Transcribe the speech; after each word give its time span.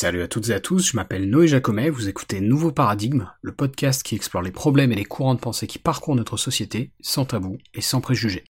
Salut 0.00 0.22
à 0.22 0.28
toutes 0.28 0.50
et 0.50 0.54
à 0.54 0.60
tous, 0.60 0.90
je 0.92 0.96
m'appelle 0.96 1.28
Noé 1.28 1.48
Jacomet, 1.48 1.90
vous 1.90 2.08
écoutez 2.08 2.40
Nouveau 2.40 2.70
Paradigme, 2.70 3.26
le 3.42 3.50
podcast 3.50 4.04
qui 4.04 4.14
explore 4.14 4.44
les 4.44 4.52
problèmes 4.52 4.92
et 4.92 4.94
les 4.94 5.04
courants 5.04 5.34
de 5.34 5.40
pensée 5.40 5.66
qui 5.66 5.80
parcourent 5.80 6.14
notre 6.14 6.36
société, 6.36 6.92
sans 7.00 7.24
tabou 7.24 7.58
et 7.74 7.80
sans 7.80 8.00
préjugés. 8.00 8.44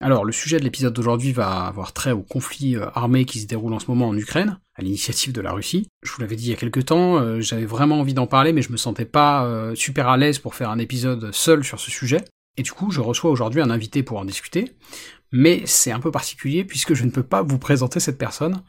Alors, 0.00 0.24
le 0.24 0.30
sujet 0.30 0.60
de 0.60 0.62
l'épisode 0.62 0.94
d'aujourd'hui 0.94 1.32
va 1.32 1.64
avoir 1.66 1.94
trait 1.94 2.12
au 2.12 2.22
conflit 2.22 2.76
euh, 2.76 2.86
armé 2.94 3.24
qui 3.24 3.40
se 3.40 3.48
déroule 3.48 3.72
en 3.72 3.80
ce 3.80 3.88
moment 3.88 4.06
en 4.06 4.16
Ukraine, 4.16 4.60
à 4.76 4.82
l'initiative 4.82 5.32
de 5.32 5.40
la 5.40 5.50
Russie. 5.50 5.88
Je 6.04 6.12
vous 6.12 6.20
l'avais 6.20 6.36
dit 6.36 6.44
il 6.44 6.50
y 6.50 6.52
a 6.52 6.56
quelques 6.56 6.84
temps, 6.84 7.18
euh, 7.18 7.40
j'avais 7.40 7.66
vraiment 7.66 7.98
envie 7.98 8.14
d'en 8.14 8.28
parler, 8.28 8.52
mais 8.52 8.62
je 8.62 8.70
me 8.70 8.76
sentais 8.76 9.04
pas 9.04 9.46
euh, 9.46 9.74
super 9.74 10.06
à 10.06 10.16
l'aise 10.16 10.38
pour 10.38 10.54
faire 10.54 10.70
un 10.70 10.78
épisode 10.78 11.32
seul 11.32 11.64
sur 11.64 11.80
ce 11.80 11.90
sujet. 11.90 12.24
Et 12.56 12.62
du 12.62 12.70
coup, 12.70 12.92
je 12.92 13.00
reçois 13.00 13.32
aujourd'hui 13.32 13.60
un 13.60 13.70
invité 13.70 14.04
pour 14.04 14.18
en 14.18 14.24
discuter, 14.24 14.76
mais 15.32 15.62
c'est 15.66 15.90
un 15.90 15.98
peu 15.98 16.12
particulier 16.12 16.62
puisque 16.62 16.94
je 16.94 17.02
ne 17.02 17.10
peux 17.10 17.24
pas 17.24 17.42
vous 17.42 17.58
présenter 17.58 17.98
cette 17.98 18.16
personne, 18.16 18.62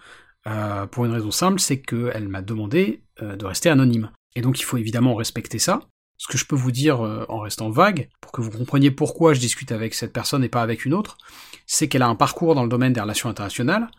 euh, 0.47 0.85
pour 0.85 1.05
une 1.05 1.11
raison 1.11 1.31
simple, 1.31 1.59
c'est 1.59 1.79
qu'elle 1.79 2.27
m'a 2.27 2.41
demandé 2.41 3.03
euh, 3.21 3.35
de 3.35 3.45
rester 3.45 3.69
anonyme. 3.69 4.11
Et 4.35 4.41
donc 4.41 4.59
il 4.59 4.63
faut 4.63 4.77
évidemment 4.77 5.15
respecter 5.15 5.59
ça. 5.59 5.81
Ce 6.17 6.27
que 6.27 6.37
je 6.37 6.45
peux 6.45 6.55
vous 6.55 6.71
dire 6.71 7.05
euh, 7.05 7.25
en 7.29 7.39
restant 7.39 7.69
vague, 7.69 8.09
pour 8.21 8.31
que 8.31 8.41
vous 8.41 8.51
compreniez 8.51 8.91
pourquoi 8.91 9.33
je 9.33 9.39
discute 9.39 9.71
avec 9.71 9.93
cette 9.93 10.13
personne 10.13 10.43
et 10.43 10.49
pas 10.49 10.61
avec 10.61 10.85
une 10.85 10.93
autre, 10.93 11.17
c'est 11.65 11.87
qu'elle 11.87 12.03
a 12.03 12.07
un 12.07 12.15
parcours 12.15 12.55
dans 12.55 12.63
le 12.63 12.69
domaine 12.69 12.93
des 12.93 13.01
relations 13.01 13.29
internationales, 13.29 13.89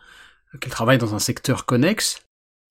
qu'elle 0.59 0.71
travaille 0.71 0.97
dans 0.97 1.13
un 1.13 1.19
secteur 1.19 1.65
connexe, 1.65 2.21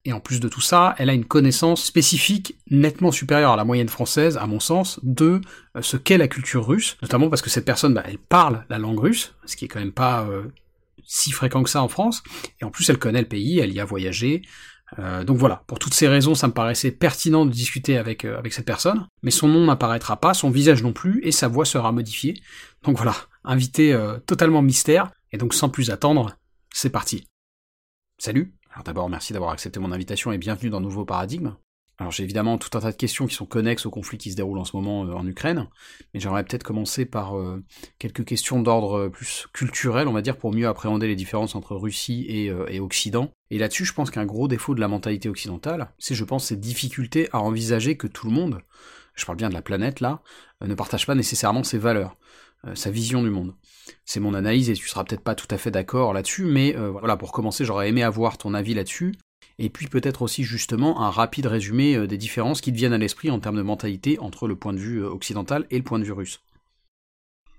et 0.04 0.12
en 0.12 0.20
plus 0.20 0.40
de 0.40 0.48
tout 0.48 0.60
ça, 0.60 0.94
elle 0.98 1.10
a 1.10 1.14
une 1.14 1.24
connaissance 1.24 1.84
spécifique 1.84 2.56
nettement 2.70 3.10
supérieure 3.10 3.52
à 3.52 3.56
la 3.56 3.64
moyenne 3.64 3.88
française, 3.88 4.36
à 4.36 4.46
mon 4.46 4.60
sens, 4.60 5.00
de 5.02 5.40
ce 5.80 5.96
qu'est 5.96 6.16
la 6.16 6.28
culture 6.28 6.64
russe, 6.64 6.96
notamment 7.02 7.28
parce 7.28 7.42
que 7.42 7.50
cette 7.50 7.64
personne, 7.64 7.92
bah, 7.92 8.05
elle 8.06 8.18
parle 8.18 8.64
la 8.68 8.78
langue 8.78 9.00
russe, 9.00 9.34
ce 9.46 9.56
qui 9.56 9.64
est 9.64 9.68
quand 9.68 9.80
même 9.80 9.92
pas 9.92 10.28
si 11.06 11.32
fréquent 11.32 11.62
que 11.62 11.70
ça 11.70 11.82
en 11.82 11.88
France, 11.88 12.22
et 12.60 12.64
en 12.64 12.70
plus 12.70 12.88
elle 12.90 12.98
connaît 12.98 13.22
le 13.22 13.28
pays, 13.28 13.58
elle 13.58 13.72
y 13.72 13.80
a 13.80 13.84
voyagé, 13.84 14.42
euh, 14.98 15.24
donc 15.24 15.36
voilà, 15.36 15.64
pour 15.66 15.78
toutes 15.78 15.94
ces 15.94 16.08
raisons, 16.08 16.34
ça 16.34 16.46
me 16.46 16.52
paraissait 16.52 16.92
pertinent 16.92 17.44
de 17.44 17.50
discuter 17.50 17.98
avec, 17.98 18.24
euh, 18.24 18.38
avec 18.38 18.52
cette 18.52 18.66
personne, 18.66 19.06
mais 19.22 19.30
son 19.30 19.48
nom 19.48 19.66
n'apparaîtra 19.66 20.16
pas, 20.20 20.34
son 20.34 20.50
visage 20.50 20.82
non 20.82 20.92
plus, 20.92 21.20
et 21.24 21.32
sa 21.32 21.48
voix 21.48 21.64
sera 21.64 21.92
modifiée. 21.92 22.40
Donc 22.84 22.96
voilà, 22.96 23.14
invité 23.44 23.92
euh, 23.92 24.18
totalement 24.18 24.62
mystère, 24.62 25.10
et 25.32 25.38
donc 25.38 25.54
sans 25.54 25.68
plus 25.68 25.90
attendre, 25.90 26.36
c'est 26.72 26.90
parti. 26.90 27.27
Salut. 28.18 28.54
Alors 28.72 28.84
d'abord, 28.84 29.08
merci 29.08 29.32
d'avoir 29.32 29.52
accepté 29.52 29.80
mon 29.80 29.92
invitation 29.92 30.32
et 30.32 30.38
bienvenue 30.38 30.70
dans 30.70 30.80
Nouveau 30.80 31.04
Paradigme. 31.04 31.54
Alors 31.98 32.12
j'ai 32.12 32.25
évidemment 32.25 32.58
tout 32.58 32.77
un 32.77 32.80
tas 32.80 32.92
de 32.92 32.97
questions 32.97 33.27
qui 33.27 33.34
sont 33.34 33.47
connexes 33.47 33.86
au 33.86 33.91
conflit 33.91 34.19
qui 34.19 34.30
se 34.30 34.36
déroule 34.36 34.58
en 34.58 34.64
ce 34.64 34.77
moment 34.77 35.06
euh, 35.06 35.12
en 35.14 35.27
Ukraine, 35.27 35.66
mais 36.12 36.20
j'aimerais 36.20 36.44
peut-être 36.44 36.62
commencer 36.62 37.06
par 37.06 37.39
euh, 37.39 37.64
quelques 37.98 38.25
questions 38.25 38.61
d'ordre 38.61 38.98
euh, 38.98 39.08
plus 39.08 39.47
culturel, 39.55 40.06
on 40.06 40.12
va 40.12 40.20
dire, 40.20 40.36
pour 40.36 40.52
mieux 40.52 40.69
appréhender 40.69 41.06
les 41.06 41.17
différences 41.17 41.55
entre 41.55 41.74
Russie 41.74 42.27
et, 42.28 42.52
et 42.69 42.80
Occident. 42.80 43.30
Et 43.50 43.58
là-dessus, 43.58 43.84
je 43.84 43.94
pense 43.94 44.11
qu'un 44.11 44.27
gros 44.27 44.47
défaut 44.48 44.74
de 44.74 44.80
la 44.80 44.89
mentalité 44.89 45.28
occidentale, 45.28 45.91
c'est, 45.98 46.14
je 46.14 46.24
pense, 46.24 46.47
cette 46.47 46.61
difficulté 46.61 47.28
à 47.33 47.41
envisager 47.41 47.97
que 47.97 48.06
tout 48.06 48.27
le 48.27 48.33
monde, 48.33 48.61
je 49.14 49.24
parle 49.24 49.39
bien 49.39 49.48
de 49.48 49.55
la 49.55 49.62
planète 49.62 50.00
là, 50.00 50.20
ne 50.61 50.74
partage 50.74 51.06
pas 51.06 51.14
nécessairement 51.14 51.62
ses 51.62 51.78
valeurs, 51.78 52.17
sa 52.74 52.91
vision 52.91 53.22
du 53.22 53.30
monde. 53.30 53.55
C'est 54.05 54.20
mon 54.20 54.34
analyse 54.34 54.69
et 54.69 54.74
tu 54.74 54.89
seras 54.89 55.05
peut-être 55.05 55.22
pas 55.22 55.34
tout 55.34 55.47
à 55.50 55.58
fait 55.58 55.70
d'accord 55.70 56.12
là-dessus, 56.12 56.44
mais 56.44 56.72
voilà, 56.72 57.17
pour 57.17 57.33
commencer, 57.33 57.64
j'aurais 57.64 57.89
aimé 57.89 58.02
avoir 58.02 58.36
ton 58.36 58.52
avis 58.52 58.74
là-dessus, 58.74 59.14
et 59.58 59.70
puis 59.70 59.86
peut-être 59.86 60.22
aussi 60.22 60.44
justement 60.44 61.00
un 61.00 61.10
rapide 61.10 61.46
résumé 61.46 61.96
euh, 61.96 62.06
des 62.06 62.18
différences 62.18 62.60
qui 62.60 62.72
te 62.72 62.76
viennent 62.76 62.92
à 62.92 62.98
l'esprit 62.98 63.30
en 63.30 63.40
termes 63.40 63.56
de 63.56 63.62
mentalité 63.62 64.18
entre 64.18 64.48
le 64.48 64.56
point 64.56 64.72
de 64.72 64.78
vue 64.78 65.02
euh, 65.02 65.10
occidental 65.10 65.66
et 65.70 65.78
le 65.78 65.84
point 65.84 65.98
de 65.98 66.04
vue 66.04 66.12
russe. 66.12 66.40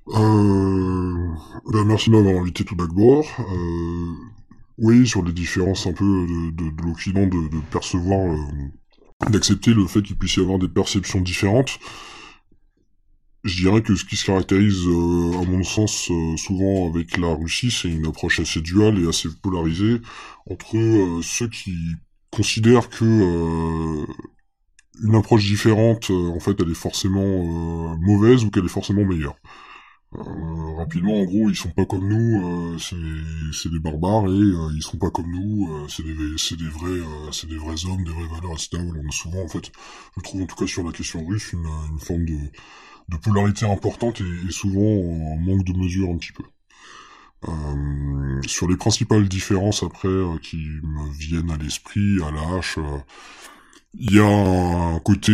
Euh, 0.09 1.27
ben 1.71 1.83
merci 1.85 2.09
de 2.09 2.15
m'avoir 2.15 2.41
invité 2.41 2.63
tout 2.63 2.75
d'abord. 2.75 3.25
Euh, 3.39 4.13
oui, 4.77 5.07
sur 5.07 5.23
les 5.23 5.33
différences 5.33 5.87
un 5.87 5.93
peu 5.93 6.05
de, 6.05 6.52
de, 6.52 6.83
l'Occident, 6.83 7.25
de, 7.25 7.49
de, 7.49 7.59
percevoir, 7.71 8.37
d'accepter 9.30 9.73
le 9.73 9.86
fait 9.87 10.02
qu'il 10.03 10.15
puisse 10.15 10.37
y 10.37 10.39
avoir 10.39 10.59
des 10.59 10.67
perceptions 10.67 11.19
différentes 11.19 11.80
je 13.47 13.61
dirais 13.61 13.81
que 13.81 13.95
ce 13.95 14.05
qui 14.05 14.15
se 14.15 14.25
caractérise, 14.25 14.85
à 14.85 15.45
mon 15.45 15.63
sens, 15.63 16.09
souvent 16.37 16.89
avec 16.89 17.17
la 17.17 17.33
Russie, 17.33 17.71
c'est 17.71 17.89
une 17.89 18.05
approche 18.08 18.39
assez 18.39 18.61
duale 18.61 18.99
et 18.99 19.08
assez 19.08 19.30
polarisée 19.41 20.02
entre 20.49 20.77
euh, 20.77 21.21
ceux 21.21 21.47
qui 21.47 21.75
considèrent 22.31 22.89
que 22.89 23.05
euh, 23.05 24.05
une 25.03 25.15
approche 25.15 25.45
différente, 25.45 26.09
euh, 26.09 26.30
en 26.30 26.39
fait, 26.39 26.59
elle 26.59 26.71
est 26.71 26.75
forcément 26.75 27.97
mauvaise 27.97 28.43
ou 28.43 28.52
qu'elle 28.52 28.65
est 28.65 28.69
forcément 28.69 29.05
meilleure. 29.05 29.36
rapidement, 30.77 31.19
en 31.21 31.25
gros, 31.25 31.49
ils 31.49 31.55
sont 31.55 31.71
pas 31.71 31.86
comme 31.86 32.07
nous, 32.07 32.80
c'est 32.80 33.69
des 33.69 33.80
barbares 33.80 34.27
et 34.27 34.75
ils 34.75 34.81
sont 34.81 34.97
pas 34.97 35.11
comme 35.11 35.31
nous, 35.31 35.87
c'est 35.89 36.03
des 36.03 36.13
c'est 36.37 36.57
des 36.57 36.69
vrais 36.69 37.02
c'est 37.31 37.47
des 37.47 37.57
vrais 37.57 37.86
hommes, 37.86 38.03
des 38.03 38.11
vraies 38.11 38.33
valeurs, 38.36 38.53
etc. 38.53 38.77
On 38.77 39.07
a 39.07 39.11
souvent, 39.11 39.43
en 39.43 39.47
fait, 39.47 39.71
je 40.17 40.21
trouve 40.21 40.41
en 40.43 40.45
tout 40.45 40.55
cas 40.55 40.67
sur 40.67 40.83
la 40.83 40.91
question 40.91 41.25
russe 41.25 41.53
une, 41.53 41.67
une 41.91 41.99
forme 41.99 42.25
de 42.25 42.37
de 43.09 43.17
polarité 43.17 43.65
importante 43.65 44.21
et, 44.21 44.47
et 44.47 44.51
souvent 44.51 44.81
en 44.81 45.37
manque 45.37 45.63
de 45.63 45.73
mesure 45.73 46.09
un 46.09 46.17
petit 46.17 46.33
peu. 46.33 46.43
Euh, 47.47 48.41
sur 48.47 48.67
les 48.67 48.77
principales 48.77 49.27
différences 49.27 49.83
après 49.83 50.07
euh, 50.07 50.37
qui 50.41 50.57
me 50.57 51.13
viennent 51.13 51.51
à 51.51 51.57
l'esprit, 51.57 52.17
à 52.23 52.31
la 52.31 52.57
hache, 52.57 52.79
euh, 52.79 52.97
il 53.93 54.15
y 54.15 54.19
a 54.19 54.25
un 54.25 54.99
côté 54.99 55.33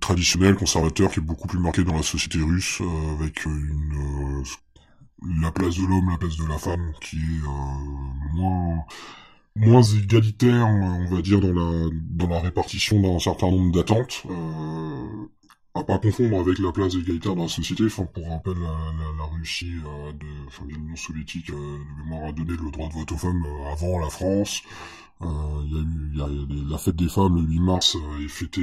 traditionnel, 0.00 0.54
conservateur, 0.54 1.10
qui 1.10 1.20
est 1.20 1.22
beaucoup 1.22 1.48
plus 1.48 1.58
marqué 1.58 1.84
dans 1.84 1.96
la 1.96 2.02
société 2.02 2.38
russe, 2.38 2.80
avec 3.18 3.44
une, 3.44 4.42
la 5.42 5.50
place 5.50 5.76
de 5.76 5.82
l'homme, 5.82 6.08
la 6.08 6.16
place 6.16 6.36
de 6.36 6.46
la 6.46 6.56
femme, 6.56 6.92
qui 7.02 7.16
est 7.16 8.34
moins 8.34 8.78
moins 9.56 9.82
égalitaire, 9.82 10.66
on 10.66 11.14
va 11.14 11.20
dire, 11.20 11.40
dans 11.40 11.52
la 11.52 11.88
dans 12.10 12.28
la 12.28 12.40
répartition 12.40 13.00
d'un 13.00 13.18
certain 13.18 13.50
nombre 13.50 13.72
d'attentes. 13.72 14.22
Euh, 14.30 15.28
à 15.74 15.82
pas 15.82 15.98
confondre 15.98 16.38
avec 16.38 16.58
la 16.60 16.70
place 16.70 16.94
égalitaire 16.94 17.34
dans 17.34 17.42
la 17.42 17.48
société. 17.48 17.84
Enfin, 17.86 18.04
pour 18.06 18.28
rappel, 18.28 18.54
la, 18.54 18.68
la, 18.68 19.18
la 19.18 19.24
Russie 19.24 19.74
euh, 19.84 20.12
de, 20.12 20.46
enfin, 20.46 20.64
l'Union 20.68 20.94
soviétique 20.94 21.50
euh, 21.50 21.54
de 21.54 22.04
mémoire 22.04 22.28
a 22.28 22.32
donné 22.32 22.52
le 22.52 22.70
droit 22.70 22.88
de 22.88 22.94
vote 22.94 23.10
aux 23.10 23.16
femmes 23.16 23.44
euh, 23.44 23.72
avant 23.72 23.98
la 23.98 24.08
France. 24.08 24.62
Euh, 25.22 25.26
il 25.64 25.72
y 25.72 26.20
a 26.22 26.28
eu, 26.28 26.48
y 26.52 26.66
a, 26.66 26.70
la 26.70 26.78
fête 26.78 26.94
des 26.94 27.08
femmes 27.08 27.36
le 27.36 27.42
8 27.42 27.60
mars 27.60 27.96
est 28.22 28.28
fêtée 28.28 28.62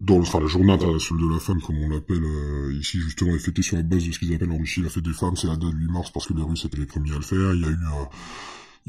dans, 0.00 0.18
enfin, 0.18 0.40
la 0.40 0.46
journée 0.46 0.72
internationale 0.72 1.24
de 1.24 1.32
la 1.32 1.38
femme, 1.38 1.60
comme 1.62 1.78
on 1.78 1.88
l'appelle 1.88 2.24
ici 2.72 2.98
justement, 2.98 3.34
est 3.34 3.38
fêtée 3.38 3.62
sur 3.62 3.76
la 3.76 3.82
base 3.84 4.04
de 4.04 4.12
ce 4.12 4.18
qu'ils 4.18 4.34
appellent 4.34 4.50
en 4.50 4.58
Russie 4.58 4.82
la 4.82 4.88
fête 4.88 5.04
des 5.04 5.12
femmes. 5.12 5.36
C'est 5.36 5.46
la 5.46 5.56
date 5.56 5.72
8 5.72 5.92
mars 5.92 6.10
parce 6.10 6.26
que 6.26 6.34
les 6.34 6.42
Russes 6.42 6.64
étaient 6.64 6.78
les 6.78 6.86
premiers 6.86 7.12
à 7.12 7.16
le 7.16 7.22
faire. 7.22 7.54
Il 7.54 7.60
y 7.60 7.64
a 7.64 7.70
eu 7.70 7.78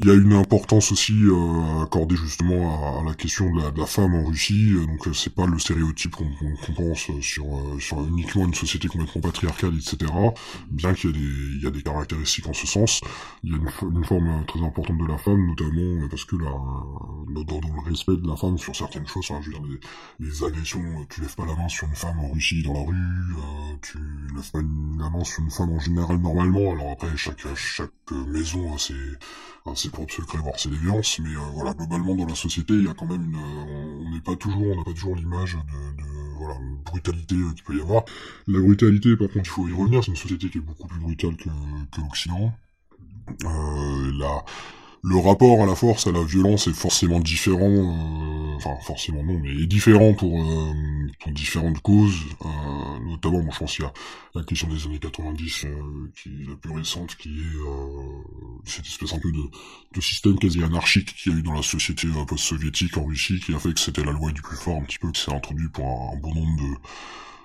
il 0.00 0.06
y 0.06 0.10
a 0.10 0.14
une 0.14 0.32
importance 0.32 0.92
aussi 0.92 1.24
euh, 1.24 1.82
accordée 1.82 2.14
justement 2.14 3.00
à, 3.00 3.04
la 3.04 3.14
question 3.14 3.50
de 3.52 3.60
la, 3.76 3.86
femme 3.86 4.14
en 4.14 4.24
Russie. 4.24 4.72
Donc 4.74 5.08
euh, 5.08 5.12
c'est 5.12 5.34
pas 5.34 5.44
le 5.46 5.58
stéréotype 5.58 6.14
qu'on 6.14 6.72
pense 6.72 7.10
sur, 7.20 7.44
euh, 7.46 7.80
sur 7.80 8.06
uniquement 8.06 8.44
une 8.44 8.54
société 8.54 8.86
complètement 8.86 9.22
patriarcale, 9.22 9.74
etc. 9.74 10.12
Bien 10.70 10.94
qu'il 10.94 11.16
y, 11.16 11.64
y 11.64 11.66
a 11.66 11.70
des 11.70 11.82
caractéristiques 11.82 12.46
en 12.46 12.52
ce 12.52 12.68
sens. 12.68 13.00
Il 13.42 13.50
y 13.50 13.54
a 13.54 13.56
une, 13.56 13.96
une 13.96 14.04
forme 14.04 14.44
très 14.46 14.60
importante 14.60 14.98
de 14.98 15.06
la 15.06 15.18
femme, 15.18 15.44
notamment 15.48 16.06
parce 16.08 16.24
que 16.24 16.36
la, 16.36 16.52
dans, 17.42 17.60
le 17.60 17.90
respect 17.90 18.16
de 18.16 18.28
la 18.28 18.36
femme 18.36 18.56
sur 18.56 18.76
certaines 18.76 19.06
choses, 19.08 19.28
hein, 19.32 19.40
je 19.42 19.50
veux 19.50 19.58
dire 19.58 19.80
les, 20.20 20.26
les, 20.26 20.44
agressions, 20.44 21.06
tu 21.10 21.22
lèves 21.22 21.34
pas 21.34 21.46
la 21.46 21.56
main 21.56 21.68
sur 21.68 21.88
une 21.88 21.96
femme 21.96 22.20
en 22.20 22.30
Russie 22.30 22.62
dans 22.62 22.74
la 22.74 22.82
rue, 22.82 22.96
tu 23.82 23.98
lèves 24.32 24.50
pas 24.52 24.60
la 24.60 25.10
main 25.10 25.24
sur 25.24 25.42
une 25.42 25.50
femme 25.50 25.72
en 25.72 25.80
général 25.80 26.18
normalement. 26.18 26.72
Alors 26.72 26.92
après 26.92 27.16
chaque 27.16 27.44
chaque 27.56 27.90
maison 28.12 28.72
a 28.76 28.78
c'est 30.08 30.24
pour 30.24 30.36
le 30.36 30.42
voir 30.42 30.58
ses 30.58 30.70
déviances, 30.70 31.18
mais 31.20 31.34
euh, 31.34 31.40
voilà, 31.54 31.74
globalement 31.74 32.14
dans 32.14 32.26
la 32.26 32.34
société, 32.34 32.74
il 32.74 32.84
y 32.84 32.88
a 32.88 32.94
quand 32.94 33.06
même 33.06 33.24
une, 33.24 33.36
euh, 33.36 34.06
on 34.06 34.10
n'est 34.10 34.20
pas 34.20 34.36
toujours, 34.36 34.62
on 34.62 34.76
n'a 34.76 34.84
pas 34.84 34.92
toujours 34.92 35.16
l'image 35.16 35.54
de, 35.54 36.02
de, 36.02 36.08
voilà, 36.38 36.54
brutalité 36.84 37.34
euh, 37.34 37.52
qu'il 37.54 37.64
peut 37.64 37.76
y 37.76 37.80
avoir. 37.80 38.04
La 38.46 38.60
brutalité, 38.60 39.16
par 39.16 39.28
contre, 39.28 39.46
il 39.46 39.50
faut 39.50 39.68
y 39.68 39.72
revenir, 39.72 40.02
c'est 40.02 40.10
une 40.10 40.16
société 40.16 40.50
qui 40.50 40.58
est 40.58 40.62
beaucoup 40.62 40.86
plus 40.86 41.00
brutale 41.00 41.36
que, 41.36 41.48
que 41.92 42.00
l'Occident. 42.00 42.52
Euh, 43.44 44.12
la, 44.18 44.44
le 45.02 45.16
rapport 45.16 45.62
à 45.62 45.66
la 45.66 45.74
force, 45.74 46.06
à 46.06 46.12
la 46.12 46.22
violence 46.22 46.66
est 46.66 46.72
forcément 46.72 47.20
différent, 47.20 47.68
euh, 47.68 48.56
enfin 48.56 48.76
forcément 48.82 49.22
non, 49.22 49.38
mais 49.38 49.50
est 49.50 49.66
différent 49.66 50.14
pour, 50.14 50.42
euh, 50.42 50.72
pour 51.20 51.32
différentes 51.32 51.80
causes, 51.80 52.20
euh, 52.44 52.48
notamment, 53.06 53.42
moi 53.42 53.52
je 53.52 53.58
pense 53.58 53.76
qu'il 53.76 53.84
y 53.84 53.88
a 53.88 53.92
la 54.34 54.42
question 54.42 54.68
des 54.68 54.86
années 54.86 54.98
90 54.98 55.66
qui 56.16 56.28
est 56.28 56.48
la 56.48 56.56
plus 56.56 56.72
récente, 56.72 57.16
qui 57.16 57.28
est 57.28 58.70
cette 58.70 58.86
espèce 58.86 59.12
un 59.12 59.18
peu 59.18 59.30
de, 59.30 59.42
de 59.94 60.00
système 60.00 60.38
quasi 60.38 60.62
anarchique 60.62 61.14
qu'il 61.14 61.32
y 61.32 61.34
a 61.34 61.38
eu 61.38 61.42
dans 61.42 61.54
la 61.54 61.62
société 61.62 62.08
post-soviétique 62.26 62.96
en 62.96 63.04
Russie, 63.04 63.40
qui 63.40 63.54
a 63.54 63.58
fait 63.58 63.72
que 63.72 63.80
c'était 63.80 64.04
la 64.04 64.12
loi 64.12 64.32
du 64.32 64.42
plus 64.42 64.56
fort 64.56 64.76
un 64.76 64.82
petit 64.82 64.98
peu, 64.98 65.10
qui 65.12 65.22
s'est 65.22 65.32
introduit 65.34 65.68
pour 65.68 65.86
un 65.86 66.16
bon 66.20 66.34
nombre 66.34 66.56
de 66.56 66.76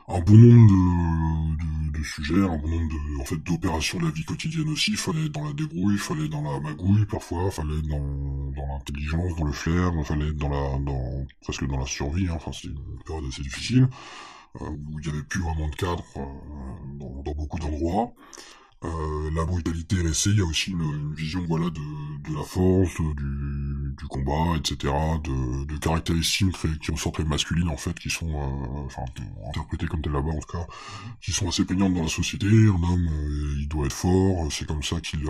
un 0.08 0.20
bon 0.20 0.34
nombre 0.36 0.68
de, 0.68 1.92
de, 1.92 1.98
de, 2.00 2.04
sujets, 2.04 2.42
un 2.42 2.58
bon 2.58 2.70
nombre 2.70 2.90
de, 2.90 3.22
en 3.22 3.26
fait, 3.26 3.38
d'opérations 3.38 4.00
de 4.00 4.06
la 4.06 4.12
vie 4.12 4.26
quotidienne 4.26 4.70
aussi. 4.70 4.92
Il 4.92 4.98
fallait 4.98 5.26
être 5.26 5.32
dans 5.32 5.46
la 5.46 5.54
débrouille, 5.54 5.94
il 5.94 6.00
fallait 6.00 6.28
dans 6.28 6.42
la 6.42 6.60
magouille 6.60 7.06
parfois, 7.06 7.44
il 7.46 7.52
fallait 7.52 7.78
être 7.78 7.88
dans, 7.88 8.52
dans 8.52 8.68
l'intelligence, 8.68 9.36
dans 9.38 9.46
le 9.46 9.54
flair, 9.54 9.92
il 9.98 10.04
fallait 10.04 10.28
être 10.28 10.38
dans 10.38 10.50
la, 10.50 10.80
dans, 10.80 11.26
presque 11.42 11.66
dans 11.68 11.80
la 11.80 11.86
survie. 11.86 12.28
Hein. 12.28 12.34
Enfin, 12.36 12.52
c'est 12.52 12.68
une 12.68 13.04
période 13.06 13.26
assez 13.30 13.42
difficile 13.42 13.88
euh, 14.62 14.70
où 14.70 15.00
il 15.00 15.08
n'y 15.08 15.14
avait 15.14 15.24
plus 15.24 15.42
vraiment 15.42 15.70
de 15.70 15.76
cadre 15.76 16.04
euh, 16.18 16.22
dans, 17.00 17.34
beaucoup 17.34 17.60
d'endroits. 17.60 18.14
Euh, 18.86 19.32
la 19.34 19.46
brutalité 19.46 19.96
restée, 20.02 20.32
il 20.32 20.40
y 20.40 20.42
a 20.42 20.46
aussi 20.46 20.72
une, 20.72 21.14
vision 21.14 21.46
voilà 21.48 21.70
de, 21.70 22.30
de 22.30 22.36
la 22.36 22.44
force, 22.44 22.96
du, 22.96 23.96
du 23.98 24.06
combat, 24.08 24.58
etc., 24.58 24.94
de, 25.24 25.66
de 25.66 25.78
caractéristiques 25.78 26.56
qui 26.82 26.98
sont 26.98 27.12
très 27.12 27.24
masculines 27.24 27.70
en 27.70 27.78
fait, 27.78 27.98
qui 27.98 28.10
sont 28.10 28.30
euh, 28.30 28.86
enfin 28.86 29.04
interprétées 29.48 29.88
comme 29.88 30.02
telles 30.02 30.12
là-bas 30.12 30.32
en 30.32 30.40
tout 30.40 30.58
cas, 30.58 30.68
qui 31.22 31.32
sont 31.32 31.48
assez 31.48 31.64
peignantes 31.64 31.94
dans 31.94 32.04
la 32.04 32.10
société. 32.10 32.48
Un 32.48 32.84
homme, 32.84 33.08
euh, 33.10 33.56
il 33.60 33.68
doit 33.70 33.86
être 33.86 33.94
fort, 33.94 34.52
c'est 34.52 34.68
comme 34.68 34.84
ça 34.84 35.00
qu'il 35.00 35.30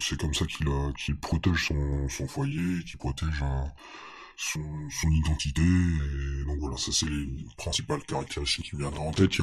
c'est 0.00 0.18
comme 0.18 0.32
ça 0.32 0.46
qu'il 0.46 0.68
qu'il 0.96 1.16
protège 1.16 1.66
son, 1.68 2.08
son 2.08 2.26
foyer, 2.26 2.82
qu'il 2.84 2.96
protège 2.96 3.44
son, 4.36 4.62
son 4.90 5.10
identité. 5.10 5.62
Et 5.62 6.44
donc 6.46 6.58
voilà, 6.58 6.78
ça 6.78 6.90
c'est 6.90 7.08
les 7.08 7.28
principales 7.58 8.02
caractéristiques 8.04 8.70
qui 8.70 8.76
viennent 8.76 8.96
en 8.96 9.12
tête. 9.12 9.40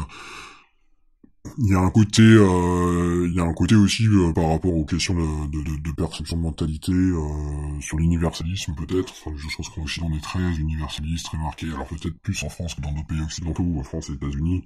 Il 1.58 1.72
y 1.72 1.74
a 1.76 1.80
un 1.80 1.90
côté, 1.90 2.22
euh, 2.22 3.28
il 3.30 3.34
y 3.34 3.40
a 3.40 3.44
un 3.44 3.54
côté 3.54 3.76
aussi 3.76 4.06
euh, 4.08 4.34
par 4.34 4.50
rapport 4.50 4.74
aux 4.74 4.86
questions 4.86 5.14
de, 5.16 5.64
de, 5.64 5.82
de 5.82 5.92
perception 5.94 6.38
de 6.38 6.42
mentalité 6.42 6.92
euh, 6.92 7.80
sur 7.82 7.98
l'universalisme 7.98 8.76
peut-être. 8.76 9.14
Enfin, 9.14 9.36
je 9.38 9.56
pense 9.56 9.70
qu'en 9.70 9.84
Occident 9.84 10.08
on 10.12 10.18
est 10.18 10.22
très 10.22 10.56
universaliste, 10.56 11.26
très 11.26 11.38
marqué. 11.38 11.68
Alors 11.68 11.88
peut-être 11.88 12.20
plus 12.22 12.44
en 12.44 12.50
France 12.50 12.76
que 12.76 12.82
dans 12.82 12.92
d'autres 12.92 13.08
pays 13.08 13.22
occidentaux, 13.22 13.66
en 13.78 13.84
France 13.84 14.10
et 14.10 14.14
États-Unis. 14.14 14.66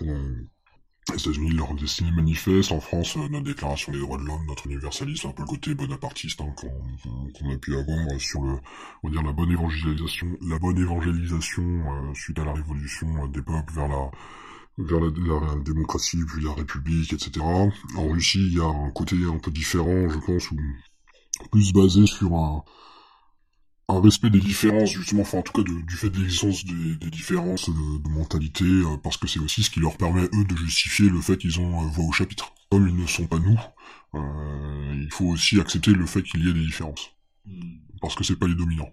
les 0.00 1.16
États-Unis, 1.16 1.50
leur 1.50 1.74
destinée 1.74 2.10
manifeste. 2.10 2.70
En 2.72 2.80
France, 2.80 3.16
notre 3.16 3.44
déclaration 3.44 3.90
des 3.92 4.00
droits 4.00 4.18
de 4.18 4.24
l'homme, 4.24 4.44
notre 4.46 4.66
universalisme, 4.66 5.28
un 5.28 5.32
peu 5.32 5.42
le 5.42 5.48
côté 5.48 5.74
bonapartiste 5.74 6.42
hein, 6.42 6.54
qu'on 7.34 7.50
a 7.50 7.56
pu 7.56 7.76
avoir 7.76 8.20
sur 8.20 8.42
le, 8.42 8.58
on 9.02 9.08
va 9.08 9.12
dire 9.12 9.22
la 9.22 9.32
bonne 9.32 9.50
évangélisation, 9.50 10.26
la 10.42 10.58
bonne 10.58 10.78
évangélisation 10.78 11.64
suite 12.14 12.38
à 12.38 12.44
la 12.44 12.52
révolution 12.52 13.26
des 13.28 13.42
peuples 13.42 13.72
vers 13.72 13.88
la 13.88 14.10
vers 14.78 15.00
la, 15.00 15.10
démocratie, 15.62 16.24
puis 16.26 16.44
la 16.44 16.54
république, 16.54 17.12
etc. 17.12 17.40
En 17.96 18.08
Russie, 18.08 18.46
il 18.46 18.54
y 18.54 18.60
a 18.60 18.64
un 18.64 18.90
côté 18.90 19.16
un 19.24 19.38
peu 19.38 19.50
différent, 19.50 20.08
je 20.08 20.18
pense, 20.18 20.50
ou 20.50 20.56
plus 21.50 21.72
basé 21.72 22.06
sur 22.06 22.34
un, 22.34 22.64
un 23.90 24.00
respect 24.00 24.30
des 24.30 24.40
différences, 24.40 24.90
justement, 24.90 25.22
enfin 25.22 25.38
en 25.38 25.42
tout 25.42 25.52
cas 25.52 25.62
du 25.62 25.96
fait 25.96 26.10
de 26.10 26.18
l'existence 26.18 26.64
des, 26.64 27.10
différences 27.10 27.68
de, 27.68 28.08
mentalité, 28.08 28.64
euh, 28.64 28.96
parce 29.02 29.16
que 29.16 29.26
c'est 29.26 29.40
aussi 29.40 29.62
ce 29.62 29.70
qui 29.70 29.80
leur 29.80 29.96
permet, 29.96 30.22
eux, 30.22 30.44
de 30.44 30.56
justifier 30.56 31.08
le 31.08 31.20
fait 31.20 31.36
qu'ils 31.36 31.60
ont 31.60 31.82
euh, 31.82 31.88
voix 31.88 32.04
au 32.04 32.12
chapitre. 32.12 32.52
Comme 32.70 32.88
ils 32.88 32.96
ne 32.96 33.06
sont 33.06 33.26
pas 33.26 33.38
nous, 33.38 33.58
euh, 34.14 34.94
il 34.94 35.12
faut 35.12 35.26
aussi 35.26 35.60
accepter 35.60 35.92
le 35.92 36.06
fait 36.06 36.22
qu'il 36.22 36.44
y 36.46 36.50
ait 36.50 36.52
des 36.52 36.64
différences. 36.64 37.10
Hmm. 37.46 37.78
Parce 38.00 38.14
que 38.14 38.24
c'est 38.24 38.36
pas 38.36 38.46
les 38.46 38.54
dominants. 38.54 38.90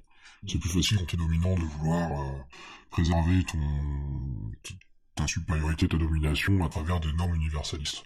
C'est 0.47 0.59
plus 0.59 0.69
facile 0.69 0.97
quand 0.97 1.05
t'es 1.05 1.17
dominant 1.17 1.55
de 1.55 1.61
vouloir 1.61 2.09
préserver 2.89 3.43
ton, 3.43 3.57
ta 5.17 5.27
supériorité, 5.27 5.87
ta 5.87 5.97
domination 5.97 6.63
à 6.63 6.69
travers 6.69 6.99
des 6.99 7.11
normes 7.13 7.35
universalistes. 7.35 8.03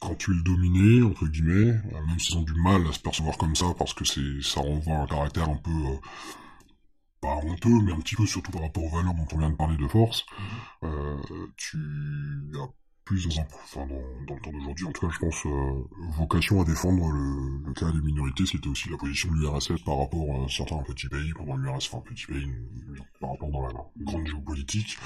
Quand 0.00 0.14
tu 0.16 0.32
es 0.32 0.34
le 0.34 0.42
dominé, 0.42 1.02
entre 1.02 1.26
guillemets, 1.26 1.70
euh, 1.92 2.06
même 2.06 2.18
s'ils 2.18 2.36
ont 2.36 2.42
du 2.42 2.54
mal 2.54 2.86
à 2.86 2.92
se 2.92 2.98
percevoir 2.98 3.36
comme 3.38 3.54
ça, 3.54 3.66
parce 3.78 3.94
que 3.94 4.04
c'est 4.04 4.42
ça 4.42 4.60
renvoie 4.60 4.96
à 4.96 5.02
un 5.02 5.06
caractère 5.06 5.48
un 5.48 5.56
peu, 5.56 5.70
euh, 5.70 5.96
pas 7.20 7.36
honteux, 7.36 7.82
mais 7.82 7.92
un 7.92 8.00
petit 8.00 8.16
peu 8.16 8.26
surtout 8.26 8.50
par 8.50 8.62
rapport 8.62 8.84
aux 8.84 8.96
valeurs 8.96 9.14
dont 9.14 9.26
on 9.32 9.38
vient 9.38 9.50
de 9.50 9.56
parler 9.56 9.76
de 9.76 9.86
force, 9.86 10.24
euh, 10.82 11.18
tu 11.56 11.78
as 12.54 12.68
plus 13.04 13.28
dans, 13.28 13.40
un, 13.40 13.44
enfin, 13.64 13.86
dans, 14.26 14.34
le 14.34 14.40
temps 14.40 14.52
d'aujourd'hui, 14.52 14.86
en 14.86 14.92
tout 14.92 15.06
cas 15.06 15.12
je 15.12 15.18
pense, 15.18 15.46
vocation 16.16 16.62
à 16.62 16.64
défendre 16.64 17.10
le, 17.10 17.72
cas 17.74 17.90
des 17.90 18.00
minorités, 18.00 18.46
c'était 18.46 18.68
aussi 18.68 18.88
la 18.88 18.96
position 18.96 19.30
de 19.32 19.36
l'URSS 19.36 19.82
par 19.84 19.98
rapport 19.98 20.44
à 20.44 20.48
certains 20.48 20.82
petits 20.84 21.08
pays, 21.08 21.32
pendant 21.34 21.56
l'URSS, 21.56 21.92
enfin 21.92 22.02
petit 22.08 22.26
pays, 22.26 22.48
par 23.20 23.32
rapport 23.32 23.50
dans 23.50 23.66
la 23.66 23.72
grande 23.98 24.26
géopolitique, 24.26 24.96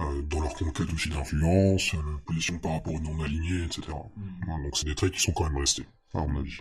euh, 0.00 0.22
dans 0.30 0.40
leur 0.40 0.54
conquête 0.54 0.92
aussi 0.94 1.08
d'influence, 1.10 1.94
euh, 1.94 1.98
position 2.24 2.58
par 2.58 2.72
rapport 2.72 2.94
aux 2.94 3.00
non-alignés, 3.00 3.64
etc. 3.64 3.82
Mm. 4.16 4.62
donc 4.62 4.76
c'est 4.76 4.86
des 4.86 4.94
traits 4.94 5.12
qui 5.12 5.20
sont 5.20 5.32
quand 5.32 5.44
même 5.44 5.58
restés, 5.58 5.86
à 6.14 6.26
mon 6.26 6.40
avis. 6.40 6.58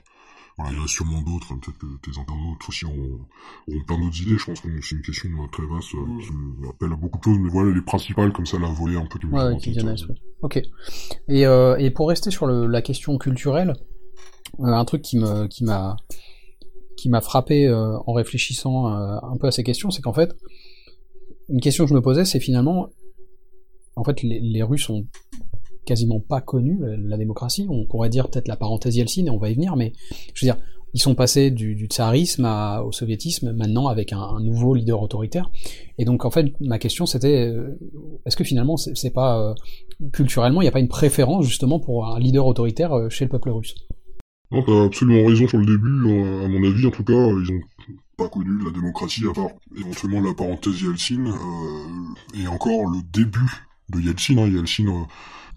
Voilà, 0.58 0.74
il 0.74 0.78
y 0.78 0.82
en 0.82 0.84
a 0.84 0.88
sûrement 0.88 1.22
d'autres, 1.22 1.56
peut-être 1.56 1.78
que 1.78 1.88
tes 2.02 2.20
internautes 2.20 2.60
aussi 2.68 2.86
ont, 2.86 3.20
plein 3.88 3.98
d'autres 3.98 4.22
idées, 4.22 4.38
je 4.38 4.46
pense 4.46 4.60
que 4.60 4.68
c'est 4.82 4.96
une 4.96 5.02
question 5.02 5.30
euh, 5.30 5.48
très 5.52 5.66
vaste 5.66 5.94
mm. 5.94 6.20
qui 6.20 6.32
m'appelle 6.60 6.92
à 6.92 6.96
beaucoup 6.96 7.20
de 7.20 7.24
choses, 7.24 7.38
mais 7.40 7.50
voilà 7.50 7.74
les 7.74 7.82
principales, 7.82 8.34
comme 8.34 8.46
ça, 8.46 8.60
la 8.60 8.68
volée 8.68 8.98
un 8.98 9.06
peu 9.06 9.20
du 9.20 9.28
ouais, 9.28 9.58
qui 9.58 9.78
Ok. 10.42 10.62
Et, 11.30 11.46
euh, 11.46 11.78
et 11.78 11.92
pour 11.92 12.10
rester 12.10 12.32
sur 12.32 12.46
le, 12.46 12.66
la 12.66 12.82
question 12.82 13.18
culturelle, 13.18 13.74
un 14.58 14.86
truc 14.86 15.02
qui 15.02 15.18
m'a 15.18 15.48
qui 16.98 17.08
m'a 17.08 17.22
frappé 17.22 17.72
en 17.72 18.12
réfléchissant 18.12 18.88
un 18.88 19.38
peu 19.38 19.48
à 19.48 19.52
ces 19.52 19.64
questions, 19.64 19.90
c'est 19.90 20.02
qu'en 20.02 20.12
fait, 20.12 20.36
une 21.48 21.62
question 21.62 21.86
que 21.86 21.90
je 21.90 21.96
me 21.96 22.02
posais, 22.02 22.26
c'est 22.26 22.42
finalement 22.42 22.90
en 24.00 24.04
fait, 24.04 24.22
les, 24.24 24.64
Russes 24.64 24.90
ont 24.90 25.06
quasiment 25.86 26.20
pas 26.20 26.42
connu 26.42 26.80
la, 26.82 27.18
démocratie. 27.18 27.68
On 27.70 27.86
pourrait 27.86 28.10
dire 28.10 28.30
peut-être 28.30 28.48
la 28.48 28.56
parenthèse 28.56 28.96
Yeltsin, 28.96 29.26
et 29.26 29.30
on 29.30 29.38
va 29.38 29.50
y 29.50 29.56
venir, 29.56 29.76
mais 29.76 29.94
je 30.34 30.46
veux 30.46 30.52
dire, 30.52 30.62
ils 30.94 31.02
sont 31.02 31.16
passés 31.16 31.52
du, 31.52 31.86
tsarisme 31.88 32.46
au 32.84 32.92
soviétisme, 32.92 33.54
maintenant 33.54 33.88
avec 33.88 34.14
un, 34.14 34.40
nouveau 34.42 34.74
leader 34.74 35.02
autoritaire. 35.02 35.50
Et 35.98 36.06
donc, 36.06 36.26
en 36.26 36.32
fait, 36.32 36.54
ma 36.62 36.80
question 36.80 37.06
c'était, 37.06 37.48
euh, 37.48 37.78
est-ce 38.26 38.36
que 38.36 38.44
finalement, 38.44 38.78
c'est 38.78 39.14
pas 39.14 39.40
euh, 39.40 39.54
culturellement, 40.12 40.62
il 40.62 40.66
n'y 40.66 40.70
a 40.70 40.72
pas 40.72 40.80
une 40.80 40.88
préférence 40.88 41.46
justement 41.46 41.80
pour 41.80 42.08
un 42.08 42.20
leader 42.20 42.46
autoritaire 42.46 42.94
euh, 42.94 43.10
chez 43.10 43.26
le 43.26 43.30
peuple 43.30 43.50
russe? 43.50 43.76
Non, 44.52 44.64
t'as 44.64 44.86
absolument 44.86 45.28
raison 45.28 45.48
sur 45.48 45.60
le 45.60 45.66
début. 45.66 46.44
À 46.44 46.48
mon 46.48 46.64
avis, 46.68 46.88
en 46.88 46.92
tout 46.92 47.04
cas, 47.04 47.14
ils 47.14 47.52
ont 47.52 47.62
pas 48.18 48.30
connu 48.30 48.50
la 48.66 48.72
démocratie 48.72 49.24
à 49.30 49.34
part 49.34 49.52
éventuellement 49.78 50.22
la 50.22 50.34
parenthèse 50.34 50.82
Yeltsin 50.82 51.26
et 52.34 52.48
encore 52.48 52.90
le 52.90 53.00
début 53.14 53.69
de 53.90 54.00
Yeltsin, 54.00 54.38
hein, 54.38 54.48
Yeltsin 54.48 54.88
euh, 54.88 55.04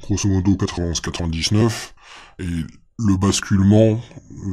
grosso 0.03 0.29
modo 0.29 0.53
91-99, 0.53 1.93
et 2.39 2.45
le 2.99 3.17
basculement 3.17 4.01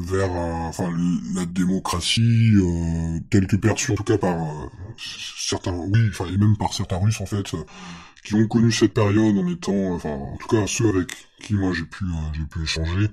vers 0.05 0.31
enfin 0.31 0.91
la 1.35 1.45
démocratie 1.45 2.53
euh, 2.55 3.19
telle 3.29 3.47
que 3.47 3.55
perçue 3.55 3.91
en 3.91 3.95
tout 3.95 4.03
cas 4.03 4.17
par 4.17 4.41
euh, 4.41 4.67
certains 4.97 5.73
oui 5.73 5.99
enfin 6.09 6.25
et 6.27 6.37
même 6.37 6.55
par 6.57 6.73
certains 6.73 6.97
Russes 6.97 7.21
en 7.21 7.25
fait 7.25 7.53
qui 8.23 8.35
ont 8.35 8.47
connu 8.47 8.71
cette 8.71 8.93
période 8.93 9.37
en 9.37 9.47
étant 9.47 9.93
enfin 9.93 10.09
en 10.09 10.37
tout 10.37 10.47
cas 10.47 10.65
ceux 10.67 10.89
avec 10.89 11.09
qui 11.41 11.53
moi 11.53 11.73
j'ai 11.73 11.85
pu 11.85 12.05
j'ai 12.33 12.45
pu 12.45 12.63
échanger. 12.63 13.09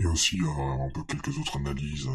Et 0.00 0.06
aussi 0.06 0.40
un 0.40 0.90
peu 0.90 1.04
quelques 1.04 1.38
autres 1.38 1.56
analyses 1.56 2.08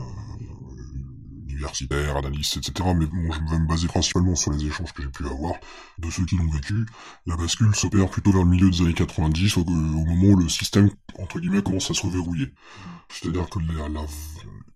universitaires, 1.60 2.18
analystes, 2.18 2.58
etc. 2.58 2.90
Mais 2.96 3.06
bon, 3.06 3.32
je 3.32 3.52
vais 3.52 3.60
me 3.60 3.68
baser 3.68 3.88
principalement 3.88 4.36
sur 4.36 4.52
les 4.52 4.66
échanges 4.66 4.94
que 4.94 5.04
j'ai 5.04 5.10
pu 5.10 5.26
avoir 5.26 5.54
de 5.98 6.10
ceux 6.10 6.26
qui 6.26 6.36
l'ont 6.38 6.50
vécu. 6.50 6.86
La 7.26 7.36
bascule 7.36 7.76
s'opère 7.76 8.10
plutôt 8.10 8.32
vers 8.32 8.44
le 8.44 8.50
milieu 8.50 8.70
des 8.70 8.82
années 8.82 8.94
90, 8.94 9.58
au, 9.58 9.66
moment 9.66 10.34
où 10.34 10.38
le 10.38 10.50
système, 10.50 10.90
entre 11.18 11.40
guillemets, 11.40 11.62
commence 11.62 11.92
à 11.92 11.94
se 11.94 12.06
reverrouiller. 12.06 12.54
C'est-à-dire 13.10 13.50
que 13.50 13.60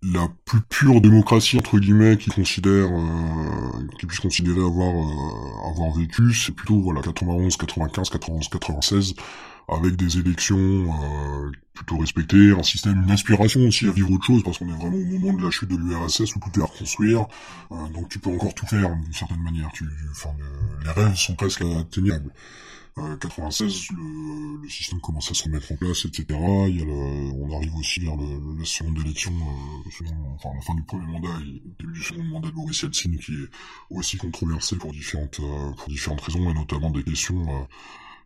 la, 0.02 0.28
plus 0.44 0.60
pure 0.60 1.00
démocratie, 1.00 1.56
entre 1.58 1.78
guillemets, 1.78 2.18
qui 2.18 2.30
considère, 2.30 2.88
euh, 2.90 4.06
puisse 4.06 4.20
considérer 4.20 4.60
avoir, 4.60 4.92
euh, 4.92 5.70
avoir 5.70 5.92
vécu, 5.96 6.34
c'est 6.34 6.52
plutôt, 6.52 6.80
voilà, 6.80 7.00
91, 7.00 7.56
95, 7.56 8.10
91, 8.10 8.48
96, 8.48 9.14
avec 9.68 9.96
des 9.96 10.18
élections 10.18 10.58
euh, 10.58 11.50
plutôt 11.72 11.98
respectées, 11.98 12.52
un 12.52 12.62
système, 12.62 13.02
une 13.02 13.10
inspiration 13.10 13.60
aussi 13.60 13.86
à 13.86 13.92
vivre 13.92 14.10
autre 14.12 14.24
chose, 14.24 14.42
parce 14.42 14.58
qu'on 14.58 14.68
est 14.68 14.76
vraiment 14.76 14.96
au 14.96 15.18
moment 15.18 15.32
de 15.32 15.42
la 15.42 15.50
chute 15.50 15.68
de 15.68 15.76
l'URSS 15.76 16.36
où 16.36 16.40
tout 16.40 16.60
est 16.60 16.62
à 16.62 16.66
reconstruire, 16.66 17.26
euh, 17.72 17.88
donc 17.94 18.08
tu 18.08 18.18
peux 18.18 18.30
encore 18.30 18.54
tout 18.54 18.66
faire 18.66 18.94
d'une 18.94 19.12
certaine 19.12 19.42
manière. 19.42 19.70
Tu, 19.72 19.84
enfin, 20.10 20.30
les 20.84 20.90
rêves 20.90 21.16
sont 21.16 21.34
presque 21.34 21.62
atteignables. 21.62 22.30
Euh, 22.96 23.16
96, 23.16 23.88
le, 23.90 24.62
le, 24.62 24.68
système 24.68 25.00
commence 25.00 25.28
à 25.28 25.34
se 25.34 25.42
remettre 25.44 25.72
en 25.72 25.74
place, 25.74 26.04
etc. 26.04 26.26
Il 26.68 26.78
y 26.78 26.82
a 26.82 26.84
le, 26.84 26.92
on 26.92 27.56
arrive 27.56 27.74
aussi 27.74 27.98
vers 27.98 28.14
le, 28.16 28.56
la 28.56 28.64
seconde 28.64 28.96
élection, 29.00 29.32
euh, 29.32 30.04
enfin 30.36 30.50
la 30.54 30.60
fin 30.60 30.74
du 30.76 30.84
premier 30.84 31.06
mandat 31.06 31.40
et 31.40 31.60
début 31.80 31.92
du 31.92 32.02
second 32.02 32.22
mandat 32.22 32.50
de 32.50 32.54
Boris 32.54 32.82
Yeltsin, 32.82 33.10
qui 33.16 33.32
est 33.32 33.48
aussi 33.90 34.16
controversé 34.16 34.76
pour 34.76 34.92
différentes, 34.92 35.40
euh, 35.40 35.72
pour 35.72 35.88
différentes 35.88 36.20
raisons, 36.20 36.48
et 36.48 36.54
notamment 36.54 36.90
des 36.90 37.02
questions 37.02 37.66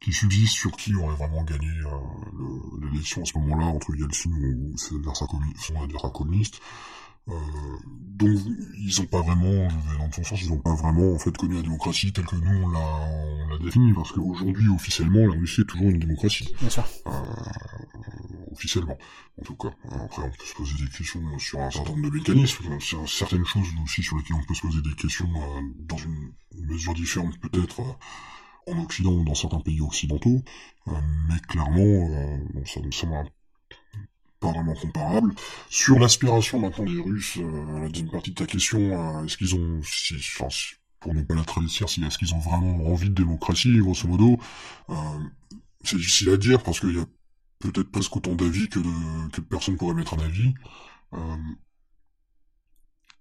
qui 0.00 0.12
subsiste 0.12 0.54
sur 0.54 0.72
qui 0.72 0.94
aurait 0.94 1.16
vraiment 1.16 1.42
gagné 1.44 1.68
euh, 1.68 2.80
l'élection 2.82 3.22
à 3.22 3.24
ce 3.24 3.36
moment-là 3.38 3.66
entre 3.66 3.94
Yeltsin 3.96 4.30
ou 4.30 4.76
ses 4.76 4.94
adversaires 4.94 5.28
son 5.58 5.82
adversaire 5.82 6.12
communiste. 6.12 6.60
Euh, 7.28 7.34
donc 7.84 8.38
ils 8.78 9.00
ont 9.00 9.06
pas 9.06 9.20
vraiment, 9.20 9.68
je 9.68 9.76
vais 9.76 9.98
dans 9.98 10.08
ton 10.08 10.24
sens, 10.24 10.40
ils 10.40 10.50
ont 10.50 10.58
pas 10.58 10.74
vraiment 10.74 11.12
en 11.12 11.18
fait 11.18 11.36
connu 11.36 11.56
la 11.56 11.62
démocratie 11.62 12.12
telle 12.12 12.24
que 12.24 12.36
nous 12.36 12.64
on 12.64 12.68
l'a 12.70 13.58
définie 13.58 13.92
parce 13.92 14.12
qu'aujourd'hui 14.12 14.68
officiellement 14.70 15.26
la 15.26 15.38
Russie 15.38 15.60
est 15.60 15.64
toujours 15.64 15.90
une 15.90 15.98
démocratie. 15.98 16.48
Bien 16.58 16.70
sûr. 16.70 16.84
Euh, 17.06 17.10
officiellement, 18.50 18.96
en 19.40 19.44
tout 19.44 19.56
cas. 19.56 19.68
Après 19.90 20.22
on 20.22 20.30
peut 20.30 20.44
se 20.44 20.54
poser 20.54 20.84
des 20.84 20.90
questions 20.90 21.38
sur 21.38 21.60
un 21.60 21.70
certain 21.70 21.90
nombre 21.90 22.10
de 22.10 22.16
mécanismes, 22.16 22.80
sur 22.80 23.08
certaines 23.08 23.44
choses 23.44 23.68
aussi 23.84 24.02
sur 24.02 24.16
lesquelles 24.16 24.36
on 24.36 24.44
peut 24.44 24.54
se 24.54 24.62
poser 24.62 24.80
des 24.80 24.94
questions 24.94 25.30
euh, 25.36 25.60
dans 25.80 25.98
une 25.98 26.32
mesure 26.54 26.94
différente 26.94 27.38
peut-être. 27.40 27.82
Euh, 28.68 28.74
en 28.74 28.82
Occident 28.84 29.12
ou 29.12 29.24
dans 29.24 29.34
certains 29.34 29.60
pays 29.60 29.80
occidentaux, 29.80 30.42
euh, 30.88 30.92
mais 31.28 31.38
clairement, 31.48 31.80
euh, 31.80 32.38
bon, 32.54 32.64
ça 32.64 32.80
me 32.80 32.90
semble 32.90 33.30
pas 34.40 34.52
vraiment 34.52 34.74
comparable. 34.74 35.34
Sur 35.68 35.98
l'aspiration 35.98 36.60
maintenant 36.60 36.84
des 36.84 37.00
Russes, 37.00 37.38
euh, 37.38 37.88
deuxième 37.88 38.10
partie 38.10 38.30
de 38.30 38.36
ta 38.36 38.46
question, 38.46 38.78
euh, 38.78 39.24
est-ce 39.24 39.36
qu'ils 39.36 39.54
ont, 39.54 39.80
si, 39.82 40.14
enfin, 40.14 40.48
pour 41.00 41.14
ne 41.14 41.22
pas 41.22 41.34
la 41.34 41.44
traduire, 41.44 41.88
si, 41.88 42.02
est-ce 42.04 42.18
qu'ils 42.18 42.34
ont 42.34 42.38
vraiment 42.38 42.86
envie 42.86 43.08
de 43.08 43.14
démocratie, 43.14 43.78
grosso 43.78 44.06
modo, 44.06 44.38
c'est 45.84 45.96
difficile 45.96 46.30
à 46.30 46.36
dire 46.36 46.62
parce 46.62 46.80
qu'il 46.80 46.96
y 46.96 46.98
a 46.98 47.06
peut-être 47.60 47.90
presque 47.90 48.14
autant 48.16 48.34
d'avis 48.34 48.68
que 48.68 48.80
que 49.30 49.40
personne 49.40 49.76
pourrait 49.76 49.94
mettre 49.94 50.14
un 50.14 50.18
avis. 50.18 50.54
Euh, 51.14 51.36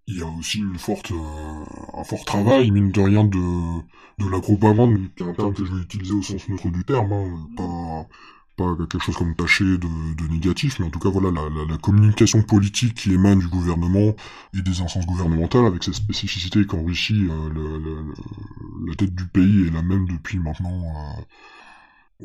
il 0.07 0.17
y 0.19 0.21
a 0.21 0.27
aussi 0.27 0.59
une 0.59 0.77
forte, 0.77 1.11
euh, 1.11 1.99
un 1.99 2.03
fort 2.03 2.23
travail, 2.25 2.71
mine 2.71 2.91
de 2.91 3.01
rien, 3.01 3.23
de, 3.25 3.37
de 4.23 4.29
la 4.29 4.39
propagande, 4.39 4.97
qui 5.15 5.23
est 5.23 5.27
un 5.27 5.33
terme 5.33 5.53
que 5.53 5.65
je 5.65 5.73
vais 5.73 5.81
utiliser 5.81 6.13
au 6.13 6.21
sens 6.21 6.47
neutre 6.47 6.69
du 6.69 6.83
terme, 6.85 7.11
hein, 7.11 7.47
pas, 7.57 8.07
pas 8.57 8.75
quelque 8.89 8.99
chose 8.99 9.17
comme 9.17 9.35
taché 9.35 9.65
de, 9.65 9.77
de 10.15 10.27
négatif, 10.31 10.79
mais 10.79 10.85
en 10.85 10.89
tout 10.89 10.99
cas 10.99 11.09
voilà 11.09 11.29
la, 11.29 11.49
la, 11.49 11.65
la, 11.69 11.77
communication 11.77 12.41
politique 12.41 12.95
qui 12.95 13.13
émane 13.13 13.39
du 13.39 13.47
gouvernement 13.47 14.15
et 14.57 14.61
des 14.61 14.81
instances 14.81 15.05
gouvernementales 15.05 15.65
avec 15.65 15.83
cette 15.83 15.93
spécificité 15.93 16.65
qu'en 16.65 16.83
Russie 16.83 17.27
euh, 17.29 17.49
le, 17.53 18.87
la 18.87 18.95
tête 18.95 19.13
du 19.13 19.27
pays 19.27 19.67
est 19.67 19.73
la 19.73 19.83
même 19.83 20.07
depuis 20.07 20.39
maintenant 20.39 20.81
euh, 20.85 21.21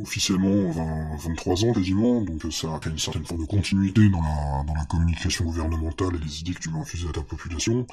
officiellement 0.00 0.70
20, 0.70 1.16
23 1.28 1.64
ans 1.64 1.72
quasiment, 1.72 2.22
donc 2.22 2.42
ça 2.50 2.68
a 2.68 2.88
une 2.88 2.98
certaine 2.98 3.24
forme 3.24 3.42
de 3.42 3.46
continuité 3.46 4.08
dans 4.08 4.22
la, 4.22 4.64
dans 4.66 4.74
la 4.74 4.84
communication 4.86 5.44
gouvernementale 5.44 6.16
et 6.16 6.24
les 6.24 6.40
idées 6.40 6.54
que 6.54 6.60
tu 6.60 6.70
veux 6.70 6.78
infuser 6.78 7.08
à 7.08 7.12
ta 7.12 7.22
population. 7.22 7.86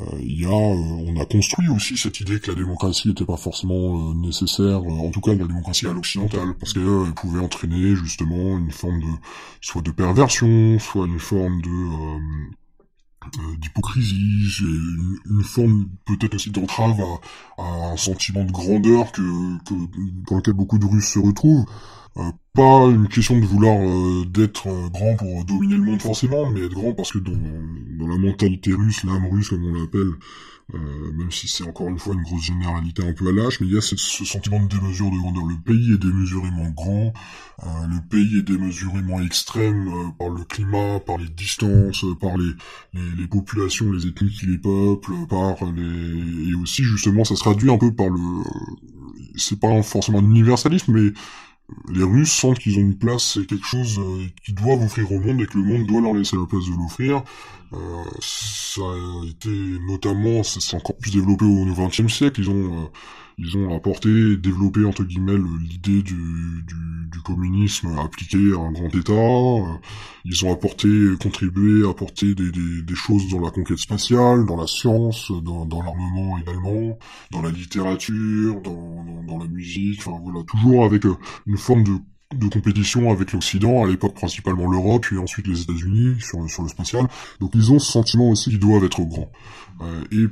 Euh, 0.00 0.04
il 0.20 0.40
y 0.40 0.44
a, 0.44 0.50
euh, 0.50 0.52
on 0.52 1.20
a 1.20 1.24
construit 1.26 1.68
aussi 1.68 1.96
cette 1.96 2.20
idée 2.20 2.38
que 2.38 2.52
la 2.52 2.56
démocratie 2.56 3.08
n'était 3.08 3.24
pas 3.24 3.36
forcément 3.36 4.10
euh, 4.10 4.14
nécessaire, 4.14 4.84
en 4.84 5.10
tout 5.10 5.20
cas 5.20 5.34
la 5.34 5.46
démocratie 5.46 5.86
à 5.86 5.92
l'occidental, 5.92 6.54
parce 6.60 6.74
qu'elle 6.74 7.12
pouvait 7.16 7.40
entraîner 7.40 7.96
justement 7.96 8.56
une 8.56 8.70
forme 8.70 9.00
de, 9.00 9.08
soit 9.60 9.82
de 9.82 9.90
perversion, 9.90 10.78
soit 10.78 11.06
une 11.06 11.18
forme 11.18 11.60
de 11.62 12.20
d'hypocrisie, 13.58 14.48
une, 14.60 15.18
une, 15.30 15.42
forme 15.42 15.88
peut-être 16.06 16.34
aussi 16.34 16.50
d'entrave 16.50 17.00
à, 17.58 17.62
à, 17.62 17.92
un 17.92 17.96
sentiment 17.96 18.44
de 18.44 18.52
grandeur 18.52 19.12
que, 19.12 19.22
que 19.64 19.74
dans 20.28 20.36
lequel 20.36 20.54
beaucoup 20.54 20.78
de 20.78 20.86
Russes 20.86 21.12
se 21.12 21.18
retrouvent. 21.18 21.66
Euh, 22.16 22.22
pas 22.52 22.86
une 22.86 23.06
question 23.06 23.38
de 23.38 23.44
vouloir 23.44 23.76
euh, 23.78 24.24
d'être 24.26 24.66
euh, 24.66 24.88
grand 24.88 25.14
pour 25.14 25.44
dominer 25.44 25.76
le 25.76 25.82
monde 25.82 26.02
forcément, 26.02 26.50
mais 26.50 26.62
être 26.62 26.74
grand 26.74 26.92
parce 26.92 27.12
que 27.12 27.18
dans, 27.18 27.30
dans 27.32 28.08
la 28.08 28.18
mentalité 28.18 28.72
russe, 28.72 29.04
l'âme 29.04 29.26
russe 29.30 29.50
comme 29.50 29.64
on 29.64 29.74
l'appelle, 29.74 30.10
même 30.72 31.30
si 31.30 31.48
c'est 31.48 31.64
encore 31.64 31.88
une 31.88 31.98
fois 31.98 32.14
une 32.14 32.22
grosse 32.22 32.44
généralité 32.44 33.02
un 33.06 33.12
peu 33.12 33.28
à 33.28 33.32
l'âge, 33.32 33.60
mais 33.60 33.66
il 33.66 33.74
y 33.74 33.78
a 33.78 33.80
ce, 33.80 33.96
sentiment 33.96 34.60
de 34.60 34.68
démesure 34.68 35.10
de 35.10 35.16
grandeur. 35.16 35.44
Le 35.46 35.56
pays 35.56 35.94
est 35.94 35.98
démesurément 35.98 36.70
grand, 36.70 37.12
le 37.62 38.08
pays 38.08 38.38
est 38.38 38.42
démesurément 38.42 39.20
extrême 39.20 40.12
par 40.18 40.30
le 40.30 40.44
climat, 40.44 41.00
par 41.00 41.18
les 41.18 41.28
distances, 41.28 42.04
par 42.20 42.36
les, 42.36 42.52
les, 42.94 43.16
les, 43.18 43.26
populations, 43.26 43.90
les 43.92 44.06
ethnies 44.06 44.30
qui 44.30 44.46
les 44.46 44.58
peuplent, 44.58 45.26
par 45.28 45.56
les... 45.72 46.50
Et 46.50 46.54
aussi 46.54 46.82
justement 46.82 47.24
ça 47.24 47.36
se 47.36 47.40
traduit 47.40 47.70
un 47.70 47.78
peu 47.78 47.92
par 47.92 48.08
le... 48.08 48.20
C'est 49.36 49.60
pas 49.60 49.82
forcément 49.82 50.18
un 50.18 50.24
universalisme, 50.24 50.92
mais 50.92 51.12
les 51.88 52.04
Russes 52.04 52.32
sentent 52.32 52.58
qu'ils 52.58 52.78
ont 52.78 52.82
une 52.82 52.96
place, 52.96 53.34
c'est 53.34 53.46
quelque 53.46 53.66
chose 53.66 53.98
euh, 53.98 54.26
qu'ils 54.44 54.54
doivent 54.54 54.82
offrir 54.82 55.10
au 55.12 55.20
monde 55.20 55.40
et 55.40 55.46
que 55.46 55.58
le 55.58 55.64
monde 55.64 55.86
doit 55.86 56.00
leur 56.00 56.14
laisser 56.14 56.36
la 56.36 56.46
place 56.46 56.64
de 56.64 56.76
l'offrir. 56.76 57.22
Euh, 57.72 58.04
ça 58.20 58.82
a 58.82 59.24
été 59.26 59.48
notamment, 59.88 60.42
ça 60.42 60.60
s'est 60.60 60.76
encore 60.76 60.96
plus 60.96 61.12
développé 61.12 61.44
au 61.44 61.64
XXe 61.64 62.12
siècle. 62.12 62.40
Ils 62.40 62.50
ont, 62.50 62.84
euh, 62.84 62.86
ils 63.42 63.56
ont 63.56 63.74
apporté, 63.74 64.36
développé 64.36 64.84
entre 64.84 65.04
guillemets 65.04 65.38
l'idée 65.62 66.02
du, 66.02 66.62
du, 66.66 67.08
du, 67.10 67.20
communisme 67.24 67.98
appliqué 67.98 68.38
à 68.54 68.60
un 68.60 68.72
grand 68.72 68.94
État. 68.94 69.12
Euh, 69.12 69.78
ils 70.24 70.44
ont 70.44 70.52
apporté, 70.52 70.88
contribué, 71.22 71.88
apporté 71.88 72.34
des, 72.34 72.50
des, 72.50 72.82
des, 72.82 72.94
choses 72.94 73.28
dans 73.30 73.40
la 73.40 73.50
conquête 73.50 73.78
spatiale, 73.78 74.44
dans 74.46 74.56
la 74.56 74.66
science, 74.66 75.30
dans, 75.30 75.64
dans 75.64 75.82
l'armement 75.82 76.38
également, 76.38 76.98
dans 77.30 77.42
la 77.42 77.50
littérature, 77.50 78.60
dans, 78.60 79.04
dans, 79.04 79.22
dans 79.22 79.38
la 79.38 79.48
musique. 79.48 80.00
Enfin 80.00 80.18
voilà, 80.22 80.44
toujours 80.44 80.84
avec 80.84 81.04
une 81.46 81.56
forme 81.56 81.84
de 81.84 81.92
de 82.34 82.46
compétition 82.46 83.10
avec 83.10 83.32
l'Occident, 83.32 83.82
à 83.82 83.88
l'époque 83.88 84.14
principalement 84.14 84.70
l'Europe, 84.70 85.02
puis 85.02 85.18
ensuite 85.18 85.48
les 85.48 85.62
États-Unis 85.62 86.20
sur, 86.20 86.48
sur 86.48 86.62
le 86.62 86.68
spatial. 86.68 87.08
Donc 87.40 87.50
ils 87.54 87.72
ont 87.72 87.78
ce 87.78 87.90
sentiment 87.90 88.30
aussi 88.30 88.50
qu'ils 88.50 88.60
doivent 88.60 88.84
être 88.84 89.02
grands. 89.02 89.32
Euh, 89.80 90.04
et 90.12 90.26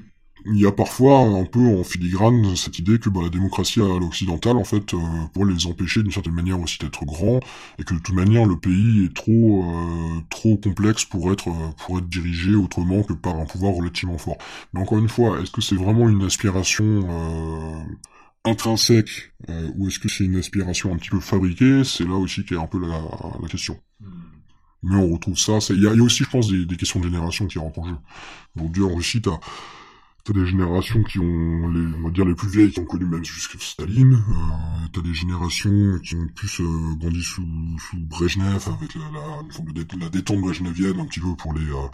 il 0.52 0.61
y 0.61 0.67
a 0.67 0.73
parfois 0.73 1.21
un 1.21 1.45
peu 1.45 1.61
en 1.61 1.85
filigrane 1.85 2.57
cette 2.57 2.78
idée 2.78 2.99
que 2.99 3.09
bah, 3.09 3.21
la 3.23 3.28
démocratie 3.28 3.81
à 3.81 3.99
l'occidentale 3.99 4.57
en 4.57 4.64
fait 4.64 4.95
euh, 4.95 4.99
pourrait 5.33 5.52
les 5.52 5.67
empêcher 5.67 6.02
d'une 6.02 6.12
certaine 6.12 6.35
manière 6.35 6.61
aussi 6.61 6.78
d'être 6.78 7.05
grands 7.05 7.40
et 7.78 7.85
que 7.85 7.95
de 7.95 7.99
toute 7.99 8.14
manière 8.14 8.47
le 8.47 8.59
pays 8.59 9.05
est 9.05 9.14
trop 9.14 9.64
euh, 9.64 10.21
trop 10.31 10.57
complexe 10.57 11.05
pour 11.05 11.33
être 11.33 11.50
pour 11.87 11.99
être 11.99 12.09
dirigé 12.09 12.55
autrement 12.55 13.02
que 13.02 13.12
par 13.12 13.37
un 13.37 13.45
pouvoir 13.47 13.75
relativement 13.75 14.19
fort. 14.19 14.38
Mais 14.73 14.81
encore 14.81 14.99
une 14.99 15.09
fois, 15.09 15.40
est-ce 15.40 15.50
que 15.50 15.61
c'est 15.61 15.76
vraiment 15.76 16.09
une 16.09 16.23
aspiration 16.25 16.85
euh, 16.85 17.95
intrinsèque 18.45 19.33
euh, 19.49 19.71
ou 19.76 19.88
est-ce 19.88 19.99
que 19.99 20.09
c'est 20.09 20.25
une 20.25 20.37
aspiration 20.37 20.93
un 20.93 20.97
petit 20.97 21.11
peu 21.11 21.21
fabriquée? 21.21 21.83
C'est 21.85 22.05
là 22.05 22.14
aussi 22.14 22.45
qui 22.45 22.55
est 22.55 22.59
un 22.59 22.67
peu 22.67 22.81
la, 22.81 23.00
la 23.40 23.49
question. 23.49 23.78
Hmm. 24.00 24.07
Mais 24.83 24.97
on 24.97 25.12
retrouve 25.12 25.38
ça. 25.38 25.59
Il 25.71 25.81
y, 25.81 25.83
y 25.83 25.87
a, 25.87 26.02
aussi, 26.02 26.23
je 26.23 26.31
pense, 26.31 26.49
des, 26.49 26.64
des, 26.64 26.76
questions 26.76 27.00
de 27.00 27.05
génération 27.05 27.47
qui 27.47 27.59
rentrent 27.59 27.81
en 27.81 27.88
jeu. 27.88 27.97
Aujourd'hui, 28.57 28.85
en 28.85 28.95
Russie, 28.95 29.21
t'as 29.21 29.40
as 30.29 30.33
des 30.33 30.47
générations 30.47 31.03
qui 31.03 31.19
ont, 31.19 31.69
les, 31.69 31.95
on 31.97 32.03
va 32.03 32.11
dire 32.11 32.25
les 32.25 32.35
plus 32.35 32.49
vieilles, 32.49 32.71
qui 32.71 32.81
ont 32.81 32.85
connu 32.85 33.07
même 33.07 33.25
jusqu'à 33.25 33.59
Staline. 33.59 34.15
Euh, 34.15 34.87
t'as 34.93 35.01
des 35.01 35.15
générations 35.15 35.99
qui 36.01 36.15
ont 36.17 36.29
plus 36.35 36.61
euh, 36.61 36.95
grandi 36.99 37.23
sous, 37.23 37.47
sous 37.79 37.97
Brejnev, 37.99 38.69
avec 38.69 38.95
la, 38.95 39.11
la, 39.13 39.73
de, 39.73 40.01
la 40.01 40.09
détente 40.09 40.41
brejnevienne 40.41 41.01
un 41.01 41.07
petit 41.07 41.21
peu 41.21 41.35
pour 41.37 41.55
les 41.55 41.71
euh, 41.71 41.89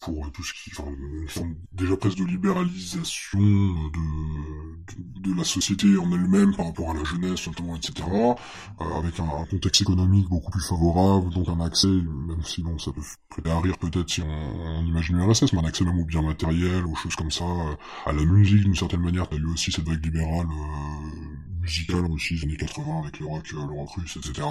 pour 0.00 0.32
tout 0.32 0.42
ce 0.42 0.54
qui, 0.54 0.70
enfin, 0.72 0.90
une 0.90 1.28
forme 1.28 1.54
déjà 1.72 1.96
presque 1.96 2.18
de 2.18 2.24
libéralisation 2.24 3.38
de, 3.38 5.20
de, 5.20 5.30
de 5.30 5.36
la 5.36 5.44
société 5.44 5.96
en 5.98 6.10
elle-même 6.10 6.56
par 6.56 6.66
rapport 6.66 6.90
à 6.90 6.94
la 6.94 7.04
jeunesse 7.04 7.46
notamment, 7.46 7.76
etc. 7.76 8.08
Euh, 8.10 8.84
avec 8.98 9.20
un, 9.20 9.44
contexte 9.50 9.82
économique 9.82 10.28
beaucoup 10.28 10.50
plus 10.50 10.62
favorable, 10.62 11.30
donc 11.30 11.48
un 11.48 11.60
accès, 11.60 11.88
même 11.88 12.42
si 12.44 12.62
bon, 12.62 12.78
ça 12.78 12.92
peut 12.92 13.02
prêter 13.28 13.50
à 13.50 13.60
rire 13.60 13.76
peut-être 13.78 14.08
si 14.08 14.22
on, 14.22 14.26
on 14.26 14.84
imagine 14.86 15.18
l'URSS, 15.18 15.52
mais 15.52 15.60
un 15.60 15.64
accès 15.64 15.84
même 15.84 15.98
aux 15.98 16.04
biens 16.06 16.22
matériels, 16.22 16.86
aux 16.86 16.94
choses 16.94 17.14
comme 17.14 17.30
ça, 17.30 17.44
euh, 17.44 17.76
à 18.06 18.12
la 18.12 18.24
musique 18.24 18.64
d'une 18.64 18.74
certaine 18.74 19.02
manière, 19.02 19.28
t'as 19.28 19.36
eu 19.36 19.46
aussi 19.46 19.70
cette 19.70 19.86
vague 19.86 20.04
libérale 20.04 20.46
euh, 20.46 21.19
musicales 21.60 22.04
aussi 22.10 22.34
des 22.36 22.44
années 22.44 22.56
80 22.56 23.00
avec 23.02 23.20
le 23.20 23.26
rock, 23.26 23.46
euh, 23.54 23.66
le 23.66 23.72
rock 23.72 23.90
russe, 23.96 24.16
etc. 24.16 24.46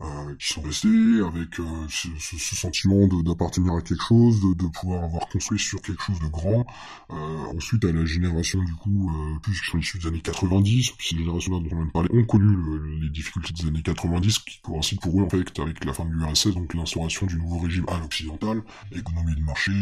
Euh, 0.00 0.36
qui 0.36 0.52
sont 0.52 0.62
restés 0.62 0.88
avec 1.26 1.58
euh, 1.58 1.64
ce, 1.88 2.06
ce, 2.20 2.54
sentiment 2.54 3.08
d'appartenir 3.08 3.72
à 3.72 3.82
quelque 3.82 4.04
chose, 4.04 4.40
de, 4.40 4.54
de, 4.54 4.68
pouvoir 4.68 5.02
avoir 5.02 5.28
construit 5.28 5.58
sur 5.58 5.82
quelque 5.82 6.00
chose 6.00 6.20
de 6.20 6.28
grand. 6.28 6.64
Euh, 7.10 7.56
ensuite, 7.56 7.84
à 7.84 7.90
la 7.90 8.04
génération 8.04 8.62
du 8.62 8.74
coup, 8.74 9.10
euh, 9.10 9.40
plus 9.40 9.60
qui 9.60 9.70
sont 9.72 9.78
issus 9.78 9.98
des 9.98 10.06
années 10.06 10.20
90, 10.20 10.92
puis 10.92 11.08
ces 11.08 11.16
générations-là 11.16 11.58
dont 11.58 11.68
on 11.72 11.76
vient 11.78 11.86
de 11.86 11.90
parler, 11.90 12.10
ont 12.12 12.24
connu 12.24 12.44
le, 12.44 13.00
les 13.00 13.10
difficultés 13.10 13.52
des 13.52 13.66
années 13.66 13.82
90, 13.82 14.38
qui 14.38 14.60
coïncident 14.60 15.00
pour 15.00 15.20
eux 15.20 15.24
en 15.24 15.30
fait 15.30 15.58
avec 15.58 15.84
la 15.84 15.92
fin 15.92 16.04
de 16.04 16.12
l'URSS, 16.12 16.54
donc 16.54 16.74
l'instauration 16.74 17.26
du 17.26 17.36
nouveau 17.36 17.58
régime 17.58 17.86
à 17.88 17.98
l'occidental, 17.98 18.62
économie 18.92 19.34
de 19.34 19.42
marché, 19.42 19.72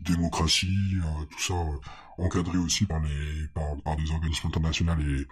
démocratie, 0.00 0.96
tout 1.30 1.42
ça 1.42 1.54
encadré 2.16 2.56
aussi 2.56 2.86
par 2.86 3.00
les 3.00 3.48
par, 3.54 3.76
par 3.84 3.96
des 3.96 4.10
organismes 4.10 4.48
internationaux 4.48 4.94
et 4.98 5.26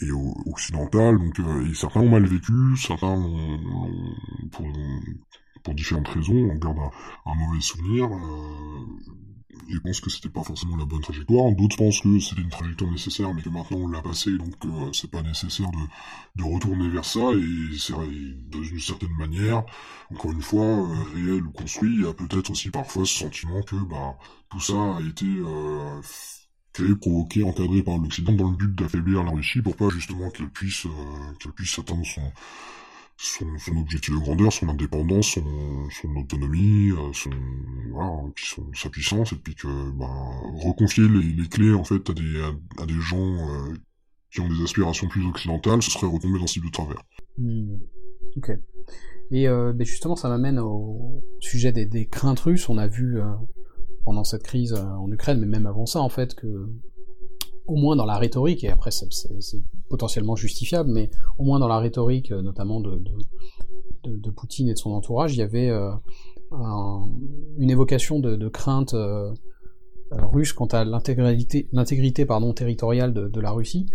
et 0.00 0.10
occidentale, 0.46 1.18
donc 1.18 1.38
euh, 1.40 1.68
et 1.68 1.74
certains 1.74 2.00
ont 2.00 2.08
mal 2.08 2.24
vécu, 2.24 2.52
certains 2.76 3.14
l'ont, 3.14 3.60
pour, 4.50 4.66
pour 5.62 5.74
différentes 5.74 6.08
raisons, 6.08 6.50
on 6.50 6.56
garde 6.56 6.78
un, 6.78 7.30
un 7.30 7.34
mauvais 7.34 7.60
souvenir, 7.60 8.06
euh, 8.06 8.86
et 9.68 9.78
pensent 9.80 10.00
que 10.00 10.10
c'était 10.10 10.28
pas 10.28 10.42
forcément 10.42 10.76
la 10.76 10.84
bonne 10.84 11.00
trajectoire, 11.00 11.52
d'autres 11.52 11.76
pensent 11.76 12.00
que 12.00 12.18
c'était 12.18 12.40
une 12.40 12.48
trajectoire 12.48 12.90
nécessaire, 12.90 13.32
mais 13.34 13.42
que 13.42 13.48
maintenant 13.48 13.78
on 13.78 13.88
l'a 13.88 14.02
passé, 14.02 14.30
donc 14.36 14.54
euh, 14.64 14.92
c'est 14.92 15.10
pas 15.10 15.22
nécessaire 15.22 15.70
de, 15.70 16.42
de 16.42 16.44
retourner 16.54 16.88
vers 16.88 17.04
ça, 17.04 17.20
et 17.32 17.76
c'est 17.78 17.94
d'une 18.50 18.80
certaine 18.80 19.14
manière, 19.18 19.64
encore 20.10 20.32
une 20.32 20.42
fois, 20.42 20.64
euh, 20.64 20.86
réel 21.14 21.44
ou 21.46 21.52
construit, 21.52 21.94
il 21.94 22.02
y 22.02 22.06
a 22.06 22.12
peut-être 22.12 22.50
aussi 22.50 22.70
parfois 22.70 23.04
ce 23.04 23.18
sentiment 23.18 23.62
que 23.62 23.76
bah 23.76 24.16
tout 24.50 24.60
ça 24.60 24.96
a 24.96 25.00
été 25.00 25.26
euh, 26.80 26.84
créé, 26.84 26.96
provoqué, 26.96 27.44
encadré 27.44 27.82
par 27.82 27.98
l'Occident 27.98 28.32
dans 28.32 28.50
le 28.50 28.56
but 28.56 28.74
d'affaiblir 28.74 29.22
la 29.22 29.30
Russie 29.30 29.62
pour 29.62 29.76
pas 29.76 29.88
justement 29.90 30.30
qu'elle 30.30 30.50
puisse, 30.50 30.86
euh, 30.86 31.34
qu'elle 31.40 31.52
puisse 31.52 31.78
atteindre 31.78 32.06
son, 32.06 32.22
son, 33.16 33.76
objectif 33.76 34.14
de 34.14 34.18
grandeur, 34.18 34.52
son 34.52 34.68
indépendance, 34.68 35.38
son, 35.38 36.16
autonomie, 36.16 36.90
euh, 36.90 37.12
son, 37.12 37.30
voilà, 37.90 38.12
puis 38.34 38.46
son, 38.46 38.64
sa 38.74 38.88
puissance, 38.88 39.32
et 39.32 39.36
puis 39.36 39.54
que 39.54 39.90
bah, 39.92 40.06
reconfier 40.64 41.08
les, 41.08 41.22
les, 41.22 41.48
clés 41.48 41.74
en 41.74 41.84
fait 41.84 42.08
à 42.10 42.14
des, 42.14 42.86
des 42.86 43.00
gens 43.00 43.18
euh, 43.18 43.74
qui 44.30 44.40
ont 44.40 44.48
des 44.48 44.62
aspirations 44.62 45.08
plus 45.08 45.26
occidentales, 45.26 45.82
ce 45.82 45.90
serait 45.90 46.06
retomber 46.06 46.38
dans 46.38 46.46
ce 46.46 46.54
type 46.54 46.64
de 46.64 46.70
travers. 46.70 47.02
Mmh. 47.38 47.74
Ok. 48.36 48.50
Et 49.30 49.46
ben 49.46 49.86
justement, 49.86 50.14
ça 50.14 50.28
m'amène 50.28 50.58
au 50.58 51.22
sujet 51.40 51.72
des, 51.72 51.86
des, 51.86 52.06
craintes 52.06 52.40
russes. 52.40 52.68
On 52.68 52.76
a 52.76 52.86
vu 52.86 53.18
pendant 54.04 54.24
cette 54.24 54.42
crise 54.42 54.74
euh, 54.74 54.82
en 54.82 55.10
Ukraine, 55.10 55.38
mais 55.38 55.46
même 55.46 55.66
avant 55.66 55.86
ça, 55.86 56.00
en 56.00 56.08
fait, 56.08 56.34
que 56.34 56.68
au 57.66 57.76
moins 57.76 57.94
dans 57.94 58.06
la 58.06 58.18
rhétorique, 58.18 58.64
et 58.64 58.70
après 58.70 58.90
c'est 58.90 59.08
potentiellement 59.88 60.34
justifiable, 60.34 60.90
mais 60.90 61.10
au 61.38 61.44
moins 61.44 61.60
dans 61.60 61.68
la 61.68 61.78
rhétorique, 61.78 62.32
euh, 62.32 62.42
notamment 62.42 62.80
de, 62.80 63.02
de, 64.04 64.30
Poutine 64.30 64.68
et 64.68 64.74
de 64.74 64.78
son 64.78 64.90
entourage, 64.90 65.34
il 65.34 65.38
y 65.38 65.42
avait 65.42 65.70
euh, 65.70 65.92
un, 66.50 67.08
une 67.58 67.70
évocation 67.70 68.18
de, 68.18 68.48
crainte 68.48 68.96
russe 70.10 70.52
quant 70.52 70.66
à 70.66 70.84
pardon 72.26 72.52
territoriale 72.52 73.14
de, 73.14 73.40
la 73.40 73.52
Russie. 73.52 73.86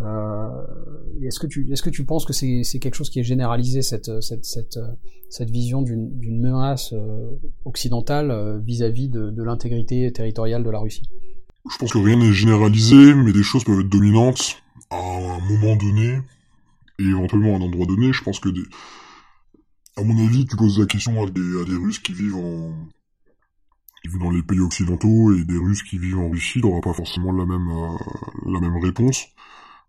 Est-ce 0.00 1.38
que 1.40 1.46
tu 1.46 1.70
est-ce 1.72 1.82
que 1.82 1.90
tu 1.90 2.04
penses 2.04 2.24
que 2.24 2.32
c'est 2.32 2.62
c'est 2.62 2.78
quelque 2.78 2.94
chose 2.94 3.10
qui 3.10 3.20
est 3.20 3.24
généralisé 3.24 3.82
cette 3.82 4.22
cette 4.22 4.44
cette 4.44 4.78
cette 5.28 5.50
vision 5.50 5.82
d'une 5.82 6.40
menace 6.40 6.94
occidentale 7.64 8.62
vis-à-vis 8.64 9.08
de, 9.08 9.42
l'intégrité 9.42 10.10
territoriale 10.12 10.62
de 10.62 10.70
la 10.70 10.78
Russie? 10.78 11.02
Je 11.70 11.76
pense 11.76 11.92
que 11.92 11.98
rien 11.98 12.16
n'est 12.16 12.32
généralisé, 12.32 13.14
mais 13.14 13.32
des 13.32 13.42
choses 13.42 13.64
peuvent 13.64 13.80
être 13.80 13.88
dominantes 13.88 14.62
à 14.90 14.96
un 14.96 15.40
moment 15.40 15.76
donné 15.76 16.18
et 16.98 17.04
éventuellement 17.04 17.54
à 17.54 17.58
un 17.58 17.62
endroit 17.62 17.86
donné. 17.86 18.12
Je 18.12 18.22
pense 18.22 18.40
que 18.40 18.48
à 19.96 20.02
mon 20.02 20.16
avis, 20.24 20.46
tu 20.46 20.56
poses 20.56 20.78
la 20.78 20.86
question 20.86 21.20
à 21.22 21.28
des, 21.28 21.60
à 21.60 21.64
des 21.64 21.76
Russes 21.76 21.98
qui 21.98 22.12
vivent 22.12 22.36
dans 24.20 24.30
les 24.30 24.42
pays 24.42 24.60
occidentaux 24.60 25.34
et 25.34 25.44
des 25.44 25.58
Russes 25.58 25.82
qui 25.82 25.98
vivent 25.98 26.18
en 26.18 26.30
Russie, 26.30 26.60
n'aura 26.60 26.80
pas 26.80 26.92
forcément 26.92 27.32
la 27.32 27.44
même 27.44 27.68
euh, 27.68 27.96
la 28.46 28.60
même 28.60 28.76
réponse. 28.82 29.26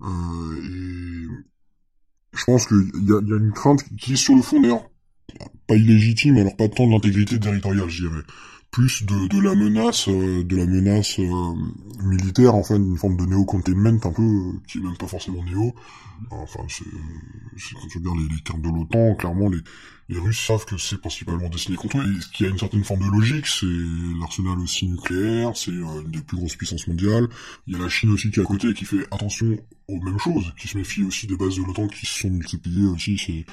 Euh, 0.01 0.55
et 0.63 1.27
je 2.33 2.43
pense 2.45 2.67
qu'il 2.67 2.77
y 2.77 3.11
a, 3.11 3.21
y 3.21 3.33
a 3.33 3.37
une 3.37 3.51
crainte 3.51 3.83
qui 3.97 4.13
est 4.13 4.17
sur 4.17 4.35
le 4.35 4.41
fond 4.41 4.61
d'ailleurs 4.61 4.89
pas 5.67 5.75
illégitime, 5.75 6.37
alors 6.37 6.55
pas 6.55 6.67
tant 6.67 6.87
de 6.87 6.91
l'intégrité 6.91 7.39
territoriale, 7.39 7.89
je 7.89 8.07
dirais 8.07 8.23
plus 8.71 9.03
de, 9.03 9.41
la 9.41 9.55
menace, 9.55 10.07
euh, 10.09 10.43
de 10.43 10.55
la 10.55 10.65
menace 10.65 11.19
euh, 11.19 11.53
militaire, 12.03 12.53
enfin 12.53 12.75
une 12.75 12.97
forme 12.97 13.17
de 13.17 13.25
néo-containment 13.25 13.99
un 14.03 14.11
peu, 14.11 14.59
qui 14.67 14.77
est 14.77 14.81
même 14.81 14.97
pas 14.97 15.07
forcément 15.07 15.43
néo. 15.43 15.73
Enfin, 16.31 16.63
c'est, 16.67 16.85
quand 17.73 17.87
tu 17.87 17.97
regardes 17.99 18.19
les, 18.19 18.35
les 18.35 18.41
cartes 18.41 18.61
de 18.61 18.69
l'OTAN, 18.69 19.15
clairement 19.15 19.49
les, 19.49 19.59
les 20.09 20.17
Russes 20.17 20.43
savent 20.43 20.65
que 20.65 20.77
c'est 20.77 20.97
principalement 20.97 21.49
destiné 21.49 21.77
contre 21.77 21.99
eux, 21.99 22.15
et 22.17 22.21
ce 22.21 22.27
qui 22.29 22.45
a 22.45 22.49
une 22.49 22.57
certaine 22.57 22.83
forme 22.83 23.01
de 23.01 23.11
logique, 23.11 23.45
c'est 23.45 23.67
l'arsenal 24.19 24.57
aussi 24.57 24.87
nucléaire, 24.87 25.51
c'est 25.55 25.69
euh, 25.69 26.01
une 26.01 26.11
des 26.11 26.21
plus 26.21 26.37
grosses 26.37 26.55
puissances 26.55 26.87
mondiales. 26.87 27.27
Il 27.67 27.73
y 27.73 27.79
a 27.79 27.79
la 27.79 27.89
Chine 27.89 28.11
aussi 28.11 28.31
qui 28.31 28.39
est 28.39 28.43
à 28.43 28.45
côté 28.45 28.69
et 28.69 28.73
qui 28.73 28.85
fait 28.85 29.05
attention 29.11 29.55
aux 29.87 29.99
mêmes 29.99 30.19
choses, 30.19 30.51
qui 30.59 30.67
se 30.67 30.77
méfie 30.77 31.03
aussi 31.03 31.27
des 31.27 31.35
bases 31.35 31.55
de 31.55 31.63
l'OTAN 31.63 31.87
qui 31.87 32.05
se 32.05 32.21
sont 32.21 32.29
multipliées 32.29 32.87
aussi 32.87 33.17
ces, 33.17 33.45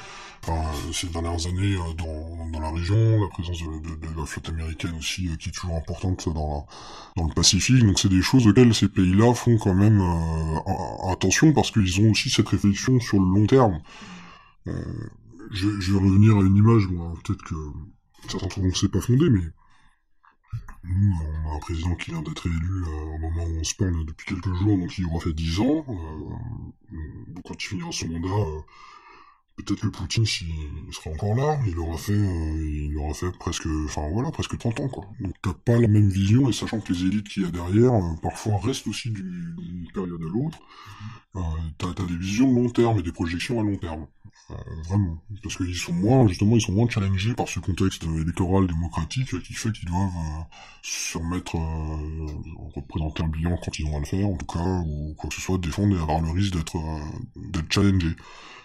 enfin, 0.43 0.71
ces 0.93 1.09
dernières 1.09 1.47
années 1.47 1.75
euh, 1.75 1.93
dans, 1.95 2.49
dans 2.51 2.61
la 2.61 2.71
région, 2.71 3.21
la 3.21 3.29
présence 3.29 3.59
de, 3.59 4.19
la 4.19 4.25
flotte 4.25 4.49
américaine 4.49 4.95
aussi 4.99 5.29
euh, 5.29 5.37
qui 5.37 5.51
est 5.51 5.53
toujours 5.53 5.77
importante 5.77 6.27
dans, 6.33 6.67
dans 7.17 7.25
le 7.27 7.35
Pacifique. 7.35 7.85
Donc 7.85 7.99
c'est 7.99 8.09
des 8.09 8.23
choses 8.23 8.47
auxquelles 8.47 8.75
ces 8.75 8.89
pays-là 8.89 9.35
font 9.35 9.59
quand 9.59 9.75
même 9.75 10.01
attention 11.11 11.53
parce 11.53 11.71
qu'ils 11.71 12.01
ont 12.01 12.11
aussi 12.13 12.31
cette 12.31 12.49
sur 12.59 13.21
le 13.21 13.35
long 13.35 13.47
terme. 13.47 13.81
Euh, 14.67 15.09
je, 15.53 15.69
vais 15.69 15.99
revenir 15.99 16.37
à 16.37 16.41
une 16.41 16.57
image, 16.57 16.89
peut-être 17.25 17.45
que 17.45 17.55
certains 18.29 18.49
trouveront 18.49 18.71
que 18.71 18.79
c'est 18.79 18.91
pas 18.91 19.01
fondé, 19.01 19.31
mais 19.31 19.45
nous, 20.89 21.15
on 21.45 21.51
a 21.51 21.57
un 21.57 21.59
président 21.59 21.95
qui 21.95 22.11
vient 22.11 22.23
d'être 22.23 22.47
élu 22.47 22.85
euh, 22.85 23.15
au 23.15 23.19
moment 23.19 23.45
où 23.45 23.59
on 23.61 23.65
se 23.65 23.75
parle 23.75 24.05
depuis 24.05 24.27
quelques 24.27 24.55
jours, 24.55 24.79
donc 24.79 24.99
il 24.99 25.07
aura 25.07 25.21
fait 25.21 25.33
10 25.33 25.61
ans. 25.61 25.85
Euh, 25.89 26.97
quand 27.45 27.55
il 27.55 27.67
finira 27.67 27.93
son 27.93 28.09
mandat, 28.09 28.29
euh, 28.29 28.61
peut-être 29.57 29.81
que 29.81 29.89
Poutine, 29.89 30.27
s'il 30.27 30.47
sera 30.93 31.11
encore 31.11 31.35
là, 31.35 31.59
il 31.67 31.79
aura 31.79 31.97
fait, 31.97 32.13
euh, 32.13 32.87
il 32.89 32.97
aura 32.99 33.15
fait 33.15 33.31
presque, 33.39 33.67
enfin 33.87 34.09
voilà, 34.13 34.31
presque 34.31 34.59
30 34.59 34.81
ans, 34.81 34.89
quoi. 34.89 35.07
Donc 35.21 35.35
t'as 35.43 35.55
pas 35.55 35.79
la 35.79 35.89
même 35.89 36.09
vision, 36.09 36.49
et 36.49 36.53
sachant 36.53 36.81
que 36.81 36.93
les 36.93 37.05
élites 37.05 37.29
qu'il 37.29 37.43
y 37.43 37.47
a 37.47 37.51
derrière, 37.51 37.95
euh, 37.95 38.15
parfois 38.23 38.59
restent 38.59 38.87
aussi 38.87 39.11
d'une 39.11 39.89
période 39.95 40.21
à 40.23 40.29
l'autre, 40.29 40.59
euh, 41.37 41.41
t'as 41.79 41.89
as 41.89 42.07
des 42.07 42.17
visions 42.17 42.53
long 42.53 42.69
terme 42.69 42.99
et 42.99 43.03
des 43.03 43.13
projections 43.13 43.61
à 43.61 43.63
long 43.63 43.77
terme. 43.77 44.07
Euh, 44.51 44.55
vraiment. 44.85 45.19
Parce 45.43 45.57
qu'ils 45.57 45.75
sont 45.75 45.93
moins, 45.93 46.29
justement, 46.29 46.55
ils 46.55 46.61
sont 46.61 46.73
moins 46.73 46.89
challengés 46.89 47.35
par 47.35 47.49
ce 47.49 47.59
contexte 47.59 48.05
électoral 48.05 48.69
démocratique 48.69 49.43
qui 49.43 49.55
fait 49.55 49.73
qu'ils 49.73 49.89
doivent 49.89 50.07
euh, 50.07 50.43
se 50.83 51.19
remettre, 51.19 51.57
euh, 51.57 52.27
représenter 52.77 53.25
un 53.25 53.29
bilan 53.29 53.59
quand 53.65 53.77
ils 53.79 53.87
ont 53.87 53.97
à 53.97 53.99
le 53.99 54.05
faire, 54.05 54.29
en 54.29 54.37
tout 54.37 54.47
cas, 54.47 54.83
ou 54.87 55.15
quoi 55.19 55.29
que 55.29 55.35
ce 55.35 55.41
soit, 55.41 55.59
défendre 55.59 55.97
et 55.97 56.01
avoir 56.01 56.21
le 56.21 56.31
risque 56.31 56.55
d'être 56.55 56.79
d'être 57.35 57.73
challengés. 57.73 58.15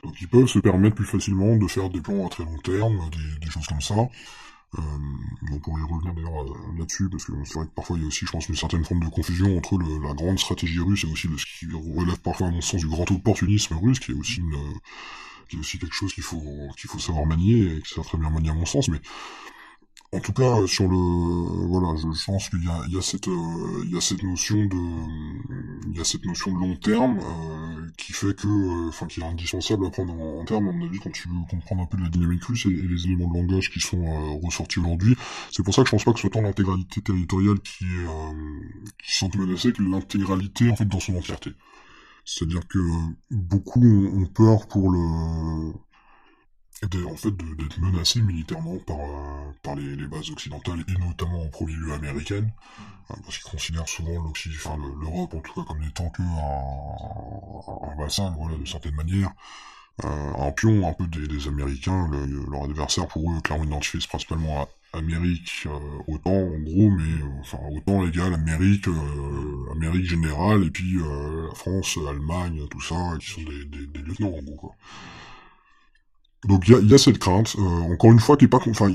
Donc 0.04 0.14
ils 0.22 0.28
peuvent 0.28 0.48
se 0.48 0.60
permettre 0.60 0.96
plus 0.96 1.06
facilement 1.06 1.56
de 1.56 1.68
faire 1.68 1.90
des 1.90 2.02
plans 2.02 2.28
à 2.28 2.30
très 2.30 2.44
long 2.44 2.58
terme, 2.60 3.10
des, 3.10 3.40
des 3.46 3.52
choses 3.52 3.66
comme 3.66 3.82
ça. 3.82 3.96
Euh, 4.78 4.82
on 5.52 5.60
pourrait 5.60 5.82
y 5.82 5.84
revenir 5.84 6.14
d'ailleurs 6.14 6.46
là-dessus, 6.78 7.10
parce 7.10 7.26
que 7.26 7.34
c'est 7.44 7.56
vrai 7.56 7.66
que 7.66 7.72
parfois 7.72 7.98
il 7.98 8.04
y 8.04 8.06
a 8.06 8.08
aussi, 8.08 8.26
je 8.28 8.32
pense, 8.32 8.48
une 8.48 8.56
certaine 8.56 8.86
forme 8.86 9.04
de 9.04 9.10
confusion 9.10 9.58
entre 9.58 9.78
le, 9.78 10.02
la 10.02 10.14
grande 10.14 10.40
stratégie 10.40 10.80
russe 10.80 11.06
et 11.06 11.12
aussi 11.12 11.28
le, 11.28 11.38
ce 11.40 11.46
qui 11.46 11.66
relève 11.74 12.20
parfois, 12.20 12.48
à 12.48 12.52
mon 12.52 12.62
sens, 12.62 12.82
du 12.82 12.88
grand 12.88 13.10
opportunisme 13.10 13.76
russe, 13.76 14.00
qui 14.00 14.12
est 14.12 14.16
aussi 14.16 14.40
une, 14.40 14.56
qui 15.52 15.58
est 15.58 15.60
aussi 15.60 15.78
quelque 15.78 15.94
chose 15.94 16.14
qu'il 16.14 16.24
faut 16.24 16.42
qu'il 16.78 16.90
faut 16.90 17.00
savoir 17.00 17.26
manier 17.26 17.76
et 17.76 17.82
qui 17.82 17.94
sert 17.94 18.06
très 18.06 18.18
bien 18.18 18.30
manier 18.30 18.50
à 18.50 18.54
mon 18.54 18.66
sens, 18.66 18.88
mais 18.88 19.02
en 20.14 20.20
tout 20.20 20.34
cas, 20.34 20.68
sur 20.68 20.90
le, 20.90 21.68
voilà, 21.68 21.96
je, 21.96 22.26
pense 22.26 22.50
qu'il 22.50 22.64
y 22.66 22.68
a, 22.68 22.82
il 22.88 22.96
y 22.96 22.98
a 22.98 23.02
cette, 23.02 23.30
euh, 23.30 23.84
il 23.86 23.92
y 23.94 23.98
a 23.98 24.02
cette 24.02 24.24
notion 24.24 24.58
de, 24.58 25.90
il 25.90 25.98
y 25.98 26.02
a 26.02 26.04
cette 26.04 26.26
notion 26.26 26.52
de 26.52 26.60
long 26.60 26.76
terme 26.76 27.18
euh, 27.20 27.82
qui 27.98 28.12
fait 28.12 28.36
que, 28.36 28.48
euh, 28.48 28.90
enfin, 28.90 29.08
qui 29.08 29.22
est 29.22 29.24
indispensable 29.24 29.86
à 29.86 29.90
prendre 29.90 30.14
en, 30.14 30.44
terme, 30.44 30.68
à 30.68 30.72
mon 30.72 30.86
avis, 30.86 31.00
quand 31.00 31.12
tu 31.12 31.30
veux 31.30 31.36
comprendre 31.50 31.84
un 31.84 31.86
peu 31.86 31.98
la 31.98 32.10
dynamique 32.10 32.44
russe 32.44 32.66
et, 32.66 32.70
les 32.70 33.06
éléments 33.06 33.30
de 33.30 33.38
langage 33.38 33.72
qui 33.72 33.80
sont 33.80 34.04
euh, 34.04 34.40
ressortis 34.44 34.80
aujourd'hui. 34.80 35.16
C'est 35.52 35.64
pour 35.64 35.74
ça 35.74 35.82
que 35.84 35.88
je 35.88 35.92
pense 35.92 36.04
pas 36.04 36.12
que 36.12 36.18
ce 36.18 36.22
soit 36.22 36.30
tant 36.30 36.42
l'intégralité 36.42 37.02
territoriale 37.02 37.60
qui 37.60 37.86
est, 37.86 38.08
euh, 38.08 38.34
qui 39.04 39.14
sont 39.14 39.30
menacée 39.38 39.72
que 39.72 39.82
l'intégralité 39.82 40.70
en 40.70 40.76
fait 40.76 40.86
dans 40.86 41.00
son 41.00 41.16
entièreté. 41.16 41.52
C'est-à-dire 42.26 42.68
que 42.68 42.80
beaucoup 43.30 43.82
ont 43.82 44.26
peur 44.28 44.68
pour 44.68 44.92
le 44.92 45.74
en 47.06 47.16
fait 47.16 47.32
d'être 47.32 47.80
menacé 47.80 48.22
militairement 48.22 48.78
par, 48.80 49.00
euh, 49.00 49.52
par 49.62 49.76
les, 49.76 49.96
bases 50.08 50.32
occidentales 50.32 50.84
et 50.88 50.98
notamment 50.98 51.44
en 51.44 51.48
premier 51.48 51.74
lieu 51.74 51.94
américaines 51.94 52.52
hein, 53.10 53.16
parce 53.24 53.38
qu'ils 53.38 53.52
considèrent 53.52 53.88
souvent 53.88 54.14
l'Europe 55.00 55.34
en 55.34 55.40
tout 55.42 55.64
comme 55.64 55.80
n'étant 55.80 56.10
que 56.10 56.24
un, 56.24 57.96
bassin 57.98 58.34
voilà 58.38 58.58
de 58.58 58.66
certaine 58.66 58.96
manière. 58.96 59.32
Euh, 60.06 60.34
un 60.38 60.52
pion 60.52 60.88
un 60.88 60.94
peu 60.94 61.06
des, 61.06 61.48
Américains 61.48 62.08
le, 62.10 62.26
leur 62.50 62.64
adversaire 62.64 63.08
pour 63.08 63.32
eux 63.32 63.42
clairement 63.42 63.66
identifié 63.66 64.00
principalement 64.08 64.68
Amérique 64.94 65.68
euh, 65.68 66.14
OTAN 66.14 66.32
en 66.32 66.60
gros 66.60 66.90
mais 66.90 67.04
euh, 67.04 67.40
enfin 67.40 67.60
OTAN 67.72 68.06
égale 68.08 68.34
Amérique 68.34 68.88
euh, 68.88 69.72
Amérique 69.74 70.06
générale 70.06 70.66
et 70.66 70.70
puis 70.70 70.98
euh, 70.98 71.48
la 71.48 71.56
France 71.56 71.98
Allemagne 72.10 72.62
tout 72.70 72.82
ça 72.82 72.96
qui 73.20 73.32
sont 73.32 73.42
des, 73.42 73.66
des, 73.66 73.88
des 73.88 74.00
lieutenants 74.00 74.34
en 74.38 74.42
gros 74.42 74.56
quoi 74.56 74.76
donc 76.46 76.68
il 76.68 76.90
y 76.90 76.94
a, 76.94 76.98
cette 76.98 77.20
crainte, 77.20 77.56
encore 77.60 78.12
une 78.12 78.20
fois, 78.20 78.36
qui 78.36 78.46
est 78.46 78.48
pas, 78.48 78.60
enfin, 78.68 78.92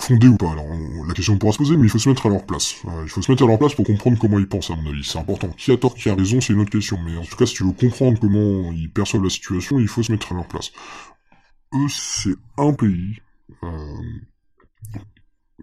fondée 0.00 0.28
ou 0.28 0.36
pas. 0.36 0.52
Alors 0.52 0.66
la 1.06 1.14
question 1.14 1.36
pourra 1.36 1.52
se 1.52 1.58
poser, 1.58 1.76
mais 1.76 1.84
il 1.84 1.90
faut 1.90 1.98
se 1.98 2.08
mettre 2.08 2.26
à 2.26 2.30
leur 2.30 2.44
place. 2.46 2.76
Il 3.02 3.08
faut 3.08 3.22
se 3.22 3.30
mettre 3.30 3.44
à 3.44 3.46
leur 3.46 3.58
place 3.58 3.74
pour 3.74 3.84
comprendre 3.84 4.18
comment 4.18 4.38
ils 4.38 4.48
pensent, 4.48 4.70
à 4.70 4.76
mon 4.76 4.90
avis. 4.90 5.04
C'est 5.04 5.18
important. 5.18 5.48
Qui 5.50 5.72
a 5.72 5.76
tort, 5.76 5.94
qui 5.94 6.08
a 6.08 6.14
raison, 6.14 6.40
c'est 6.40 6.52
une 6.52 6.60
autre 6.60 6.70
question. 6.70 6.98
Mais 7.04 7.16
en 7.16 7.22
tout 7.22 7.36
cas, 7.36 7.46
si 7.46 7.54
tu 7.54 7.64
veux 7.64 7.72
comprendre 7.72 8.18
comment 8.18 8.72
ils 8.72 8.90
perçoivent 8.90 9.22
la 9.24 9.30
situation, 9.30 9.78
il 9.78 9.88
faut 9.88 10.02
se 10.02 10.10
mettre 10.10 10.32
à 10.32 10.36
leur 10.36 10.48
place. 10.48 10.72
Eux, 11.74 11.88
c'est 11.88 12.34
un 12.56 12.72
pays 12.72 13.20
euh, 13.62 13.96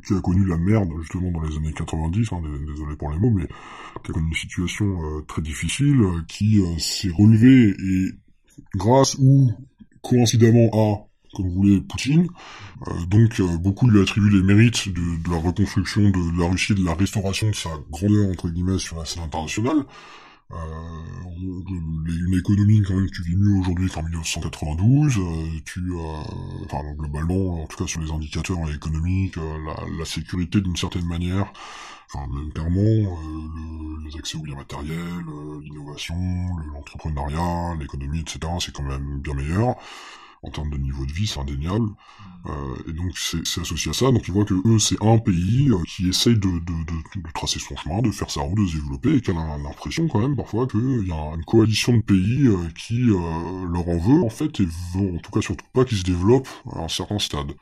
qui 0.06 0.14
a 0.14 0.22
connu 0.22 0.46
la 0.46 0.58
merde 0.58 0.90
justement 1.00 1.32
dans 1.32 1.42
les 1.42 1.56
années 1.58 1.74
90, 1.74 2.32
hein, 2.32 2.42
désolé 2.68 2.96
pour 2.96 3.12
les 3.12 3.20
mots, 3.20 3.32
mais 3.32 3.48
qui 4.04 4.12
a 4.12 4.14
connu 4.14 4.28
une 4.28 4.34
situation 4.34 4.86
euh, 4.86 5.22
très 5.28 5.42
difficile, 5.42 6.02
euh, 6.02 6.22
qui 6.28 6.60
euh, 6.60 6.78
s'est 6.78 7.12
relevé 7.12 7.70
et 7.70 8.12
grâce 8.76 9.16
ou 9.20 9.52
coïncidemment 10.02 10.70
à, 10.74 11.36
comme 11.36 11.48
vous 11.48 11.56
voulez, 11.56 11.82
Poutine. 11.82 12.28
Donc 13.08 13.40
beaucoup 13.62 13.88
lui 13.88 14.02
attribuent 14.02 14.32
les 14.32 14.42
mérites 14.44 14.90
de, 14.90 15.30
la 15.30 15.38
reconstruction 15.38 16.10
de, 16.10 16.40
la 16.40 16.50
Russie, 16.50 16.74
de 16.74 16.84
la 16.84 16.96
restauration 16.96 17.50
de 17.50 17.56
sa 17.56 17.70
grandeur, 17.92 18.30
entre 18.30 18.50
guillemets, 18.50 18.80
sur 18.80 18.98
la 18.98 19.06
scène 19.06 19.24
internationale. 19.24 19.86
Euh, 20.54 20.58
une 21.44 22.38
économie 22.38 22.82
quand 22.82 22.96
même 22.96 23.10
tu 23.10 23.24
vis 23.24 23.36
mieux 23.36 23.60
aujourd'hui 23.60 23.90
qu'en 23.90 24.04
1992 24.04 25.18
euh, 25.18 25.22
tu 25.66 25.82
enfin 26.66 26.82
globalement 26.98 27.64
en 27.64 27.68
tout 27.68 27.78
cas 27.78 27.88
sur 27.88 28.02
les 28.02 28.12
indicateurs 28.12 28.58
économiques 28.74 29.38
la, 29.38 29.98
la 29.98 30.06
sécurité 30.06 30.62
d'une 30.62 30.76
certaine 30.76 31.06
manière 31.06 31.52
enfin 32.14 32.28
même 32.34 32.52
clairement 32.52 32.82
le, 32.82 34.08
les 34.08 34.18
accès 34.18 34.38
aux 34.38 34.42
biens 34.42 34.56
matériels 34.56 35.26
l'innovation 35.64 36.16
l'entrepreneuriat 36.74 37.76
l'économie 37.80 38.20
etc 38.20 38.40
c'est 38.60 38.74
quand 38.76 38.84
même 38.84 39.20
bien 39.22 39.34
meilleur 39.34 39.78
en 40.44 40.50
termes 40.50 40.72
de 40.72 40.78
niveau 40.78 41.06
de 41.06 41.12
vie, 41.12 41.28
c'est 41.28 41.40
indéniable. 41.40 41.90
Euh, 42.48 42.90
et 42.90 42.94
donc 42.94 43.16
c'est 43.18 43.62
associé 43.62 43.92
à 43.92 43.94
ça. 43.94 44.12
Donc 44.12 44.28
ils 44.28 44.34
voient 44.34 44.46
que 44.46 44.56
eux, 44.68 44.80
c'est 44.80 45.02
un 45.04 45.20
pays 45.20 45.70
euh, 45.70 45.78
qui 45.88 46.10
essaye 46.10 46.36
de, 46.36 46.40
de, 46.40 46.58
de, 46.58 47.22
de, 47.22 47.32
tracer 47.34 47.60
son 47.60 47.76
chemin, 47.76 48.02
de 48.02 48.10
faire 48.10 48.32
sa 48.32 48.42
route, 48.42 48.58
de 48.58 48.66
se 48.66 48.76
développer, 48.78 49.16
et 49.16 49.22
qui 49.22 49.30
a 49.32 49.34
l'impression 49.34 50.08
quand 50.08 50.20
même 50.20 50.36
parfois 50.36 50.68
qu'il 50.68 51.08
y 51.08 51.12
a 51.12 51.36
une 51.36 51.46
coalition 51.46 51.96
de 51.96 52.02
pays 52.02 52.48
euh, 52.48 52.58
qui 52.76 53.02
euh, 53.10 53.66
leur 53.72 53.88
en 53.88 53.98
veut, 53.98 54.24
en 54.24 54.30
fait, 54.30 54.60
et 54.60 54.66
veut 54.96 55.16
en 55.16 55.20
tout 55.20 55.32
cas 55.32 55.42
surtout 55.42 55.66
pas 55.74 55.86
qu'ils 55.86 56.00
se 56.00 56.04
développent 56.04 56.50
à 56.74 56.80
un 56.80 56.88
certain 56.88 57.20
stade, 57.20 57.54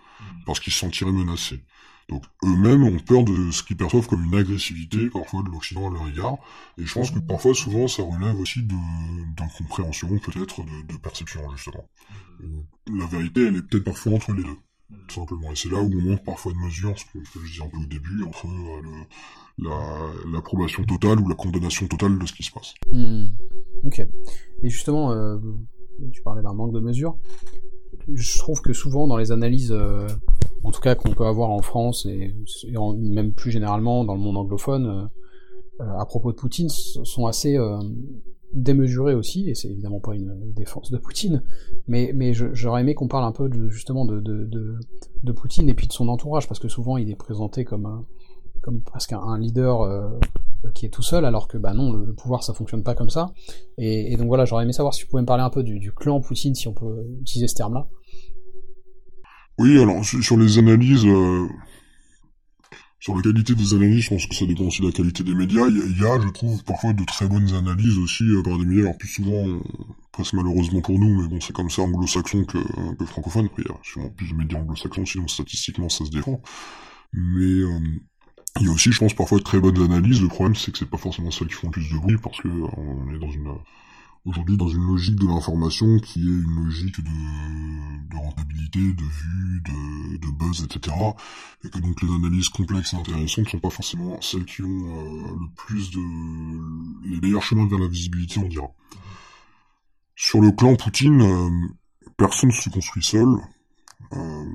parce 0.45 0.59
qu'ils 0.61 0.73
se 0.73 0.79
sentiraient 0.79 1.11
menacés. 1.11 1.61
Donc 2.09 2.23
eux-mêmes 2.43 2.83
ont 2.83 2.99
peur 2.99 3.23
de 3.23 3.51
ce 3.51 3.61
qu'ils 3.61 3.77
perçoivent 3.77 4.07
comme 4.07 4.23
une 4.23 4.35
agressivité 4.35 5.09
parfois 5.09 5.43
de 5.43 5.49
l'Occident 5.49 5.89
à 5.89 5.93
leur 5.93 6.07
égard. 6.07 6.37
Et 6.77 6.85
je 6.85 6.93
pense 6.93 7.11
que 7.11 7.19
parfois, 7.19 7.53
souvent, 7.53 7.87
ça 7.87 8.03
relève 8.03 8.39
aussi 8.39 8.61
d'incompréhension, 9.37 10.09
peut-être, 10.17 10.63
de, 10.63 10.97
perception, 10.97 11.41
justement. 11.55 11.87
La 12.91 13.05
vérité, 13.05 13.45
elle 13.45 13.57
est 13.57 13.61
peut-être 13.61 13.83
parfois 13.83 14.13
entre 14.13 14.33
les 14.33 14.43
deux. 14.43 14.57
tout 15.07 15.15
simplement. 15.15 15.51
Et 15.51 15.55
c'est 15.55 15.69
là 15.69 15.81
où 15.81 15.91
on 15.91 16.01
manque 16.01 16.23
parfois 16.23 16.51
de 16.51 16.57
mesure, 16.57 16.97
ce 16.97 17.05
que, 17.05 17.23
je 17.23 17.47
disais 17.47 17.63
un 17.63 17.67
peu 17.67 17.77
au 17.77 17.85
début, 17.85 18.23
entre 18.23 18.47
euh, 18.47 20.31
l'approbation 20.33 20.83
totale 20.85 21.19
ou 21.19 21.27
la 21.27 21.35
condamnation 21.35 21.87
totale 21.87 22.17
de 22.17 22.25
ce 22.25 22.33
qui 22.33 22.43
se 22.43 22.51
passe. 22.51 22.73
Hmm. 22.91 23.25
Ok. 23.83 23.99
Et 24.63 24.69
justement, 24.69 25.11
euh, 25.11 25.37
tu 26.11 26.23
parlais 26.23 26.41
d'un 26.41 26.53
manque 26.53 26.73
de 26.73 26.79
mesure. 26.79 27.17
Je 28.13 28.37
trouve 28.37 28.61
que 28.61 28.73
souvent 28.73 29.07
dans 29.07 29.17
les 29.17 29.31
analyses, 29.31 29.71
euh, 29.71 30.07
en 30.63 30.71
tout 30.71 30.81
cas 30.81 30.95
qu'on 30.95 31.11
peut 31.11 31.25
avoir 31.25 31.49
en 31.49 31.61
France 31.61 32.05
et, 32.05 32.35
même 32.97 33.33
plus 33.33 33.51
généralement 33.51 34.03
dans 34.03 34.13
le 34.13 34.21
monde 34.21 34.37
anglophone, 34.37 35.09
à 35.79 36.05
propos 36.05 36.31
de 36.31 36.37
Poutine, 36.37 36.67
sont 36.69 37.25
assez 37.25 37.57
démesuré 38.53 39.13
aussi, 39.13 39.49
et 39.49 39.55
c'est 39.55 39.69
évidemment 39.69 39.99
pas 39.99 40.15
une 40.15 40.51
défense 40.53 40.91
de 40.91 40.97
Poutine, 40.97 41.43
mais, 41.87 42.33
j'aurais 42.33 42.81
aimé 42.81 42.95
qu'on 42.95 43.07
parle 43.07 43.25
un 43.25 43.31
peu 43.31 43.47
de, 43.49 43.69
justement 43.69 44.05
de, 44.05 44.19
de, 44.19 44.45
de, 45.23 45.31
Poutine 45.31 45.69
et 45.69 45.73
puis 45.73 45.87
de 45.87 45.93
son 45.93 46.07
entourage, 46.09 46.47
parce 46.47 46.59
que 46.59 46.67
souvent 46.67 46.97
il 46.97 47.09
est 47.09 47.15
présenté 47.15 47.63
comme, 47.63 48.05
comme 48.61 48.81
presque 48.81 49.13
un, 49.13 49.37
leader 49.37 49.81
euh, 49.81 50.09
qui 50.73 50.85
est 50.85 50.89
tout 50.89 51.01
seul, 51.01 51.25
alors 51.25 51.47
que 51.47 51.57
bah 51.57 51.73
non, 51.73 51.93
le, 51.93 52.13
pouvoir 52.13 52.43
ça 52.43 52.53
fonctionne 52.53 52.83
pas 52.83 52.95
comme 52.95 53.09
ça. 53.09 53.31
Et, 53.77 54.15
donc 54.17 54.27
voilà, 54.27 54.45
j'aurais 54.45 54.63
aimé 54.63 54.73
savoir 54.73 54.93
si 54.93 55.01
tu 55.01 55.07
pouvais 55.07 55.21
me 55.21 55.27
parler 55.27 55.43
un 55.43 55.49
peu 55.49 55.63
du, 55.63 55.91
clan 55.91 56.19
Poutine, 56.19 56.55
si 56.55 56.67
on 56.67 56.73
peut 56.73 57.05
utiliser 57.21 57.47
ce 57.47 57.55
terme-là. 57.55 57.87
Oui, 59.57 59.77
alors 59.81 60.03
sur 60.05 60.37
les 60.37 60.57
analyses, 60.57 61.05
euh, 61.05 61.47
sur 62.99 63.15
la 63.15 63.21
qualité 63.21 63.55
des 63.55 63.73
analyses, 63.73 64.03
je 64.03 64.09
pense 64.09 64.25
que 64.25 64.35
ça 64.35 64.45
dépend 64.45 64.63
aussi 64.63 64.81
de 64.81 64.87
la 64.87 64.93
qualité 64.93 65.23
des 65.23 65.35
médias. 65.35 65.67
Il 65.67 66.01
y 66.01 66.05
a, 66.05 66.19
je 66.19 66.29
trouve, 66.29 66.63
parfois 66.63 66.93
de 66.93 67.03
très 67.03 67.27
bonnes 67.27 67.53
analyses 67.53 67.97
aussi 67.97 68.23
euh, 68.23 68.41
par 68.43 68.57
des 68.57 68.65
médias, 68.65 68.83
alors 68.83 68.97
plus 68.97 69.09
souvent, 69.09 69.59
presque 70.11 70.33
malheureusement 70.33 70.81
pour 70.81 70.97
nous, 70.97 71.21
mais 71.21 71.27
bon, 71.27 71.39
c'est 71.41 71.53
comme 71.53 71.69
ça 71.69 71.81
anglo-saxon 71.81 72.45
que, 72.45 72.57
que 72.95 73.05
francophone. 73.05 73.45
Après, 73.47 73.63
il 73.63 73.71
y 73.71 73.73
a 73.73 73.77
sûrement 73.83 74.09
plus 74.09 74.31
de 74.31 74.35
médias 74.35 74.59
anglo-saxons, 74.59 75.05
sinon 75.05 75.27
statistiquement 75.27 75.89
ça 75.89 76.05
se 76.05 76.11
défend. 76.11 76.41
Mais 77.13 77.63
il 78.59 78.65
y 78.65 78.69
a 78.69 78.71
aussi, 78.71 78.91
je 78.91 78.99
pense, 78.99 79.13
parfois 79.13 79.37
de 79.37 79.43
très 79.43 79.59
bonnes 79.59 79.81
analyses. 79.81 80.21
Le 80.21 80.27
problème, 80.27 80.55
c'est 80.55 80.71
que 80.71 80.77
c'est 80.77 80.89
pas 80.89 80.97
forcément 80.97 81.31
celles 81.31 81.47
qui 81.47 81.53
font 81.53 81.67
le 81.67 81.71
plus 81.71 81.89
de 81.89 81.97
bruit, 81.97 82.17
parce 82.21 82.39
que 82.41 82.47
on 82.47 83.13
est 83.13 83.19
dans 83.19 83.31
une 83.31 83.53
aujourd'hui 84.25 84.57
dans 84.57 84.67
une 84.67 84.85
logique 84.85 85.15
de 85.15 85.27
l'information 85.27 85.97
qui 85.99 86.19
est 86.19 86.23
une 86.23 86.63
logique 86.63 87.01
de, 87.01 88.09
de 88.09 88.17
rentabilité, 88.17 88.79
de 88.79 89.03
vue, 89.03 89.61
de, 89.61 90.17
de, 90.17 90.31
buzz, 90.31 90.63
etc. 90.63 90.95
Et 91.63 91.69
que 91.69 91.79
donc 91.79 92.01
les 92.01 92.13
analyses 92.13 92.49
complexes 92.49 92.93
et 92.93 92.97
intéressantes 92.97 93.45
ne 93.45 93.49
sont 93.49 93.59
pas 93.59 93.69
forcément 93.69 94.19
celles 94.21 94.45
qui 94.45 94.61
ont 94.61 94.67
euh, 94.67 95.35
le 95.39 95.47
plus 95.55 95.91
de... 95.91 97.09
les 97.09 97.19
meilleurs 97.21 97.43
chemins 97.43 97.67
vers 97.67 97.79
la 97.79 97.87
visibilité, 97.87 98.39
on 98.39 98.47
dira. 98.47 98.67
Sur 100.15 100.41
le 100.41 100.51
clan 100.51 100.75
Poutine, 100.75 101.21
euh, 101.21 101.49
personne 102.17 102.49
ne 102.49 102.53
se 102.53 102.69
construit 102.69 103.03
seul. 103.03 103.29
Euh, 104.13 104.45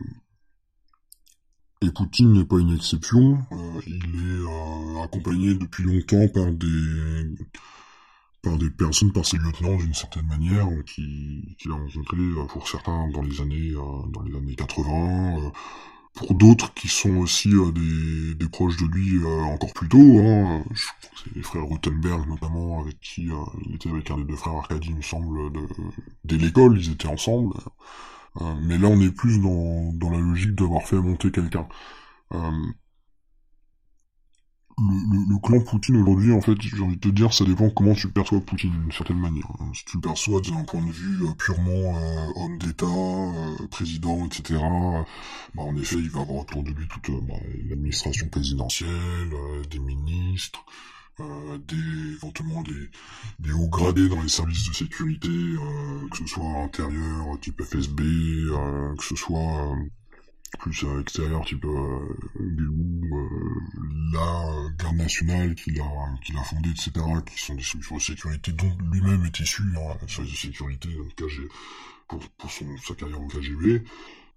et 1.85 1.93
Poutine 1.93 2.33
n'est 2.33 2.45
pas 2.45 2.59
une 2.59 2.75
exception. 2.75 3.39
il 3.87 3.95
est 3.95 5.03
accompagné 5.03 5.55
depuis 5.55 5.85
longtemps 5.85 6.29
par 6.29 6.51
des 6.53 7.35
par 8.45 8.59
des 8.59 8.71
personnes, 8.71 9.13
par 9.13 9.25
ses 9.25 9.39
lieutenants 9.39 9.77
d'une 9.77 9.95
certaine 9.95 10.27
manière, 10.27 10.69
euh, 10.69 10.83
qui 10.83 11.57
qu'il 11.59 11.73
a 11.73 11.75
rencontré 11.75 12.19
euh, 12.19 12.45
pour 12.47 12.69
certains 12.69 13.09
dans 13.09 13.23
les 13.23 13.41
années 13.41 13.71
euh, 13.71 14.07
dans 14.13 14.23
les 14.23 14.37
années 14.37 14.55
80, 14.55 15.51
pour 16.15 16.35
d'autres 16.35 16.73
qui 16.75 16.89
sont 16.89 17.17
aussi 17.17 17.49
des, 17.49 18.35
des, 18.35 18.49
proches 18.49 18.77
de 18.77 18.87
lui 18.87 19.25
encore 19.25 19.73
plus 19.73 19.89
tôt. 19.89 20.19
Hein. 20.21 20.63
C'est 20.77 21.35
les 21.35 21.43
frères 21.43 21.65
Rothenberg 21.65 22.29
notamment, 22.29 22.81
avec 22.81 23.01
qui 23.01 23.31
il 23.67 23.75
était 23.75 23.91
avec 23.91 24.11
un 24.13 24.19
des 24.19 24.25
deux 24.25 24.37
frères 24.37 24.55
Arcadie, 24.55 24.91
il 24.91 24.97
me 24.97 25.03
semble, 25.03 25.51
dès 26.25 26.37
l'école, 26.37 26.79
ils 26.79 26.93
étaient 26.93 27.09
ensemble. 27.09 27.55
Mais 28.63 28.79
là, 28.79 28.89
on 28.89 29.01
est 29.01 29.13
plus 29.13 29.41
dans, 29.41 29.93
dans 29.93 30.11
la 30.11 30.19
logique 30.19 30.55
d'avoir 30.55 30.83
fait 30.83 30.97
monter 30.97 31.31
quelqu'un 31.31 31.67
le, 34.79 35.39
clan 35.41 35.61
Poutine 35.61 35.97
aujourd'hui, 35.97 36.33
en 36.33 36.41
fait, 36.41 36.61
j'ai 36.61 36.81
envie 36.81 36.97
de 36.97 37.01
te 37.01 37.09
dire, 37.09 37.33
ça 37.33 37.45
dépend 37.45 37.71
comment 37.71 37.95
tu 37.95 38.09
perçois 38.11 38.41
Poutine 38.41 38.73
d'une 38.73 38.93
certaine 38.93 39.19
manière. 39.19 39.47
Si 39.73 39.85
tu 39.85 39.97
le 39.97 40.01
perçois 40.01 40.41
d'un 40.41 40.65
point 40.65 40.85
de 40.85 40.91
vue 40.91 41.25
euh, 41.25 41.33
purement 41.35 41.97
euh, 41.97 42.27
homme 42.37 42.59
d'État, 42.59 42.87
euh, 42.87 43.67
président, 43.71 44.27
etc., 44.27 44.61
bah, 45.55 45.63
en 45.63 45.77
effet, 45.77 45.97
il 45.97 46.11
va 46.11 46.21
avoir 46.21 46.43
autour 46.43 46.63
de 46.63 46.71
lui 46.71 46.87
toute 46.89 47.11
bah, 47.23 47.35
l'administration 47.69 48.29
présidentielle, 48.29 48.91
des 49.71 49.79
ministres, 49.79 50.65
des 51.19 52.13
éventuellement 52.15 52.63
des, 53.39 53.53
hauts 53.53 53.69
gradés 53.69 54.09
dans 54.09 54.23
les 54.23 54.29
services 54.29 54.69
de 54.69 54.75
sécurité, 54.75 55.29
que 56.11 56.19
ce 56.19 56.27
soit 56.27 56.63
intérieur, 56.63 57.39
type 57.41 57.63
FSB, 57.63 58.03
que 58.03 59.05
ce 59.05 59.17
soit 59.17 59.77
plus 60.59 60.85
euh, 60.85 61.01
extérieur, 61.01 61.45
type 61.45 61.65
euh, 61.65 62.17
euh, 62.41 63.29
la 64.13 64.71
garde 64.79 64.97
nationale 64.97 65.55
qu'il 65.55 65.81
a, 65.81 65.85
a 65.85 66.45
fondée, 66.45 66.71
etc., 66.71 66.93
qui 67.27 67.39
sont 67.43 67.55
des 67.55 67.63
solutions 67.63 67.97
de 67.97 68.03
sécurité 68.03 68.53
dont 68.53 68.73
lui-même 68.93 69.25
est 69.25 69.41
issu, 69.41 69.63
hein, 69.77 69.97
de 70.03 70.09
sécurité 70.09 70.89
pour, 72.09 72.21
pour 72.31 72.51
son, 72.51 72.67
sa 72.79 72.95
carrière 72.95 73.21
au 73.21 73.27
KGB. 73.27 73.83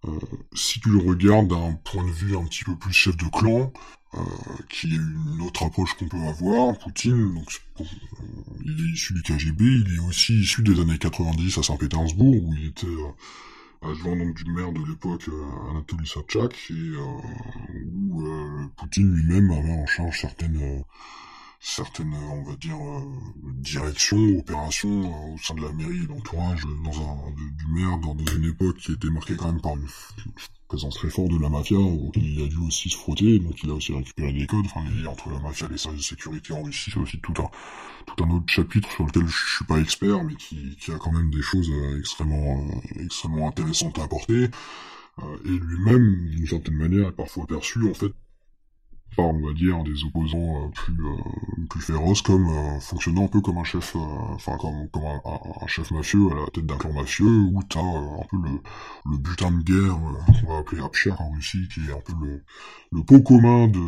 Euh, 0.06 0.20
si 0.54 0.80
tu 0.80 0.90
le 0.90 1.00
regardes 1.00 1.48
d'un 1.48 1.74
point 1.84 2.04
de 2.04 2.12
vue 2.12 2.38
un 2.38 2.46
petit 2.46 2.64
peu 2.64 2.76
plus 2.76 2.94
chef 2.94 3.18
de 3.18 3.26
clan, 3.26 3.74
euh, 4.14 4.20
qui 4.70 4.88
est 4.88 4.98
une 4.98 5.42
autre 5.42 5.64
approche 5.64 5.94
qu'on 5.96 6.08
peut 6.08 6.18
avoir, 6.18 6.78
Poutine, 6.78 7.34
donc 7.34 7.62
il 8.64 8.72
est 8.72 8.94
issu 8.94 9.14
du 9.14 9.22
KGB, 9.22 9.64
il 9.64 9.96
est 9.96 10.08
aussi 10.08 10.40
issu 10.40 10.62
des 10.62 10.80
années 10.80 10.98
90 10.98 11.58
à 11.58 11.64
Saint-Pétersbourg, 11.64 12.44
où 12.44 12.54
il 12.54 12.68
était 12.68 12.88
adjoint 13.82 14.16
donc 14.16 14.36
du 14.36 14.52
maire 14.52 14.72
de 14.72 14.84
l'époque, 14.86 15.28
euh, 15.30 15.72
Anatoly 15.72 16.08
Sobchak, 16.08 16.54
et 16.70 16.74
euh, 16.74 17.04
où 17.94 18.26
euh, 18.26 18.68
Poutine 18.76 19.14
lui-même 19.14 19.52
avait 19.52 19.72
en 19.72 19.86
charge 19.86 20.22
certaines 20.22 20.84
certaines, 21.60 22.14
on 22.14 22.44
va 22.44 22.56
dire, 22.56 22.78
directions, 23.56 24.40
opérations 24.40 25.34
au 25.34 25.38
sein 25.38 25.56
de 25.56 25.62
la 25.62 25.72
mairie 25.74 26.04
et 26.04 26.08
l'entourage 26.08 26.64
dans 26.84 27.02
un, 27.02 27.32
du 27.32 27.68
maire 27.74 27.98
dans 28.00 28.16
une 28.36 28.46
époque 28.46 28.78
qui 28.78 28.94
était 28.94 29.10
marquée 29.10 29.36
quand 29.36 29.52
même 29.52 29.62
par 29.62 29.76
une, 29.76 29.88
présence 30.68 30.96
très 30.96 31.10
forte 31.10 31.30
de 31.30 31.40
la 31.40 31.50
mafia, 31.50 31.78
auquel 31.78 32.24
il 32.24 32.44
a 32.44 32.48
dû 32.48 32.58
aussi 32.58 32.90
se 32.90 32.98
frotter, 32.98 33.40
donc 33.40 33.64
il 33.64 33.70
a 33.70 33.74
aussi 33.74 33.94
récupéré 33.94 34.34
des 34.34 34.46
codes, 34.48 34.66
entre 35.08 35.30
la 35.30 35.40
mafia 35.40 35.68
et 35.68 35.72
les 35.72 35.78
services 35.78 36.02
de 36.02 36.06
sécurité 36.06 36.54
en 36.54 36.64
Russie, 36.64 36.92
c'est 36.94 37.00
aussi 37.00 37.20
tout 37.22 37.34
un, 37.42 37.50
tout 38.06 38.24
un 38.24 38.30
autre 38.32 38.48
chapitre 38.48 38.92
sur 38.92 39.06
lequel 39.06 39.28
je 39.28 39.56
suis 39.56 39.66
pas 39.66 39.80
expert, 39.80 40.24
mais 40.24 40.36
qui, 40.36 40.76
qui 40.78 40.92
a 40.92 40.98
quand 40.98 41.12
même 41.12 41.32
des 41.32 41.42
choses 41.42 41.70
euh, 41.70 42.00
extrêmement, 42.00 42.68
euh, 42.68 43.04
extrêmement 43.04 43.48
intéressantes 43.48 43.98
à 44.00 44.04
apporter, 44.04 44.50
euh, 45.20 45.38
et 45.46 45.50
lui-même, 45.50 46.30
d'une 46.30 46.48
certaine 46.48 46.76
manière, 46.76 47.08
est 47.08 47.16
parfois 47.16 47.48
perçu, 47.48 47.90
en 47.90 47.94
fait, 47.94 48.12
on 49.18 49.46
va 49.46 49.54
dire, 49.54 49.84
des 49.84 50.04
opposants 50.04 50.66
euh, 50.66 50.70
plus 50.70 51.06
euh, 51.06 51.66
plus 51.70 51.82
féroces, 51.82 52.22
comme 52.22 52.48
euh, 52.48 52.80
fonctionnant 52.80 53.26
un 53.26 53.28
peu 53.28 53.42
comme 53.42 53.58
un 53.58 53.64
chef, 53.64 53.96
enfin 53.96 54.58
comme, 54.58 54.88
un, 54.96 55.68
chef 55.68 55.92
mafieux 55.92 56.32
à 56.32 56.36
la 56.36 56.46
tête 56.48 56.66
d'un 56.66 56.78
clan 56.78 56.94
mafieux, 56.94 57.26
où 57.26 57.62
t'as 57.64 57.80
un 57.80 58.26
peu 58.30 58.38
le, 58.38 58.62
le 59.12 59.18
butin 59.18 59.52
de 59.52 59.64
guerre 59.64 59.98
qu'on 60.42 60.54
va 60.54 60.60
appeler 60.60 60.82
Abcher 60.82 61.12
en 61.18 61.32
Russie, 61.32 61.68
qui 61.74 61.82
est 61.82 61.94
un 61.94 62.00
peu 62.00 62.14
le, 62.22 62.44
le 62.92 63.04
pot 63.04 63.22
commun 63.22 63.68
de, 63.68 63.80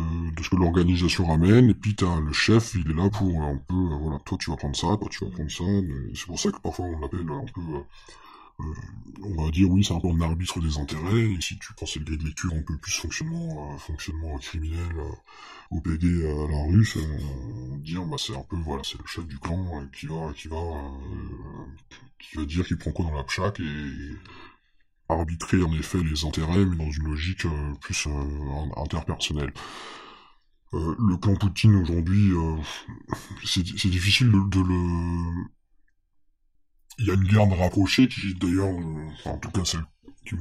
ce 0.42 0.48
que 0.48 0.56
l'organisation 0.56 1.26
ramène, 1.26 1.70
et 1.70 1.74
puis 1.74 1.94
t'as 1.94 2.20
le 2.20 2.32
chef, 2.32 2.74
il 2.74 2.90
est 2.90 2.94
là 2.94 3.08
pour 3.10 3.42
un 3.42 3.56
peu, 3.56 3.74
voilà, 4.00 4.18
toi 4.24 4.36
tu 4.38 4.50
vas 4.50 4.56
prendre 4.56 4.76
ça, 4.76 4.96
toi 4.96 5.08
tu 5.10 5.24
vas 5.24 5.30
prendre 5.30 5.50
ça, 5.50 5.64
c'est 6.14 6.26
pour 6.26 6.38
ça 6.38 6.50
que 6.50 6.60
parfois 6.60 6.86
on 6.86 6.98
l'appelle 6.98 7.20
un 7.30 7.44
peu 7.54 7.60
on 9.22 9.44
va 9.44 9.50
dire 9.50 9.70
oui, 9.70 9.84
c'est 9.84 9.94
un 9.94 10.00
peu 10.00 10.08
un 10.08 10.20
arbitre 10.20 10.60
des 10.60 10.78
intérêts, 10.78 11.32
et 11.32 11.40
si 11.40 11.58
tu 11.58 11.72
pensais 11.74 11.98
le 11.98 12.04
grille 12.04 12.18
de 12.18 12.24
lecture 12.24 12.52
un 12.54 12.62
peu 12.62 12.76
plus 12.78 12.92
fonctionnement, 12.92 13.72
euh, 13.72 13.78
fonctionnement 13.78 14.38
criminel 14.38 14.92
euh, 14.96 15.12
au 15.70 15.80
PD 15.80 16.26
à 16.26 16.50
la 16.50 16.64
russe, 16.64 16.98
dire 17.78 18.04
bah 18.06 18.16
c'est 18.18 18.36
un 18.36 18.42
peu 18.42 18.56
voilà, 18.56 18.82
c'est 18.84 18.98
le 18.98 19.06
chef 19.06 19.26
du 19.26 19.38
clan 19.38 19.86
qui 19.92 20.06
va 20.06 20.32
qui 20.34 20.48
va 20.48 20.56
qui 22.18 22.36
va 22.36 22.44
dire 22.44 22.66
qu'il 22.66 22.78
prend 22.78 22.92
quoi 22.92 23.04
dans 23.06 23.14
la 23.14 23.24
pchac 23.24 23.60
et 23.60 24.16
arbitrer 25.08 25.62
en 25.62 25.72
effet 25.74 26.02
les 26.02 26.24
intérêts, 26.24 26.64
mais 26.64 26.76
dans 26.76 26.90
une 26.90 27.04
logique 27.04 27.46
plus 27.80 28.08
interpersonnelle. 28.76 29.52
le 30.72 31.16
clan 31.16 31.36
Poutine 31.36 31.76
aujourd'hui, 31.76 32.32
c'est 33.44 33.62
difficile 33.62 34.30
de 34.30 34.60
le 34.60 35.50
il 37.00 37.06
y 37.06 37.10
a 37.10 37.14
une 37.14 37.24
garde 37.24 37.52
rapprochée 37.52 38.08
qui, 38.08 38.34
d'ailleurs, 38.34 38.68
en 39.24 39.38
tout 39.38 39.50
cas 39.50 39.64
celle 39.64 39.84
qui 40.26 40.34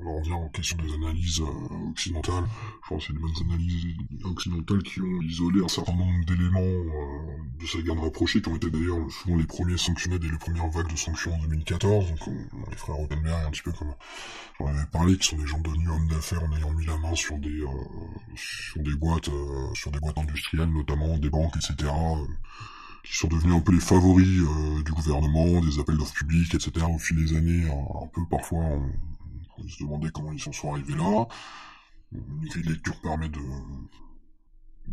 on 0.00 0.18
revient 0.18 0.32
en 0.32 0.48
question 0.48 0.76
des 0.76 0.92
analyses 0.94 1.40
euh, 1.40 1.90
occidentales, 1.90 2.44
je 2.84 2.88
pense 2.88 3.00
que 3.00 3.06
c'est 3.08 3.12
des 3.12 3.18
bonnes 3.18 3.50
analyses 3.50 3.96
occidentales 4.24 4.82
qui 4.82 5.00
ont 5.00 5.22
isolé 5.22 5.62
un 5.62 5.68
certain 5.68 5.94
nombre 5.94 6.24
d'éléments 6.24 6.60
euh, 6.60 7.60
de 7.60 7.66
cette 7.66 7.84
garde 7.84 8.00
rapprochée, 8.00 8.40
qui 8.40 8.48
ont 8.48 8.56
été 8.56 8.70
d'ailleurs 8.70 9.10
souvent 9.10 9.36
les 9.36 9.46
premiers 9.46 9.76
sanctionnés 9.76 10.18
dès 10.18 10.28
les 10.28 10.38
premières 10.38 10.68
vagues 10.68 10.90
de 10.90 10.96
sanctions 10.96 11.32
en 11.34 11.38
2014, 11.38 12.08
donc 12.08 12.34
les 12.70 12.76
frères 12.76 12.96
Rotenberg, 12.96 13.46
un 13.46 13.50
petit 13.50 13.62
peu 13.62 13.72
comme 13.72 13.94
j'en 14.58 14.66
avais 14.66 14.86
parlé, 14.92 15.16
qui 15.16 15.28
sont 15.28 15.36
des 15.36 15.46
gens 15.46 15.60
devenus 15.60 15.88
hommes 15.88 16.08
d'affaires 16.08 16.42
en 16.42 16.56
ayant 16.56 16.72
mis 16.72 16.86
la 16.86 16.96
main 16.98 17.14
sur 17.14 17.36
des 17.38 17.60
euh, 17.60 17.68
sur 18.36 18.82
des 18.82 18.94
boîtes 18.94 19.30
sur 19.74 19.90
des 19.90 20.00
boîtes 20.00 20.18
industrielles, 20.18 20.72
notamment 20.72 21.18
des 21.18 21.30
banques, 21.30 21.56
etc 21.56 21.90
qui 23.08 23.16
sont 23.16 23.28
devenus 23.28 23.54
un 23.54 23.60
peu 23.60 23.72
les 23.72 23.80
favoris 23.80 24.42
euh, 24.42 24.82
du 24.82 24.92
gouvernement, 24.92 25.60
des 25.62 25.78
appels 25.78 25.96
d'offres 25.96 26.12
publics, 26.12 26.54
etc. 26.54 26.84
au 26.92 26.98
fil 26.98 27.16
des 27.16 27.36
années, 27.36 27.64
un, 27.70 28.06
peu 28.08 28.20
parfois 28.30 28.64
en, 28.64 28.82
se 29.66 29.82
demander 29.82 30.10
comment 30.10 30.32
ils 30.32 30.48
en 30.48 30.52
sont 30.52 30.72
arrivés 30.72 30.94
là. 30.94 31.26
Une 32.12 32.46
grille 32.48 32.64
de 32.64 32.70
lecture 32.70 33.00
permet 33.00 33.28
de, 33.28 33.40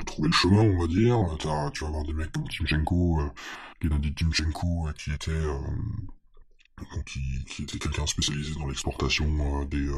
trouver 0.06 0.30
le 0.30 0.34
chemin, 0.34 0.62
on 0.62 0.80
va 0.80 0.88
dire. 0.88 1.18
tu 1.38 1.48
vas 1.48 1.88
avoir 1.88 2.04
des 2.04 2.14
mecs 2.14 2.32
comme 2.32 2.48
Timchenko, 2.48 3.22
euh, 3.22 3.90
Timchenko, 4.16 4.90
qui 4.98 5.12
était 5.12 5.32
qui, 7.06 7.22
qui, 7.48 7.64
était 7.64 7.80
quelqu'un 7.80 8.06
spécialisé 8.06 8.54
dans 8.56 8.68
l'exportation 8.68 9.26
euh, 9.62 9.66
des... 9.66 9.88
Euh, 9.88 9.94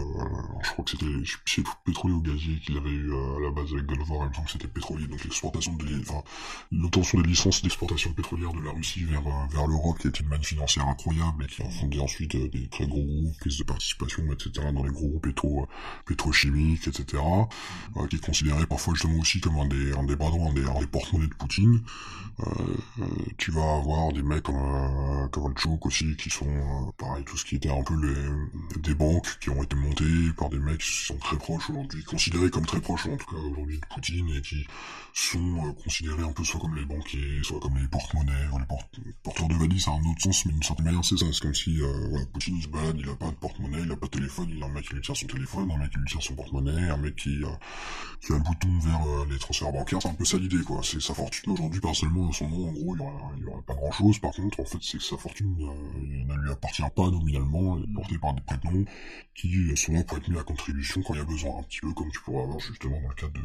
je 0.64 0.72
crois 0.72 0.86
que 0.86 0.92
c'était 0.92 1.66
pétrolier 1.86 2.14
ou 2.14 2.22
gazier 2.22 2.60
qu'il 2.60 2.78
avait 2.78 2.90
eu 2.90 3.12
euh, 3.12 3.38
à 3.38 3.40
la 3.40 3.50
base 3.52 3.74
avec 3.74 3.86
Golvar, 3.86 4.26
il 4.26 4.30
me 4.30 4.34
semble 4.34 4.46
que 4.46 4.52
c'était 4.52 4.68
pétrolier, 4.68 5.08
donc 5.08 5.24
l'exportation 5.24 5.74
de... 5.74 5.86
Enfin, 6.02 6.22
l'obtention 6.72 7.20
des 7.22 7.30
licences 7.30 7.64
d'exportation 7.64 8.14
pétrolière 8.14 8.54
de 8.54 8.62
la 8.62 8.72
Russie 8.72 9.04
vers, 9.06 9.24
vers 9.50 9.68
l'Europe, 9.68 9.98
qui 10.00 10.08
était 10.08 10.20
une 10.20 10.28
manne 10.28 10.44
financière 10.44 10.88
incroyable 10.88 11.46
et 11.46 11.48
qui 11.48 11.64
a 11.64 11.70
fondé 11.70 12.00
ensuite 12.00 12.36
des 12.36 12.68
très 12.68 12.86
gros 12.86 13.04
groupes, 13.04 13.40
prises 13.40 13.58
de 13.58 13.64
participation, 13.64 14.24
etc., 14.32 14.68
dans 14.74 14.84
les 14.84 14.92
gros 14.92 15.08
groupes 15.08 15.24
pétro, 15.24 15.68
pétrochimiques, 16.06 16.88
etc., 16.88 17.24
qui 18.10 18.16
est 18.16 18.26
considéré 18.26 18.66
parfois 18.68 18.94
justement 18.94 19.20
aussi 19.20 19.40
comme 19.42 19.58
un 19.58 19.68
des, 19.68 19.94
un 19.94 20.04
des 20.04 20.16
bras 20.16 20.30
droits, 20.30 20.50
un 20.50 20.54
des, 20.54 20.62
des 20.62 20.88
porte-monnaies 20.88 21.28
de 21.28 21.34
Poutine. 21.34 21.82
tu 23.38 23.52
vas 23.52 23.78
avoir 23.78 24.14
des 24.14 24.22
mecs 24.22 24.44
comme 24.44 25.30
Kovalchuk 25.32 25.86
aussi, 25.86 26.16
qui 26.16 26.30
sont 26.30 26.67
pareil, 26.98 27.24
tout 27.26 27.38
ce 27.38 27.46
qui 27.46 27.56
était 27.56 27.70
un 27.70 27.84
peu 27.84 27.96
les, 27.96 28.80
des 28.82 28.96
banques 28.96 29.38
qui 29.40 29.50
ont 29.50 29.62
été 29.64 29.76
montées 29.76 30.34
par 30.38 30.50
des 30.50 30.60
mecs 30.60 30.80
qui 30.80 31.06
sont 31.06 31.18
très 31.18 31.38
proches 31.38 31.70
aujourd'hui, 31.70 32.04
considérés 32.04 32.50
comme 32.50 32.66
très 32.66 32.82
proches 32.82 33.06
en 33.08 33.18
tout 33.18 33.26
cas 33.26 33.42
aujourd'hui 33.42 33.80
de 33.80 33.86
Poutine, 33.94 34.30
et 34.36 34.42
qui 34.42 34.68
sont 35.18 35.66
euh, 35.66 35.74
considérés 35.84 36.22
un 36.22 36.32
peu 36.32 36.44
soit 36.44 36.60
comme 36.60 36.76
les 36.76 36.86
banquiers, 36.86 37.42
soit 37.42 37.60
comme 37.60 37.76
les 37.78 37.88
porte-monnaies, 37.88 38.48
les 39.04 39.14
porteurs 39.24 39.48
de 39.48 39.56
valises, 39.56 39.86
ça 39.86 39.92
a 39.92 39.96
un 39.96 40.12
autre 40.12 40.22
sens, 40.22 40.46
mais 40.46 40.54
d'une 40.54 40.62
certaine 40.62 40.86
manière 40.86 41.04
c'est 41.04 41.18
ça, 41.18 41.26
c'est 41.32 41.42
comme 41.42 41.56
si 41.56 41.82
euh, 41.82 42.08
voilà, 42.10 42.26
Poutine 42.28 42.62
se 42.62 42.68
balade, 42.68 42.98
il 43.00 43.10
a 43.10 43.16
pas 43.16 43.32
de 43.32 43.36
porte-monnaie, 43.36 43.82
il 43.84 43.92
a 43.92 43.96
pas 43.96 44.06
de 44.06 44.12
téléphone, 44.12 44.48
il 44.56 44.62
a 44.62 44.68
un 44.68 44.70
mec 44.70 44.88
qui 44.88 44.94
lui 44.94 45.02
tire 45.02 45.18
son 45.18 45.26
téléphone, 45.26 45.72
un 45.72 45.78
mec 45.78 45.90
qui 45.90 45.98
lui 45.98 46.06
tire 46.06 46.22
son 46.22 46.36
porte-monnaie, 46.36 46.90
un 46.90 46.98
mec 46.98 47.16
qui, 47.16 47.44
euh, 47.44 47.48
qui 48.22 48.32
a 48.32 48.36
le 48.36 48.44
bouton 48.44 48.80
vers 48.80 49.26
les 49.26 49.40
transferts 49.40 49.72
bancaires, 49.72 50.00
c'est 50.04 50.10
un 50.10 50.14
peu 50.14 50.26
ça 50.26 50.38
l'idée 50.38 50.64
quoi, 50.64 50.82
c'est 50.84 51.02
sa 51.02 51.16
fortune 51.16 51.52
aujourd'hui, 51.52 51.82
par 51.82 51.96
seulement 51.96 52.32
son 52.32 52.48
nom, 52.50 52.70
en 52.70 52.74
gros 52.74 52.96
il 52.96 53.00
y 53.00 53.02
aura, 53.02 53.32
y 53.42 53.46
aura 53.46 53.62
pas 53.64 53.74
grand 53.74 53.92
chose, 53.92 54.20
par 54.20 54.32
contre 54.32 54.60
en 54.60 54.66
fait 54.66 54.78
c'est 54.82 55.00
que 55.00 55.04
sa 55.04 55.18
fortune 55.18 55.56
ne 55.58 56.36
lui 56.44 56.52
appartient 56.52 56.84
pas 56.96 57.10
nominalement, 57.10 57.78
elle 57.78 57.90
est 57.90 57.94
portée 57.94 58.18
par 58.20 58.36
des 58.36 58.42
prête 58.42 58.62
qui 59.34 59.76
sont 59.76 59.94
là 59.94 60.04
pour 60.04 60.18
être 60.18 60.28
mis 60.28 60.38
à 60.38 60.44
contribution 60.44 61.02
quand 61.02 61.16
il 61.16 61.18
y 61.18 61.22
a 61.22 61.26
besoin, 61.26 61.60
un 61.60 61.64
petit 61.64 61.80
peu 61.82 61.92
comme 61.94 62.12
tu 62.12 62.20
pourrais 62.22 62.44
avoir 62.44 62.60
justement 62.60 63.02
dans 63.02 63.10
le 63.10 63.16
cadre 63.16 63.34
de 63.34 63.42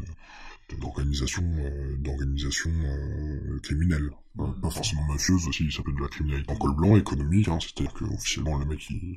d'organisation 0.78 1.42
euh, 1.58 1.96
d'organisation 1.98 2.70
euh, 2.70 3.58
criminelle 3.62 4.10
hein, 4.38 4.54
pas 4.62 4.70
forcément 4.70 5.04
mafieuse 5.06 5.46
aussi 5.46 5.70
ça 5.70 5.82
peut 5.82 5.90
être 5.90 5.98
de 5.98 6.02
la 6.02 6.08
criminalité 6.08 6.50
en 6.50 6.56
col 6.56 6.74
blanc 6.74 6.96
économique 6.96 7.48
hein, 7.48 7.58
c'est-à-dire 7.60 7.92
que 7.92 8.04
officiellement 8.04 8.58
le 8.58 8.64
mec 8.64 8.88
il, 8.88 9.16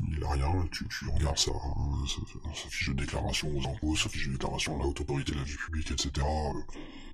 il 0.00 0.24
a 0.24 0.30
rien, 0.30 0.68
tu, 0.72 0.86
tu 0.88 1.08
regardes 1.08 1.38
sa, 1.38 1.52
sa, 1.52 2.68
fiche 2.68 2.90
de 2.90 2.94
déclaration 2.94 3.48
aux 3.56 3.68
impôts, 3.68 3.96
sa 3.96 4.08
fiche 4.08 4.26
de 4.26 4.32
déclaration 4.32 4.76
à 4.76 4.78
la 4.80 4.86
haute 4.86 5.00
autorité 5.00 5.32
de 5.32 5.38
la 5.38 5.44
vie 5.44 5.56
publique, 5.56 5.90
etc. 5.90 6.10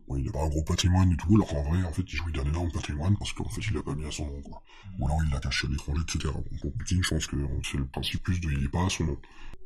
Bon, 0.09 0.17
il 0.17 0.25
n'a 0.25 0.33
pas 0.33 0.45
un 0.45 0.49
gros 0.49 0.63
patrimoine 0.63 1.13
et 1.13 1.17
tout, 1.17 1.35
alors 1.35 1.49
qu'en 1.49 1.63
vrai, 1.63 1.83
en 1.85 1.93
fait, 1.93 2.03
il 2.03 2.17
jouit 2.17 2.33
d'un 2.33 2.45
énorme 2.45 2.73
patrimoine 2.73 3.17
parce 3.17 3.33
qu'en 3.33 3.49
fait, 3.49 3.61
il 3.61 3.75
l'a 3.75 3.83
pas 3.83 3.95
mis 3.95 4.07
à 4.07 4.11
son 4.11 4.27
nom, 4.27 4.41
quoi. 4.43 4.63
Ou 4.99 5.07
alors, 5.07 5.21
il 5.25 5.31
l'a 5.31 5.41
caché 5.41 5.67
à 5.67 5.71
l'étranger, 5.71 6.03
etc. 6.03 6.33
pour 6.61 6.73
Poutine, 6.73 7.03
je 7.03 7.09
pense 7.11 7.27
que 7.27 7.37
c'est 7.63 7.79
le 7.79 7.87
principe 7.87 8.23
plus 8.23 8.41
de 8.41 8.51
il 8.51 8.63
n'est 8.63 8.69
pas 8.69 8.85
à 8.85 8.91
son 8.91 9.05
nom. 9.05 9.19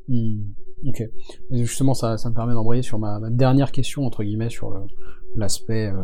Hmm, 0.09 0.41
ok. 0.87 1.01
Et 1.01 1.59
justement, 1.59 1.95
ça, 1.95 2.19
ça 2.19 2.31
me 2.31 2.35
permet 2.35 2.55
d'embrayer 2.55 2.83
sur 2.83 2.99
ma, 2.99 3.19
ma, 3.19 3.31
dernière 3.31 3.73
question, 3.73 4.05
entre 4.05 4.23
guillemets, 4.23 4.51
sur 4.51 4.87
l'aspect, 5.37 5.87
euh, 5.87 6.03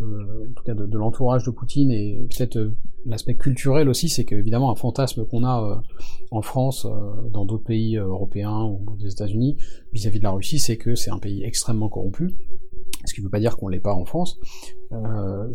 euh, 0.00 0.48
en 0.50 0.52
tout 0.54 0.64
cas, 0.64 0.74
de, 0.74 0.86
de 0.86 0.98
l'entourage 0.98 1.44
de 1.44 1.50
Poutine 1.50 1.90
et 1.90 2.26
peut-être 2.30 2.56
euh, 2.56 2.76
l'aspect 3.04 3.34
culturel 3.34 3.88
aussi, 3.88 4.08
c'est 4.08 4.24
qu'évidemment, 4.24 4.70
un 4.70 4.74
fantasme 4.74 5.26
qu'on 5.26 5.44
a 5.44 5.62
euh, 5.62 5.76
en 6.30 6.42
France, 6.42 6.86
euh, 6.86 7.28
dans 7.30 7.44
d'autres 7.44 7.64
pays 7.64 7.96
européens 7.96 8.64
ou 8.64 8.96
des 8.98 9.12
États-Unis, 9.12 9.56
vis-à-vis 9.92 10.18
de 10.18 10.24
la 10.24 10.30
Russie, 10.30 10.58
c'est 10.58 10.76
que 10.76 10.94
c'est 10.94 11.10
un 11.10 11.18
pays 11.18 11.42
extrêmement 11.44 11.88
corrompu 11.88 12.34
ce 13.06 13.14
qui 13.14 13.20
ne 13.20 13.26
veut 13.26 13.30
pas 13.30 13.40
dire 13.40 13.56
qu'on 13.56 13.68
l'est 13.68 13.80
pas 13.80 13.94
en 13.94 14.04
France. 14.04 14.38
Euh, 14.92 15.48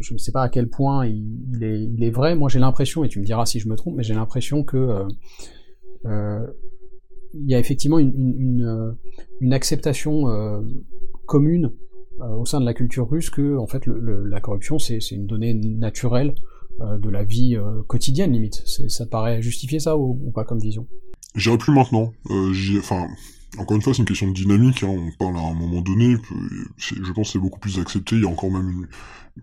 je 0.00 0.14
ne 0.14 0.18
sais 0.18 0.32
pas 0.32 0.42
à 0.42 0.48
quel 0.48 0.68
point 0.68 1.06
il, 1.06 1.62
est, 1.62 1.84
il 1.84 2.02
est, 2.02 2.10
vrai. 2.10 2.34
Moi, 2.34 2.48
j'ai 2.48 2.58
l'impression, 2.58 3.04
et 3.04 3.08
tu 3.08 3.20
me 3.20 3.24
diras 3.24 3.46
si 3.46 3.60
je 3.60 3.68
me 3.68 3.76
trompe, 3.76 3.94
mais 3.96 4.02
j'ai 4.02 4.14
l'impression 4.14 4.64
que 4.64 5.06
euh, 6.06 6.46
il 7.34 7.50
y 7.50 7.54
a 7.54 7.58
effectivement 7.58 7.98
une, 7.98 8.12
une, 8.16 8.96
une 9.40 9.52
acceptation 9.52 10.24
commune 11.26 11.72
au 12.20 12.44
sein 12.44 12.60
de 12.60 12.64
la 12.64 12.74
culture 12.74 13.08
russe 13.08 13.30
que, 13.30 13.56
en 13.56 13.66
fait, 13.66 13.82
la 13.86 14.40
corruption, 14.40 14.78
c'est 14.78 14.98
une 15.10 15.26
donnée 15.26 15.54
naturelle 15.54 16.34
de 16.80 17.08
la 17.08 17.24
vie 17.24 17.56
quotidienne, 17.86 18.32
limite. 18.32 18.62
Ça 18.66 19.06
paraît 19.06 19.40
justifier 19.42 19.80
ça 19.80 19.96
ou, 19.96 20.18
ou 20.24 20.30
pas 20.30 20.44
comme 20.44 20.58
vision? 20.58 20.86
J'irai 21.34 21.58
plus 21.58 21.72
maintenant. 21.72 22.12
enfin, 22.78 23.06
encore 23.58 23.76
une 23.76 23.82
fois, 23.82 23.92
c'est 23.92 24.00
une 24.00 24.06
question 24.06 24.28
de 24.28 24.32
dynamique, 24.32 24.82
hein, 24.82 24.88
on 24.88 25.10
parle 25.18 25.36
à 25.36 25.40
un 25.40 25.54
moment 25.54 25.82
donné, 25.82 26.16
je 26.78 27.12
pense 27.12 27.28
que 27.28 27.32
c'est 27.32 27.38
beaucoup 27.38 27.60
plus 27.60 27.78
accepté, 27.78 28.16
il 28.16 28.22
y 28.22 28.26
a 28.26 28.28
encore 28.28 28.50
même 28.50 28.86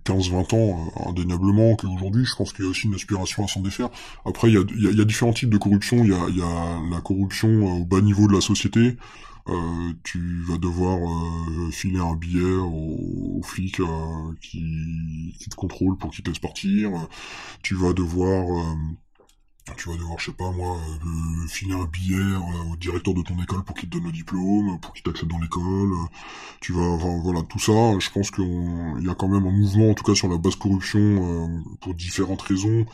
15-20 0.06 0.56
ans, 0.56 0.92
euh, 1.06 1.10
indéniablement, 1.10 1.76
qu'aujourd'hui, 1.76 2.26
je 2.26 2.36
pense 2.36 2.54
qu'il 2.54 2.66
y 2.66 2.68
a 2.68 2.72
aussi 2.72 2.88
une 2.88 2.96
aspiration 2.96 3.44
à 3.44 3.48
s'en 3.48 3.62
défaire. 3.62 3.90
Après, 4.26 4.50
il 4.50 4.56
y 4.56 5.02
a, 5.02 5.06
différents 5.06 5.34
types 5.34 5.50
de 5.50 5.58
corruption, 5.58 6.04
il 6.04 6.10
y 6.10 6.42
a, 6.42 6.80
la 6.92 7.02
corruption 7.02 7.50
euh, 7.50 7.82
au 7.82 7.86
bas 7.86 8.02
niveau 8.02 8.28
de 8.28 8.34
la 8.34 8.42
société, 8.42 8.98
euh, 9.48 9.94
tu 10.04 10.44
vas 10.48 10.58
devoir 10.58 11.00
filer 11.72 12.00
un 12.00 12.16
billet 12.16 12.52
au, 12.56 13.40
au 13.40 13.42
flic 13.44 13.80
euh, 13.80 13.86
qui, 14.42 15.36
qui 15.40 15.50
te 15.50 15.56
contrôle 15.56 15.98
pour 15.98 16.12
qu'il 16.12 16.24
te 16.24 16.30
laisse 16.30 16.40
partir, 16.40 16.92
tu 17.64 17.74
vas 17.76 17.94
devoir 17.94 18.76
tu 19.76 19.90
vas 19.90 19.96
devoir, 19.96 20.20
je 20.20 20.26
sais 20.26 20.32
pas 20.32 20.52
moi, 20.52 20.78
euh, 20.78 21.48
filer 21.48 21.74
un 21.74 21.86
billet 21.86 22.16
euh, 22.16 22.72
au 22.72 22.76
directeur 22.76 23.14
de 23.14 23.22
ton 23.22 23.42
école 23.42 23.64
pour 23.64 23.76
qu'il 23.76 23.90
te 23.90 23.98
donne 23.98 24.06
le 24.06 24.12
diplôme, 24.12 24.80
pour 24.80 24.94
qu'il 24.94 25.04
t'accepte 25.04 25.30
dans 25.30 25.40
l'école. 25.40 25.92
Euh, 25.92 26.08
tu 26.62 26.74
vas, 26.74 26.82
enfin, 26.82 27.20
voilà, 27.24 27.42
tout 27.44 27.60
ça. 27.60 27.98
Je 28.00 28.10
pense 28.10 28.32
qu'il 28.32 29.04
y 29.06 29.10
a 29.10 29.16
quand 29.16 29.28
même 29.28 29.46
un 29.46 29.52
mouvement, 29.52 29.92
en 29.92 29.94
tout 29.94 30.04
cas 30.04 30.16
sur 30.16 30.28
la 30.28 30.38
basse 30.38 30.56
corruption, 30.56 31.00
euh, 31.00 31.48
pour 31.82 31.94
différentes 31.94 32.42
raisons, 32.42 32.86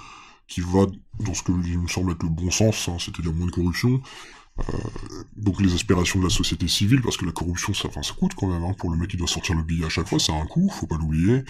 qui 0.47 0.61
va 0.61 0.85
dans 1.19 1.33
ce 1.33 1.43
que 1.43 1.51
me 1.51 1.87
semble 1.87 2.11
être 2.11 2.23
le 2.23 2.29
bon 2.29 2.51
sens, 2.51 2.87
hein, 2.87 2.97
c'est-à-dire 2.99 3.33
moins 3.33 3.47
de 3.47 3.51
corruption. 3.51 4.01
Euh, 4.57 4.63
donc 5.35 5.61
les 5.61 5.73
aspirations 5.73 6.19
de 6.19 6.23
la 6.23 6.29
société 6.29 6.67
civile, 6.69 7.01
parce 7.01 7.17
que 7.17 7.25
la 7.25 7.33
corruption, 7.33 7.73
ça, 7.73 7.89
enfin, 7.89 8.01
ça 8.03 8.13
coûte 8.13 8.35
quand 8.35 8.47
même, 8.47 8.63
hein, 8.63 8.73
pour 8.77 8.89
le 8.89 8.95
mec 8.97 9.09
qui 9.09 9.17
doit 9.17 9.27
sortir 9.27 9.55
le 9.55 9.63
billet 9.63 9.85
à 9.85 9.89
chaque 9.89 10.07
fois, 10.07 10.17
c'est 10.17 10.31
un 10.31 10.45
coût, 10.45 10.69
faut 10.69 10.87
pas 10.87 10.97
l'oublier. 10.97 11.43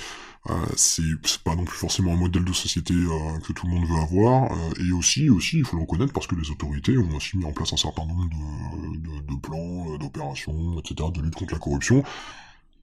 Euh, 0.49 0.65
c'est 0.75 1.03
pas 1.43 1.55
non 1.55 1.65
plus 1.65 1.77
forcément 1.77 2.13
un 2.13 2.17
modèle 2.17 2.43
de 2.43 2.53
société 2.53 2.93
euh, 2.93 3.39
que 3.39 3.53
tout 3.53 3.67
le 3.67 3.73
monde 3.73 3.87
veut 3.87 3.99
avoir, 3.99 4.51
et 4.79 4.91
aussi, 4.91 5.29
aussi, 5.29 5.59
il 5.59 5.65
faut 5.65 5.75
le 5.75 5.83
reconnaître, 5.83 6.13
parce 6.13 6.27
que 6.27 6.35
les 6.35 6.49
autorités 6.49 6.97
ont 6.97 7.15
aussi 7.15 7.37
mis 7.37 7.45
en 7.45 7.51
place 7.51 7.73
un 7.73 7.77
certain 7.77 8.05
nombre 8.05 8.27
de, 8.29 8.97
de, 8.97 9.33
de 9.33 9.39
plans, 9.39 9.97
d'opérations, 9.97 10.79
etc., 10.79 11.09
de 11.13 11.21
lutte 11.21 11.35
contre 11.35 11.53
la 11.53 11.59
corruption, 11.59 12.03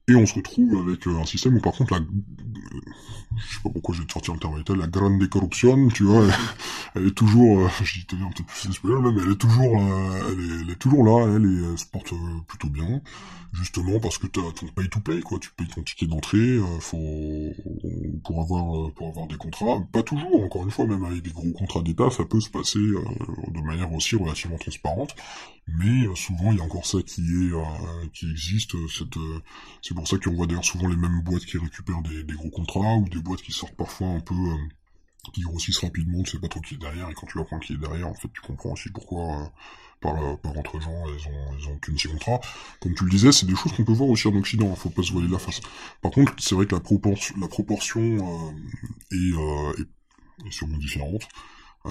et 0.09 0.17
on 0.17 0.27
se 0.27 0.35
retrouve 0.35 0.88
avec 0.88 1.07
euh, 1.07 1.21
un 1.21 1.25
système 1.25 1.57
où 1.57 1.61
par 1.61 1.73
contre 1.73 1.95
la... 1.95 2.01
Je 2.01 3.55
sais 3.55 3.62
pas 3.62 3.71
pourquoi 3.71 3.95
te 3.95 4.12
sortir 4.12 4.35
le 4.35 4.62
terme 4.62 4.81
la 4.81 4.87
grande 4.87 5.27
corruption, 5.29 5.88
tu 5.88 6.03
vois, 6.03 6.27
elle, 6.95 7.07
est 7.07 7.15
toujours... 7.15 7.61
Euh, 7.61 7.69
je 7.83 8.01
dis 8.01 8.05
peut-être 8.05 8.45
plus 8.45 8.69
espagnol 8.69 9.03
même, 9.03 9.25
elle 9.25 9.33
est 9.33 9.37
toujours, 9.37 9.81
euh, 9.81 10.33
elle, 10.33 10.41
est, 10.41 10.61
elle, 10.62 10.71
est, 10.71 10.77
toujours 10.77 11.05
là, 11.05 11.35
elle, 11.35 11.69
elle 11.71 11.79
se 11.79 11.87
porte 11.87 12.12
plutôt 12.47 12.69
bien, 12.69 13.01
justement 13.53 14.01
parce 14.01 14.19
que 14.19 14.27
t'as 14.27 14.43
ton 14.55 14.67
pay 14.67 14.88
to 14.88 15.01
pay, 15.01 15.21
quoi, 15.21 15.38
tu 15.38 15.51
payes 15.57 15.69
ton 15.69 15.83
ticket 15.83 16.07
d'entrée, 16.07 16.59
faut... 16.81 17.53
pour 18.25 18.41
avoir 18.43 18.93
pour 18.93 19.09
avoir 19.09 19.29
des 19.29 19.37
contrats, 19.37 19.81
pas 19.93 20.03
toujours, 20.03 20.43
encore 20.43 20.65
une 20.65 20.71
fois, 20.71 20.87
même 20.87 21.05
avec 21.05 21.23
des 21.23 21.31
gros 21.33 21.53
contrats 21.53 21.83
d'État, 21.83 22.11
ça 22.11 22.25
peut 22.25 22.41
se 22.41 22.51
passer 22.51 22.81
de 22.81 23.61
manière 23.61 23.93
aussi 23.95 24.17
relativement 24.17 24.59
transparente, 24.59 25.15
mais 25.68 26.05
souvent 26.16 26.53
il 26.53 26.59
y 26.59 26.61
a 26.61 26.64
encore 26.64 26.87
ça 26.87 26.98
qui 27.03 27.22
est 27.22 28.11
qui 28.12 28.31
existe, 28.31 28.75
cette 28.88 29.16
c'est 29.83 29.94
pour 29.94 30.07
ça 30.07 30.16
qu'on 30.18 30.35
voit 30.35 30.46
d'ailleurs 30.46 30.64
souvent 30.64 30.88
les 30.88 30.96
mêmes 30.96 31.22
boîtes 31.22 31.44
qui 31.44 31.59
récupèrent 31.59 32.03
des, 32.03 32.35
gros 32.35 32.51
contrats 32.51 32.96
ou 32.96 33.09
des 33.09 33.20
boîtes 33.20 33.42
qui 33.42 33.53
sortent 33.53 33.77
parfois 33.77 34.09
un 34.09 34.20
peu 34.20 34.35
euh, 34.35 34.57
qui 35.33 35.42
grossissent 35.42 35.79
rapidement, 35.79 36.22
tu 36.22 36.33
sais 36.33 36.38
pas 36.38 36.48
trop 36.48 36.61
qui 36.61 36.75
est 36.75 36.79
derrière, 36.79 37.09
et 37.11 37.14
quand 37.14 37.27
tu 37.27 37.40
apprends 37.40 37.59
qui 37.59 37.75
est 37.75 37.77
derrière, 37.77 38.09
en 38.09 38.14
fait, 38.14 38.29
tu 38.33 38.40
comprends 38.40 38.72
aussi 38.72 38.90
pourquoi, 38.90 39.42
euh, 39.42 39.46
par, 40.01 40.16
euh, 40.22 40.37
par 40.37 40.57
entre 40.57 40.81
gens, 40.81 41.05
elles 41.07 41.29
ont, 41.29 41.55
elles 41.57 41.68
ont 41.68 41.79
qu'une 41.79 41.98
ces 41.98 42.09
contrats. 42.09 42.40
Comme 42.81 42.94
tu 42.94 43.05
le 43.05 43.11
disais, 43.11 43.33
c'est 43.33 43.46
des 43.46 43.55
choses 43.55 43.72
qu'on 43.72 43.85
peut 43.85 43.92
voir 43.92 44.09
aussi 44.09 44.29
en 44.29 44.35
Occident, 44.35 44.66
il 44.66 44.72
hein, 44.72 44.77
faut 44.77 44.90
pas 44.90 45.03
se 45.03 45.12
voiler 45.12 45.29
la 45.29 45.38
face. 45.38 45.61
Par 46.01 46.11
contre, 46.11 46.33
c'est 46.38 46.55
vrai 46.55 46.66
que 46.66 46.75
la, 46.75 46.81
proportion, 46.81 47.35
la 47.40 47.48
proportion 47.48 48.55
est 49.12 50.51
sûrement 50.51 50.79
différente. 50.79 51.29
Euh, 51.87 51.90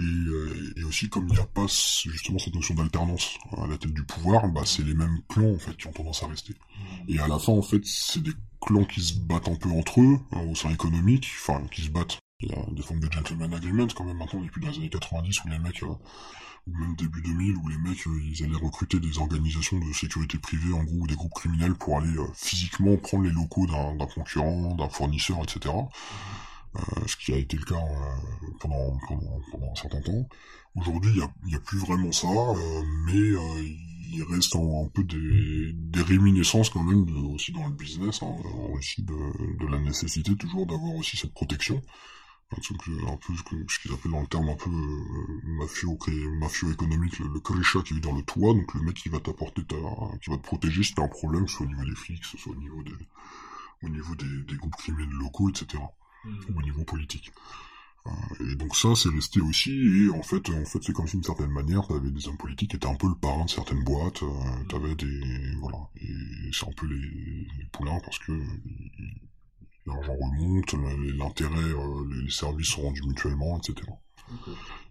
euh, 0.00 0.74
et, 0.76 0.84
aussi 0.84 1.08
comme 1.08 1.26
il 1.28 1.34
n'y 1.34 1.40
a 1.40 1.46
pas 1.46 1.66
justement 1.66 2.38
cette 2.38 2.54
notion 2.54 2.74
d'alternance 2.74 3.38
à 3.56 3.66
la 3.66 3.78
tête 3.78 3.92
du 3.92 4.04
pouvoir, 4.04 4.46
bah 4.48 4.62
c'est 4.66 4.82
les 4.82 4.94
mêmes 4.94 5.20
clans 5.28 5.54
en 5.54 5.58
fait 5.58 5.76
qui 5.76 5.86
ont 5.86 5.92
tendance 5.92 6.22
à 6.22 6.26
rester. 6.26 6.54
Et 7.08 7.18
à 7.18 7.26
la 7.26 7.38
fin 7.38 7.52
en 7.52 7.62
fait 7.62 7.80
c'est 7.84 8.22
des 8.22 8.34
clans 8.60 8.84
qui 8.84 9.00
se 9.00 9.14
battent 9.14 9.48
un 9.48 9.54
peu 9.54 9.70
entre 9.70 10.02
eux 10.02 10.18
hein, 10.32 10.40
au 10.50 10.54
sein 10.54 10.70
économique, 10.70 11.26
enfin 11.40 11.66
qui 11.70 11.82
se 11.82 11.90
battent. 11.90 12.18
Il 12.40 12.50
y 12.50 12.52
a 12.52 12.66
des 12.72 12.82
formes 12.82 13.00
de 13.00 13.10
gentleman 13.10 13.54
agreement 13.54 13.86
quand 13.94 14.04
même 14.04 14.18
maintenant 14.18 14.42
depuis 14.42 14.60
les 14.60 14.76
années 14.76 14.90
90 14.90 15.44
où 15.44 15.48
les 15.48 15.58
mecs 15.58 15.82
euh, 15.82 15.94
ou 16.66 16.76
même 16.76 16.94
début 16.96 17.22
2000 17.22 17.56
où 17.56 17.68
les 17.68 17.78
mecs 17.78 18.04
ils 18.06 18.44
allaient 18.44 18.62
recruter 18.62 19.00
des 19.00 19.18
organisations 19.18 19.78
de 19.78 19.90
sécurité 19.94 20.36
privée 20.36 20.74
en 20.74 20.84
gros 20.84 21.06
des 21.06 21.14
groupes 21.14 21.32
criminels 21.32 21.74
pour 21.74 21.98
aller 21.98 22.12
physiquement 22.34 22.96
prendre 22.98 23.24
les 23.24 23.30
locaux 23.30 23.66
d'un 23.66 24.06
concurrent, 24.06 24.74
d'un 24.74 24.88
fournisseur, 24.88 25.42
etc. 25.42 25.74
ce 27.06 27.16
qui 27.16 27.32
a 27.32 27.36
été 27.36 27.56
le 27.56 27.64
cas 27.64 27.82
pendant, 28.60 28.98
pendant, 29.08 29.70
un 29.70 29.74
certain 29.74 30.00
temps. 30.00 30.28
Aujourd'hui, 30.74 31.12
il 31.12 31.48
n'y 31.48 31.54
a, 31.54 31.58
a, 31.58 31.60
plus 31.60 31.78
vraiment 31.78 32.10
ça, 32.12 32.28
mais 33.06 33.32
il 34.14 34.22
reste 34.22 34.56
un, 34.56 34.88
peu 34.92 35.04
des, 35.04 35.72
des, 35.72 36.02
réminiscences 36.02 36.70
quand 36.70 36.82
même 36.82 37.04
aussi 37.32 37.52
dans 37.52 37.66
le 37.66 37.74
business, 37.74 38.22
hein, 38.22 38.34
aussi 38.72 39.02
de, 39.02 39.14
de, 39.58 39.66
la 39.66 39.78
nécessité 39.78 40.34
toujours 40.36 40.66
d'avoir 40.66 40.94
aussi 40.94 41.16
cette 41.16 41.34
protection. 41.34 41.82
Un 42.52 42.56
un 43.08 43.16
peu 43.16 43.34
ce 43.68 43.78
qu'ils 43.80 43.92
appellent 43.92 44.12
dans 44.12 44.20
le 44.20 44.26
terme 44.28 44.48
un 44.48 44.54
peu 44.54 44.70
euh, 44.70 45.40
mafio, 45.58 45.98
mafio 46.38 46.70
économique, 46.70 47.18
le, 47.18 47.26
le 47.26 47.82
qui 47.82 47.94
vit 47.94 48.00
dans 48.00 48.14
le 48.14 48.22
toit, 48.22 48.52
donc 48.54 48.72
le 48.74 48.82
mec 48.82 48.94
qui 48.94 49.08
va 49.08 49.18
t'apporter 49.18 49.62
qui 49.64 50.30
va 50.30 50.36
te 50.36 50.42
protéger 50.42 50.84
si 50.84 50.94
t'as 50.94 51.02
un 51.02 51.08
problème, 51.08 51.48
soit 51.48 51.66
au 51.66 51.68
niveau 51.68 51.84
des 51.84 51.96
flics, 51.96 52.24
soit 52.24 52.52
au 52.52 52.56
niveau 52.56 52.82
des, 52.84 52.92
au 53.82 53.88
niveau 53.88 54.14
des, 54.14 54.42
des 54.46 54.56
groupes 54.56 54.76
criminels 54.76 55.08
locaux, 55.14 55.48
etc. 55.48 55.82
Mmh. 56.24 56.54
Ou 56.54 56.58
au 56.58 56.62
niveau 56.62 56.84
politique. 56.84 57.32
Euh, 58.06 58.52
et 58.52 58.56
donc 58.56 58.76
ça, 58.76 58.94
c'est 58.94 59.08
resté 59.08 59.40
aussi, 59.40 59.70
et 59.70 60.10
en 60.10 60.22
fait, 60.22 60.50
en 60.50 60.64
fait, 60.64 60.82
c'est 60.82 60.92
comme 60.92 61.06
si 61.06 61.16
d'une 61.16 61.24
certaine 61.24 61.50
manière, 61.50 61.86
t'avais 61.86 62.10
des 62.10 62.28
hommes 62.28 62.36
politiques 62.36 62.70
qui 62.70 62.76
étaient 62.76 62.86
un 62.86 62.96
peu 62.96 63.08
le 63.08 63.14
parrain 63.14 63.44
de 63.44 63.50
certaines 63.50 63.82
boîtes, 63.82 64.22
euh, 64.22 64.64
t'avais 64.68 64.94
des, 64.94 65.56
voilà, 65.60 65.78
et 65.96 66.52
c'est 66.52 66.68
un 66.68 66.72
peu 66.76 66.86
les, 66.86 66.96
les 66.96 67.64
poulains 67.72 67.98
parce 68.04 68.18
que 68.18 68.32
l'argent 69.86 70.14
remonte, 70.14 70.74
l'intérêt, 71.18 71.56
euh, 71.56 72.22
les 72.22 72.30
services 72.30 72.68
sont 72.68 72.82
rendus 72.82 73.02
mutuellement, 73.06 73.58
etc. 73.58 73.90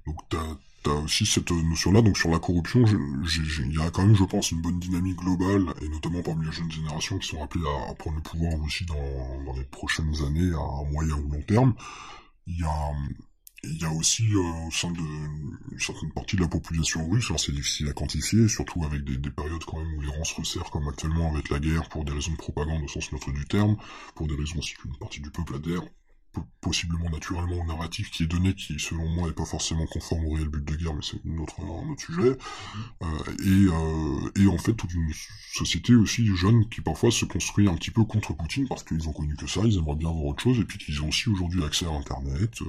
Donc 0.07 0.17
t'as 0.29 0.57
as 0.89 0.93
aussi 0.93 1.25
cette 1.25 1.51
notion-là, 1.51 2.01
donc 2.01 2.17
sur 2.17 2.29
la 2.29 2.39
corruption, 2.39 2.83
il 2.85 3.73
y 3.73 3.81
a 3.81 3.89
quand 3.91 4.05
même, 4.05 4.15
je 4.15 4.23
pense, 4.23 4.51
une 4.51 4.61
bonne 4.61 4.79
dynamique 4.79 5.17
globale, 5.17 5.73
et 5.81 5.89
notamment 5.89 6.21
parmi 6.21 6.45
les 6.45 6.51
jeunes 6.51 6.71
générations 6.71 7.17
qui 7.17 7.29
sont 7.29 7.41
appelées 7.41 7.63
à, 7.89 7.93
prendre 7.95 8.17
le 8.17 8.21
pouvoir 8.21 8.53
aussi 8.61 8.85
dans, 8.85 9.43
dans 9.45 9.53
les 9.53 9.65
prochaines 9.65 10.15
années, 10.25 10.51
à 10.53 10.91
moyen 10.91 11.15
ou 11.15 11.31
long 11.31 11.41
terme. 11.41 11.73
Il 12.47 12.59
y 12.59 12.63
a, 12.63 12.91
y 13.63 13.85
a 13.85 13.91
aussi 13.91 14.23
euh, 14.33 14.67
au 14.67 14.71
sein 14.71 14.91
de 14.91 14.99
une 14.99 15.79
certaine 15.79 16.11
partie 16.11 16.35
de 16.35 16.41
la 16.41 16.47
population 16.47 17.09
russe, 17.09 17.25
alors 17.27 17.39
c'est 17.39 17.53
difficile 17.53 17.87
à 17.89 17.93
quantifier, 17.93 18.47
surtout 18.47 18.83
avec 18.83 19.03
des, 19.03 19.17
des, 19.17 19.31
périodes 19.31 19.63
quand 19.65 19.77
même 19.77 19.93
où 19.97 20.01
les 20.01 20.09
rangs 20.09 20.23
se 20.23 20.35
resserrent, 20.35 20.69
comme 20.71 20.87
actuellement 20.87 21.31
avec 21.31 21.49
la 21.49 21.59
guerre, 21.59 21.87
pour 21.89 22.03
des 22.03 22.11
raisons 22.11 22.31
de 22.31 22.37
propagande 22.37 22.83
au 22.83 22.87
sens 22.87 23.11
neutre 23.11 23.31
du 23.31 23.45
terme, 23.45 23.77
pour 24.15 24.27
des 24.27 24.35
raisons 24.35 24.59
aussi 24.59 24.73
qu'une 24.75 24.95
partie 24.97 25.21
du 25.21 25.31
peuple 25.31 25.55
adhère, 25.55 25.83
possiblement 26.61 27.09
naturellement 27.09 27.61
au 27.61 27.65
narratif 27.65 28.09
qui 28.09 28.23
est 28.23 28.27
donné, 28.27 28.53
qui 28.55 28.79
selon 28.79 29.07
moi 29.09 29.27
n'est 29.27 29.33
pas 29.33 29.45
forcément 29.45 29.85
conforme 29.85 30.25
au 30.25 30.31
réel 30.31 30.47
but 30.47 30.63
de 30.63 30.75
guerre, 30.75 30.93
mais 30.93 31.01
c'est 31.01 31.19
un 31.27 31.37
autre, 31.37 31.55
un 31.59 31.91
autre 31.91 32.01
sujet. 32.01 32.37
Euh, 33.01 33.05
et, 33.43 33.67
euh, 33.67 34.41
et 34.41 34.47
en 34.47 34.57
fait 34.57 34.73
toute 34.73 34.93
une 34.93 35.11
société 35.53 35.93
aussi 35.93 36.25
jeune 36.35 36.67
qui 36.69 36.81
parfois 36.81 37.11
se 37.11 37.25
construit 37.25 37.67
un 37.67 37.75
petit 37.75 37.91
peu 37.91 38.03
contre 38.05 38.33
Poutine 38.33 38.67
parce 38.67 38.83
qu'ils 38.83 39.07
ont 39.07 39.13
connu 39.13 39.35
que 39.35 39.45
ça, 39.45 39.61
ils 39.65 39.77
aimeraient 39.77 39.95
bien 39.95 40.09
voir 40.09 40.25
autre 40.25 40.41
chose, 40.41 40.59
et 40.59 40.63
puis 40.63 40.79
qu'ils 40.79 41.01
ont 41.03 41.09
aussi 41.09 41.29
aujourd'hui 41.29 41.63
accès 41.63 41.85
à 41.85 41.91
Internet, 41.91 42.61
euh, 42.61 42.65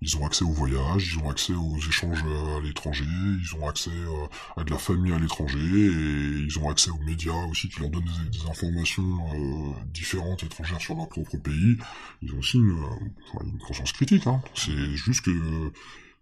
ils 0.00 0.16
ont 0.16 0.24
accès 0.24 0.44
aux 0.44 0.52
voyages, 0.52 1.12
ils 1.14 1.18
ont 1.18 1.28
accès 1.28 1.54
aux 1.54 1.76
échanges 1.78 2.24
à 2.56 2.60
l'étranger, 2.60 3.04
ils 3.04 3.54
ont 3.58 3.68
accès 3.68 3.90
à 4.56 4.64
de 4.64 4.70
la 4.70 4.78
famille 4.78 5.12
à 5.12 5.18
l'étranger, 5.18 5.58
et 5.58 6.44
ils 6.46 6.58
ont 6.58 6.70
accès 6.70 6.90
aux 6.90 7.02
médias 7.04 7.46
aussi 7.50 7.68
qui 7.68 7.80
leur 7.80 7.90
donnent 7.90 8.04
des, 8.30 8.38
des 8.38 8.46
informations 8.46 9.74
différentes 9.92 10.42
étrangères 10.44 10.80
sur 10.80 10.94
leur 10.94 11.08
propre 11.08 11.36
pays. 11.36 11.76
Ils 12.22 12.32
ont 12.34 12.42
aussi 12.46 12.58
une, 12.58 13.60
conscience 13.66 13.92
critique. 13.92 14.26
Hein. 14.26 14.40
C'est 14.54 14.96
juste 14.96 15.22
que 15.22 15.72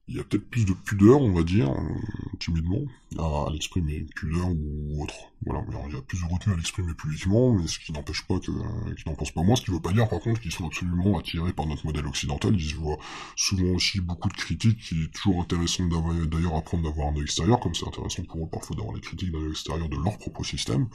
il 0.06 0.16
y 0.16 0.20
a 0.20 0.24
peut-être 0.24 0.50
plus 0.50 0.66
de 0.66 0.74
pudeur, 0.74 1.22
on 1.22 1.32
va 1.32 1.42
dire, 1.42 1.70
euh, 1.70 2.36
timidement, 2.38 2.82
à, 3.18 3.50
l'exprimer, 3.50 4.04
pudeur 4.14 4.50
ou 4.50 5.02
autre. 5.02 5.14
Voilà, 5.46 5.64
il 5.88 5.94
y 5.94 5.96
a 5.96 6.02
plus 6.02 6.20
de 6.20 6.30
retenue 6.30 6.52
à 6.52 6.56
l'exprimer 6.58 6.92
publiquement, 6.92 7.54
mais 7.54 7.66
ce 7.66 7.78
qui 7.78 7.90
n'empêche 7.90 8.26
pas 8.26 8.38
que, 8.38 8.50
euh, 8.50 8.94
qu'ils 8.94 9.10
n'en 9.10 9.14
pensent 9.14 9.30
pas 9.30 9.42
moins, 9.42 9.56
ce 9.56 9.62
qui 9.62 9.70
veut 9.70 9.80
pas 9.80 9.92
dire 9.92 10.06
par 10.06 10.20
contre 10.20 10.42
qu'ils 10.42 10.52
sont 10.52 10.66
absolument 10.66 11.18
attirés 11.18 11.54
par 11.54 11.64
notre 11.66 11.86
modèle 11.86 12.06
occidental, 12.06 12.54
ils 12.54 12.68
se 12.68 12.74
voient 12.74 12.98
souvent 13.34 13.74
aussi 13.74 14.00
beaucoup 14.00 14.28
de 14.28 14.34
critiques, 14.34 14.78
qui 14.78 15.04
est 15.04 15.14
toujours 15.14 15.40
intéressant 15.40 15.84
d'ailleurs 15.86 16.56
apprendre 16.56 16.84
d'avoir 16.84 17.08
un 17.08 17.16
œil 17.16 17.22
extérieur, 17.22 17.58
comme 17.60 17.74
c'est 17.74 17.88
intéressant 17.88 18.24
pour 18.24 18.44
eux 18.44 18.48
parfois 18.52 18.76
d'avoir 18.76 18.94
les 18.94 19.00
critiques 19.00 19.32
d'un 19.32 19.40
œil 19.40 19.52
extérieur 19.52 19.88
de 19.88 19.96
leur 19.96 20.18
propre 20.18 20.44
système. 20.44 20.86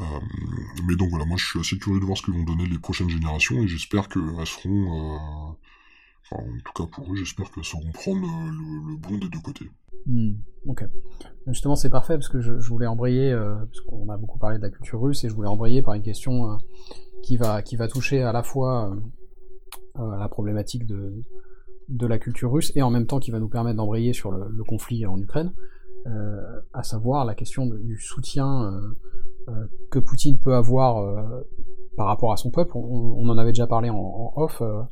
Euh, 0.00 0.04
mais 0.88 0.96
donc 0.96 1.10
voilà, 1.10 1.24
moi 1.24 1.36
je 1.36 1.44
suis 1.44 1.60
assez 1.60 1.78
curieux 1.78 2.00
de 2.00 2.04
voir 2.04 2.18
ce 2.18 2.22
que 2.22 2.32
vont 2.32 2.42
donner 2.42 2.66
les 2.66 2.78
prochaines 2.78 3.08
générations 3.08 3.62
et 3.62 3.68
j'espère 3.68 4.08
qu'elles 4.08 4.46
seront, 4.46 5.14
euh, 5.14 6.36
en 6.36 6.42
tout 6.64 6.72
cas 6.74 6.86
pour 6.90 7.12
eux, 7.12 7.16
j'espère 7.16 7.50
qu'elles 7.52 7.64
sauront 7.64 7.92
prendre 7.92 8.20
le, 8.20 8.96
bon 8.96 9.18
des 9.18 9.28
deux 9.28 9.38
côtés. 9.40 9.70
Hmm, 10.06 10.32
ok. 10.66 10.84
Justement, 11.46 11.76
c'est 11.76 11.90
parfait 11.90 12.14
parce 12.14 12.28
que 12.28 12.40
je, 12.40 12.52
voulais 12.52 12.86
embrayer, 12.86 13.30
euh, 13.30 13.54
parce 13.54 13.80
qu'on 13.82 14.08
a 14.08 14.16
beaucoup 14.16 14.38
parlé 14.38 14.58
de 14.58 14.62
la 14.62 14.70
culture 14.70 15.00
russe 15.00 15.22
et 15.24 15.28
je 15.28 15.34
voulais 15.34 15.48
embrayer 15.48 15.80
par 15.80 15.94
une 15.94 16.02
question 16.02 16.58
qui 17.22 17.36
va 17.36 17.62
qui 17.62 17.76
va 17.76 17.88
toucher 17.88 18.22
à 18.22 18.32
la 18.32 18.42
fois 18.42 18.96
la 19.94 20.28
problématique 20.28 20.86
de 20.86 21.22
de 21.88 22.06
la 22.06 22.18
culture 22.18 22.50
russe 22.50 22.72
et 22.74 22.82
en 22.82 22.90
même 22.90 23.06
temps 23.06 23.18
qui 23.18 23.30
va 23.30 23.38
nous 23.38 23.48
permettre 23.48 23.76
d'embrayer 23.76 24.12
sur 24.12 24.30
le, 24.30 24.64
conflit 24.64 25.06
en 25.06 25.18
Ukraine, 25.18 25.52
à 26.06 26.82
savoir 26.82 27.24
la 27.24 27.34
question 27.34 27.66
du 27.66 27.98
soutien 27.98 28.82
euh, 29.48 29.66
que 29.90 29.98
Poutine 29.98 30.38
peut 30.38 30.54
avoir 30.54 30.98
euh, 30.98 31.46
par 31.96 32.06
rapport 32.06 32.32
à 32.32 32.36
son 32.36 32.50
peuple. 32.50 32.76
On, 32.76 33.28
en 33.28 33.36
avait 33.36 33.52
déjà 33.52 33.66
parlé 33.66 33.90
en, 33.90 34.32
off. 34.36 34.62
Euh, 34.62 34.82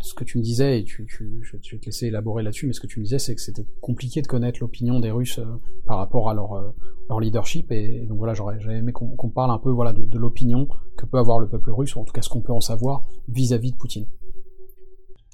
ce 0.00 0.12
que 0.12 0.24
tu 0.24 0.38
me 0.38 0.42
disais, 0.42 0.80
et 0.80 0.84
tu, 0.84 1.06
tu, 1.06 1.30
je, 1.42 1.52
vais 1.52 1.78
te 1.78 1.86
laisser 1.86 2.06
élaborer 2.06 2.42
là-dessus, 2.42 2.66
mais 2.66 2.72
ce 2.72 2.80
que 2.80 2.88
tu 2.88 2.98
me 2.98 3.04
disais, 3.04 3.20
c'est 3.20 3.36
que 3.36 3.40
c'était 3.40 3.64
compliqué 3.80 4.22
de 4.22 4.26
connaître 4.26 4.58
l'opinion 4.60 4.98
des 4.98 5.12
Russes 5.12 5.38
par 5.86 5.98
rapport 5.98 6.28
à 6.28 6.34
leur, 6.34 6.74
leur 7.08 7.20
leadership, 7.20 7.70
et, 7.70 8.04
donc 8.08 8.18
voilà, 8.18 8.34
j'aurais 8.34 8.58
aimé 8.70 8.90
qu'on 8.90 9.28
parle 9.28 9.52
un 9.52 9.58
peu 9.58 9.70
voilà, 9.70 9.92
de, 9.92 10.18
l'opinion 10.18 10.66
que 10.96 11.06
peut 11.06 11.18
avoir 11.18 11.38
le 11.38 11.48
peuple 11.48 11.70
russe, 11.70 11.94
ou 11.94 12.00
en 12.00 12.04
tout 12.04 12.12
cas 12.12 12.22
ce 12.22 12.28
qu'on 12.28 12.40
peut 12.40 12.52
en 12.52 12.60
savoir 12.60 13.04
vis-à-vis 13.28 13.70
de 13.70 13.76
Poutine. 13.76 14.06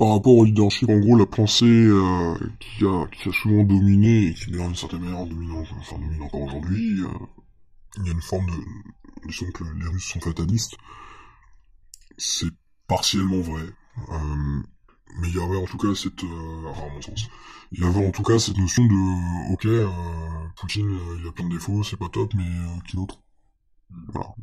Par 0.00 0.08
rapport 0.14 0.34
au 0.34 0.44
leadership, 0.46 0.88
en 0.88 0.98
gros, 0.98 1.16
la 1.16 1.26
pensée 1.26 1.86
qui, 2.58 2.86
a, 2.86 3.06
qui 3.08 3.28
a 3.28 3.32
souvent 3.32 3.64
dominé, 3.64 4.28
et 4.28 4.34
qui 4.34 4.50
d'une 4.50 4.74
certaine 4.74 5.02
manière 5.02 5.26
domine, 5.26 5.52
enfin, 5.52 5.98
domine 5.98 6.22
encore 6.22 6.40
aujourd'hui, 6.40 7.02
il 7.98 8.06
y 8.06 8.08
a 8.08 8.12
une 8.12 8.22
forme 8.22 8.46
de... 8.46 9.28
Disons 9.28 9.50
que 9.52 9.64
les 9.64 9.86
Russes 9.88 10.10
sont 10.12 10.20
fatalistes. 10.20 10.76
C'est 12.16 12.50
partiellement 12.88 13.40
vrai. 13.40 13.62
Euh, 14.08 14.62
mais 15.20 15.28
il 15.28 15.36
y 15.36 15.42
avait 15.42 15.58
en 15.58 15.66
tout 15.66 15.76
cas 15.76 15.94
cette... 15.94 16.24
Euh, 16.24 16.68
enfin, 16.70 16.86
à 16.86 16.94
mon 16.94 17.02
sens. 17.02 17.28
Il 17.72 17.80
y 17.80 17.84
avait 17.84 18.06
en 18.06 18.10
tout 18.10 18.22
cas 18.22 18.38
cette 18.38 18.56
notion 18.56 18.84
de... 18.86 19.52
Ok, 19.52 19.66
euh, 19.66 19.86
Poutine, 20.56 20.88
euh, 20.88 21.18
il 21.20 21.28
a 21.28 21.32
plein 21.32 21.44
de 21.44 21.52
défauts, 21.52 21.82
c'est 21.82 21.98
pas 21.98 22.08
top, 22.08 22.32
mais 22.34 22.44
euh, 22.44 22.80
qui 22.88 22.96
d'autre? 22.96 23.20
Voilà. 24.12 24.35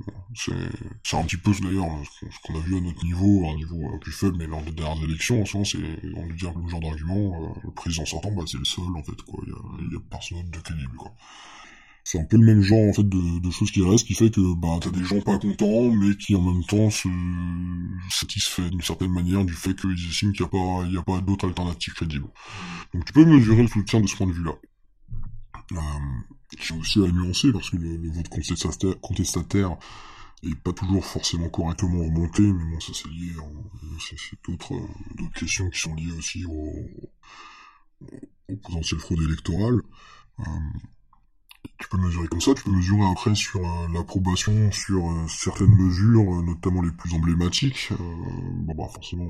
C'est 1.04 1.18
un 1.18 1.24
petit 1.24 1.38
peu 1.38 1.52
d'ailleurs 1.62 1.88
ce 2.14 2.40
qu'on 2.44 2.56
a 2.56 2.62
vu 2.62 2.78
à 2.78 2.82
notre 2.82 3.04
niveau, 3.04 3.46
à 3.46 3.52
un 3.52 3.56
niveau 3.56 3.98
plus 4.00 4.12
faible, 4.12 4.38
mais 4.38 4.48
lors 4.48 4.62
des 4.62 4.72
dernières 4.72 5.04
élections, 5.04 5.42
en 5.42 5.46
sens, 5.46 5.72
c'est 5.72 5.78
on 6.16 6.26
lui 6.26 6.36
dit 6.36 6.46
le 6.46 6.70
genre 6.70 6.80
d'argument, 6.80 7.56
le 7.64 7.72
président 7.72 8.06
sortant, 8.06 8.32
bah 8.32 8.44
c'est 8.46 8.58
le 8.58 8.66
seul 8.66 8.86
en 8.96 9.04
fait, 9.04 9.22
quoi. 9.24 9.44
Il 9.46 9.52
y 9.52 9.56
a, 9.56 9.94
y 9.94 9.96
a 9.96 10.00
personne 10.10 10.50
de 10.50 10.60
crédible, 10.60 10.96
quoi 10.96 11.14
c'est 12.10 12.22
un 12.22 12.24
peu 12.24 12.38
le 12.38 12.46
même 12.46 12.62
genre 12.62 12.88
en 12.88 12.94
fait 12.94 13.04
de, 13.04 13.40
de, 13.42 13.52
choses 13.52 13.70
qui 13.70 13.84
restent, 13.84 14.08
qui 14.08 14.14
fait 14.14 14.30
que 14.30 14.56
bah 14.56 14.80
t'as 14.80 14.92
des 14.92 15.04
gens 15.04 15.20
pas 15.20 15.38
contents, 15.38 15.92
mais 15.92 16.16
qui 16.16 16.38
en 16.38 16.42
même 16.42 16.64
temps 16.64 16.90
se 16.90 17.10
satisfait 18.10 18.70
d'une 18.70 18.82
certaine 18.82 19.12
manière 19.12 19.44
du 19.44 19.52
fait 19.52 19.74
qu'ils 19.74 20.08
estiment 20.08 20.32
qu'il 20.32 20.46
n'y 20.46 20.48
a 20.48 20.50
pas, 20.50 20.90
y 20.90 20.98
a 20.98 21.02
pas 21.02 21.20
d'autre 21.20 21.46
alternative 21.46 21.96
crédible. 21.96 22.28
Donc 22.94 23.04
tu 23.04 23.12
peux 23.12 23.26
mesurer 23.26 23.62
le 23.62 23.68
soutien 23.68 24.00
de 24.00 24.08
ce 24.08 24.16
point 24.16 24.26
de 24.26 24.32
vue-là. 24.32 24.54
Euh, 25.74 25.78
est 26.58 26.72
aussi 26.72 27.04
à 27.04 27.08
nuancer 27.08 27.52
parce 27.52 27.70
que 27.70 27.78
le, 27.78 28.10
vote 28.12 28.30
contestataire, 28.30 29.00
contestataire 29.02 29.78
est 30.44 30.56
pas 30.56 30.72
toujours 30.72 31.06
forcément 31.06 31.50
correctement 31.50 32.06
remonté, 32.06 32.42
mais 32.42 32.64
bon 32.72 32.80
ça 32.80 32.94
c'est 32.94 33.10
lié, 33.10 33.34
c'est 34.00 34.16
d'autres 34.48 34.74
d'autres 35.16 35.34
questions 35.34 35.70
qui 35.70 35.80
sont 35.80 35.94
liées 35.96 36.14
aussi 36.18 36.46
au, 36.46 36.74
au 38.48 38.56
potentiel 38.56 39.00
fraude 39.00 39.22
électorale. 39.22 39.82
Euh, 40.40 40.44
tu 41.80 41.88
peux 41.90 41.98
mesurer 41.98 42.28
comme 42.28 42.42
ça, 42.42 42.54
tu 42.54 42.64
peux 42.64 42.72
mesurer 42.72 43.06
après 43.12 43.36
sur 43.36 43.60
euh, 43.60 43.88
l'approbation 43.94 44.72
sur 44.72 45.10
euh, 45.10 45.28
certaines 45.28 45.76
mesures, 45.76 46.34
euh, 46.34 46.42
notamment 46.42 46.82
les 46.82 46.92
plus 46.92 47.14
emblématiques. 47.14 47.92
bon 48.00 48.74
bah 48.74 48.88
forcément, 48.92 49.28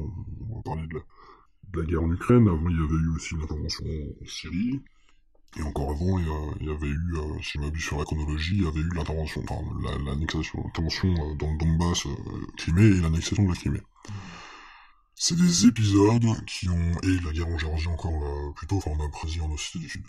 on 0.49 0.55
va 0.55 0.61
parler 0.61 0.87
de 0.87 1.79
la, 1.79 1.85
guerre 1.85 2.03
en 2.03 2.11
Ukraine. 2.11 2.47
Avant, 2.47 2.69
il 2.69 2.77
y 2.77 2.83
avait 2.83 3.03
eu 3.03 3.15
aussi 3.15 3.35
une 3.35 3.41
intervention 3.41 3.85
en 3.85 4.25
Syrie. 4.25 4.81
Et 5.55 5.61
encore 5.63 5.91
avant, 5.91 6.19
il 6.19 6.67
y, 6.67 6.69
avait 6.69 6.87
eu, 6.87 7.15
si 7.41 7.53
je 7.55 7.59
m'abuse 7.59 7.83
sur 7.83 7.97
la 7.97 8.03
chronologie, 8.03 8.57
il 8.57 8.63
y 8.63 8.67
avait 8.67 8.79
eu 8.79 8.89
l'intervention, 8.93 9.43
enfin 9.49 9.63
l'annexation, 10.05 10.61
l'intervention 10.63 11.35
dans 11.35 11.51
le 11.51 11.57
Donbass, 11.57 12.03
Crimée 12.57 12.85
et 12.85 13.01
l'annexation 13.01 13.43
de 13.43 13.49
la 13.49 13.55
Crimée. 13.55 13.81
C'est 15.15 15.37
des 15.37 15.65
épisodes 15.65 16.45
qui 16.45 16.69
ont, 16.69 16.91
et 17.01 17.19
la 17.25 17.31
guerre 17.31 17.47
en 17.47 17.57
Géorgie 17.57 17.87
encore 17.87 18.53
plus 18.53 18.67
tôt, 18.67 18.77
enfin 18.77 18.91
on 18.99 19.03
a 19.03 19.07
Brésil 19.07 19.41
en 19.41 19.51
Occident 19.51 19.81
du 19.81 19.89
Sud. 19.89 20.03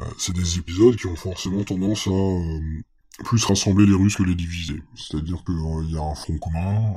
Euh, 0.00 0.04
c'est 0.18 0.34
des 0.34 0.58
épisodes 0.58 0.96
qui 0.96 1.06
ont 1.06 1.16
forcément 1.16 1.62
tendance 1.62 2.08
à 2.08 2.10
euh, 2.10 2.82
plus 3.22 3.44
rassembler 3.44 3.86
les 3.86 3.94
Russes 3.94 4.16
que 4.16 4.22
les 4.22 4.34
diviser. 4.34 4.82
C'est-à-dire 4.96 5.44
qu'il 5.44 5.54
euh, 5.54 5.84
y 5.84 5.96
a 5.96 6.02
un 6.02 6.14
front 6.14 6.38
commun, 6.38 6.94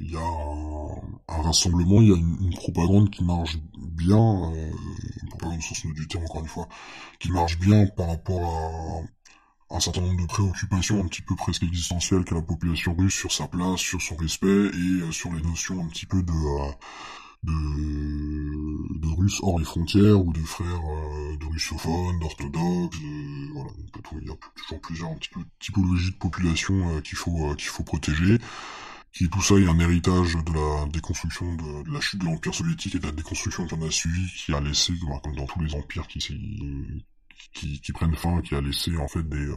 il 0.00 0.12
y 0.12 0.16
a 0.16 0.20
un, 0.20 1.42
rassemblement, 1.42 2.00
il 2.00 2.08
y 2.08 2.12
a 2.12 2.16
une, 2.16 2.54
propagande 2.54 3.10
qui 3.10 3.24
marche 3.24 3.58
bien, 3.76 4.52
une 5.22 5.28
propagande 5.30 5.62
sens 5.62 5.84
du 5.86 6.06
terme 6.06 6.24
encore 6.24 6.42
une 6.42 6.48
fois, 6.48 6.68
qui 7.18 7.32
marche 7.32 7.58
bien 7.58 7.86
par 7.86 8.08
rapport 8.08 9.04
un 9.70 9.80
certain 9.80 10.00
nombre 10.00 10.22
de 10.22 10.26
préoccupations 10.26 11.00
un 11.00 11.06
petit 11.08 11.22
peu 11.22 11.34
presque 11.36 11.62
existentielles 11.62 12.24
qu'a 12.24 12.36
la 12.36 12.42
population 12.42 12.94
russe 12.94 13.14
sur 13.14 13.32
sa 13.32 13.48
place, 13.48 13.80
sur 13.80 14.00
son 14.00 14.16
respect 14.16 14.46
et 14.46 15.12
sur 15.12 15.32
les 15.32 15.42
notions 15.42 15.82
un 15.82 15.88
petit 15.88 16.06
peu 16.06 16.22
de 16.22 16.32
de, 17.44 18.98
de 18.98 19.08
Russes 19.08 19.40
hors 19.42 19.58
les 19.58 19.64
frontières 19.64 20.24
ou 20.24 20.32
de 20.32 20.40
frères 20.40 20.82
de 21.40 21.46
russophones, 21.46 22.18
d'orthodoxes, 22.20 22.98
voilà, 23.52 23.70
il 24.20 24.28
y 24.28 24.30
a 24.30 24.36
toujours 24.54 24.80
plusieurs 24.80 25.10
typologies 25.60 26.12
de 26.12 26.16
population 26.16 27.00
qu'il 27.02 27.16
faut 27.16 27.54
qu'il 27.54 27.68
faut 27.68 27.84
protéger. 27.84 28.38
Qui 29.12 29.28
tout 29.28 29.42
ça 29.42 29.54
est 29.54 29.66
un 29.66 29.78
héritage 29.78 30.34
de 30.34 30.52
la 30.52 30.86
déconstruction 30.86 31.54
de, 31.56 31.92
la 31.92 32.00
chute 32.00 32.20
de 32.20 32.26
l'Empire 32.26 32.54
soviétique 32.54 32.94
et 32.94 32.98
de 32.98 33.06
la 33.06 33.12
déconstruction 33.12 33.66
qui 33.66 33.74
en 33.74 33.82
a 33.82 33.90
suivi, 33.90 34.30
qui 34.36 34.52
a 34.52 34.60
laissé, 34.60 34.92
comme 35.22 35.34
dans 35.34 35.46
tous 35.46 35.60
les 35.60 35.74
empires 35.74 36.06
qui, 36.06 36.18
qui, 37.54 37.80
qui 37.80 37.92
prennent 37.92 38.14
fin, 38.14 38.42
qui 38.42 38.54
a 38.54 38.60
laissé 38.60 38.96
en 38.98 39.08
fait 39.08 39.26
des, 39.26 39.48
euh, 39.48 39.56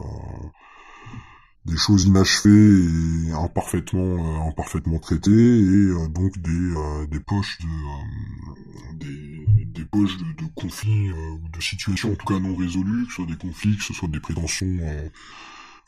des 1.64 1.76
choses 1.76 2.04
inachevées 2.04 3.28
et 3.28 3.32
imparfaitement, 3.32 4.00
euh, 4.00 4.48
imparfaitement 4.48 4.98
traitées, 4.98 5.30
et 5.30 5.90
euh, 5.90 6.08
donc 6.08 6.38
des, 6.38 6.74
des 7.08 7.20
poches 7.20 7.58
de, 7.60 8.98
des, 8.98 9.64
des 9.66 9.84
poches 9.84 10.16
de, 10.18 10.24
de 10.42 10.48
conflits, 10.54 11.10
ou 11.10 11.48
de 11.48 11.60
situations 11.60 12.12
en 12.12 12.16
tout 12.16 12.26
cas 12.26 12.38
non 12.40 12.56
résolues, 12.56 13.04
que 13.06 13.10
ce 13.10 13.16
soit 13.16 13.26
des 13.26 13.36
conflits, 13.36 13.76
que 13.76 13.84
ce 13.84 13.94
soit 13.94 14.08
des 14.08 14.20
prétentions 14.20 14.78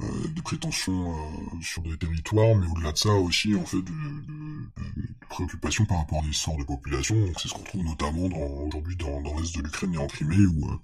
euh, 0.01 0.29
de 0.29 0.41
prétentions 0.41 1.15
euh, 1.15 1.61
sur 1.61 1.83
des 1.83 1.97
territoires, 1.97 2.57
mais 2.57 2.67
au-delà 2.67 2.91
de 2.91 2.99
ça 2.99 3.13
aussi 3.15 3.55
en 3.55 3.65
fait 3.65 3.77
de, 3.77 3.83
de, 3.83 5.03
de 5.03 5.09
préoccupations 5.29 5.85
par 5.87 5.99
rapport 5.99 6.19
à 6.19 6.27
des 6.27 6.33
sorts 6.33 6.57
de 6.59 6.65
population. 6.65 7.15
Donc 7.15 7.39
c'est 7.41 7.47
ce 7.49 7.55
qu'on 7.55 7.63
trouve 7.63 7.85
notamment 7.85 8.27
aujourd'hui 8.67 8.97
dans, 8.97 9.21
dans 9.23 9.39
l'est 9.39 9.55
de 9.57 9.63
l'Ukraine 9.63 9.95
et 9.95 9.99
en 9.99 10.09
Crimée 10.09 10.47
où 10.47 10.69
euh, 10.69 10.77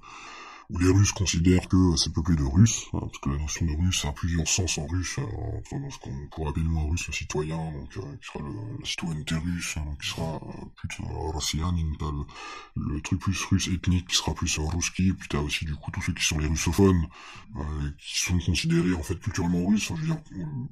où 0.71 0.79
les 0.79 0.91
Russes 0.91 1.13
considèrent 1.13 1.69
que 1.69 1.97
c'est 1.97 2.13
peuplé 2.13 2.37
de 2.37 2.45
Russes, 2.45 2.87
hein, 2.93 3.01
parce 3.01 3.19
que 3.19 3.31
la 3.31 3.39
notion 3.39 3.67
de 3.67 3.73
Russe 3.73 4.05
a 4.05 4.13
plusieurs 4.13 4.47
sens 4.47 4.79
en 4.79 4.87
russe, 4.87 5.19
euh, 5.19 5.79
dans 5.79 5.91
ce 5.91 5.99
qu'on 5.99 6.29
pourrait 6.31 6.51
appeler 6.51 6.67
un 6.67 6.89
russe, 6.91 7.11
citoyen, 7.11 7.57
donc 7.73 7.97
euh, 7.97 8.17
qui 8.21 8.27
sera 8.27 8.39
le, 8.45 8.79
la 8.79 8.85
citoyenneté 8.85 9.35
russe, 9.37 9.77
hein, 9.77 9.97
qui 10.01 10.09
sera 10.09 10.37
euh, 10.37 10.67
plus 10.77 10.89
euh, 11.01 11.13
rossian, 11.33 11.73
le, 11.73 12.95
le 12.95 13.01
truc 13.01 13.21
plus 13.21 13.45
russe 13.47 13.69
ethnique 13.69 14.09
qui 14.09 14.17
sera 14.17 14.33
plus 14.33 14.59
ruski, 14.59 15.13
puis 15.13 15.29
t'as 15.29 15.41
aussi 15.41 15.65
du 15.65 15.75
coup 15.75 15.91
tous 15.91 16.03
ceux 16.03 16.13
qui 16.13 16.25
sont 16.25 16.39
les 16.39 16.47
russophones, 16.47 17.09
euh, 17.57 17.91
qui 17.99 18.21
sont 18.21 18.39
considérés 18.39 18.95
en 18.95 19.03
fait 19.03 19.19
culturellement 19.19 19.67
russes, 19.67 19.89
je 19.89 19.95
veux 19.95 20.07
dire, 20.07 20.19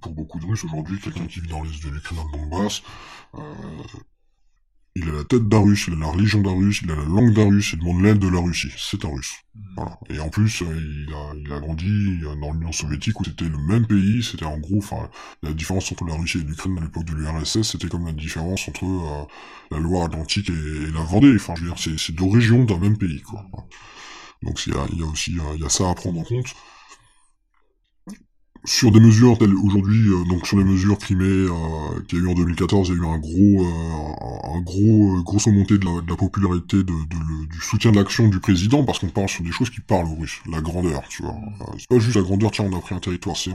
pour 0.00 0.12
beaucoup 0.12 0.38
de 0.38 0.46
Russes 0.46 0.64
aujourd'hui, 0.64 1.00
quelqu'un 1.00 1.26
qui 1.26 1.40
vit 1.40 1.48
dans 1.48 1.62
l'est 1.62 1.82
de 1.82 1.90
l'Ukraine, 1.90 2.18
dans 2.18 2.24
le 2.26 2.32
Donbass, 2.32 2.82
il 4.94 5.08
a 5.08 5.12
la 5.12 5.24
tête 5.24 5.48
d'un 5.48 5.60
russe, 5.60 5.86
il 5.88 5.94
a 5.94 5.96
la 5.96 6.06
religion 6.06 6.40
d'un 6.40 6.54
russe, 6.54 6.80
il 6.82 6.90
a 6.90 6.96
la 6.96 7.04
langue 7.04 7.32
d'un 7.32 7.48
russe, 7.48 7.72
il 7.72 7.78
demande 7.78 8.02
l'aide 8.02 8.18
de 8.18 8.28
la 8.28 8.40
Russie. 8.40 8.72
C'est 8.76 9.04
un 9.04 9.08
russe. 9.08 9.32
Mm. 9.54 9.60
Voilà. 9.76 9.98
Et 10.10 10.18
en 10.18 10.28
plus, 10.28 10.62
euh, 10.62 10.66
il 10.66 11.14
a, 11.14 11.34
il 11.36 11.52
a 11.52 11.60
grandi 11.60 12.20
dans 12.40 12.52
l'Union 12.52 12.72
soviétique 12.72 13.20
où 13.20 13.24
c'était 13.24 13.48
le 13.48 13.58
même 13.58 13.86
pays, 13.86 14.22
c'était 14.22 14.44
en 14.44 14.58
gros, 14.58 14.78
enfin, 14.78 15.08
la 15.42 15.52
différence 15.52 15.90
entre 15.92 16.04
la 16.04 16.14
Russie 16.14 16.38
et 16.38 16.42
l'Ukraine 16.42 16.78
à 16.78 16.82
l'époque 16.82 17.04
de 17.04 17.14
l'URSS, 17.14 17.62
c'était 17.62 17.88
comme 17.88 18.06
la 18.06 18.12
différence 18.12 18.68
entre 18.68 18.84
euh, 18.84 19.24
la 19.70 19.78
Loire 19.78 20.06
Atlantique 20.06 20.50
et, 20.50 20.90
la 20.92 21.02
Vendée. 21.02 21.34
Enfin, 21.36 21.54
je 21.56 21.64
veux 21.64 21.68
dire, 21.68 21.98
c'est 21.98 22.14
deux 22.14 22.28
régions 22.28 22.64
d'un 22.64 22.78
même 22.78 22.98
pays, 22.98 23.22
quoi. 23.22 23.44
Donc 24.42 24.66
il 24.66 24.72
y 24.72 24.76
a, 24.76 24.86
il 24.92 25.00
y 25.00 25.02
a 25.02 25.06
aussi, 25.06 25.36
euh, 25.38 25.54
il 25.56 25.62
y 25.62 25.66
a 25.66 25.68
ça 25.68 25.90
à 25.90 25.94
prendre 25.94 26.20
en 26.20 26.24
compte 26.24 26.54
sur 28.68 28.92
des 28.92 29.00
mesures 29.00 29.38
telles 29.38 29.54
aujourd'hui, 29.54 30.08
euh, 30.08 30.24
donc 30.28 30.46
sur 30.46 30.58
les 30.58 30.64
mesures 30.64 30.98
primées 30.98 31.24
euh, 31.24 32.00
qu'il 32.06 32.18
y 32.18 32.20
a 32.20 32.24
eu 32.24 32.28
en 32.28 32.34
2014, 32.34 32.88
il 32.88 32.96
y 32.96 32.98
a 32.98 33.02
eu 33.02 33.06
un 33.06 33.18
gros, 33.18 33.64
euh, 33.64 34.56
un 34.56 34.60
gros, 34.60 35.16
euh, 35.16 35.22
grosse 35.22 35.46
montée 35.46 35.78
de 35.78 35.86
la, 35.86 36.16
popularité 36.16 36.82
du 36.82 37.60
soutien 37.60 37.92
de 37.92 37.96
l'action 37.96 38.28
du 38.28 38.40
président, 38.40 38.84
parce 38.84 38.98
qu'on 38.98 39.08
parle 39.08 39.28
sur 39.28 39.42
des 39.42 39.52
choses 39.52 39.70
qui 39.70 39.80
parlent 39.80 40.06
aux 40.06 40.16
Russes, 40.16 40.40
la 40.50 40.60
grandeur, 40.60 41.02
tu 41.08 41.22
vois. 41.22 41.36
c'est 41.78 41.88
pas 41.88 41.98
juste 41.98 42.16
la 42.16 42.22
grandeur, 42.22 42.50
tiens, 42.50 42.66
on 42.70 42.76
a 42.76 42.80
pris 42.80 42.94
un 42.94 43.00
territoire, 43.00 43.36
c'est 43.36 43.52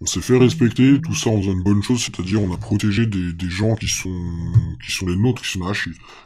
on, 0.00 0.06
s'est 0.06 0.20
fait 0.20 0.38
respecter, 0.38 1.00
tout 1.00 1.14
ça 1.14 1.30
en 1.30 1.40
faisant 1.40 1.52
une 1.52 1.62
bonne 1.62 1.82
chose, 1.82 2.02
c'est-à-dire 2.02 2.42
on 2.42 2.52
a 2.52 2.56
protégé 2.56 3.06
des, 3.06 3.50
gens 3.50 3.76
qui 3.76 3.88
sont, 3.88 4.20
qui 4.84 4.90
sont 4.90 5.06
les 5.06 5.16
nôtres, 5.16 5.42
qui 5.42 5.52
sont 5.52 5.64
là, 5.64 5.72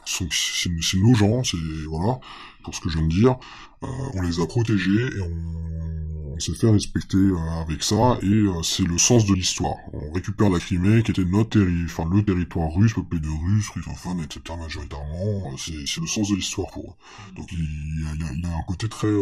c'est 0.07 0.99
nos 0.99 1.15
gens, 1.15 1.45
c'est 1.45 1.59
voilà, 1.89 2.21
pour 2.63 2.75
ce 2.75 2.81
que 2.81 2.89
je 2.89 2.99
viens 2.99 3.07
de 3.07 3.13
dire, 3.13 3.37
on 3.83 4.23
les 4.23 4.41
a 4.41 4.47
protégés 4.47 5.07
et 5.17 5.21
on 5.21 5.61
s'est 6.41 6.55
fait 6.55 6.71
respecter 6.71 7.19
euh, 7.19 7.37
avec 7.61 7.83
ça, 7.83 8.19
et 8.23 8.27
euh, 8.27 8.63
c'est 8.63 8.85
le 8.87 8.97
sens 8.97 9.27
de 9.27 9.35
l'histoire. 9.35 9.77
On 9.93 10.11
récupère 10.13 10.49
la 10.49 10.59
Crimée, 10.59 11.03
qui 11.03 11.11
était 11.11 11.25
notre 11.25 11.51
terri 11.51 11.85
enfin, 11.85 12.09
le 12.11 12.25
territoire 12.25 12.73
russe, 12.73 12.95
peuplé 12.95 13.21
de 13.21 13.29
Russes, 13.29 13.69
russophones, 13.71 14.21
etc. 14.21 14.59
majoritairement, 14.59 15.53
euh, 15.53 15.57
c'est 15.59 16.01
le 16.01 16.07
sens 16.07 16.31
de 16.31 16.37
l'histoire 16.37 16.71
pour 16.71 16.85
eux. 16.85 17.35
Donc 17.37 17.53
il 17.53 17.59
y 17.59 18.07
a, 18.07 18.49
y 18.49 18.53
a, 18.53 18.57
un 18.57 18.63
côté 18.67 18.89
très 18.89 19.13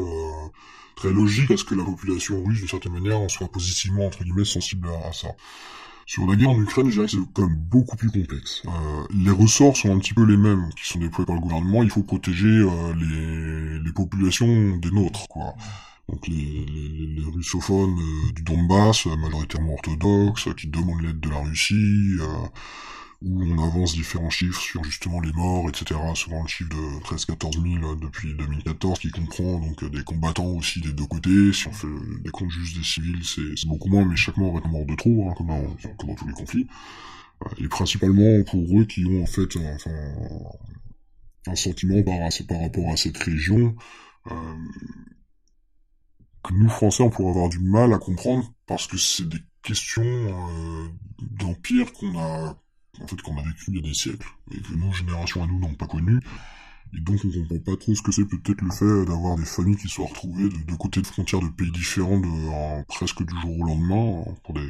très 0.94 1.12
logique 1.12 1.50
à 1.50 1.56
ce 1.56 1.64
que 1.64 1.74
la 1.74 1.84
population 1.84 2.42
russe, 2.44 2.58
d'une 2.58 2.68
certaine 2.68 2.92
manière, 2.92 3.20
en 3.20 3.28
soit 3.28 3.48
positivement, 3.48 4.06
entre 4.06 4.22
guillemets, 4.22 4.44
sensible 4.44 4.88
à, 5.04 5.12
ça. 5.12 5.28
Sur 6.08 6.26
la 6.26 6.36
guerre 6.36 6.52
en 6.52 6.62
Ukraine, 6.62 6.88
je 6.88 7.06
c'est 7.06 7.18
quand 7.34 7.46
même 7.46 7.58
beaucoup 7.68 7.94
plus 7.94 8.08
complexe. 8.10 8.62
Euh, 8.64 8.70
les 9.14 9.30
ressorts 9.30 9.76
sont 9.76 9.94
un 9.94 9.98
petit 9.98 10.14
peu 10.14 10.24
les 10.24 10.38
mêmes 10.38 10.70
qui 10.74 10.88
sont 10.88 10.98
déployés 10.98 11.26
par 11.26 11.34
le 11.34 11.42
gouvernement. 11.42 11.82
Il 11.82 11.90
faut 11.90 12.02
protéger 12.02 12.48
euh, 12.48 13.80
les, 13.84 13.92
populations 13.92 14.78
des 14.78 14.90
nôtres, 14.90 15.28
quoi 15.28 15.54
donc 16.08 16.26
les, 16.26 16.64
russophones 17.34 17.98
euh, 17.98 18.32
du 18.32 18.40
Donbass, 18.40 19.04
majoritairement 19.04 19.74
orthodoxes, 19.74 20.48
qui 20.56 20.68
demandent 20.68 21.02
l'aide 21.02 21.20
de 21.20 21.28
la 21.28 21.40
Russie, 21.40 22.16
où 23.20 23.42
on 23.42 23.58
avance 23.66 23.94
différents 23.94 24.30
chiffres 24.30 24.60
sur 24.60 24.84
justement 24.84 25.20
les 25.20 25.32
morts, 25.32 25.68
etc. 25.68 25.98
Souvent 26.14 26.42
le 26.42 26.48
chiffre 26.48 26.70
de 26.70 27.00
13-14 27.04 27.80
000 27.80 27.96
depuis 27.96 28.34
2014, 28.34 28.98
qui 29.00 29.10
comprend 29.10 29.58
donc 29.58 29.84
des 29.84 30.04
combattants 30.04 30.46
aussi 30.46 30.80
des 30.80 30.92
deux 30.92 31.06
côtés. 31.06 31.52
Si 31.52 31.66
on 31.66 31.72
fait 31.72 31.88
des 32.22 32.30
comptes 32.30 32.50
juste 32.50 32.76
des 32.76 32.84
civils, 32.84 33.24
c'est 33.24 33.66
beaucoup 33.66 33.88
moins, 33.88 34.04
mais 34.04 34.16
chaque 34.16 34.36
mort 34.36 34.56
est 34.58 34.66
un 34.66 34.70
mort 34.70 34.86
de 34.86 34.94
trop, 34.94 35.28
hein, 35.28 35.34
comme, 35.36 35.48
dans, 35.48 35.62
comme, 35.96 36.08
dans, 36.10 36.14
tous 36.14 36.28
les 36.28 36.34
conflits. 36.34 36.68
Et 37.58 37.68
principalement 37.68 38.42
pour 38.44 38.80
eux 38.80 38.84
qui 38.84 39.04
ont 39.04 39.22
en 39.22 39.26
fait 39.26 39.56
un, 39.56 39.74
enfin, 39.74 39.90
un 41.48 41.56
sentiment 41.56 42.02
par, 42.02 42.16
par 42.48 42.60
rapport 42.60 42.88
à 42.88 42.96
cette 42.96 43.18
région. 43.18 43.74
Euh, 44.30 44.54
que 46.44 46.54
nous 46.54 46.68
Français 46.68 47.02
on 47.02 47.10
pourrait 47.10 47.30
avoir 47.30 47.48
du 47.48 47.58
mal 47.58 47.92
à 47.92 47.98
comprendre 47.98 48.52
parce 48.66 48.86
que 48.86 48.96
c'est 48.96 49.28
des 49.28 49.40
questions 49.62 50.02
euh, 50.04 50.88
d'empire 51.20 51.92
qu'on 51.92 52.16
a 52.18 52.56
en 53.00 53.06
fait 53.06 53.20
qu'on 53.22 53.36
a 53.38 53.42
vécu 53.42 53.64
il 53.68 53.76
y 53.76 53.78
a 53.78 53.82
des 53.82 53.94
siècles 53.94 54.28
et 54.52 54.60
que 54.60 54.74
nos 54.74 54.92
générations 54.92 55.42
à 55.42 55.46
nous 55.46 55.58
n'ont 55.58 55.74
pas 55.74 55.86
connu 55.86 56.20
et 56.96 57.00
donc 57.00 57.20
on 57.24 57.30
comprend 57.30 57.58
pas 57.58 57.76
trop 57.76 57.94
ce 57.94 58.02
que 58.02 58.12
c'est 58.12 58.24
peut-être 58.24 58.62
le 58.62 58.70
fait 58.70 59.04
d'avoir 59.04 59.36
des 59.36 59.44
familles 59.44 59.76
qui 59.76 59.88
soient 59.88 60.06
retrouvées 60.06 60.48
de 60.48 60.56
deux 60.66 60.76
côtés 60.76 61.02
de 61.02 61.06
frontières 61.06 61.40
de 61.40 61.48
pays 61.48 61.70
différents 61.70 62.18
de, 62.18 62.84
presque 62.86 63.22
du 63.22 63.40
jour 63.40 63.60
au 63.60 63.64
lendemain 63.64 64.24
pour 64.44 64.54
des 64.54 64.68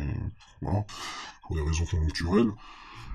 pour 0.61 1.57
des 1.57 1.63
raisons 1.63 1.85
conjoncturelles 1.85 2.51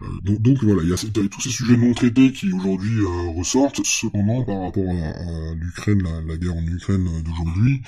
euh, 0.01 0.37
donc, 0.39 0.63
voilà, 0.63 0.81
il 0.83 0.89
y, 0.89 0.93
a, 0.93 1.29
tous 1.29 1.41
ces 1.41 1.49
sujets 1.49 1.77
non 1.77 1.93
traités 1.93 2.31
qui 2.31 2.51
aujourd'hui 2.51 2.99
euh, 2.99 3.37
ressortent. 3.37 3.81
Cependant, 3.85 4.43
par 4.43 4.61
rapport 4.61 4.89
à, 4.89 5.53
l'Ukraine, 5.55 6.03
la, 6.27 6.37
guerre 6.37 6.55
en 6.55 6.65
Ukraine 6.65 7.07
euh, 7.07 7.21
d'aujourd'hui, 7.21 7.83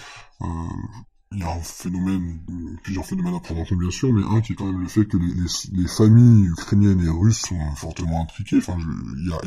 il 1.31 1.39
y 1.39 1.43
a 1.43 1.51
un 1.51 1.61
phénomène, 1.61 2.39
plusieurs 2.83 3.05
phénomènes 3.05 3.35
à 3.35 3.39
prendre 3.39 3.61
en 3.61 3.65
compte 3.65 3.79
bien 3.79 3.91
sûr, 3.91 4.13
mais 4.13 4.23
un 4.23 4.41
qui 4.41 4.53
est 4.53 4.55
quand 4.55 4.71
même 4.71 4.81
le 4.81 4.87
fait 4.87 5.05
que 5.05 5.17
les, 5.17 5.81
les, 5.81 5.87
familles 5.87 6.47
ukrainiennes 6.47 7.01
et 7.01 7.09
russes 7.09 7.41
sont 7.41 7.75
fortement 7.75 8.21
impliquées. 8.21 8.57
Enfin, 8.57 8.77
il 8.79 9.27
y 9.27 9.33
a 9.33 9.41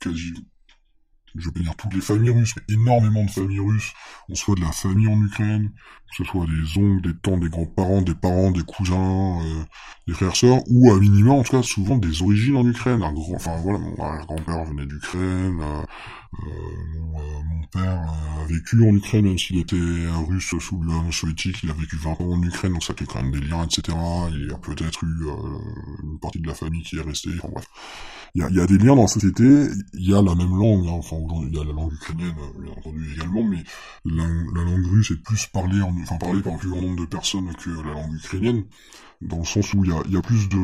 quasi 0.00 0.32
je 1.38 1.50
pas 1.50 1.60
dire 1.60 1.76
toutes 1.76 1.94
les 1.94 2.00
familles 2.00 2.30
russes, 2.30 2.54
mais 2.56 2.74
énormément 2.74 3.24
de 3.24 3.30
familles 3.30 3.60
russes, 3.60 3.92
on 4.28 4.34
soit 4.34 4.54
de 4.54 4.62
la 4.62 4.72
famille 4.72 5.08
en 5.08 5.20
Ukraine, 5.22 5.70
que 5.70 6.16
ce 6.16 6.24
soit 6.24 6.46
des 6.46 6.78
oncles, 6.78 7.02
des 7.02 7.18
tantes, 7.18 7.40
des 7.40 7.48
grands-parents, 7.48 8.02
des 8.02 8.14
parents, 8.14 8.50
des 8.50 8.62
cousins, 8.62 9.40
euh, 9.42 9.64
des 10.06 10.14
frères 10.14 10.36
sœurs, 10.36 10.62
ou 10.68 10.90
à 10.90 10.98
minima, 10.98 11.32
en 11.32 11.42
tout 11.42 11.52
cas, 11.52 11.62
souvent 11.62 11.98
des 11.98 12.22
origines 12.22 12.56
en 12.56 12.66
Ukraine. 12.66 13.02
Enfin 13.02 13.56
voilà, 13.56 13.78
mon 13.78 13.94
grand-père 13.94 14.64
venait 14.64 14.86
d'Ukraine, 14.86 15.60
euh, 15.60 15.82
euh, 15.82 15.82
mon, 16.32 17.44
mon, 17.44 17.66
père 17.72 18.00
a 18.40 18.44
vécu 18.46 18.88
en 18.88 18.94
Ukraine, 18.94 19.26
même 19.26 19.38
s'il 19.38 19.58
était 19.58 19.76
russe 20.28 20.54
sous 20.58 20.80
l'Union 20.82 21.10
soviétique, 21.10 21.62
il 21.62 21.70
a 21.70 21.74
vécu 21.74 21.96
20 21.96 22.12
ans 22.12 22.32
en 22.32 22.42
Ukraine, 22.42 22.72
donc 22.72 22.84
ça 22.84 22.94
fait 22.94 23.06
quand 23.06 23.22
même 23.22 23.32
des 23.32 23.40
liens, 23.40 23.64
etc. 23.64 23.96
Il 24.32 24.48
y 24.48 24.52
a 24.52 24.58
peut-être 24.58 25.02
eu 25.04 25.26
une 26.02 26.18
partie 26.20 26.40
de 26.40 26.46
la 26.46 26.54
famille 26.54 26.82
qui 26.82 26.96
est 26.96 27.02
restée, 27.02 27.30
enfin 27.38 27.48
bref. 27.52 27.66
Il 28.34 28.42
y 28.42 28.44
a, 28.44 28.50
y 28.50 28.60
a, 28.60 28.66
des 28.66 28.78
liens 28.78 28.94
dans 28.94 29.02
la 29.02 29.08
société, 29.08 29.68
il 29.94 30.10
y 30.10 30.14
a 30.14 30.20
la 30.20 30.34
même 30.34 30.56
langue, 30.58 30.86
hein, 30.86 30.98
enfin 30.98 31.16
il 31.48 31.56
y 31.56 31.58
a 31.58 31.64
la 31.64 31.72
langue 31.72 31.92
ukrainienne, 31.92 32.34
bien 32.60 32.72
entendu 32.72 33.14
également, 33.14 33.42
mais 33.42 33.64
la, 34.04 34.26
la 34.26 34.62
langue 34.62 34.86
russe 34.86 35.10
est 35.10 35.22
plus 35.22 35.46
parlée 35.46 35.80
en 35.80 35.94
enfin 36.02 36.18
parlé 36.18 36.42
par 36.42 36.52
un 36.52 36.58
plus 36.58 36.68
grand 36.68 36.82
nombre 36.82 37.00
de 37.00 37.06
personnes 37.06 37.50
que 37.56 37.70
la 37.70 37.94
langue 37.94 38.12
ukrainienne, 38.12 38.64
dans 39.22 39.38
le 39.38 39.44
sens 39.44 39.72
où 39.72 39.84
il 39.84 39.90
y 39.90 39.94
a, 39.94 40.02
y 40.08 40.16
a, 40.16 40.22
plus 40.22 40.48
de 40.48 40.56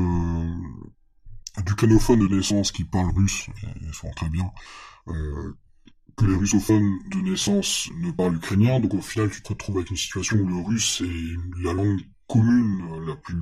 d'ucranophones 1.64 2.20
de 2.20 2.34
naissance 2.34 2.72
qui 2.72 2.84
parlent 2.84 3.12
russe, 3.14 3.46
et 3.62 3.92
sont 3.92 4.10
très 4.16 4.28
bien, 4.28 4.44
euh, 4.44 4.91
que 5.06 6.26
les 6.26 6.36
russophones 6.36 6.98
de 7.10 7.18
naissance 7.18 7.90
ne 8.00 8.10
parlent 8.10 8.36
ukrainien, 8.36 8.80
donc 8.80 8.94
au 8.94 9.00
final 9.00 9.30
tu 9.30 9.42
te 9.42 9.48
retrouves 9.48 9.78
avec 9.78 9.90
une 9.90 9.96
situation 9.96 10.36
où 10.36 10.46
le 10.46 10.56
russe 10.56 11.02
est 11.02 11.62
la 11.64 11.72
langue 11.72 12.00
commune 12.28 13.06
la 13.06 13.16
plus 13.16 13.36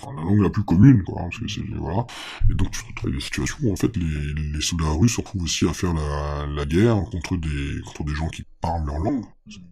enfin, 0.00 0.14
la 0.16 0.22
langue 0.22 0.42
la 0.42 0.50
plus 0.50 0.64
commune, 0.64 1.02
quoi, 1.02 1.22
parce 1.22 1.38
que 1.38 1.48
c'est, 1.48 1.62
voilà. 1.76 2.06
Et 2.50 2.54
donc, 2.54 2.70
tu 2.70 2.84
retrouves 2.86 3.12
des 3.12 3.20
situations 3.20 3.56
où, 3.62 3.72
en 3.72 3.76
fait, 3.76 3.96
les, 3.96 4.60
soldats 4.60 4.90
russes 4.90 5.16
se 5.16 5.20
retrouvent 5.20 5.42
aussi 5.42 5.66
à 5.68 5.72
faire 5.72 5.94
la, 5.94 6.66
guerre 6.66 7.02
contre 7.10 7.36
des, 7.36 7.80
contre 7.84 8.04
des 8.04 8.14
gens 8.14 8.28
qui 8.28 8.44
parlent 8.60 8.86
leur 8.86 8.98
langue. 8.98 9.24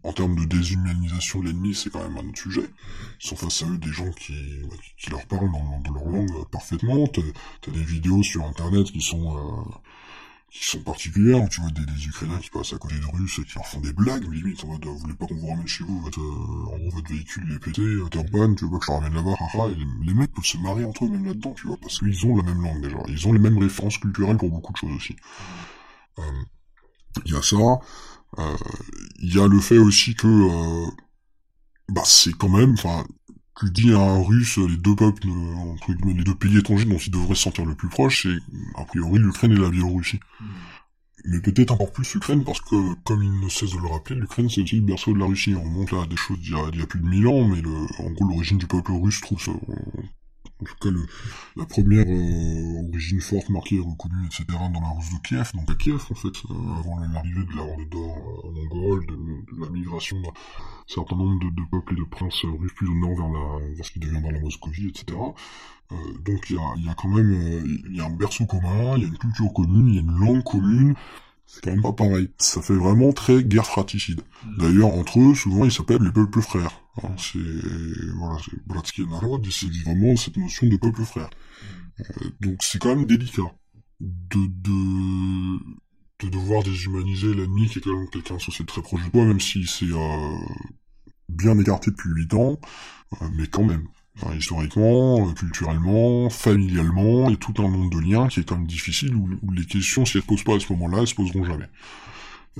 En 0.02 0.12
termes 0.12 0.34
de 0.36 0.44
déshumanisation 0.44 1.40
de 1.40 1.46
l'ennemi, 1.46 1.74
c'est 1.74 1.90
quand 1.90 2.02
même 2.02 2.16
un 2.16 2.28
autre 2.28 2.38
sujet. 2.38 2.68
Ils 3.22 3.28
sont 3.28 3.36
face 3.36 3.62
à 3.62 3.66
eux 3.66 3.78
des 3.78 3.92
gens 3.92 4.10
qui, 4.12 4.34
qui 4.96 5.10
leur 5.10 5.24
parlent 5.26 5.50
dans, 5.52 5.92
leur 5.92 6.04
langue 6.04 6.48
parfaitement. 6.50 7.06
T'as, 7.06 7.22
as 7.68 7.70
des 7.70 7.84
vidéos 7.84 8.22
sur 8.22 8.44
Internet 8.44 8.90
qui 8.90 9.00
sont, 9.00 9.36
euh, 9.36 9.62
qui 10.50 10.64
sont 10.64 10.80
particulières, 10.80 11.46
tu 11.50 11.60
vois 11.60 11.70
des, 11.70 11.84
des, 11.84 12.06
Ukrainiens 12.06 12.38
qui 12.38 12.50
passent 12.50 12.72
à 12.72 12.78
côté 12.78 12.94
de 12.98 13.04
Russes 13.04 13.38
et 13.38 13.44
qui 13.44 13.54
leur 13.54 13.66
font 13.66 13.80
des 13.80 13.92
blagues, 13.92 14.24
limite, 14.32 14.64
en 14.64 14.68
mode, 14.68 14.84
vous 14.84 14.98
voulez 14.98 15.14
pas 15.14 15.26
qu'on 15.26 15.36
vous 15.36 15.48
ramène 15.48 15.66
chez 15.66 15.84
vous, 15.84 16.00
votre, 16.00 16.20
euh, 16.20 16.90
votre 16.90 17.08
véhicule 17.08 17.52
est 17.52 17.58
pété, 17.58 17.82
euh, 17.82 18.08
t'es 18.10 18.18
en 18.18 18.24
panne, 18.24 18.56
tu 18.56 18.64
veux 18.64 18.70
pas 18.70 18.78
que 18.78 18.86
je 18.86 18.92
ramène 18.92 19.14
là-bas, 19.14 19.34
haha, 19.38 19.68
et 19.68 20.06
les, 20.06 20.14
mecs 20.14 20.32
peuvent 20.32 20.44
se 20.44 20.56
marier 20.58 20.84
entre 20.84 21.04
eux 21.04 21.10
même 21.10 21.26
là-dedans, 21.26 21.52
tu 21.54 21.66
vois, 21.66 21.76
parce 21.76 21.98
qu'ils 21.98 22.26
ont 22.26 22.36
la 22.36 22.42
même 22.42 22.62
langue 22.62 22.80
déjà, 22.80 22.98
ils 23.08 23.28
ont 23.28 23.32
les 23.32 23.38
mêmes 23.38 23.58
références 23.58 23.98
culturelles 23.98 24.38
pour 24.38 24.50
beaucoup 24.50 24.72
de 24.72 24.78
choses 24.78 24.92
aussi. 24.92 25.16
Il 26.16 26.24
euh, 26.24 27.34
y 27.34 27.36
a 27.36 27.42
ça, 27.42 27.56
il 28.36 28.42
euh, 28.42 28.56
y 29.20 29.40
a 29.40 29.46
le 29.46 29.60
fait 29.60 29.78
aussi 29.78 30.14
que, 30.14 30.26
euh, 30.26 30.90
bah 31.88 32.02
c'est 32.04 32.32
quand 32.32 32.48
même, 32.48 32.72
enfin, 32.72 33.04
tu 33.58 33.70
dis 33.70 33.92
à 33.92 33.98
un 33.98 34.22
russe, 34.22 34.58
les 34.58 34.76
deux 34.76 34.94
peuples, 34.94 35.28
entre 35.28 35.92
guillemets, 35.92 36.14
les 36.14 36.24
deux 36.24 36.34
pays 36.34 36.56
étrangers 36.56 36.84
dont 36.84 36.98
il 36.98 37.10
devrait 37.10 37.34
se 37.34 37.42
sentir 37.42 37.64
le 37.64 37.74
plus 37.74 37.88
proche, 37.88 38.22
c'est 38.22 38.80
a 38.80 38.84
priori 38.84 39.18
l'Ukraine 39.18 39.52
et 39.52 39.56
la 39.56 39.70
Biélorussie. 39.70 40.20
Mm. 40.40 40.44
Mais 41.24 41.40
peut-être 41.40 41.72
encore 41.72 41.92
plus 41.92 42.14
l'Ukraine, 42.14 42.44
parce 42.44 42.60
que, 42.60 42.94
comme 43.02 43.22
il 43.22 43.40
ne 43.40 43.48
cesse 43.48 43.72
de 43.72 43.78
le 43.78 43.88
rappeler, 43.88 44.16
l'Ukraine 44.16 44.48
c'est 44.48 44.62
aussi 44.62 44.76
le 44.76 44.82
berceau 44.82 45.12
de 45.12 45.18
la 45.18 45.26
Russie. 45.26 45.54
On 45.54 45.64
monte 45.64 45.90
là 45.90 46.02
à 46.02 46.06
des 46.06 46.16
choses 46.16 46.38
d'il 46.38 46.54
y, 46.54 46.78
y, 46.78 46.82
a 46.82 46.86
plus 46.86 47.00
de 47.00 47.06
mille 47.06 47.26
ans, 47.26 47.46
mais 47.46 47.60
le, 47.60 47.74
en 47.98 48.10
gros 48.12 48.28
l'origine 48.28 48.58
du 48.58 48.66
peuple 48.66 48.92
russe 48.92 49.20
trouve 49.20 49.40
ça, 49.40 49.52
en 50.60 50.64
tout 50.64 50.74
cas 50.80 50.90
le, 50.90 51.06
la 51.56 51.66
première 51.66 52.06
euh, 52.08 52.88
origine 52.88 53.20
forte, 53.20 53.48
marquée, 53.48 53.78
reconnue, 53.78 54.26
etc. 54.26 54.44
dans 54.48 54.80
la 54.80 54.88
Russe 54.88 55.12
de 55.12 55.26
Kiev, 55.26 55.50
donc 55.54 55.70
à 55.70 55.74
Kiev 55.74 56.02
en 56.10 56.14
fait, 56.14 56.28
euh, 56.50 56.80
avant 56.80 56.98
l'arrivée 56.98 57.44
de 57.44 57.56
la 57.56 57.62
Horde 57.62 57.88
d'Or 57.88 58.44
euh, 58.44 58.50
mongole, 58.52 59.06
de, 59.06 59.14
de, 59.14 59.60
la 59.60 59.70
migration 59.70 60.20
d'un 60.20 60.32
certain 60.86 61.16
nombre 61.16 61.38
de, 61.44 61.50
de, 61.50 61.62
peuples 61.70 61.94
et 61.94 61.96
de 61.96 62.04
princes 62.04 62.44
russes 62.44 62.72
plus 62.74 62.88
au 62.88 62.94
nord 62.94 63.16
vers, 63.16 63.28
la, 63.28 63.74
vers 63.74 63.84
ce 63.84 63.92
qui 63.92 64.00
deviendra 64.00 64.32
la 64.32 64.40
Moscovie, 64.40 64.88
etc. 64.88 65.18
Euh, 65.92 65.96
donc 66.24 66.50
il 66.50 66.56
y 66.56 66.58
a, 66.58 66.74
y 66.76 66.88
a, 66.88 66.94
quand 66.94 67.08
même 67.08 67.32
il 67.88 67.96
y 67.96 68.00
a 68.00 68.06
un 68.06 68.10
berceau 68.10 68.46
commun, 68.46 68.96
il 68.96 69.02
y 69.02 69.04
a 69.04 69.08
une 69.08 69.18
culture 69.18 69.52
commune, 69.52 69.88
il 69.88 69.94
y 69.94 69.98
a 69.98 70.02
une 70.02 70.18
langue 70.18 70.42
commune, 70.42 70.94
c'est 71.46 71.62
quand 71.64 71.70
même 71.70 71.82
pas 71.82 71.92
pareil. 71.92 72.30
Ça 72.36 72.60
fait 72.60 72.74
vraiment 72.74 73.12
très 73.12 73.42
guerre 73.42 73.64
fratricide. 73.64 74.20
D'ailleurs, 74.58 74.94
entre 74.94 75.18
eux, 75.18 75.34
souvent, 75.34 75.64
ils 75.64 75.72
s'appellent 75.72 76.02
les 76.02 76.12
peuples 76.12 76.42
frères. 76.42 76.82
Hein, 77.04 77.14
c'est, 77.16 77.38
voilà, 78.16 78.38
c'est 78.44 78.66
Bratski 78.66 79.06
Narod, 79.06 79.46
c'est 79.50 79.70
vraiment 79.84 80.16
cette 80.16 80.36
notion 80.36 80.66
de 80.66 80.76
peuple 80.76 81.04
frère. 81.04 81.30
Euh, 82.00 82.30
donc 82.40 82.62
c'est 82.62 82.78
quand 82.78 82.94
même 82.94 83.06
délicat 83.06 83.54
de, 84.00 84.46
de, 84.46 85.58
de 86.20 86.28
devoir 86.28 86.62
déshumaniser 86.62 87.34
l'ennemi 87.34 87.68
qui 87.68 87.78
est 87.78 87.82
quand 87.82 87.96
même 87.96 88.08
quelqu'un 88.10 88.38
censé 88.38 88.64
très 88.64 88.82
proche 88.82 89.04
de 89.04 89.10
toi, 89.10 89.24
même 89.24 89.40
si 89.40 89.66
c'est 89.66 89.92
euh, 89.92 90.36
bien 91.28 91.58
écarté 91.58 91.90
depuis 91.90 92.10
8 92.10 92.34
ans, 92.34 92.58
euh, 93.20 93.28
mais 93.34 93.46
quand 93.46 93.64
même. 93.64 93.86
Enfin, 94.20 94.34
historiquement, 94.34 95.32
culturellement, 95.32 96.28
familialement, 96.28 97.28
il 97.28 97.32
y 97.32 97.34
a 97.34 97.36
tout 97.36 97.54
un 97.58 97.68
nombre 97.68 97.90
de 97.90 98.00
liens 98.00 98.26
qui 98.26 98.40
est 98.40 98.44
quand 98.44 98.56
même 98.56 98.66
difficile, 98.66 99.14
où, 99.14 99.28
où 99.42 99.52
les 99.52 99.64
questions, 99.64 100.04
si 100.04 100.16
elles 100.16 100.24
se 100.24 100.26
posent 100.26 100.42
pas 100.42 100.56
à 100.56 100.60
ce 100.60 100.72
moment-là, 100.72 101.02
elles 101.02 101.06
se 101.06 101.14
poseront 101.14 101.44
jamais. 101.44 101.68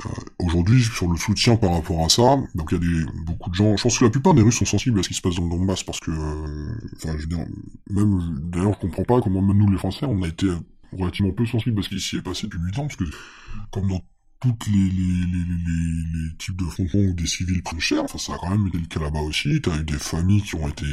Euh, 0.07 0.09
Aujourd'hui, 0.39 0.83
sur 0.83 1.09
le 1.09 1.17
soutien 1.17 1.57
par 1.57 1.73
rapport 1.73 2.05
à 2.05 2.09
ça, 2.09 2.37
donc 2.55 2.71
il 2.71 2.75
y 2.75 2.77
a 2.77 2.81
des, 2.81 3.13
beaucoup 3.25 3.51
de 3.51 3.55
gens, 3.55 3.77
je 3.77 3.83
pense 3.83 3.99
que 3.99 4.05
la 4.05 4.11
plupart 4.11 4.35
des 4.35 4.43
Russes 4.43 4.59
sont 4.59 4.65
sensibles 4.65 4.99
à 5.01 5.03
ce 5.03 5.09
qui 5.09 5.15
se 5.15 5.21
passe 5.21 5.35
dans 5.35 5.45
le 5.45 5.51
Donbass, 5.51 5.83
parce 5.83 6.01
que, 6.01 6.11
euh, 6.11 6.75
enfin, 6.97 7.15
je 7.17 7.23
veux 7.23 7.27
dire, 7.27 7.45
même, 7.91 8.39
d'ailleurs, 8.45 8.75
je 8.75 8.79
comprends 8.87 9.05
pas 9.05 9.21
comment 9.21 9.43
même 9.43 9.59
nous, 9.59 9.71
les 9.71 9.79
Français, 9.79 10.07
on 10.07 10.23
a 10.23 10.29
été 10.29 10.47
relativement 10.93 11.33
peu 11.33 11.47
sensibles 11.47 11.81
à 11.81 11.83
ce 11.83 11.89
qui 11.89 12.01
s'y 12.01 12.17
est 12.17 12.23
passé 12.23 12.47
depuis 12.47 12.61
8 12.61 12.79
ans, 12.79 12.87
parce 12.87 12.97
que, 12.97 13.05
comme 13.73 13.89
dans 13.89 14.01
toutes 14.41 14.69
les, 14.69 14.79
les, 14.79 15.27
les, 15.27 16.29
les, 16.29 16.37
types 16.39 16.57
d'affrontements 16.63 17.11
où 17.11 17.13
des 17.13 17.27
civils 17.27 17.61
prennent 17.63 17.81
cher, 17.81 18.05
enfin 18.05 18.19
ça 18.19 18.35
a 18.35 18.39
quand 18.39 18.51
même 18.51 18.69
été 18.69 18.79
le 18.79 18.87
cas 18.87 19.01
là-bas 19.01 19.19
aussi, 19.21 19.61
t'as 19.61 19.77
eu 19.77 19.83
des 19.83 19.99
familles 19.99 20.43
qui 20.43 20.55
ont 20.55 20.69
été 20.69 20.87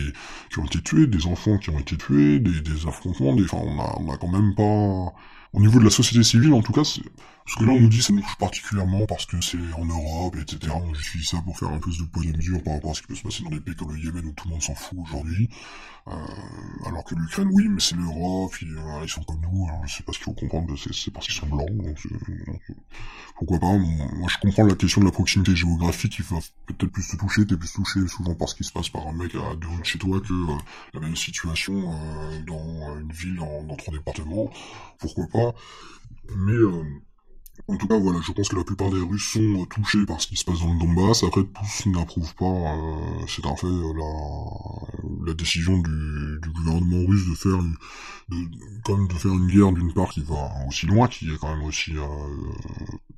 qui 0.49 0.57
ont 0.57 0.65
été 0.65 0.81
tuées, 0.81 1.05
des 1.05 1.27
enfants 1.27 1.59
qui 1.59 1.69
ont 1.69 1.77
été 1.77 1.95
tués, 1.95 2.39
des, 2.39 2.61
des 2.61 2.87
affrontements, 2.87 3.35
des, 3.35 3.43
enfin 3.43 3.59
on 3.61 3.79
a, 3.79 3.97
on 3.99 4.11
a 4.11 4.17
quand 4.17 4.29
même 4.29 4.55
pas 4.55 5.13
au 5.55 5.61
niveau 5.61 5.79
de 5.79 5.85
la 5.85 5.89
société 5.89 6.21
civile, 6.23 6.53
en 6.53 6.61
tout 6.61 6.73
cas, 6.73 6.83
parce 7.45 7.57
que 7.57 7.63
là 7.63 7.73
on 7.73 7.79
nous 7.79 7.89
dit 7.89 8.01
ça 8.01 8.11
nous 8.11 8.21
touche 8.21 8.37
particulièrement 8.37 9.05
parce 9.05 9.25
que 9.25 9.39
c'est 9.39 9.57
en 9.77 9.85
Europe, 9.85 10.35
etc. 10.41 10.73
On 10.73 10.93
justifie 10.93 11.25
ça 11.25 11.41
pour 11.43 11.57
faire 11.57 11.69
un 11.69 11.79
peu 11.79 11.91
de 11.91 12.03
poids 12.05 12.23
de 12.23 12.35
mesure 12.35 12.63
par 12.63 12.73
rapport 12.73 12.91
à 12.91 12.93
ce 12.95 13.01
qui 13.01 13.07
peut 13.07 13.15
se 13.15 13.23
passer 13.23 13.43
dans 13.43 13.51
des 13.51 13.61
pays 13.61 13.75
comme 13.75 13.93
le 13.93 13.99
Yémen 13.99 14.25
où 14.25 14.31
tout 14.33 14.47
le 14.47 14.53
monde 14.53 14.63
s'en 14.63 14.75
fout 14.75 14.97
aujourd'hui. 15.03 15.49
Euh, 16.07 16.11
alors 16.85 17.03
que 17.03 17.15
l'Ukraine, 17.15 17.49
oui, 17.51 17.67
mais 17.67 17.79
c'est 17.79 17.95
l'Europe, 17.95 18.53
ils, 18.61 18.77
euh, 18.77 19.03
ils, 19.03 19.09
sont 19.09 19.23
comme 19.23 19.41
nous, 19.41 19.67
alors 19.67 19.85
je 19.87 19.95
sais 19.95 20.03
pas 20.03 20.11
ce 20.11 20.17
qu'il 20.19 20.25
faut 20.25 20.33
comprendre, 20.33 20.75
c'est 20.77 21.11
parce 21.11 21.25
qu'ils 21.25 21.35
sont 21.35 21.47
blancs, 21.47 21.69
donc, 21.71 22.07
donc, 22.45 22.61
pourquoi 23.37 23.59
pas. 23.59 23.77
Moi 23.77 24.27
je 24.29 24.37
comprends 24.37 24.65
la 24.65 24.75
question 24.75 25.01
de 25.01 25.05
la 25.05 25.11
proximité 25.11 25.55
géographique 25.55 26.13
qui 26.13 26.21
va 26.21 26.37
peut-être 26.67 26.91
plus 26.91 27.07
te 27.07 27.17
toucher, 27.17 27.45
t'es 27.45 27.57
plus 27.57 27.73
touché 27.73 28.07
souvent 28.07 28.35
par 28.35 28.49
ce 28.49 28.55
qui 28.55 28.63
se 28.63 28.71
passe 28.71 28.89
par 28.89 29.07
un 29.07 29.13
mec 29.13 29.33
à 29.35 29.55
deux 29.55 29.67
de 29.79 29.83
chez 29.83 29.99
toi 29.99 30.19
que 30.21 30.33
euh, 30.33 30.57
la 30.93 30.99
même 30.99 31.15
situation 31.15 31.73
euh, 31.73 32.41
dans 32.45 32.99
une 32.99 33.11
ville, 33.11 33.35
dans, 33.35 33.63
dans 33.63 33.75
trois 33.75 33.93
départements, 33.93 34.49
pourquoi 34.99 35.27
pas. 35.27 35.53
Mais 36.35 36.53
euh, 36.53 36.83
en 37.67 37.77
tout 37.77 37.87
cas, 37.87 37.97
voilà, 37.97 38.19
je 38.21 38.31
pense 38.31 38.49
que 38.49 38.55
la 38.55 38.63
plupart 38.63 38.91
des 38.91 38.99
Russes 39.01 39.33
sont 39.33 39.61
euh, 39.61 39.65
touchés 39.65 40.05
par 40.05 40.21
ce 40.21 40.27
qui 40.27 40.35
se 40.35 40.45
passe 40.45 40.59
dans 40.59 40.71
le 40.71 40.79
Donbass. 40.79 41.23
Après, 41.23 41.41
tous 41.43 41.89
n'approuvent 41.89 42.35
pas, 42.35 42.45
euh, 42.45 43.25
c'est 43.27 43.45
un 43.45 43.55
fait, 43.55 43.67
la, 43.67 45.25
la 45.25 45.33
décision 45.33 45.77
du, 45.79 46.39
du, 46.41 46.49
gouvernement 46.49 47.05
russe 47.07 47.27
de 47.27 47.35
faire 47.35 47.59
une, 47.59 47.75
de, 48.29 48.81
comme 48.83 49.07
de 49.07 49.13
faire 49.13 49.31
une 49.33 49.47
guerre 49.47 49.71
d'une 49.71 49.93
part 49.93 50.09
qui 50.09 50.21
va 50.21 50.51
aussi 50.67 50.85
loin, 50.85 51.07
qui 51.07 51.31
est 51.31 51.37
quand 51.37 51.55
même 51.55 51.65
aussi 51.65 51.97
euh, 51.97 52.03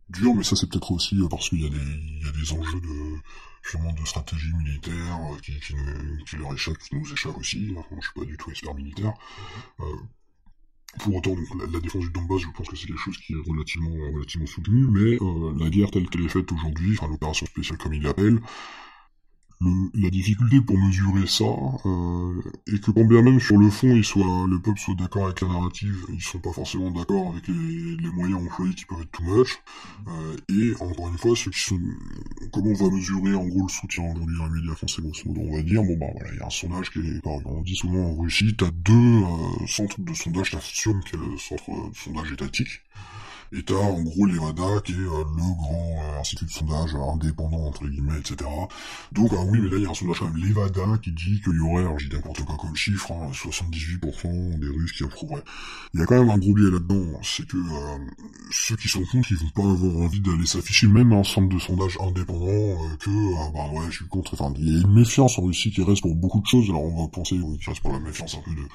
dur, 0.09 0.33
mais 0.33 0.43
ça 0.43 0.55
c'est 0.55 0.69
peut-être 0.69 0.91
aussi 0.91 1.17
parce 1.29 1.49
qu'il 1.49 1.61
y 1.61 1.65
a 1.65 1.69
des, 1.69 1.75
y 1.75 2.27
a 2.27 2.31
des 2.31 2.53
enjeux 2.53 2.79
de 2.79 3.19
de 3.99 4.05
stratégie 4.05 4.53
militaire 4.53 5.19
qui, 5.43 5.59
qui, 5.59 5.73
qui, 6.25 6.37
leur 6.37 6.53
échappent, 6.53 6.77
qui 6.77 6.95
nous 6.95 7.11
échappent 7.11 7.37
aussi. 7.37 7.75
Enfin, 7.77 7.97
je 7.99 8.05
suis 8.05 8.13
pas 8.19 8.25
du 8.25 8.37
tout 8.37 8.49
expert 8.49 8.73
militaire. 8.73 9.13
Euh, 9.81 9.83
pour 10.99 11.15
autant, 11.15 11.35
donc, 11.35 11.45
la, 11.71 11.79
défense 11.79 12.05
du 12.05 12.09
Donbass, 12.09 12.41
je 12.41 12.47
pense 12.55 12.67
que 12.67 12.75
c'est 12.75 12.87
quelque 12.87 12.99
chose 12.99 13.17
qui 13.17 13.33
est 13.33 13.49
relativement, 13.49 13.91
relativement 14.13 14.47
soutenu, 14.47 14.87
mais 14.89 15.17
euh, 15.21 15.53
la 15.59 15.69
guerre 15.69 15.91
telle 15.91 16.09
qu'elle 16.09 16.25
est 16.25 16.29
faite 16.29 16.51
aujourd'hui, 16.51 16.97
enfin 16.97 17.07
l'opération 17.07 17.45
spéciale 17.45 17.77
comme 17.77 17.93
il 17.93 18.03
l'appelle, 18.03 18.39
le, 19.59 20.01
la 20.01 20.09
difficulté 20.09 20.61
pour 20.61 20.77
mesurer 20.77 21.25
ça, 21.27 21.45
euh, 21.85 22.41
et 22.67 22.79
que 22.79 22.91
quand 22.91 23.05
bien 23.05 23.21
même 23.21 23.39
sur 23.39 23.57
le 23.57 23.69
fond, 23.69 23.95
il 23.95 24.03
soit, 24.03 24.45
le 24.47 24.59
peuple 24.59 24.79
soit 24.79 24.95
d'accord 24.95 25.25
avec 25.25 25.41
la 25.41 25.47
narrative, 25.47 26.05
ils 26.13 26.21
sont 26.21 26.39
pas 26.39 26.51
forcément 26.51 26.91
d'accord 26.91 27.31
avec 27.31 27.47
les, 27.47 27.95
les, 27.97 28.09
moyens 28.11 28.41
employés 28.43 28.73
qui 28.73 28.85
peuvent 28.85 29.01
être 29.01 29.11
too 29.11 29.23
much, 29.23 29.57
euh, 30.07 30.35
et 30.49 30.73
encore 30.81 31.07
une 31.09 31.17
fois, 31.17 31.35
ceux 31.35 31.51
qui 31.51 31.59
sont, 31.59 31.79
comment 32.51 32.71
on 32.71 32.89
va 32.89 32.95
mesurer 32.95 33.33
en 33.35 33.45
gros 33.45 33.63
le 33.63 33.69
soutien 33.69 34.03
aujourd'hui 34.03 34.37
les 34.37 34.61
médias 34.61 34.75
français, 34.75 35.01
grosso 35.01 35.23
modo, 35.25 35.41
on 35.41 35.55
va 35.55 35.61
dire, 35.63 35.83
bon 35.83 35.97
bah 35.97 36.07
voilà, 36.13 36.31
il 36.33 36.39
y 36.39 36.41
a 36.41 36.45
un 36.45 36.49
sondage 36.49 36.91
qui 36.91 36.99
est, 36.99 37.21
on 37.25 37.61
dit 37.61 37.75
souvent 37.75 38.11
en 38.11 38.15
Russie, 38.15 38.55
t'as 38.55 38.71
deux 38.71 38.93
euh, 38.93 39.67
centres 39.67 39.99
de 40.01 40.13
sondage, 40.13 40.51
t'assumes 40.51 41.03
qu'il 41.03 41.19
y 41.19 41.23
a 41.23 41.25
le 41.25 41.37
centre 41.37 41.89
de 41.89 41.95
sondage 41.95 42.31
étatique, 42.31 42.81
et 43.53 43.63
t'as 43.63 43.75
en 43.75 44.01
gros 44.03 44.25
l'EVADA 44.25 44.81
qui 44.83 44.93
est 44.93 44.95
euh, 44.95 45.23
le 45.35 45.55
grand 45.57 45.95
euh, 45.99 46.19
institut 46.19 46.45
de 46.45 46.51
sondage 46.51 46.95
indépendant 46.95 47.67
entre 47.67 47.87
guillemets, 47.87 48.19
etc. 48.19 48.49
Donc 49.11 49.31
ah 49.33 49.43
oui 49.47 49.59
mais 49.61 49.69
là 49.69 49.77
il 49.77 49.83
y 49.83 49.85
a 49.85 49.89
un 49.89 49.93
sondage 49.93 50.19
quand 50.19 50.25
même 50.25 50.37
l'EVADA 50.37 50.97
qui 51.01 51.11
dit 51.11 51.41
qu'il 51.41 51.55
y 51.55 51.59
aurait, 51.59 51.83
alors 51.83 51.99
j'ai 51.99 52.09
n'importe 52.09 52.43
quoi 52.43 52.57
comme 52.57 52.75
chiffre, 52.75 53.11
hein, 53.11 53.31
78% 53.31 54.59
des 54.59 54.67
Russes 54.67 54.91
qui 54.91 55.03
approuveraient. 55.03 55.43
Il 55.93 55.99
y 55.99 56.03
a 56.03 56.05
quand 56.05 56.19
même 56.19 56.29
un 56.29 56.37
gros 56.37 56.53
biais 56.53 56.71
là-dedans, 56.71 57.19
c'est 57.23 57.47
que 57.47 57.57
euh, 57.57 57.97
ceux 58.51 58.75
qui 58.75 58.87
sont 58.87 59.03
contre 59.11 59.31
ils 59.31 59.37
vont 59.37 59.49
pas 59.49 59.61
avoir 59.63 59.97
envie 60.05 60.19
d'aller 60.21 60.45
s'afficher 60.45 60.87
même 60.87 61.13
à 61.13 61.17
un 61.17 61.23
centre 61.23 61.49
de 61.49 61.59
sondage 61.59 61.97
indépendant 62.01 62.47
euh, 62.47 62.95
que 62.99 63.09
ah 63.37 63.51
bah 63.53 63.69
ouais 63.73 63.85
je 63.89 63.97
suis 63.97 64.07
contre, 64.07 64.33
enfin 64.33 64.53
il 64.57 64.73
y 64.73 64.77
a 64.77 64.81
une 64.81 64.93
méfiance 64.93 65.39
en 65.39 65.43
Russie 65.43 65.71
qui 65.71 65.83
reste 65.83 66.01
pour 66.01 66.15
beaucoup 66.15 66.41
de 66.41 66.47
choses, 66.47 66.69
alors 66.69 66.83
on 66.83 67.03
va 67.03 67.07
penser 67.09 67.39
oui, 67.39 67.57
qu'il 67.57 67.69
reste 67.69 67.81
pour 67.81 67.93
la 67.93 67.99
méfiance 67.99 68.35
un 68.35 68.41
peu 68.41 68.51
de, 68.51 68.67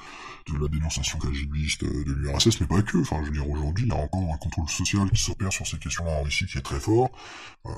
de 0.51 0.57
la 0.59 0.67
dénonciation 0.67 1.19
KGBiste 1.19 1.83
de 1.83 2.13
l'URSS, 2.13 2.59
mais 2.61 2.67
pas 2.67 2.81
que, 2.81 2.97
enfin 2.97 3.17
je 3.21 3.27
veux 3.27 3.31
dire 3.31 3.49
aujourd'hui 3.49 3.85
il 3.85 3.89
y 3.89 3.95
a 3.95 3.99
encore 3.99 4.33
un 4.33 4.37
contrôle 4.37 4.69
social 4.69 5.09
qui 5.11 5.21
s'opère 5.21 5.51
sur 5.51 5.65
ces 5.65 5.77
questions-là 5.77 6.11
en 6.11 6.23
Russie 6.23 6.45
qui 6.45 6.57
est 6.57 6.61
très 6.61 6.79
fort. 6.79 7.09
Euh, 7.65 7.71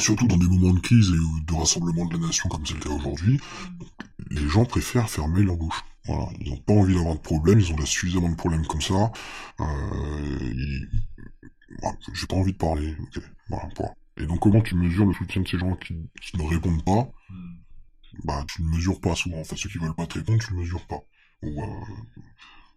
surtout 0.00 0.26
dans 0.26 0.36
des 0.36 0.46
moments 0.46 0.74
de 0.74 0.80
crise 0.80 1.10
et 1.10 1.44
de 1.44 1.54
rassemblement 1.54 2.06
de 2.06 2.14
la 2.14 2.26
nation 2.26 2.48
comme 2.48 2.64
c'est 2.66 2.74
le 2.74 2.80
cas 2.80 2.90
aujourd'hui, 2.90 3.40
les 4.30 4.48
gens 4.48 4.64
préfèrent 4.64 5.10
fermer 5.10 5.42
leur 5.42 5.56
bouche. 5.56 5.84
Voilà, 6.06 6.28
ils 6.40 6.50
n'ont 6.50 6.56
pas 6.56 6.72
envie 6.72 6.94
d'avoir 6.94 7.14
de 7.14 7.20
problèmes, 7.20 7.60
ils 7.60 7.72
ont 7.72 7.76
là 7.76 7.86
suffisamment 7.86 8.28
de 8.28 8.34
problèmes 8.34 8.66
comme 8.66 8.82
ça. 8.82 9.12
Euh, 9.60 10.38
ils... 10.40 10.88
J'ai 12.12 12.26
pas 12.26 12.36
envie 12.36 12.52
de 12.52 12.58
parler. 12.58 12.94
Okay. 13.08 13.20
Voilà, 13.48 13.68
voilà. 13.76 13.94
Et 14.18 14.26
donc 14.26 14.40
comment 14.40 14.60
tu 14.60 14.74
mesures 14.74 15.06
le 15.06 15.14
soutien 15.14 15.42
de 15.42 15.48
ces 15.48 15.58
gens 15.58 15.74
qui, 15.76 15.96
qui 16.20 16.36
ne 16.36 16.42
répondent 16.42 16.84
pas? 16.84 17.10
Bah 18.24 18.44
tu 18.48 18.62
ne 18.62 18.68
mesures 18.68 19.00
pas 19.00 19.14
souvent. 19.14 19.40
En 19.40 19.44
fait, 19.44 19.56
ceux 19.56 19.68
qui 19.68 19.78
veulent 19.78 19.94
pas 19.94 20.06
te 20.06 20.18
répondre, 20.18 20.42
tu 20.44 20.52
ne 20.52 20.58
mesures 20.60 20.86
pas. 20.86 21.02
Ou, 21.42 21.60
euh, 21.60 21.66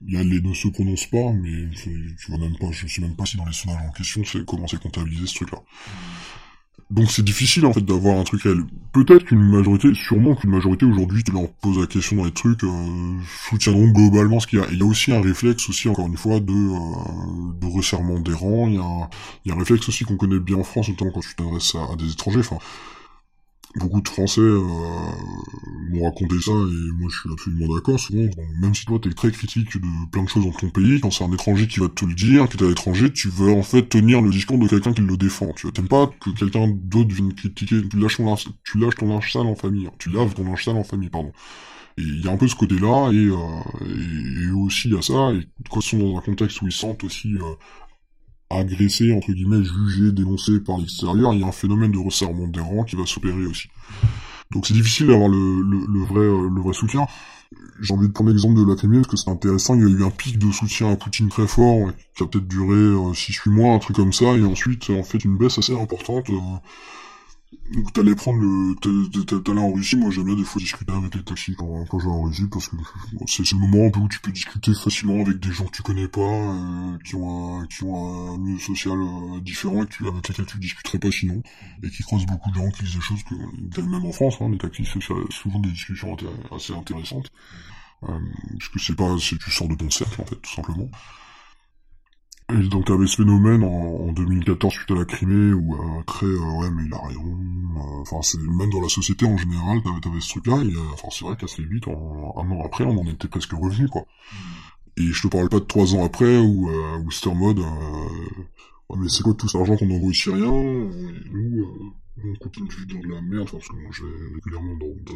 Là, 0.08 0.24
les 0.24 0.42
ne 0.42 0.54
se 0.54 0.68
prononcent 0.68 1.08
pas, 1.08 1.32
mais 1.32 1.70
tu 1.74 2.30
vois 2.30 2.38
même 2.38 2.56
pas, 2.58 2.70
je 2.72 2.86
sais 2.86 3.02
même 3.02 3.16
pas 3.16 3.26
si 3.26 3.38
dans 3.38 3.46
les 3.46 3.54
sondages 3.54 3.82
en 3.88 3.92
question, 3.92 4.22
c'est 4.24 4.46
comment 4.46 4.68
c'est 4.68 4.80
comptabilisé 4.80 5.26
ce 5.26 5.36
truc-là. 5.36 5.60
donc 6.92 7.10
c'est 7.10 7.24
difficile 7.24 7.66
en 7.66 7.74
fait 7.74 7.82
d'avoir 7.82 8.20
un 8.20 8.24
truc 8.24 8.44
réel. 8.44 8.64
Peut-être 8.92 9.26
qu'une 9.26 9.42
majorité, 9.42 9.94
sûrement 9.96 10.36
qu'une 10.36 10.52
majorité 10.52 10.86
aujourd'hui, 10.86 11.24
tu 11.24 11.32
leur 11.32 11.50
poses 11.54 11.80
la 11.80 11.88
question 11.88 12.18
dans 12.18 12.26
les 12.26 12.32
trucs, 12.32 12.64
euh, 12.64 13.20
soutiendront 13.50 13.88
globalement 13.90 14.40
ce 14.40 14.48
qu'il 14.48 14.60
y 14.60 14.62
a. 14.62 14.68
Il 14.72 14.78
y 14.78 14.82
a 14.82 14.86
aussi 14.86 15.12
un 15.12 15.22
réflexe 15.22 15.68
aussi, 15.70 15.90
encore 15.90 16.08
une 16.08 16.18
fois, 16.18 16.40
de, 16.40 16.52
euh, 16.54 17.54
de 17.60 17.66
resserrement 17.66 18.20
des 18.20 18.34
rangs. 18.34 18.68
Il 18.68 18.76
y, 18.76 18.78
a, 18.78 19.10
il 19.46 19.50
y 19.50 19.52
a 19.52 19.56
un 19.56 19.60
réflexe 19.60 19.88
aussi 19.90 20.04
qu'on 20.04 20.18
connaît 20.18 20.40
bien 20.40 20.58
en 20.58 20.64
France, 20.64 20.90
notamment 20.90 21.12
quand 21.12 21.22
tu 21.22 21.36
t'adresses 21.36 21.74
à, 21.76 21.94
à, 21.94 21.96
des 21.96 22.12
étrangers. 22.12 22.40
Enfin, 22.42 22.60
beaucoup 23.76 24.02
de 24.02 24.08
Français 24.08 24.42
euh, 24.42 24.62
m'ont 25.90 26.06
raconté 26.06 26.40
ça 26.40 26.52
et 26.52 26.92
moi 26.98 27.10
je 27.10 27.20
suis 27.20 27.30
absolument 27.32 27.76
d'accord. 27.76 28.00
Souvent, 28.00 28.30
même 28.62 28.74
si 28.74 28.86
toi 28.86 29.00
t'es 29.02 29.10
très 29.10 29.32
critique 29.32 29.78
de 29.78 30.10
plein 30.12 30.24
de 30.24 30.30
choses 30.30 30.46
dans 30.46 30.52
ton 30.52 30.70
pays, 30.70 31.00
quand 31.00 31.12
c'est 31.12 31.24
un 31.24 31.32
étranger 31.32 31.68
qui 31.68 31.80
va 31.80 31.90
te 31.90 32.06
le 32.06 32.14
dire, 32.14 32.48
qui 32.50 32.58
est 32.58 32.64
à 32.64 32.68
l'étranger, 32.68 33.12
tu 33.12 33.30
veux 33.30 33.52
en 33.52 33.64
fait 33.64 33.84
tenir 33.84 34.22
le 34.22 34.30
discours 34.30 34.58
de 34.58 34.68
quelqu'un 34.68 34.94
qui 34.94 35.02
le 35.02 35.18
défend. 35.18 35.52
Tu 35.56 35.72
t'aimes 35.72 35.88
pas 35.88 36.10
que 36.20 36.30
quelqu'un 36.32 36.68
d'autre 36.68 37.14
vienne 37.14 37.34
critiquer. 37.34 37.88
Tu 37.90 37.98
lâches 37.98 38.18
ton 38.18 39.08
linge, 39.08 39.32
sale 39.32 39.48
en 39.48 39.56
famille. 39.56 39.88
Hein. 39.88 39.94
Tu 40.00 40.10
laves 40.10 40.34
ton 40.34 40.44
linge 40.44 40.64
sale 40.64 40.78
en 40.78 40.84
famille, 40.84 41.10
pardon. 41.10 41.32
Et 41.98 42.02
il 42.02 42.26
y 42.26 42.28
a 42.28 42.32
un 42.32 42.38
peu 42.38 42.48
ce 42.48 42.56
côté-là, 42.56 43.12
et, 43.14 43.16
euh, 43.16 44.48
et, 44.48 44.52
aussi 44.52 44.90
il 44.90 45.02
ça, 45.02 45.32
et 45.32 45.48
quand 45.70 45.80
ils 45.80 45.90
sont 45.90 45.98
dans 46.00 46.18
un 46.18 46.22
contexte 46.22 46.62
où 46.62 46.68
ils 46.68 46.74
sentent 46.74 47.06
aussi 47.06 47.36
euh, 47.36 47.56
agressé, 48.50 49.14
entre 49.14 49.32
guillemets, 49.32 49.64
jugé, 49.64 50.12
dénoncé 50.12 50.60
par 50.60 50.78
l'extérieur, 50.78 51.34
il 51.34 51.42
y 51.42 51.44
a 51.44 51.48
un 51.48 51.52
phénomène 51.52 51.92
de 51.92 51.98
resserrement 51.98 52.48
des 52.48 52.60
rangs 52.60 52.84
qui 52.84 52.96
va 52.96 53.06
s'opérer 53.06 53.46
aussi. 53.46 53.70
Donc 54.52 54.68
c'est 54.68 54.74
difficile 54.74 55.08
d'avoir 55.08 55.30
le, 55.30 55.62
le, 55.62 56.06
vrai, 56.06 56.20
euh, 56.20 56.50
le 56.50 56.62
vrai 56.62 56.74
soutien. 56.74 57.08
J'ai 57.82 57.94
envie 57.94 58.08
de 58.08 58.14
prendre 58.14 58.30
l'exemple 58.30 58.60
de 58.60 58.66
la 58.66 58.76
Crimée 58.76 58.98
parce 58.98 59.08
que 59.08 59.18
c'est 59.18 59.30
intéressant, 59.30 59.76
il 59.76 59.82
y 59.82 59.86
a 59.86 59.88
eu 59.88 60.04
un 60.04 60.10
pic 60.10 60.38
de 60.38 60.52
soutien 60.52 60.92
à 60.92 60.96
Poutine 60.96 61.30
très 61.30 61.48
fort, 61.48 61.92
qui 62.16 62.24
a 62.24 62.28
peut-être 62.28 62.48
duré 62.48 62.76
6-8 62.76 63.50
euh, 63.50 63.52
mois, 63.52 63.74
un 63.74 63.80
truc 63.80 63.96
comme 63.96 64.14
ça, 64.14 64.26
et 64.36 64.44
ensuite 64.44 64.90
en 64.90 65.04
fait 65.04 65.24
une 65.24 65.38
baisse 65.38 65.58
assez 65.58 65.76
importante. 65.78 66.30
Euh, 66.30 66.40
donc 67.74 67.94
t'allais 67.94 68.16
prendre 68.16 68.40
le... 68.40 68.76
T'allais 69.44 69.60
en 69.60 69.72
Russie, 69.72 69.96
moi 69.96 70.12
j'aime 70.12 70.26
bien 70.26 70.36
des 70.36 70.44
fois 70.44 70.62
discuter 70.62 70.92
avec 70.92 71.16
les 71.16 71.24
taxis 71.24 71.56
quand, 71.56 71.86
quand 71.86 72.00
je 72.00 72.06
vais 72.06 72.12
en 72.12 72.24
Russie, 72.24 72.48
parce 72.52 72.68
que 72.70 72.76
c'est 73.28 73.52
le 73.52 73.60
moment 73.60 73.86
un 73.86 74.00
où 74.00 74.08
tu 74.08 74.20
peux 74.20 74.32
discuter 74.32 74.74
facilement 74.74 75.22
avec 75.22 75.40
des 75.40 75.52
gens 75.52 75.66
que 75.66 75.76
tu 75.76 75.82
connais 75.82 76.08
pas, 76.08 76.22
euh, 76.22 76.98
qui 77.04 77.16
ont 77.16 77.60
un, 77.60 77.66
qui 77.68 77.84
ont 77.84 78.34
un 78.34 78.38
milieu 78.38 78.60
social 78.60 78.98
euh, 78.98 79.40
différent, 79.42 79.82
avec 79.82 80.28
lesquels 80.30 80.46
tu 80.46 80.58
discuterais 80.60 81.00
pas 81.00 81.12
sinon, 81.12 81.42
et 81.84 81.90
qui 81.90 82.04
croisent 82.04 82.26
beaucoup 82.26 82.52
de 82.52 82.56
gens 82.56 82.70
qui 82.72 82.84
disent 82.84 82.96
des 82.96 83.02
choses 83.02 83.24
que, 83.24 83.82
même 83.82 84.06
en 84.06 84.12
France, 84.12 84.38
hein, 84.42 84.50
les 84.50 84.58
taxis, 84.58 84.88
c'est 84.92 85.02
souvent 85.32 85.60
des 85.60 85.72
discussions 85.72 86.16
assez 86.52 86.74
intéressantes, 86.74 87.32
euh, 88.04 88.20
parce 88.60 88.70
que 88.70 88.80
c'est 88.80 88.96
pas, 88.96 89.16
c'est 89.20 89.38
tu 89.40 89.52
sors 89.52 89.68
de 89.68 89.76
ton 89.76 89.90
cercle 89.90 90.22
en 90.22 90.26
fait, 90.26 90.36
tout 90.36 90.54
simplement. 90.54 90.90
Et 92.54 92.68
donc 92.68 92.86
t'avais 92.86 93.08
ce 93.08 93.18
phénomène 93.18 93.64
en, 93.64 94.12
2014 94.12 94.72
suite 94.72 94.92
à 94.92 94.96
la 94.96 95.06
Crimée 95.06 95.54
où 95.54 95.74
euh, 95.74 96.04
très 96.06 96.28
euh, 96.28 96.60
ouais 96.60 96.70
mais 96.70 96.84
il 96.86 96.94
a 96.94 97.00
rien. 97.00 97.18
Euh, 97.18 98.02
enfin 98.02 98.18
c'est 98.22 98.40
même 98.40 98.70
dans 98.70 98.82
la 98.82 98.90
société 98.90 99.26
en 99.26 99.36
général 99.36 99.82
t'avais, 99.82 100.00
t'avais 100.00 100.22
ce 100.22 100.30
truc-là 100.30 100.58
et 100.64 100.74
enfin 100.94 101.08
c'est 101.12 101.26
vrai 101.26 101.36
qu'assez 101.36 101.64
vite 101.64 101.88
en, 101.88 102.36
un 102.38 102.52
an 102.52 102.62
après 102.64 102.84
on 102.84 103.00
en 103.00 103.06
était 103.08 103.28
presque 103.28 103.52
revenu 103.52 103.88
quoi. 103.88 104.02
Mm. 104.02 105.02
Et 105.02 105.12
je 105.12 105.24
te 105.24 105.28
parle 105.28 105.50
pas 105.50 105.60
de 105.60 105.66
trois 105.66 105.96
ans 105.96 106.06
après 106.06 106.38
où 106.38 106.70
où 106.70 107.12
c'était 107.12 107.30
en 107.30 107.36
mode 107.36 107.60
ouais 107.60 108.98
mais 108.98 109.10
c'est 109.10 109.24
quoi 109.24 109.34
tout 109.34 109.48
cet 109.48 109.60
argent 109.60 109.76
qu'on 109.76 109.90
envoie 109.90 110.10
aux 110.10 110.14
Syriens 110.14 110.52
nous 111.32 111.66
on 112.24 112.34
continue 112.36 112.70
de 112.70 112.74
vivre 112.74 113.02
de 113.02 113.14
la 113.14 113.22
merde 113.22 113.50
parce 113.52 113.68
que 113.68 113.76
moi 113.76 113.92
je 113.92 114.04
vais 114.04 114.36
régulièrement 114.36 114.76
dans, 114.78 115.16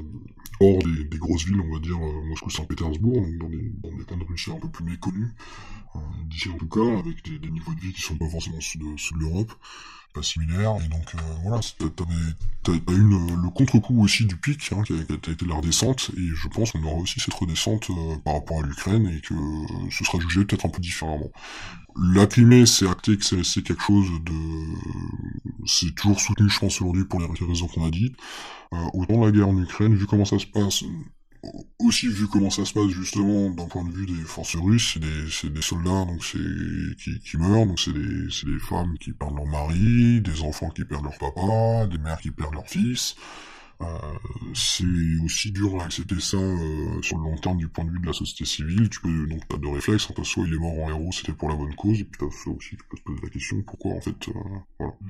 hors 0.59 0.79
des, 0.83 1.17
grosses 1.17 1.45
villes 1.45 1.61
on 1.61 1.73
va 1.73 1.79
dire 1.79 1.97
Moscou 1.97 2.49
Saint-Pétersbourg 2.49 3.21
donc 3.21 3.37
dans 3.37 3.49
des 3.49 3.71
dans 3.81 4.17
des 4.17 4.25
de 4.25 4.29
Russie 4.29 4.51
un 4.51 4.59
peu 4.59 4.69
plus 4.69 4.83
méconnus 4.83 5.29
euh, 5.95 5.99
d'ici 6.25 6.49
en 6.49 6.57
tout 6.57 6.67
cas, 6.67 6.99
avec 6.99 7.23
des, 7.23 7.49
niveaux 7.49 7.73
de 7.73 7.79
vie 7.79 7.93
qui 7.93 8.01
sont 8.01 8.15
pas 8.15 8.29
forcément 8.29 8.61
ceux 8.61 8.77
de, 8.77 9.19
l'Europe, 9.19 9.51
pas 10.13 10.21
similaires, 10.21 10.75
et 10.83 10.87
donc 10.87 11.15
euh, 11.15 11.17
voilà, 11.43 11.59
t'as 12.63 12.73
eu 12.73 12.81
le, 12.87 13.41
le 13.41 13.49
contre-coup 13.49 14.03
aussi 14.03 14.25
du 14.25 14.35
pic, 14.35 14.71
hein, 14.71 14.83
qui, 14.83 14.93
a, 14.93 15.31
été 15.31 15.45
la 15.45 15.55
redescente, 15.55 16.11
et 16.15 16.27
je 16.35 16.47
pense 16.47 16.71
qu'on 16.71 16.83
aura 16.83 16.97
aussi 16.97 17.19
cette 17.19 17.33
redescente 17.33 17.89
euh, 17.89 18.17
par 18.23 18.35
rapport 18.35 18.59
à 18.59 18.67
l'Ukraine, 18.67 19.07
et 19.07 19.21
que 19.21 19.33
ce 19.89 20.03
sera 20.03 20.19
jugé 20.19 20.45
peut-être 20.45 20.67
un 20.67 20.69
peu 20.69 20.81
différemment. 20.81 21.31
La 22.01 22.27
Crimée, 22.27 22.65
c'est 22.65 22.87
acté 22.87 23.17
que 23.17 23.43
c'est 23.43 23.61
quelque 23.61 23.81
chose 23.81 24.09
de... 24.23 24.33
C'est 25.65 25.93
toujours 25.95 26.19
soutenu, 26.19 26.49
je 26.49 26.59
pense, 26.59 26.81
aujourd'hui 26.81 27.03
pour 27.03 27.19
les 27.19 27.27
raisons 27.45 27.67
qu'on 27.67 27.85
a 27.85 27.91
dit. 27.91 28.13
Euh, 28.73 28.77
autant 28.93 29.25
la 29.25 29.31
guerre 29.31 29.49
en 29.49 29.57
Ukraine, 29.57 29.95
vu 29.95 30.05
comment 30.05 30.25
ça 30.25 30.39
se 30.39 30.45
passe, 30.45 30.83
aussi 31.79 32.07
vu 32.07 32.27
comment 32.27 32.49
ça 32.49 32.65
se 32.65 32.73
passe 32.73 32.89
justement 32.89 33.49
d'un 33.49 33.65
point 33.65 33.83
de 33.83 33.91
vue 33.91 34.05
des 34.05 34.23
forces 34.23 34.55
russes, 34.55 34.93
c'est 34.93 34.99
des, 34.99 35.49
des 35.49 35.61
soldats 35.61 36.05
donc 36.05 36.23
c'est 36.23 37.19
qui, 37.23 37.37
meurent, 37.37 37.65
donc 37.65 37.79
c'est 37.79 37.93
des, 37.93 38.27
des 38.27 38.59
femmes 38.59 38.97
qui 38.99 39.13
perdent 39.13 39.35
leur 39.35 39.45
mari, 39.45 40.21
des 40.21 40.41
enfants 40.41 40.69
qui 40.69 40.85
perdent 40.85 41.05
leur 41.05 41.17
papa, 41.17 41.87
des 41.87 41.97
mères 41.97 42.19
qui 42.19 42.31
perdent 42.31 42.53
leur 42.53 42.67
fils. 42.67 43.15
Euh, 43.81 43.85
c'est 44.53 44.83
aussi 45.23 45.51
dur 45.51 45.79
à 45.79 45.85
accepter 45.85 46.19
ça 46.19 46.35
euh, 46.35 47.01
sur 47.01 47.17
le 47.17 47.23
long 47.23 47.37
terme 47.37 47.57
du 47.57 47.69
point 47.69 47.85
de 47.85 47.91
vue 47.91 47.99
de 47.99 48.05
la 48.05 48.13
société 48.13 48.43
civile. 48.43 48.89
Tu 48.89 48.99
peux 48.99 49.27
donc 49.27 49.47
t'as 49.47 49.57
deux 49.57 49.69
réflexes, 49.69 50.09
hein, 50.09 50.23
soit 50.23 50.43
il 50.45 50.53
est 50.53 50.57
mort 50.57 50.77
en 50.83 50.89
héros, 50.89 51.11
c'était 51.13 51.31
pour 51.31 51.47
la 51.47 51.55
bonne 51.55 51.73
cause, 51.75 52.01
et 52.01 52.03
puis 52.03 52.19
t'as 52.19 52.25
aussi 52.25 52.75
tu 52.75 52.83
peux 52.89 52.97
te 52.97 53.03
poser 53.03 53.21
la 53.23 53.29
question 53.29 53.61
pourquoi 53.61 53.93
en 53.93 54.01
fait 54.01 54.27
euh, 54.27 54.33
voilà. 54.79 54.93
Mm. 54.99 55.07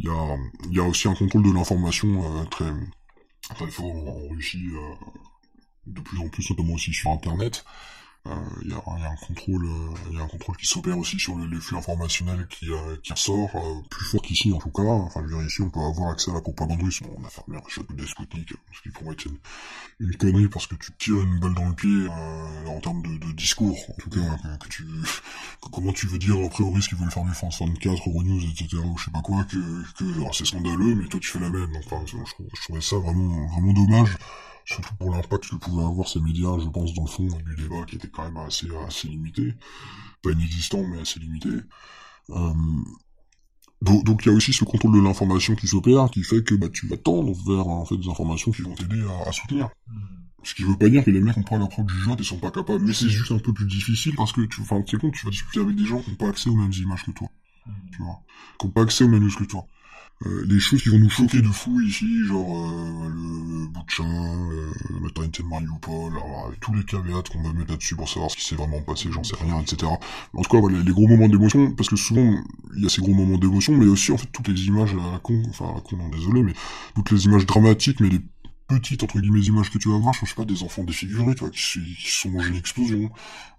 Il 0.00 0.06
y 0.06 0.10
a 0.10 0.36
y 0.70 0.80
a 0.80 0.84
aussi 0.84 1.08
un 1.08 1.14
contrôle 1.14 1.42
de 1.44 1.50
l'information 1.50 2.40
euh, 2.40 2.44
très 2.44 2.72
très 3.54 3.70
fort 3.70 3.86
en 3.86 4.28
Russie 4.28 4.68
de 5.86 6.00
plus 6.02 6.18
en 6.18 6.28
plus, 6.28 6.50
notamment 6.50 6.74
aussi 6.74 6.92
sur 6.92 7.10
Internet. 7.10 7.64
Il 8.64 8.72
euh, 8.72 8.74
y, 8.74 8.74
a, 8.74 8.98
y, 8.98 9.04
a, 9.04 9.10
un 9.10 9.16
contrôle, 9.16 9.66
il 10.10 10.18
euh, 10.18 10.22
un 10.22 10.26
contrôle 10.28 10.56
qui 10.56 10.66
s'opère 10.66 10.98
aussi 10.98 11.18
sur 11.18 11.38
les, 11.38 11.60
flux 11.60 11.76
informationnels 11.76 12.46
qui, 12.48 12.70
euh, 12.70 12.96
qui 13.02 13.12
ressort, 13.12 13.50
plus 13.88 14.04
fort 14.04 14.22
qu'ici 14.22 14.52
en 14.52 14.58
tout 14.58 14.70
cas. 14.70 14.82
Enfin, 14.82 15.20
je 15.22 15.28
veux 15.28 15.38
dire, 15.38 15.46
ici, 15.46 15.62
on 15.62 15.70
peut 15.70 15.80
avoir 15.80 16.10
accès 16.10 16.30
à 16.30 16.34
la 16.34 16.40
propagande 16.40 16.82
russe. 16.82 17.02
Bon, 17.02 17.16
on 17.18 17.24
a 17.24 17.30
fermé 17.30 17.56
un 17.56 17.68
château 17.68 17.94
des 17.94 18.06
Sputnik, 18.06 18.52
ce 18.72 18.82
qui 18.82 18.90
pourrait 18.90 19.12
être 19.12 19.24
une, 19.24 19.38
une, 20.00 20.16
connerie 20.16 20.48
parce 20.48 20.66
que 20.66 20.74
tu 20.74 20.92
tires 20.98 21.20
une 21.20 21.40
balle 21.40 21.54
dans 21.54 21.68
le 21.68 21.74
pied 21.74 22.08
en 22.66 22.80
termes 22.80 23.02
de, 23.02 23.26
de, 23.26 23.32
discours. 23.32 23.78
En 23.88 23.94
tout 23.94 24.10
cas, 24.10 24.56
que, 24.60 24.68
tu, 24.68 24.84
comment 25.72 25.92
tu 25.92 26.06
veux 26.06 26.18
dire 26.18 26.36
après 26.44 26.64
aux 26.64 26.70
Russes 26.70 26.88
qui 26.88 26.96
veulent 26.96 27.10
fermer 27.10 27.32
France 27.32 27.60
24, 27.60 28.08
Euronews, 28.08 28.40
etc. 28.40 28.76
ou 28.84 28.98
je 28.98 29.04
sais 29.04 29.10
pas 29.10 29.22
quoi, 29.22 29.44
que, 29.44 29.56
que 29.96 30.04
c'est 30.32 30.46
scandaleux, 30.46 30.94
mais 30.94 31.08
toi 31.08 31.20
tu 31.20 31.28
fais 31.28 31.40
la 31.40 31.50
même. 31.50 31.72
Donc, 31.72 31.82
enfin, 31.86 32.02
je, 32.04 32.16
je 32.16 32.62
trouvais 32.62 32.80
ça 32.80 32.96
vraiment, 32.96 33.46
vraiment 33.46 33.72
dommage 33.72 34.16
surtout 34.68 34.94
pour 34.96 35.10
l'impact 35.10 35.48
que 35.48 35.56
pouvaient 35.56 35.84
avoir 35.84 36.06
ces 36.06 36.20
médias, 36.20 36.58
je 36.58 36.68
pense, 36.68 36.92
dans 36.92 37.04
le 37.04 37.08
fond 37.08 37.26
du 37.26 37.56
débat 37.56 37.84
qui 37.86 37.96
était 37.96 38.08
quand 38.08 38.24
même 38.24 38.36
assez, 38.36 38.66
assez 38.86 39.08
limité. 39.08 39.54
Pas 40.22 40.30
inexistant, 40.32 40.86
mais 40.86 41.00
assez 41.00 41.18
limité. 41.20 41.48
Euh, 42.30 42.52
donc 43.80 44.26
il 44.26 44.28
y 44.28 44.32
a 44.32 44.34
aussi 44.34 44.52
ce 44.52 44.64
contrôle 44.64 44.92
de 44.92 45.00
l'information 45.00 45.54
qui 45.54 45.68
s'opère, 45.68 46.10
qui 46.10 46.22
fait 46.22 46.42
que 46.42 46.54
bah, 46.54 46.68
tu 46.68 46.86
vas 46.86 46.96
tendre 46.96 47.32
vers 47.46 47.68
en 47.68 47.84
fait 47.86 47.96
des 47.96 48.08
informations 48.08 48.50
qui 48.50 48.62
vont 48.62 48.74
t'aider 48.74 49.02
à, 49.24 49.32
soutenir. 49.32 49.70
Ce 50.42 50.54
qui 50.54 50.64
veut 50.64 50.76
pas 50.76 50.88
dire 50.88 51.04
que 51.04 51.10
les 51.10 51.20
mecs 51.20 51.36
ont 51.36 51.42
pas 51.42 51.58
preuve 51.66 51.86
du 51.86 51.94
jeu 51.94 52.10
et 52.18 52.22
sont 52.22 52.38
pas 52.38 52.50
capables, 52.50 52.84
mais 52.84 52.92
c'est 52.92 53.08
juste 53.08 53.32
un 53.32 53.38
peu 53.38 53.52
plus 53.52 53.66
difficile 53.66 54.14
parce 54.16 54.32
que 54.32 54.42
tu, 54.42 54.60
enfin, 54.60 54.82
tu 54.82 54.98
compte, 54.98 55.14
tu 55.14 55.24
vas 55.24 55.30
discuter 55.30 55.60
avec 55.60 55.76
des 55.76 55.86
gens 55.86 56.00
qui 56.00 56.10
n'ont 56.10 56.16
pas 56.16 56.28
accès 56.28 56.50
aux 56.50 56.56
mêmes 56.56 56.72
images 56.72 57.04
que 57.04 57.12
toi, 57.12 57.28
tu 57.92 58.02
vois, 58.02 58.20
qui 58.58 58.66
n'ont 58.66 58.72
pas 58.72 58.82
accès 58.82 59.04
aux 59.04 59.08
mêmes 59.08 59.22
news 59.22 59.34
que 59.34 59.44
toi. 59.44 59.66
Euh, 60.26 60.44
les 60.48 60.58
choses 60.58 60.82
qui 60.82 60.88
vont 60.88 60.98
nous 60.98 61.08
choquer 61.08 61.40
de 61.40 61.46
fou 61.46 61.80
ici, 61.80 62.24
genre 62.24 62.66
euh, 62.66 63.08
le 63.08 63.68
Boutchin, 63.68 64.04
euh, 64.04 64.72
la 64.94 65.00
maternité 65.00 65.44
de 65.44 65.48
Mariupol, 65.48 66.12
alors, 66.12 66.50
tous 66.60 66.74
les 66.74 66.82
caveats 66.82 67.22
qu'on 67.30 67.40
va 67.40 67.52
mettre 67.52 67.70
là-dessus 67.70 67.94
pour 67.94 68.08
savoir 68.08 68.28
ce 68.28 68.36
qui 68.36 68.44
s'est 68.44 68.56
vraiment 68.56 68.80
passé, 68.80 69.10
j'en 69.12 69.22
sais 69.22 69.36
rien, 69.40 69.60
etc. 69.60 69.92
En 70.34 70.42
tout 70.42 70.50
cas, 70.50 70.58
voilà, 70.58 70.80
les 70.82 70.92
gros 70.92 71.06
moments 71.06 71.28
d'émotion, 71.28 71.70
parce 71.70 71.88
que 71.88 71.94
souvent, 71.94 72.34
il 72.76 72.82
y 72.82 72.86
a 72.86 72.88
ces 72.88 73.00
gros 73.00 73.14
moments 73.14 73.38
d'émotion, 73.38 73.76
mais 73.76 73.86
aussi, 73.86 74.10
en 74.10 74.18
fait, 74.18 74.26
toutes 74.32 74.48
les 74.48 74.66
images 74.66 74.92
à 74.92 75.12
la 75.12 75.18
con, 75.20 75.40
enfin, 75.50 75.66
à 75.70 75.74
la 75.74 75.80
con, 75.82 75.96
non, 75.96 76.08
désolé, 76.08 76.42
mais 76.42 76.54
toutes 76.96 77.12
les 77.12 77.26
images 77.26 77.46
dramatiques, 77.46 78.00
mais 78.00 78.08
les 78.08 78.20
petites 78.68 79.02
entre 79.02 79.18
guillemets 79.18 79.40
images 79.40 79.70
que 79.70 79.78
tu 79.78 79.88
vas 79.88 79.98
voir, 79.98 80.14
je 80.14 80.26
sais 80.26 80.34
pas, 80.34 80.44
des 80.44 80.62
enfants 80.62 80.84
défigurés, 80.84 81.34
tu 81.34 81.40
vois, 81.40 81.50
qui, 81.50 81.80
qui 81.96 82.10
sont 82.10 82.28
mangés 82.28 82.50
une 82.50 82.56
explosion, 82.56 83.10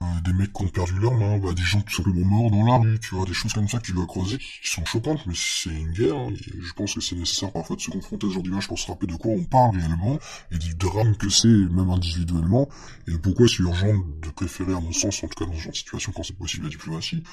euh, 0.01 0.05
des 0.23 0.33
mecs 0.33 0.53
qui 0.53 0.63
ont 0.63 0.67
perdu 0.67 0.93
leur 0.99 1.15
main, 1.15 1.39
bah, 1.39 1.53
des 1.53 1.63
gens 1.63 1.81
tout 1.81 1.95
simplement 1.95 2.25
morts 2.25 2.51
dans 2.51 2.65
la 2.65 2.77
rue, 2.77 2.99
tu 2.99 3.15
vois, 3.15 3.25
des 3.25 3.33
choses 3.33 3.51
comme 3.51 3.67
ça 3.67 3.79
que 3.79 3.87
tu 3.87 3.91
dois 3.91 4.05
croiser, 4.05 4.37
qui 4.37 4.69
sont 4.69 4.85
choquantes, 4.85 5.25
mais 5.25 5.33
c'est 5.35 5.71
une 5.71 5.91
guerre, 5.91 6.15
hein, 6.15 6.31
et 6.31 6.61
je 6.61 6.73
pense 6.73 6.93
que 6.93 7.01
c'est 7.01 7.15
nécessaire 7.15 7.51
parfois 7.51 7.75
de 7.75 7.81
se 7.81 7.89
confronter 7.89 8.27
à 8.27 8.29
ce 8.29 8.33
genre 8.35 8.43
d'images 8.43 8.67
pour 8.67 8.77
se 8.77 8.87
rappeler 8.87 9.11
de 9.11 9.17
quoi 9.17 9.31
on 9.31 9.43
parle 9.43 9.77
réellement, 9.77 10.19
et 10.51 10.57
du 10.57 10.75
drame 10.75 11.17
que 11.17 11.29
c'est, 11.29 11.47
même 11.47 11.89
individuellement, 11.89 12.69
et 13.07 13.17
pourquoi 13.17 13.47
c'est 13.47 13.63
urgent 13.63 13.95
de 14.21 14.29
préférer, 14.29 14.73
à 14.73 14.79
mon 14.79 14.91
sens, 14.91 15.23
en 15.23 15.27
tout 15.27 15.43
cas 15.43 15.45
dans 15.45 15.57
ce 15.57 15.63
genre 15.63 15.71
de 15.71 15.77
situation, 15.77 16.11
quand 16.15 16.23
c'est 16.23 16.37
possible, 16.37 16.65
la 16.65 16.69
diplomatie. 16.69 17.23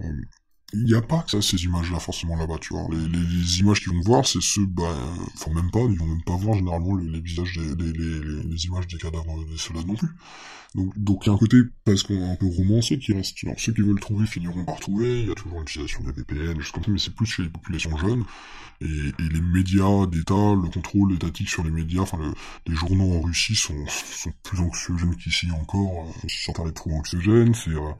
Euh, 0.00 0.12
il 0.72 0.84
n'y 0.84 0.94
a 0.94 1.02
pas 1.02 1.24
ça, 1.28 1.40
ces 1.40 1.62
images-là 1.64 2.00
forcément 2.00 2.36
là-bas, 2.36 2.58
tu 2.60 2.74
vois. 2.74 2.86
Les, 2.90 3.08
les, 3.08 3.60
images 3.60 3.80
qu'ils 3.80 3.92
vont 3.92 4.00
voir, 4.00 4.26
c'est 4.26 4.42
ceux, 4.42 4.66
bah, 4.66 4.96
enfin 5.34 5.52
même 5.52 5.70
pas, 5.70 5.80
ils 5.80 5.98
vont 5.98 6.06
même 6.06 6.24
pas 6.24 6.36
voir 6.36 6.56
généralement 6.56 6.96
les, 6.96 7.20
visages, 7.20 7.56
des, 7.56 7.92
les, 7.92 8.42
les, 8.44 8.64
images 8.66 8.86
des 8.88 8.98
cadavres 8.98 9.44
des 9.44 9.56
soldats 9.56 9.84
non 9.86 9.94
plus. 9.94 10.08
Donc, 10.74 10.98
donc 10.98 11.22
il 11.24 11.28
y 11.28 11.30
a 11.30 11.34
un 11.34 11.38
côté 11.38 11.58
parce 11.84 12.02
qu'on 12.02 12.28
a 12.28 12.32
un 12.32 12.36
peu 12.36 12.46
romancé 12.46 12.98
qui 12.98 13.12
reste. 13.12 13.36
Alors 13.44 13.58
ceux 13.58 13.72
qui 13.72 13.82
veulent 13.82 14.00
trouver 14.00 14.26
finiront 14.26 14.64
par 14.64 14.80
trouver. 14.80 15.20
Il 15.20 15.28
y 15.28 15.30
a 15.30 15.34
toujours 15.34 15.60
l'utilisation 15.60 16.02
des 16.02 16.12
VPN, 16.12 16.60
juste 16.60 16.72
comme 16.72 16.84
ça, 16.84 16.90
mais 16.90 16.98
c'est 16.98 17.14
plus 17.14 17.26
chez 17.26 17.42
les 17.42 17.48
populations 17.48 17.96
jeunes 17.96 18.24
et, 18.80 18.86
et 18.86 19.28
les 19.30 19.40
médias 19.40 20.06
d'État, 20.06 20.34
le 20.34 20.68
contrôle 20.68 21.14
étatique 21.14 21.48
sur 21.48 21.62
les 21.62 21.70
médias, 21.70 22.02
enfin 22.02 22.18
les 22.66 22.74
journaux 22.74 23.16
en 23.16 23.20
Russie 23.20 23.54
sont, 23.54 23.86
sont 23.86 24.32
plus 24.42 24.60
anxiogènes 24.60 25.16
qu'ici 25.16 25.50
encore. 25.52 26.08
Euh, 26.24 26.28
sans 26.28 26.52
parler 26.52 26.72
trop 26.72 26.90
anxiogènes, 26.90 27.54
c'est 27.54 27.70
euh, 27.70 27.92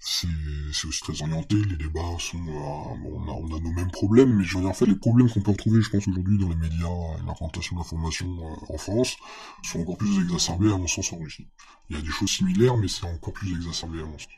c'est 0.00 0.86
aussi 0.86 1.00
très 1.00 1.22
orienté, 1.22 1.56
les 1.56 1.76
débats 1.76 2.16
sont... 2.18 2.38
Euh, 2.38 3.08
on, 3.12 3.28
a, 3.28 3.32
on, 3.32 3.56
a, 3.56 3.60
nos 3.60 3.72
mêmes 3.72 3.90
problèmes, 3.90 4.36
mais 4.36 4.44
je 4.44 4.56
veux 4.56 4.60
dire, 4.62 4.70
en 4.70 4.74
fait, 4.74 4.86
les 4.86 4.94
problèmes 4.94 5.28
qu'on 5.28 5.40
peut 5.40 5.50
retrouver, 5.50 5.82
je 5.82 5.90
pense, 5.90 6.06
aujourd'hui 6.06 6.38
dans 6.38 6.48
les 6.48 6.56
médias 6.56 6.86
et 6.86 7.26
l'information 7.26 7.76
d'information 7.76 8.26
euh, 8.26 8.74
en 8.74 8.78
France, 8.78 9.16
sont 9.62 9.80
encore 9.80 9.96
plus 9.96 10.20
exacerbés, 10.22 10.72
à 10.72 10.76
mon 10.76 10.86
sens, 10.86 11.12
en 11.12 11.18
Russie. 11.18 11.48
Il 11.90 11.96
y 11.96 11.98
a 11.98 12.02
des 12.02 12.08
choses 12.08 12.30
similaires, 12.30 12.76
mais 12.76 12.88
c'est 12.88 13.04
encore 13.04 13.32
plus 13.32 13.52
exacerbé, 13.52 14.00
à 14.00 14.04
mon 14.04 14.18
sens. 14.18 14.28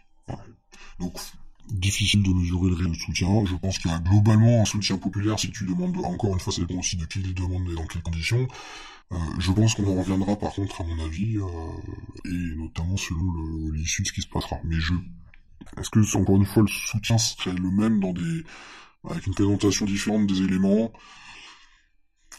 Donc, 0.98 1.18
difficile 1.68 2.22
de 2.22 2.30
mesurer 2.30 2.70
le 2.70 2.76
réel 2.76 2.94
soutien. 2.94 3.44
Je 3.44 3.54
pense 3.56 3.78
qu'il 3.78 3.90
y 3.90 3.94
a 3.94 3.98
globalement 3.98 4.62
un 4.62 4.64
soutien 4.64 4.96
populaire 4.96 5.38
si 5.38 5.50
tu 5.50 5.64
demandes, 5.64 5.96
encore 5.98 6.32
une 6.32 6.40
fois, 6.40 6.52
ça 6.52 6.62
dépend 6.62 6.80
aussi 6.80 6.96
de 6.96 7.04
qui 7.04 7.20
il 7.20 7.34
demande 7.34 7.68
et 7.70 7.74
dans 7.74 7.86
quelles 7.86 8.02
conditions. 8.02 8.48
Euh, 9.12 9.16
je 9.40 9.50
pense 9.50 9.74
qu'on 9.74 9.86
en 9.86 10.00
reviendra 10.00 10.36
par 10.36 10.52
contre, 10.52 10.80
à 10.80 10.84
mon 10.84 11.04
avis, 11.04 11.36
et 12.24 12.56
notamment 12.56 12.96
selon 12.96 13.70
l'issue 13.72 14.02
de 14.02 14.08
ce 14.08 14.12
qui 14.12 14.22
se 14.22 14.28
passera. 14.28 14.56
Mais 14.64 14.76
je 14.78 14.94
est-ce 15.78 15.90
que, 15.90 16.16
encore 16.16 16.36
une 16.36 16.46
fois, 16.46 16.62
le 16.62 16.68
soutien 16.68 17.18
serait 17.18 17.52
le 17.52 17.70
même 17.70 18.00
dans 18.00 18.12
des, 18.12 18.44
avec 19.08 19.26
une 19.26 19.34
présentation 19.34 19.86
différente 19.86 20.26
des 20.26 20.42
éléments? 20.42 20.92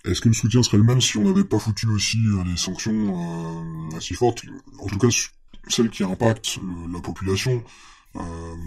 Est-ce 0.06 0.22
que 0.22 0.30
le 0.30 0.34
soutien 0.34 0.64
serait 0.64 0.78
le 0.78 0.84
même 0.84 1.02
si 1.02 1.18
on 1.18 1.24
n'avait 1.24 1.44
pas 1.44 1.60
foutu 1.60 1.88
aussi 1.88 2.18
euh, 2.26 2.44
des 2.44 2.58
sanctions 2.58 3.92
euh, 3.94 3.98
assez 3.98 4.16
fortes? 4.16 4.44
En 4.80 4.88
tout 4.88 4.98
cas, 4.98 5.10
celles 5.68 5.90
qui 5.90 6.04
impactent 6.04 6.60
la 6.92 7.00
population. 7.00 7.64
Euh, 8.16 8.20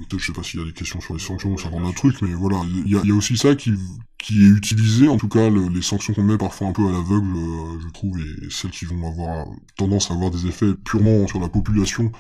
peut-être, 0.09 0.21
je 0.21 0.27
sais 0.27 0.33
pas 0.33 0.43
s'il 0.43 0.61
y 0.61 0.63
a 0.63 0.67
des 0.67 0.73
questions 0.73 1.01
sur 1.01 1.13
les 1.13 1.21
sanctions 1.21 1.53
ou 1.53 1.59
sur 1.59 1.75
un 1.75 1.93
truc, 1.93 2.23
mais 2.23 2.33
voilà, 2.33 2.63
il 2.67 2.91
y 2.91 2.97
a, 2.97 3.03
y 3.05 3.11
a, 3.11 3.15
aussi 3.15 3.37
ça 3.37 3.55
qui, 3.55 3.75
qui 4.17 4.43
est 4.43 4.49
utilisé, 4.49 5.07
en 5.07 5.19
tout 5.19 5.29
cas, 5.29 5.51
les 5.51 5.83
sanctions 5.83 6.15
qu'on 6.15 6.23
met 6.23 6.39
parfois 6.39 6.69
un 6.69 6.73
peu 6.73 6.89
à 6.89 6.93
l'aveugle, 6.93 7.37
euh, 7.37 7.81
je 7.81 7.89
trouve, 7.93 8.19
et 8.19 8.51
celles 8.51 8.71
qui 8.71 8.87
vont 8.87 9.07
avoir 9.07 9.47
tendance 9.77 10.11
à 10.11 10.15
avoir 10.15 10.31
des 10.31 10.47
effets 10.47 10.73
purement 10.73 11.27
sur 11.27 11.41
la 11.41 11.51
population, 11.51 12.11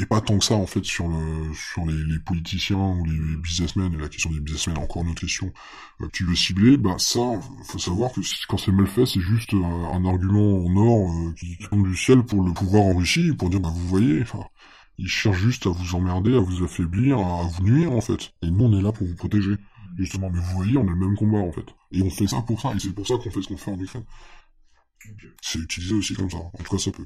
et 0.00 0.06
pas 0.06 0.20
tant 0.20 0.38
que 0.38 0.44
ça 0.44 0.54
en 0.54 0.66
fait 0.66 0.84
sur 0.84 1.08
le 1.08 1.52
sur 1.54 1.84
les, 1.84 2.04
les 2.04 2.18
politiciens 2.18 2.78
ou 2.78 3.04
les 3.04 3.36
businessmen 3.36 3.92
et 3.92 3.96
la 3.96 4.08
question 4.08 4.30
des 4.30 4.40
businessmen 4.40 4.78
encore 4.78 5.02
une 5.02 5.10
autre 5.10 5.20
question 5.20 5.52
euh, 6.00 6.08
tu 6.12 6.24
veux 6.24 6.34
cibler 6.34 6.76
bah 6.76 6.96
ça 6.98 7.20
faut 7.64 7.78
savoir 7.78 8.12
que 8.12 8.20
quand 8.48 8.56
c'est 8.56 8.72
mal 8.72 8.86
fait 8.86 9.06
c'est 9.06 9.20
juste 9.20 9.54
euh, 9.54 9.58
un 9.58 10.04
argument 10.04 10.64
en 10.64 10.76
or 10.76 11.10
euh, 11.10 11.34
qui, 11.34 11.58
tombe 11.68 11.86
du 11.86 11.96
ciel 11.96 12.22
pour 12.22 12.42
le 12.42 12.52
pouvoir 12.52 12.84
en 12.84 12.96
Russie 12.96 13.32
pour 13.34 13.50
dire 13.50 13.60
bah 13.60 13.70
vous 13.72 13.88
voyez 13.88 14.22
enfin 14.22 14.44
ils 14.98 15.08
cherchent 15.08 15.38
juste 15.38 15.66
à 15.66 15.70
vous 15.70 15.94
emmerder 15.94 16.34
à 16.34 16.40
vous 16.40 16.64
affaiblir 16.64 17.18
à 17.18 17.44
vous 17.44 17.62
nuire 17.64 17.92
en 17.92 18.00
fait. 18.00 18.32
Et 18.42 18.50
nous 18.50 18.64
on 18.64 18.78
est 18.78 18.82
là 18.82 18.92
pour 18.92 19.06
vous 19.06 19.16
protéger. 19.16 19.56
Justement 19.98 20.30
mais 20.30 20.38
vous 20.38 20.56
voyez 20.56 20.76
on 20.76 20.86
a 20.86 20.90
le 20.90 20.96
même 20.96 21.16
combat 21.16 21.38
en 21.38 21.52
fait. 21.52 21.66
Et 21.90 22.02
on 22.02 22.10
fait 22.10 22.26
ça 22.26 22.42
pour 22.42 22.60
ça 22.60 22.72
et 22.74 22.78
c'est 22.78 22.92
pour 22.92 23.06
ça 23.06 23.14
qu'on 23.16 23.30
fait 23.30 23.42
ce 23.42 23.48
qu'on 23.48 23.56
fait 23.56 23.70
en 23.70 23.78
Ukraine. 23.78 24.04
C'est 25.40 25.58
utilisé 25.58 25.94
aussi 25.94 26.14
comme 26.14 26.30
ça 26.30 26.38
en 26.38 26.50
tout 26.62 26.76
cas 26.76 26.78
ça 26.78 26.92
peut. 26.92 27.04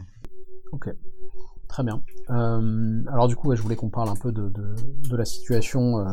Ok 0.72 0.88
Très 1.76 1.84
bien. 1.84 2.02
Euh, 2.30 3.02
alors 3.12 3.28
du 3.28 3.36
coup, 3.36 3.54
je 3.54 3.60
voulais 3.60 3.76
qu'on 3.76 3.90
parle 3.90 4.08
un 4.08 4.16
peu 4.16 4.32
de, 4.32 4.50
la 5.14 5.26
situation 5.26 5.98
euh, 5.98 6.04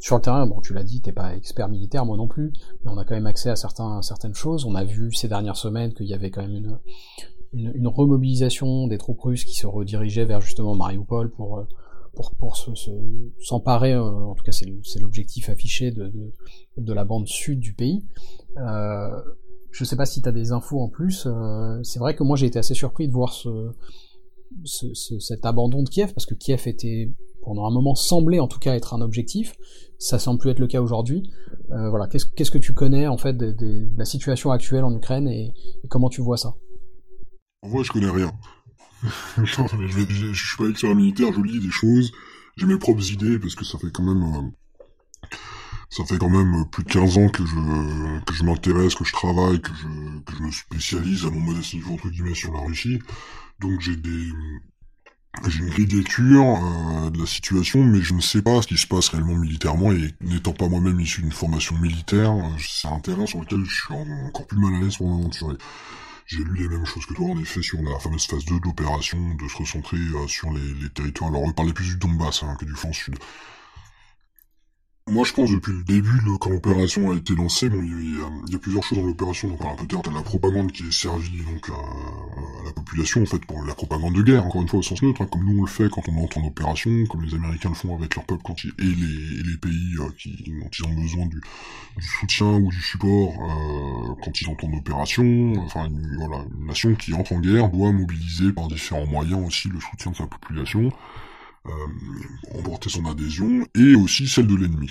sur 0.00 0.16
le 0.16 0.22
terrain. 0.22 0.44
Bon, 0.44 0.60
tu 0.60 0.74
l'as 0.74 0.82
dit, 0.82 1.00
t'es 1.02 1.12
pas 1.12 1.36
expert 1.36 1.68
militaire, 1.68 2.04
moi 2.04 2.16
non 2.16 2.26
plus, 2.26 2.52
mais 2.82 2.90
on 2.90 2.98
a 2.98 3.04
quand 3.04 3.14
même 3.14 3.28
accès 3.28 3.48
à, 3.48 3.54
certaines 3.54 4.34
choses. 4.34 4.64
On 4.64 4.74
a 4.74 4.82
vu 4.82 5.12
ces 5.12 5.28
dernières 5.28 5.54
semaines 5.54 5.94
qu'il 5.94 6.06
y 6.06 6.14
avait 6.14 6.32
quand 6.32 6.42
même 6.42 6.80
une, 7.52 7.86
remobilisation 7.86 8.88
des 8.88 8.98
troupes 8.98 9.20
russes 9.20 9.44
qui 9.44 9.54
se 9.54 9.68
redirigeaient 9.68 10.24
vers 10.24 10.40
justement 10.40 10.74
Mariupol 10.74 11.30
pour 11.30 11.60
euh, 11.60 11.64
s'emparer, 13.38 13.92
se, 13.92 14.00
en 14.00 14.34
tout 14.34 14.42
cas 14.42 14.50
c'est 14.50 14.98
l'objectif 15.00 15.48
affiché 15.48 15.92
de, 15.92 16.92
la 16.92 17.04
bande 17.04 17.28
sud 17.28 17.60
du 17.60 17.72
pays. 17.72 18.04
Euh, 18.56 19.22
je 19.70 19.84
sais 19.84 19.94
pas 19.94 20.06
si 20.06 20.22
tu 20.22 20.28
as 20.28 20.32
des 20.32 20.50
infos 20.50 20.80
en 20.80 20.88
plus. 20.88 21.28
c'est 21.84 22.00
vrai 22.00 22.16
que 22.16 22.24
moi 22.24 22.36
j'ai 22.36 22.46
été 22.46 22.58
assez 22.58 22.74
surpris 22.74 23.06
de 23.06 23.12
voir 23.12 23.32
ce, 23.32 23.70
cet 24.64 25.44
abandon 25.44 25.82
de 25.82 25.88
Kiev, 25.88 26.12
parce 26.14 26.26
que 26.26 26.34
Kiev 26.34 26.62
était 26.66 27.12
pendant 27.42 27.66
un 27.66 27.70
moment 27.70 27.94
semblait 27.94 28.40
en 28.40 28.48
tout 28.48 28.58
cas 28.58 28.74
être 28.74 28.94
un 28.94 29.00
objectif, 29.00 29.54
ça 29.98 30.18
semble 30.18 30.40
plus 30.40 30.50
être 30.50 30.58
le 30.58 30.66
cas 30.66 30.80
aujourd'hui. 30.80 31.30
Euh, 31.70 31.90
voilà, 31.90 32.06
qu'est-ce 32.08 32.50
que 32.50 32.58
tu 32.58 32.74
connais 32.74 33.06
en 33.06 33.18
fait 33.18 33.36
de, 33.36 33.88
la 33.96 34.04
situation 34.04 34.50
actuelle 34.50 34.84
en 34.84 34.94
Ukraine 34.94 35.28
et, 35.28 35.52
comment 35.88 36.08
tu 36.08 36.20
vois 36.20 36.36
ça? 36.36 36.54
Vrai, 37.62 37.84
je 37.84 37.92
connais 37.92 38.10
rien. 38.10 38.32
je, 39.38 39.44
je, 39.44 40.46
suis 40.46 40.56
pas 40.56 40.68
expert 40.68 40.94
militaire, 40.94 41.32
je 41.32 41.40
lis 41.40 41.60
des 41.60 41.70
choses, 41.70 42.12
j'ai 42.56 42.66
mes 42.66 42.78
propres 42.78 43.10
idées 43.12 43.38
parce 43.38 43.54
que 43.54 43.64
ça 43.64 43.78
fait 43.78 43.90
quand 43.92 44.02
même 44.02 44.22
euh, 44.22 45.28
ça 45.90 46.04
fait 46.04 46.16
quand 46.16 46.30
même 46.30 46.64
plus 46.70 46.84
de 46.84 46.88
15 46.88 47.18
ans 47.18 47.28
que 47.28 47.44
je 47.44 48.24
que 48.24 48.34
je 48.34 48.44
m'intéresse, 48.44 48.94
que 48.94 49.04
je 49.04 49.12
travaille, 49.12 49.60
que 49.60 49.70
je 49.74 50.20
que 50.24 50.36
je 50.36 50.42
me 50.42 50.50
spécialise 50.50 51.26
à 51.26 51.30
mon 51.30 51.40
modeste 51.40 51.74
niveau 51.74 51.94
entre 51.94 52.08
guillemets 52.08 52.34
sur 52.34 52.52
la 52.52 52.60
Russie. 52.60 52.98
Donc 53.64 53.80
j'ai 53.80 53.92
une 53.92 55.70
grille 55.70 55.86
lecture 55.86 56.44
euh, 56.44 57.08
de 57.08 57.18
la 57.18 57.24
situation, 57.24 57.82
mais 57.82 58.02
je 58.02 58.12
ne 58.12 58.20
sais 58.20 58.42
pas 58.42 58.60
ce 58.60 58.66
qui 58.66 58.76
se 58.76 58.86
passe 58.86 59.08
réellement 59.08 59.36
militairement, 59.36 59.90
et 59.90 60.14
n'étant 60.20 60.52
pas 60.52 60.68
moi-même 60.68 61.00
issu 61.00 61.22
d'une 61.22 61.32
formation 61.32 61.74
militaire, 61.78 62.32
euh, 62.32 62.50
c'est 62.58 62.88
un 62.88 63.00
terrain 63.00 63.24
sur 63.24 63.40
lequel 63.40 63.64
je 63.64 63.74
suis 63.74 63.94
encore 64.26 64.46
plus 64.46 64.58
mal 64.58 64.74
à 64.74 64.80
l'aise 64.80 64.98
pour 64.98 65.08
m'aventurer. 65.08 65.56
J'ai 66.26 66.44
lu 66.44 66.54
les 66.58 66.68
mêmes 66.68 66.84
choses 66.84 67.06
que 67.06 67.14
toi, 67.14 67.26
en 67.30 67.38
effet, 67.38 67.62
sur 67.62 67.80
la 67.80 67.98
fameuse 68.00 68.26
phase 68.26 68.44
2 68.44 68.60
de 68.60 68.64
l'opération, 68.64 69.18
de 69.34 69.48
se 69.48 69.56
recentrer 69.56 69.96
euh, 69.96 70.28
sur 70.28 70.52
les, 70.52 70.90
territoires. 70.90 71.30
Alors, 71.30 71.42
on 71.42 71.52
parlait 71.52 71.72
plus 71.72 71.86
du 71.86 71.96
Donbass 71.96 72.42
hein, 72.42 72.56
que 72.60 72.66
du 72.66 72.74
flanc 72.74 72.92
sud. 72.92 73.16
Moi, 75.10 75.22
je 75.26 75.34
pense 75.34 75.50
depuis 75.50 75.72
le 75.72 75.84
début, 75.84 76.18
quand 76.40 76.48
l'opération 76.48 77.10
a 77.12 77.14
été 77.14 77.34
lancée, 77.34 77.68
bon, 77.68 77.82
il 77.82 78.18
y, 78.50 78.54
a, 78.54 78.58
plusieurs 78.58 78.82
choses 78.82 78.98
dans 78.98 79.06
l'opération. 79.06 79.48
Donc, 79.48 79.60
peut-être 79.60 80.10
la 80.10 80.22
propagande 80.22 80.72
qui 80.72 80.82
est 80.82 80.92
servie 80.92 81.42
donc 81.42 81.68
à, 81.68 82.64
la 82.64 82.72
population, 82.72 83.22
en 83.22 83.26
fait, 83.26 83.44
pour 83.44 83.62
la 83.64 83.74
propagande 83.74 84.14
de 84.14 84.22
guerre, 84.22 84.46
encore 84.46 84.62
une 84.62 84.68
fois 84.68 84.78
au 84.78 84.82
sens 84.82 85.02
neutre, 85.02 85.20
hein, 85.20 85.28
comme 85.30 85.44
nous 85.44 85.58
on 85.58 85.64
le 85.64 85.68
fait 85.68 85.90
quand 85.90 86.08
on 86.08 86.24
entre 86.24 86.38
en 86.38 86.46
opération, 86.46 86.90
comme 87.10 87.22
les 87.22 87.34
Américains 87.34 87.68
le 87.68 87.74
font 87.74 87.94
avec 87.94 88.16
leur 88.16 88.24
peuple 88.24 88.40
quand 88.42 88.64
ils, 88.64 88.70
et, 88.78 89.44
les, 89.44 89.56
pays 89.58 89.94
euh, 89.98 90.08
qui 90.16 90.42
dont 90.58 90.70
ils 90.72 90.84
ont 90.86 90.94
besoin 90.94 91.26
du, 91.26 91.42
soutien 92.00 92.54
ou 92.54 92.70
du 92.70 92.80
support 92.80 93.34
euh, 93.42 94.14
quand 94.24 94.40
ils 94.40 94.48
entrent 94.48 94.64
en 94.64 94.72
opération. 94.72 95.52
Enfin, 95.58 95.86
voilà, 96.16 96.46
une 96.58 96.66
nation 96.66 96.94
qui 96.94 97.12
entre 97.12 97.34
en 97.34 97.40
guerre 97.40 97.68
doit 97.68 97.92
mobiliser 97.92 98.52
par 98.52 98.68
différents 98.68 99.06
moyens 99.06 99.46
aussi 99.46 99.68
le 99.68 99.80
soutien 99.80 100.12
de 100.12 100.16
sa 100.16 100.26
population 100.26 100.90
euh, 101.66 102.58
emporter 102.58 102.90
son 102.90 103.06
adhésion, 103.06 103.66
et 103.74 103.94
aussi 103.94 104.28
celle 104.28 104.46
de 104.46 104.54
l'ennemi. 104.54 104.90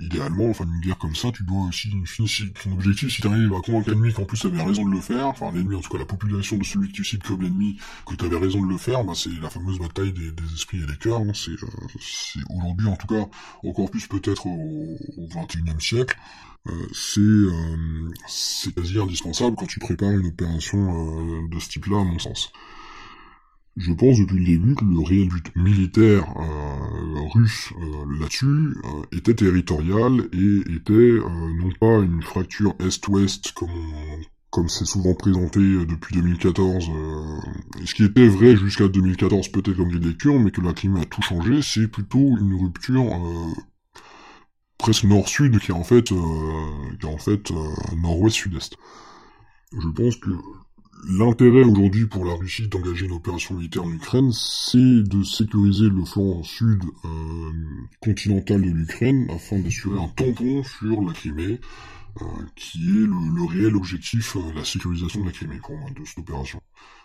Idéalement, 0.00 0.48
enfin 0.48 0.64
une 0.64 0.80
guerre 0.80 0.98
comme 0.98 1.16
ça, 1.16 1.32
tu 1.32 1.42
dois 1.42 1.66
aussi, 1.68 1.90
si 2.06 2.52
ton 2.52 2.72
objectif, 2.72 3.10
si 3.12 3.20
t'arrives 3.20 3.52
à 3.52 3.60
convaincre 3.60 3.90
l'ennemi 3.90 4.12
qu'en 4.12 4.24
plus 4.24 4.44
avait 4.44 4.62
raison 4.62 4.86
de 4.86 4.94
le 4.94 5.00
faire, 5.00 5.26
enfin 5.26 5.50
l'ennemi, 5.52 5.74
en 5.74 5.80
tout 5.80 5.90
cas 5.90 5.98
la 5.98 6.04
population 6.04 6.56
de 6.56 6.62
celui 6.62 6.88
que 6.88 6.92
tu 6.92 7.04
cites 7.04 7.24
comme 7.24 7.42
l'ennemi, 7.42 7.78
que 8.06 8.14
tu 8.14 8.24
avais 8.24 8.36
raison 8.36 8.62
de 8.62 8.68
le 8.68 8.78
faire, 8.78 9.02
bah, 9.02 9.14
c'est 9.16 9.30
la 9.40 9.50
fameuse 9.50 9.80
bataille 9.80 10.12
des, 10.12 10.30
esprits 10.54 10.82
et 10.82 10.86
des 10.86 10.96
cœurs, 10.96 11.20
hein. 11.20 11.32
c'est, 11.34 11.50
euh, 11.50 12.42
aujourd'hui 12.56 12.86
en 12.86 12.96
tout 12.96 13.08
cas, 13.08 13.26
encore 13.64 13.90
plus 13.90 14.06
peut-être 14.06 14.46
au, 14.46 14.96
au 15.16 15.28
21 15.34 15.80
siècle, 15.80 16.16
euh, 16.68 16.86
c'est 16.92 17.20
euh, 17.20 18.12
c'est 18.28 18.72
quasi 18.72 18.98
indispensable 18.98 19.56
quand 19.56 19.66
tu 19.66 19.80
prépares 19.80 20.12
une 20.12 20.26
opération 20.28 20.78
euh, 20.78 21.48
de 21.48 21.58
ce 21.58 21.68
type-là, 21.70 22.00
à 22.00 22.04
mon 22.04 22.18
sens. 22.20 22.52
Je 23.76 23.92
pense 23.92 24.18
depuis 24.18 24.38
le 24.38 24.44
début 24.44 24.74
que 24.74 24.84
le 24.84 25.00
réel 25.00 25.28
but 25.28 25.56
militaire 25.56 26.24
euh, 26.36 27.20
russe 27.32 27.72
euh, 27.80 28.18
là-dessus 28.20 28.44
euh, 28.46 29.16
était 29.16 29.34
territorial 29.34 30.28
et 30.32 30.74
était 30.74 31.18
non 31.56 31.70
pas 31.80 32.00
une 32.00 32.22
fracture 32.22 32.74
est-ouest 32.80 33.52
comme 33.52 33.70
comme 34.50 34.68
c'est 34.68 34.84
souvent 34.84 35.14
présenté 35.14 35.60
depuis 35.60 36.14
2014, 36.16 36.90
ce 37.86 37.94
qui 37.94 38.04
était 38.04 38.28
vrai 38.28 38.54
jusqu'à 38.54 38.86
2014 38.86 39.48
peut-être 39.48 39.78
comme 39.78 39.88
une 39.88 40.06
lecture, 40.06 40.38
mais 40.38 40.50
que 40.50 40.60
la 40.60 40.74
climat 40.74 41.00
a 41.00 41.04
tout 41.06 41.22
changé, 41.22 41.62
c'est 41.62 41.88
plutôt 41.88 42.18
une 42.18 42.60
rupture 42.60 43.18
presque 44.76 45.04
nord-sud 45.04 45.58
qui 45.58 45.70
est 45.70 45.74
en 45.74 45.84
fait, 45.84 46.08
qui 46.08 46.14
est 47.00 47.08
en 47.08 47.16
fait 47.16 47.50
nord-ouest-sud-est. 47.96 48.76
Je 49.72 49.88
pense 49.88 50.16
que 50.16 50.28
L'intérêt 51.08 51.64
aujourd'hui 51.64 52.06
pour 52.06 52.24
la 52.24 52.34
Russie 52.34 52.68
d'engager 52.68 53.06
une 53.06 53.12
opération 53.12 53.56
militaire 53.56 53.82
en 53.82 53.90
Ukraine, 53.90 54.30
c'est 54.30 55.02
de 55.02 55.24
sécuriser 55.24 55.88
le 55.88 56.04
flanc 56.04 56.44
sud 56.44 56.80
euh, 57.04 57.50
continental 58.00 58.62
de 58.62 58.70
l'Ukraine 58.70 59.26
afin 59.34 59.58
d'assurer 59.58 60.00
un 60.00 60.06
tampon 60.08 60.62
sur 60.62 61.02
la 61.02 61.12
Crimée, 61.12 61.60
euh, 62.20 62.24
qui 62.54 62.78
est 62.78 63.06
le, 63.06 63.44
réel 63.50 63.74
objectif, 63.74 64.36
euh, 64.36 64.52
la 64.54 64.64
sécurisation 64.64 65.22
de 65.22 65.26
la 65.26 65.32
Crimée 65.32 65.58
pour 65.58 65.76
moi, 65.76 65.90
de 65.90 66.04
cette 66.04 66.20
opération. 66.20 66.60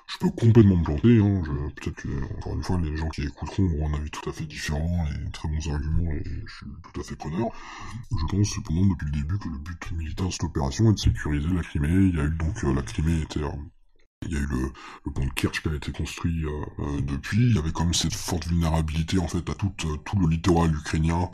Je 0.05 0.17
peux 0.19 0.29
complètement 0.29 0.77
me 0.77 0.83
planter, 0.83 1.19
hein, 1.19 1.41
peut-être 1.75 1.95
que, 1.95 2.35
encore 2.37 2.53
une 2.53 2.63
fois, 2.63 2.79
les 2.79 2.95
gens 2.95 3.09
qui 3.09 3.23
écouteront 3.23 3.65
auront 3.65 3.89
un 3.89 3.97
avis 3.97 4.11
tout 4.11 4.29
à 4.29 4.31
fait 4.31 4.45
différent 4.45 5.05
et 5.07 5.31
très 5.31 5.49
bons 5.49 5.73
arguments 5.73 6.11
et 6.11 6.23
je 6.45 6.55
suis 6.55 6.65
tout 6.93 7.01
à 7.01 7.03
fait 7.03 7.15
preneur. 7.15 7.47
Je 8.11 8.25
pense 8.27 8.47
cependant 8.47 8.85
depuis 8.85 9.05
le 9.07 9.11
début 9.11 9.39
que 9.39 9.49
le 9.49 9.57
but 9.57 9.91
militaire 9.93 10.27
de 10.27 10.31
cette 10.31 10.43
opération 10.43 10.91
est 10.91 10.93
de 10.93 10.99
sécuriser 10.99 11.49
la 11.49 11.63
Crimée. 11.63 11.89
Il 11.89 12.15
y 12.15 12.19
a 12.19 12.25
eu 12.25 12.37
donc, 12.37 12.61
la 12.61 12.81
Crimée 12.83 13.21
était 13.23 13.41
il 14.25 14.33
y 14.33 14.35
a 14.35 14.39
eu 14.39 14.47
le, 14.47 15.11
pont 15.11 15.25
de 15.25 15.31
Kerch 15.31 15.61
qui 15.61 15.69
a 15.69 15.75
été 15.75 15.91
construit 15.91 16.43
euh, 16.43 16.49
euh, 16.79 17.01
depuis. 17.01 17.37
Il 17.37 17.55
y 17.55 17.59
avait 17.59 17.71
quand 17.71 17.83
même 17.83 17.93
cette 17.93 18.13
forte 18.13 18.47
vulnérabilité 18.47 19.19
en 19.19 19.27
fait 19.27 19.47
à 19.49 19.53
tout, 19.53 19.71
euh, 19.85 19.97
le 20.19 20.27
littoral 20.27 20.73
ukrainien 20.73 21.29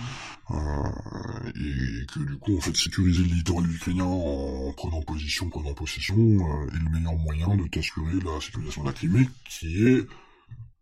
et 0.51 2.05
que 2.13 2.19
du 2.19 2.37
coup 2.37 2.57
en 2.57 2.61
fait 2.61 2.75
sécuriser 2.75 3.23
le 3.23 3.33
littoral 3.35 3.71
ukrainien 3.71 4.03
en 4.03 4.73
prenant 4.73 5.01
position, 5.01 5.49
prenant 5.49 5.73
possession 5.73 6.15
est 6.15 6.83
le 6.83 6.89
meilleur 6.91 7.15
moyen 7.15 7.55
de 7.55 7.67
t'assurer 7.69 8.19
la 8.23 8.41
sécurisation 8.41 8.81
de 8.83 8.87
la 8.87 8.93
Crimée 8.93 9.29
qui 9.45 9.87
est 9.87 10.05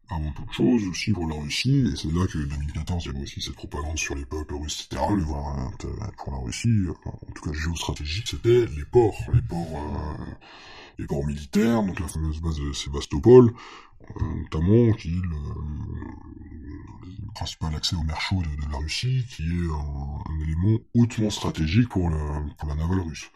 avant 0.09 0.31
toute 0.31 0.51
chose 0.51 0.81
aussi 0.89 1.11
pour 1.11 1.27
la 1.29 1.35
Russie, 1.35 1.85
et 1.93 1.95
c'est 1.95 2.11
là 2.11 2.25
que 2.27 2.39
2014 2.39 3.05
il 3.05 3.07
y 3.07 3.15
avait 3.15 3.23
aussi 3.23 3.39
cette 3.39 3.55
propagande 3.55 3.97
sur 3.97 4.15
les 4.15 4.25
peuples 4.25 4.55
russes, 4.55 4.87
etc. 4.91 5.05
Le 5.15 5.23
voir 5.23 5.71
pour 6.17 6.33
la 6.33 6.39
Russie, 6.39 6.85
en 7.05 7.31
tout 7.33 7.43
cas 7.43 7.53
géostratégique, 7.53 8.27
c'était 8.27 8.65
les 8.65 8.85
ports, 8.91 9.21
les 9.33 9.41
ports, 9.41 9.79
les 11.01 11.07
ports 11.07 11.25
militaires, 11.25 11.83
donc 11.83 11.99
la 11.99 12.07
fameuse 12.07 12.39
base 12.41 12.59
de 12.59 12.71
Sébastopol, 12.73 13.51
euh, 14.21 14.23
notamment 14.43 14.93
qui 14.93 15.09
est 15.09 15.11
le, 15.11 15.37
principal 17.33 17.75
accès 17.75 17.95
au 17.95 18.03
mer 18.03 18.19
chaud 18.19 18.41
de, 18.41 18.71
la 18.71 18.77
Russie, 18.77 19.25
qui 19.29 19.43
est 19.43 19.71
un, 19.71 20.43
élément 20.43 20.77
hautement 20.93 21.29
stratégique 21.29 21.89
pour, 21.89 22.09
le, 22.09 22.17
pour 22.57 22.69
la 22.69 22.75
navale 22.75 23.01
russe. 23.01 23.31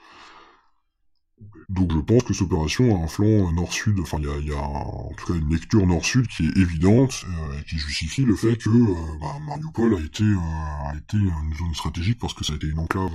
Donc 1.68 1.92
je 1.92 2.00
pense 2.00 2.24
que 2.24 2.34
cette 2.34 2.44
opération 2.44 2.96
a 2.96 3.04
un 3.04 3.08
flanc 3.08 3.52
nord-sud, 3.52 4.00
enfin 4.00 4.20
il 4.20 4.48
y 4.48 4.54
a, 4.54 4.62
en 4.62 5.12
tout 5.18 5.34
cas 5.34 5.40
une 5.40 5.52
lecture 5.52 5.86
nord-sud 5.86 6.28
qui 6.28 6.46
est 6.46 6.58
évidente 6.58 7.26
euh, 7.28 7.60
et 7.60 7.64
qui 7.64 7.78
justifie 7.78 8.24
le 8.24 8.36
fait 8.36 8.56
que 8.56 8.70
euh, 8.70 9.18
bah, 9.20 9.38
Mariupol 9.48 9.96
a 9.96 10.00
été, 10.00 10.24
euh, 10.24 10.38
a 10.38 10.96
été 10.96 11.18
une 11.18 11.56
zone 11.58 11.74
stratégique 11.74 12.20
parce 12.20 12.36
que 12.36 12.46
ça 12.46 12.54
a 12.54 12.56
été 12.56 12.68
une 12.68 12.80
enclave 12.80 13.12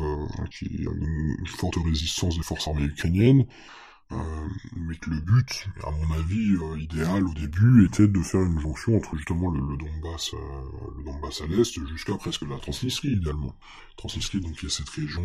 qui 0.50 0.66
a 0.86 0.90
une 0.90 1.46
forte 1.46 1.76
résistance 1.76 2.36
des 2.36 2.42
forces 2.42 2.66
armées 2.66 2.84
ukrainiennes, 2.84 3.46
euh, 4.12 4.16
mais 4.74 4.96
que 4.96 5.08
le 5.10 5.20
but, 5.20 5.68
à 5.84 5.90
mon 5.92 6.12
avis, 6.14 6.56
euh, 6.56 6.78
idéal 6.80 7.24
au 7.24 7.32
début, 7.32 7.86
était 7.86 8.08
de 8.08 8.20
faire 8.22 8.40
une 8.40 8.58
jonction 8.58 8.96
entre 8.96 9.16
justement 9.16 9.50
le, 9.50 9.60
Donbass, 9.76 10.34
euh, 10.34 10.38
le 10.98 11.04
Donbass 11.04 11.42
à 11.42 11.46
l'est, 11.46 11.86
jusqu'à 11.86 12.16
presque 12.16 12.42
la 12.42 12.58
Transnistrie, 12.58 13.12
idéalement. 13.12 13.54
Transnistrie, 13.96 14.40
donc 14.40 14.60
il 14.62 14.64
y 14.64 14.66
a 14.66 14.70
cette 14.70 14.88
région 14.88 15.22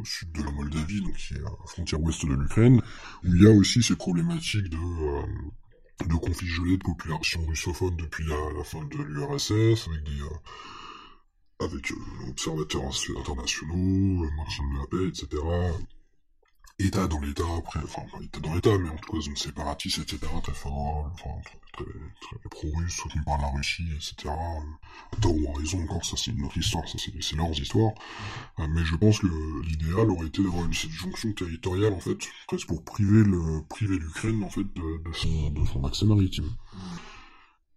au 0.00 0.04
sud 0.04 0.32
de 0.32 0.42
la 0.42 0.50
Moldavie, 0.50 1.00
donc 1.00 1.14
qui 1.14 1.34
est 1.34 1.38
à 1.38 1.42
la 1.42 1.66
frontière 1.66 2.00
ouest 2.00 2.26
de 2.26 2.34
l'Ukraine, 2.34 2.82
où 3.24 3.34
il 3.34 3.42
y 3.42 3.46
a 3.46 3.52
aussi 3.52 3.82
ces 3.84 3.94
problématiques 3.94 4.68
de, 4.68 6.08
de 6.08 6.14
conflits 6.16 6.48
gelés 6.48 6.78
de 6.78 6.82
population 6.82 7.46
russophone 7.46 7.96
depuis 7.96 8.24
la, 8.26 8.64
fin 8.64 8.84
de 8.84 8.96
l'URSS, 8.96 9.88
avec 11.60 11.84
des 11.86 12.28
observateurs 12.30 12.82
internationaux, 13.20 14.28
Martin 14.36 14.64
de 14.72 14.78
la 14.78 14.86
paix, 14.88 15.08
etc., 15.08 15.40
État 16.86 17.06
dans 17.06 17.20
l'État, 17.20 17.44
après, 17.58 17.80
enfin, 17.82 18.02
pas 18.10 18.40
dans 18.40 18.54
l'État, 18.54 18.76
mais 18.78 18.88
en 18.88 18.96
tout 18.96 19.12
cas, 19.12 19.20
zone 19.20 19.36
séparatiste, 19.36 19.98
etc., 19.98 20.18
très 20.42 20.52
fort, 20.52 21.10
enfin, 21.14 21.30
très, 21.72 21.84
très, 21.84 22.48
pro-russe, 22.50 22.94
soutenu 22.94 23.22
par 23.24 23.40
la 23.40 23.48
Russie, 23.48 23.84
etc. 23.94 24.28
À 25.12 25.16
tort 25.20 25.34
raison 25.56 25.82
encore, 25.84 26.04
ça 26.04 26.16
c'est 26.16 26.30
une 26.32 26.44
autre 26.44 26.58
histoire, 26.58 26.86
ça 26.88 26.98
c'est 26.98 27.36
leurs 27.36 27.58
histoires. 27.58 27.92
Euh, 28.58 28.66
mais 28.70 28.84
je 28.84 28.96
pense 28.96 29.20
que 29.20 29.26
l'idéal 29.62 30.10
aurait 30.10 30.26
été 30.26 30.42
d'avoir 30.42 30.64
une 30.64 30.74
cette 30.74 30.90
jonction 30.90 31.32
territoriale, 31.32 31.92
en 31.92 32.00
fait, 32.00 32.18
presque 32.46 32.68
pour 32.68 32.84
priver 32.84 33.24
le, 33.24 33.62
priver 33.68 33.98
l'Ukraine, 33.98 34.42
en 34.42 34.50
fait, 34.50 34.64
de, 34.64 35.12
son, 35.12 35.50
de 35.50 35.64
son 35.66 35.84
accès 35.84 36.06
maritime. 36.06 36.50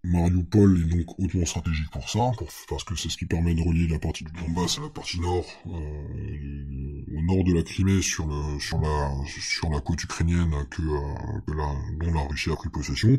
Mariupol 0.06 0.80
est 0.80 0.96
donc 0.96 1.20
hautement 1.20 1.46
stratégique 1.46 1.90
pour 1.92 2.10
ça, 2.10 2.32
parce 2.70 2.84
que 2.84 2.96
c'est 2.96 3.10
ce 3.10 3.18
qui 3.18 3.26
permet 3.26 3.54
de 3.54 3.62
relier 3.62 3.88
la 3.88 4.00
partie 4.00 4.24
du 4.24 4.32
Donbass 4.32 4.78
à 4.78 4.82
la 4.82 4.90
partie 4.90 5.20
nord, 5.20 5.46
euh, 5.68 7.18
au 7.18 7.22
nord 7.22 7.44
de 7.44 7.54
la 7.54 7.64
Crimée, 7.64 8.02
sur 8.02 8.28
le 8.28 8.60
sur 8.60 8.80
la 8.80 9.12
sur 9.28 9.70
la 9.70 9.80
côte 9.82 10.04
ukrainienne 10.04 10.52
que, 10.70 10.82
euh, 10.82 11.40
que 11.48 11.54
dont 12.06 12.14
la 12.14 12.22
Russie 12.22 12.52
a 12.52 12.56
pris 12.56 12.70
possession. 12.70 13.18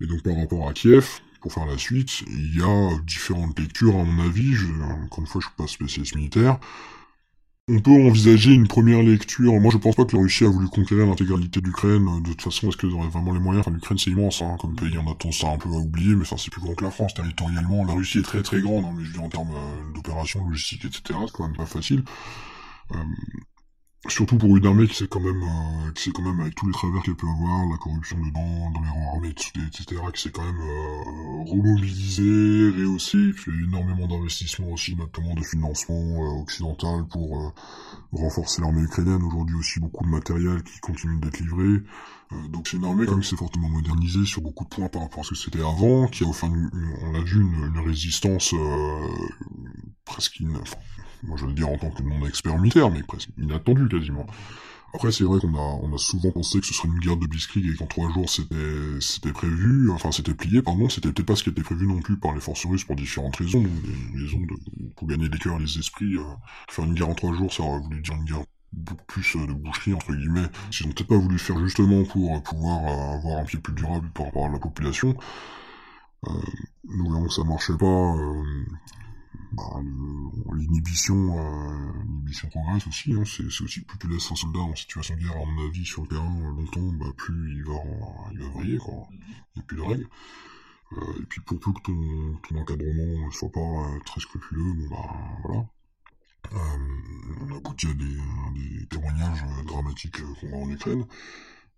Et 0.00 0.06
donc 0.06 0.22
par 0.22 0.36
rapport 0.36 0.68
à 0.68 0.72
Kiev, 0.72 1.20
pour 1.40 1.52
faire 1.52 1.66
la 1.66 1.78
suite, 1.78 2.22
il 2.28 2.56
y 2.56 2.62
a 2.62 2.98
différentes 3.04 3.58
lectures 3.58 3.96
à 3.96 4.04
mon 4.04 4.24
avis. 4.24 4.54
Je, 4.54 4.66
encore 4.66 5.20
une 5.20 5.26
fois, 5.26 5.40
je 5.40 5.46
suis 5.46 5.56
pas 5.56 5.66
spécialiste 5.66 6.16
militaire. 6.16 6.58
On 7.70 7.80
peut 7.80 7.90
envisager 7.90 8.52
une 8.52 8.66
première 8.66 9.02
lecture. 9.02 9.52
Moi, 9.60 9.70
je 9.70 9.76
pense 9.76 9.94
pas 9.94 10.06
que 10.06 10.16
la 10.16 10.22
Russie 10.22 10.44
a 10.44 10.48
voulu 10.48 10.68
conquérir 10.68 11.04
l'intégralité 11.06 11.60
d'Ukraine. 11.60 12.22
De 12.22 12.30
toute 12.30 12.40
façon, 12.40 12.68
est-ce 12.68 12.78
qu'elle 12.78 12.94
aurait 12.94 13.08
vraiment 13.08 13.34
les 13.34 13.40
moyens? 13.40 13.60
Enfin, 13.60 13.74
l'Ukraine, 13.74 13.98
c'est 13.98 14.10
immense, 14.10 14.40
hein, 14.40 14.56
comme 14.58 14.74
pays. 14.74 14.96
On 14.96 15.10
a 15.10 15.14
tendance 15.14 15.44
à 15.44 15.52
un 15.52 15.58
peu 15.58 15.68
à 15.68 15.72
oublier, 15.72 16.14
mais 16.14 16.22
enfin, 16.22 16.36
c'est 16.38 16.50
plus 16.50 16.62
grand 16.62 16.74
que 16.74 16.84
la 16.84 16.90
France 16.90 17.12
territorialement. 17.12 17.84
La 17.84 17.92
Russie 17.92 18.20
est 18.20 18.22
très 18.22 18.42
très 18.42 18.62
grande, 18.62 18.86
hein, 18.86 18.94
mais 18.96 19.04
je 19.04 19.18
en 19.18 19.28
termes 19.28 19.50
euh, 19.50 19.94
d'opération 19.94 20.48
logistique, 20.48 20.86
etc. 20.86 21.18
C'est 21.26 21.32
quand 21.32 21.46
même 21.46 21.56
pas 21.56 21.66
facile. 21.66 22.04
Euh, 22.92 22.96
Surtout 24.06 24.38
pour 24.38 24.56
une 24.56 24.64
armée 24.64 24.86
qui 24.86 24.94
sait 24.94 25.08
quand 25.08 25.18
même, 25.18 25.42
euh, 25.42 25.90
qui 25.92 26.12
quand 26.12 26.22
même 26.22 26.38
avec 26.38 26.54
tous 26.54 26.66
les 26.66 26.72
travers 26.72 27.02
qu'elle 27.02 27.16
peut 27.16 27.26
avoir, 27.26 27.66
la 27.68 27.76
corruption 27.78 28.16
dedans, 28.18 28.70
dans 28.70 28.80
les 28.80 28.88
rangs 28.88 29.14
armés, 29.14 29.30
etc., 29.30 30.00
qui 30.14 30.22
sait 30.22 30.30
quand 30.30 30.44
même 30.44 30.60
euh, 30.60 31.42
remobiliser, 31.50 32.70
rehausser, 32.78 33.32
qui 33.32 33.38
fait 33.38 33.50
énormément 33.50 34.06
d'investissements 34.06 34.70
aussi, 34.70 34.94
notamment 34.94 35.34
de 35.34 35.42
financement 35.42 35.96
euh, 35.96 36.42
occidental 36.42 37.06
pour 37.10 37.40
euh, 37.40 37.50
renforcer 38.12 38.62
l'armée 38.62 38.82
ukrainienne. 38.82 39.24
Aujourd'hui 39.24 39.56
aussi 39.56 39.80
beaucoup 39.80 40.04
de 40.04 40.10
matériel 40.10 40.62
qui 40.62 40.78
continue 40.78 41.18
d'être 41.18 41.40
livré. 41.40 41.82
Euh, 42.32 42.48
donc 42.48 42.68
c'est 42.68 42.76
une 42.76 42.84
armée 42.84 43.06
qui 43.06 43.28
s'est 43.28 43.36
fortement 43.36 43.68
modernisée 43.68 44.24
sur 44.26 44.42
beaucoup 44.42 44.64
de 44.64 44.68
points 44.68 44.88
par 44.88 45.02
rapport 45.02 45.20
à 45.20 45.24
ce 45.24 45.30
que 45.30 45.36
c'était 45.36 45.60
avant, 45.60 46.06
qui 46.08 46.24
a 46.24 46.26
enfin, 46.26 46.52
on 47.02 47.14
a 47.14 47.22
vu 47.22 47.40
une, 47.40 47.72
une 47.74 47.80
résistance 47.86 48.54
presque, 50.04 50.40
in, 50.40 50.52
moi 51.22 51.36
je 51.36 51.42
veux 51.42 51.48
le 51.48 51.54
dire 51.54 51.68
en 51.68 51.78
tant 51.78 51.90
que 51.90 52.02
non-expert 52.02 52.58
militaire, 52.58 52.90
mais 52.90 53.02
presque 53.02 53.30
inattendu 53.38 53.88
quasiment. 53.88 54.26
Après, 54.94 55.12
c'est 55.12 55.24
vrai 55.24 55.38
qu'on 55.38 55.54
a, 55.54 55.78
on 55.82 55.94
a 55.94 55.98
souvent 55.98 56.30
pensé 56.30 56.60
que 56.60 56.66
ce 56.66 56.72
serait 56.72 56.88
une 56.88 56.98
guerre 56.98 57.18
de 57.18 57.26
Blitzkrieg 57.26 57.74
et 57.74 57.76
qu'en 57.76 57.86
trois 57.86 58.10
jours 58.10 58.28
c'était, 58.30 59.00
c'était 59.00 59.32
prévu, 59.32 59.90
enfin 59.90 60.12
c'était 60.12 60.32
plié, 60.32 60.62
pardon, 60.62 60.88
c'était 60.88 61.12
peut-être 61.12 61.26
pas 61.26 61.36
ce 61.36 61.44
qui 61.44 61.50
était 61.50 61.62
prévu 61.62 61.86
non 61.86 62.00
plus 62.00 62.16
par 62.16 62.34
les 62.34 62.40
forces 62.40 62.64
russes 62.64 62.84
pour 62.84 62.96
différentes 62.96 63.36
raisons, 63.36 63.62
des 63.62 64.22
raisons 64.22 64.40
de, 64.40 64.88
pour 64.96 65.06
gagner 65.06 65.28
les 65.28 65.38
cœurs 65.38 65.56
et 65.56 65.60
les 65.62 65.78
esprits, 65.78 66.16
euh, 66.16 66.22
faire 66.70 66.86
une 66.86 66.94
guerre 66.94 67.10
en 67.10 67.14
trois 67.14 67.34
jours, 67.34 67.52
ça 67.52 67.62
aurait 67.62 67.80
voulu 67.80 68.00
dire 68.00 68.14
une 68.14 68.24
guerre 68.24 68.44
plus 69.06 69.36
euh, 69.36 69.46
de 69.46 69.52
boucherie 69.52 69.94
entre 69.94 70.12
guillemets, 70.12 70.48
s'ils 70.70 70.86
ont 70.86 70.90
peut-être 70.90 71.08
pas 71.08 71.16
voulu 71.16 71.38
faire 71.38 71.58
justement 71.58 72.04
pour 72.04 72.36
euh, 72.36 72.40
pouvoir 72.40 73.14
avoir 73.14 73.38
un 73.38 73.44
pied 73.44 73.58
plus 73.58 73.74
durable 73.74 74.10
par 74.10 74.26
rapport 74.26 74.46
à 74.46 74.50
la 74.50 74.58
population. 74.58 75.16
Euh, 76.26 76.30
nous 76.84 77.08
voyons 77.08 77.26
que 77.26 77.32
ça 77.32 77.44
marchait 77.44 77.76
pas, 77.76 78.14
bah, 79.52 79.80
l'inhibition 80.52 81.38
euh, 81.38 82.48
progresse 82.50 82.86
aussi, 82.86 83.12
hein, 83.12 83.22
c'est 83.24 83.44
aussi 83.44 83.80
plus 83.80 83.98
tu 83.98 84.08
laisses 84.08 84.30
un 84.30 84.36
soldat 84.36 84.60
en 84.60 84.74
situation 84.74 85.14
de 85.14 85.20
guerre, 85.20 85.36
à 85.36 85.44
mon 85.44 85.66
avis, 85.66 85.84
sur 85.84 86.02
le 86.02 86.08
terrain 86.08 86.36
euh, 86.40 86.50
longtemps, 86.50 86.92
bah, 86.92 87.06
plus 87.16 87.56
il 87.56 87.64
va, 87.64 87.74
il 88.32 88.38
va 88.40 88.48
vriller, 88.48 88.78
quoi. 88.78 89.08
Il 89.10 89.18
n'y 89.56 89.60
a 89.60 89.62
plus 89.62 89.76
de 89.76 89.82
règles. 89.82 90.08
Euh, 90.92 91.20
et 91.20 91.26
puis 91.26 91.40
pour 91.40 91.58
peu 91.60 91.72
que 91.72 91.80
ton, 91.82 92.38
ton 92.48 92.60
encadrement 92.60 93.26
ne 93.26 93.30
soit 93.30 93.50
pas 93.52 93.60
euh, 93.60 93.98
très 94.04 94.20
scrupuleux, 94.20 94.72
bon 94.72 94.88
bah 94.88 95.14
voilà. 95.44 95.66
Euh, 96.52 96.58
on 97.40 97.56
aboutit 97.56 97.88
à 97.88 97.94
des, 97.94 98.04
des 98.04 98.86
témoignages 98.86 99.44
dramatiques 99.66 100.20
qu'on 100.40 100.48
voit 100.48 100.58
en 100.58 100.70
Ukraine. 100.70 101.04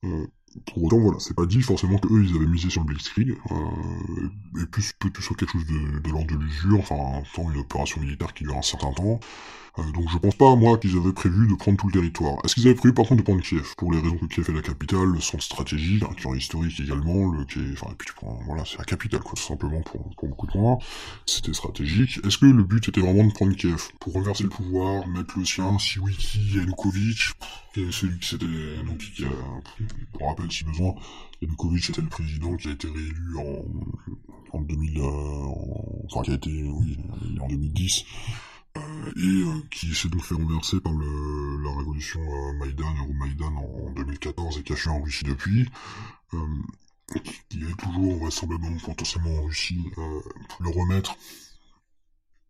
Euh, 0.05 0.27
pour 0.67 0.85
autant, 0.85 0.99
voilà, 0.99 1.19
c'est 1.21 1.35
pas 1.35 1.47
dit 1.47 1.63
forcément 1.63 1.99
que 1.99 2.09
eux 2.09 2.25
ils 2.25 2.37
avaient 2.37 2.47
misé 2.47 2.71
sur 2.71 2.81
le 2.83 2.87
Blitzkrieg, 2.87 3.37
euh, 3.51 4.63
et 4.63 4.67
plus 4.67 4.93
plutôt 4.95 5.23
sur 5.23 5.37
quelque 5.37 5.53
chose 5.53 5.67
de, 5.67 5.99
de 6.01 6.11
l'ordre 6.11 6.37
de 6.37 6.43
l'usure, 6.43 6.81
enfin, 6.81 7.23
une 7.53 7.61
opération 7.61 8.01
militaire 8.01 8.33
qui 8.35 8.45
dure 8.45 8.57
un 8.57 8.63
certain 8.63 8.93
temps. 8.93 9.21
Euh, 9.79 9.83
donc 9.93 10.09
je 10.11 10.19
pense 10.19 10.35
pas, 10.35 10.55
moi, 10.57 10.79
qu'ils 10.79 10.97
avaient 10.97 11.13
prévu 11.13 11.47
de 11.49 11.55
prendre 11.55 11.79
tout 11.79 11.87
le 11.87 11.93
territoire. 11.93 12.39
Est-ce 12.45 12.55
qu'ils 12.55 12.67
avaient 12.67 12.75
prévu 12.75 12.95
par 12.95 13.07
contre 13.07 13.21
de 13.21 13.25
prendre 13.25 13.43
Kiev? 13.43 13.75
Pour 13.77 13.93
les 13.93 14.01
raisons 14.01 14.17
que 14.17 14.27
Kiev 14.27 14.51
est 14.51 14.53
la 14.53 14.63
capitale, 14.63 15.07
le 15.07 15.21
centre 15.21 15.43
stratégique, 15.43 16.05
qui 16.17 16.29
est 16.29 16.37
historique 16.37 16.81
également, 16.81 17.31
le 17.31 17.45
qui 17.45 17.61
enfin, 17.73 17.93
et 17.93 17.95
puis 17.97 18.07
tu 18.07 18.15
prends, 18.15 18.41
voilà, 18.47 18.65
c'est 18.65 18.79
la 18.79 18.85
capitale, 18.85 19.21
quoi, 19.21 19.35
tout 19.35 19.43
simplement, 19.43 19.81
pour, 19.83 20.29
beaucoup 20.29 20.47
de 20.47 20.53
points. 20.53 20.79
C'était 21.27 21.53
stratégique. 21.53 22.21
Est-ce 22.25 22.39
que 22.39 22.47
le 22.47 22.65
but 22.65 22.89
était 22.89 23.01
vraiment 23.01 23.25
de 23.25 23.33
prendre 23.33 23.55
Kiev? 23.55 23.89
Pour 24.01 24.15
renverser 24.15 24.45
le 24.45 24.51
pouvoir, 24.51 25.07
mettre 25.09 25.39
le 25.39 25.45
sien, 25.45 25.79
si 25.79 25.99
oui, 25.99 26.15
qui, 26.17 26.57
Yanukovych, 26.57 27.33
celui 27.75 28.19
qui 28.19 28.29
s'était, 28.29 28.47
donc, 28.87 28.99
qui 28.99 29.25
pour 30.13 30.29
rappel 30.29 30.51
si 30.51 30.65
besoin, 30.65 30.95
Yanukovych 31.43 31.91
était 31.91 32.03
le 32.03 32.09
président 32.09 32.57
qui 32.57 32.69
a 32.69 32.73
été 32.73 32.89
réélu 32.89 33.39
en, 33.39 34.57
en 34.59 34.61
2000, 34.61 34.99
euh, 34.99 35.05
enfin, 36.07 36.23
qui 36.23 36.31
a 36.33 36.35
été, 36.35 36.51
oui, 36.51 36.99
en 37.41 37.49
2010, 37.49 38.05
euh, 38.05 38.50
et 38.77 39.21
euh, 39.21 39.63
qui 39.71 39.95
s'est 39.95 40.09
donc 40.09 40.25
fait 40.25 40.35
renverser 40.35 40.81
par 40.81 40.93
la 40.93 41.77
révolution 41.79 42.21
euh, 42.21 42.53
Maïdan, 42.55 42.95
Maïdan 43.15 43.55
en, 43.57 43.89
en 43.89 43.91
2014 43.93 44.59
et 44.59 44.63
caché 44.63 44.91
en 44.91 45.01
Russie 45.01 45.25
depuis, 45.25 45.69
qui 47.49 47.63
est 47.63 47.77
toujours 47.77 48.19
vraisemblablement 48.19 48.79
potentiellement 48.79 49.35
en 49.39 49.43
Russie, 49.43 49.85
le 50.61 50.69
remettre. 50.69 51.17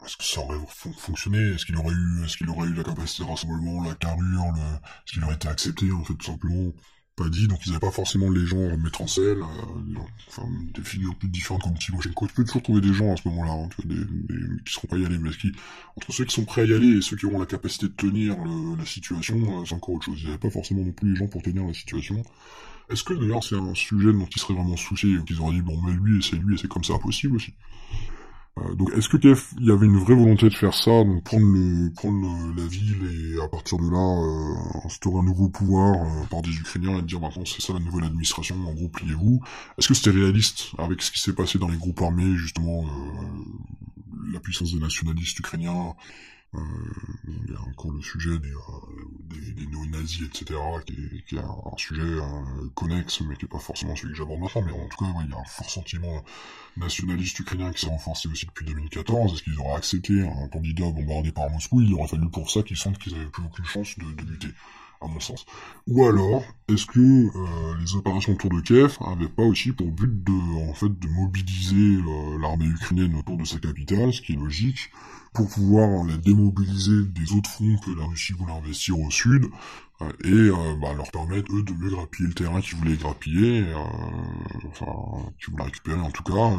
Est-ce 0.04 0.16
que 0.16 0.24
ça 0.24 0.40
aurait 0.40 0.58
fonctionné? 0.98 1.38
Est-ce 1.38 1.66
qu'il 1.66 1.76
aurait 1.76 1.94
eu, 1.94 2.24
est-ce 2.24 2.36
qu'il 2.36 2.48
aurait 2.48 2.68
eu 2.68 2.74
la 2.74 2.84
capacité 2.84 3.22
de 3.22 3.28
rassemblement, 3.28 3.82
la 3.84 3.94
carrure, 3.94 4.54
est-ce 4.56 5.12
qu'il 5.12 5.24
aurait 5.24 5.34
été 5.34 5.48
accepté 5.48 5.92
en 5.92 6.04
fait 6.04 6.14
tout 6.14 6.26
simplement? 6.26 6.72
Pas 7.20 7.28
dit, 7.28 7.48
donc 7.48 7.58
ils 7.66 7.70
n'avaient 7.70 7.80
pas 7.80 7.90
forcément 7.90 8.30
les 8.30 8.46
gens 8.46 8.68
à 8.70 8.76
mettre 8.76 9.02
en 9.02 9.06
scène, 9.06 9.42
euh, 9.42 10.00
enfin, 10.28 10.48
des 10.74 10.82
figures 10.82 11.14
plus 11.16 11.28
différentes 11.28 11.62
comme 11.62 11.76
Timoshenko. 11.76 12.26
Tu 12.26 12.34
peux 12.34 12.44
toujours 12.44 12.62
trouver 12.62 12.80
des 12.80 12.94
gens 12.94 13.12
à 13.12 13.16
ce 13.16 13.28
moment-là, 13.28 13.52
hein, 13.52 13.68
des, 13.84 13.96
qui 14.64 14.72
seront 14.72 14.88
pas 14.88 14.96
y 14.96 15.04
aller, 15.04 15.18
mais 15.18 15.30
qui, 15.30 15.52
entre 15.96 16.12
ceux 16.12 16.24
qui 16.24 16.34
sont 16.34 16.44
prêts 16.44 16.62
à 16.62 16.64
y 16.64 16.72
aller 16.72 16.98
et 16.98 17.02
ceux 17.02 17.16
qui 17.16 17.26
auront 17.26 17.38
la 17.38 17.46
capacité 17.46 17.86
de 17.86 17.92
tenir 17.92 18.36
la 18.78 18.84
situation, 18.86 19.36
euh, 19.36 19.64
c'est 19.66 19.74
encore 19.74 19.96
autre 19.96 20.06
chose. 20.06 20.18
Il 20.20 20.24
n'y 20.24 20.30
avait 20.30 20.38
pas 20.38 20.50
forcément 20.50 20.82
non 20.82 20.92
plus 20.92 21.12
les 21.12 21.16
gens 21.16 21.26
pour 21.26 21.42
tenir 21.42 21.64
la 21.66 21.74
situation. 21.74 22.22
Est-ce 22.90 23.04
que 23.04 23.14
d'ailleurs 23.14 23.44
c'est 23.44 23.56
un 23.56 23.74
sujet 23.74 24.12
dont 24.12 24.26
ils 24.26 24.40
seraient 24.40 24.54
vraiment 24.54 24.76
souciés, 24.76 25.16
qu'ils 25.24 25.40
auraient 25.40 25.54
dit 25.54 25.62
bon 25.62 25.80
mais 25.80 25.92
lui 25.92 26.22
c'est 26.22 26.36
lui 26.36 26.56
et 26.56 26.58
c'est 26.58 26.66
comme 26.66 26.82
ça 26.82 26.98
possible 26.98 27.36
aussi? 27.36 27.54
Donc 28.76 28.90
est-ce 28.96 29.08
que 29.08 29.16
Kiev, 29.16 29.42
il 29.58 29.66
y 29.66 29.70
avait 29.70 29.86
une 29.86 29.98
vraie 29.98 30.14
volonté 30.14 30.48
de 30.48 30.54
faire 30.54 30.74
ça, 30.74 31.04
donc 31.04 31.24
prendre 31.24 31.46
le, 31.46 31.90
prendre 31.92 32.54
la 32.56 32.66
ville 32.66 32.96
et 33.36 33.42
à 33.42 33.48
partir 33.48 33.78
de 33.78 33.90
là 33.90 33.98
euh, 33.98 34.86
instaurer 34.86 35.20
un 35.20 35.24
nouveau 35.24 35.48
pouvoir 35.48 35.94
euh, 35.94 36.26
par 36.30 36.42
des 36.42 36.50
Ukrainiens 36.50 36.98
et 36.98 37.02
dire 37.02 37.20
maintenant 37.20 37.44
c'est 37.44 37.62
ça 37.62 37.72
la 37.72 37.80
nouvelle 37.80 38.04
administration, 38.04 38.56
en 38.66 38.74
gros 38.74 38.88
pliez-vous. 38.88 39.40
Est-ce 39.78 39.88
que 39.88 39.94
c'était 39.94 40.10
réaliste 40.10 40.72
avec 40.78 41.02
ce 41.02 41.10
qui 41.10 41.20
s'est 41.20 41.34
passé 41.34 41.58
dans 41.58 41.68
les 41.68 41.76
groupes 41.76 42.00
armés, 42.02 42.36
justement 42.36 42.84
la 44.32 44.40
puissance 44.40 44.72
des 44.72 44.80
nationalistes 44.80 45.38
ukrainiens 45.38 45.72
euh, 45.72 45.92
il 46.52 47.52
y 47.52 47.54
a 47.54 47.60
encore 47.60 47.92
le 47.92 48.02
sujet 48.02 48.38
des, 48.38 48.50
euh, 48.50 49.54
des, 49.54 49.66
néo-nazis, 49.66 50.26
etc., 50.26 50.58
qui 50.84 50.94
est, 50.94 51.24
qui 51.24 51.36
est 51.36 51.38
un, 51.38 51.76
sujet 51.76 52.02
euh, 52.02 52.68
connexe, 52.74 53.20
mais 53.20 53.36
qui 53.36 53.44
n'est 53.44 53.48
pas 53.48 53.58
forcément 53.58 53.94
celui 53.94 54.12
que 54.12 54.18
j'aborde 54.18 54.40
maintenant, 54.40 54.62
mais 54.62 54.72
en 54.72 54.88
tout 54.88 55.04
cas, 55.04 55.10
il 55.24 55.30
y 55.30 55.32
a 55.32 55.38
un 55.38 55.44
fort 55.44 55.70
sentiment 55.70 56.24
nationaliste 56.76 57.38
ukrainien 57.38 57.72
qui 57.72 57.80
s'est 57.82 57.90
renforcé 57.90 58.28
aussi 58.28 58.46
depuis 58.46 58.64
2014. 58.66 59.32
Est-ce 59.32 59.42
qu'ils 59.42 59.58
auraient 59.60 59.76
accepté 59.76 60.22
un 60.22 60.48
candidat 60.48 60.90
bombardé 60.90 61.30
par 61.30 61.48
Moscou? 61.50 61.82
Il 61.82 61.94
aurait 61.94 62.08
fallu 62.08 62.28
pour 62.28 62.50
ça 62.50 62.62
qu'ils 62.62 62.76
sentent 62.76 62.98
qu'ils 62.98 63.14
n'avaient 63.14 63.30
plus 63.30 63.44
aucune 63.44 63.64
chance 63.64 63.96
de, 63.98 64.22
de 64.22 64.30
lutter 64.30 64.48
à 65.00 65.06
mon 65.06 65.20
sens. 65.20 65.46
Ou 65.86 66.04
alors, 66.04 66.42
est-ce 66.68 66.86
que 66.86 66.98
euh, 67.00 67.74
les 67.80 67.94
opérations 67.94 68.32
autour 68.32 68.50
de 68.50 68.60
Kiev 68.60 68.98
n'avaient 69.00 69.28
pas 69.28 69.42
aussi 69.42 69.72
pour 69.72 69.90
but 69.90 70.22
de, 70.24 70.68
en 70.68 70.74
fait, 70.74 70.98
de 70.98 71.08
mobiliser 71.08 72.02
l'armée 72.40 72.66
ukrainienne 72.66 73.14
autour 73.16 73.36
de 73.36 73.44
sa 73.44 73.58
capitale, 73.58 74.12
ce 74.12 74.20
qui 74.20 74.32
est 74.32 74.36
logique, 74.36 74.90
pour 75.32 75.48
pouvoir 75.48 76.04
la 76.04 76.16
démobiliser 76.16 77.04
des 77.06 77.32
autres 77.32 77.50
fronts 77.50 77.78
que 77.84 77.90
la 77.98 78.04
Russie 78.06 78.32
voulait 78.32 78.52
investir 78.52 78.98
au 78.98 79.10
sud, 79.10 79.46
euh, 80.02 80.12
et 80.24 80.28
euh, 80.28 80.74
bah, 80.80 80.92
leur 80.94 81.10
permettre, 81.10 81.54
eux, 81.54 81.62
de 81.62 81.72
mieux 81.72 81.90
grappiller 81.90 82.28
le 82.28 82.34
terrain 82.34 82.60
qu'ils 82.60 82.76
voulaient 82.76 82.96
grappiller, 82.96 83.62
euh, 83.62 83.76
enfin, 84.68 85.30
qu'ils 85.38 85.52
voulaient 85.52 85.64
récupérer 85.64 86.00
en 86.00 86.10
tout 86.10 86.22
cas, 86.24 86.58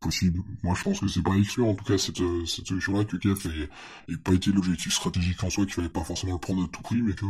possible. 0.00 0.40
Moi, 0.62 0.74
je 0.74 0.82
pense 0.82 1.00
que 1.00 1.08
c'est 1.08 1.22
pas 1.22 1.36
exclu, 1.36 1.62
en 1.62 1.74
tout 1.74 1.84
cas, 1.84 1.96
cette, 1.96 2.22
cette 2.46 2.66
solution-là, 2.66 3.04
que 3.04 3.16
Kiev 3.16 3.38
n'ait 4.08 4.16
pas 4.18 4.32
été 4.32 4.50
l'objectif 4.50 4.92
stratégique 4.92 5.42
en 5.44 5.50
soi, 5.50 5.64
qu'il 5.64 5.74
fallait 5.74 5.88
pas 5.88 6.04
forcément 6.04 6.34
le 6.34 6.38
prendre 6.38 6.64
à 6.64 6.68
tout 6.68 6.82
prix, 6.82 7.00
mais 7.00 7.14
que 7.14 7.26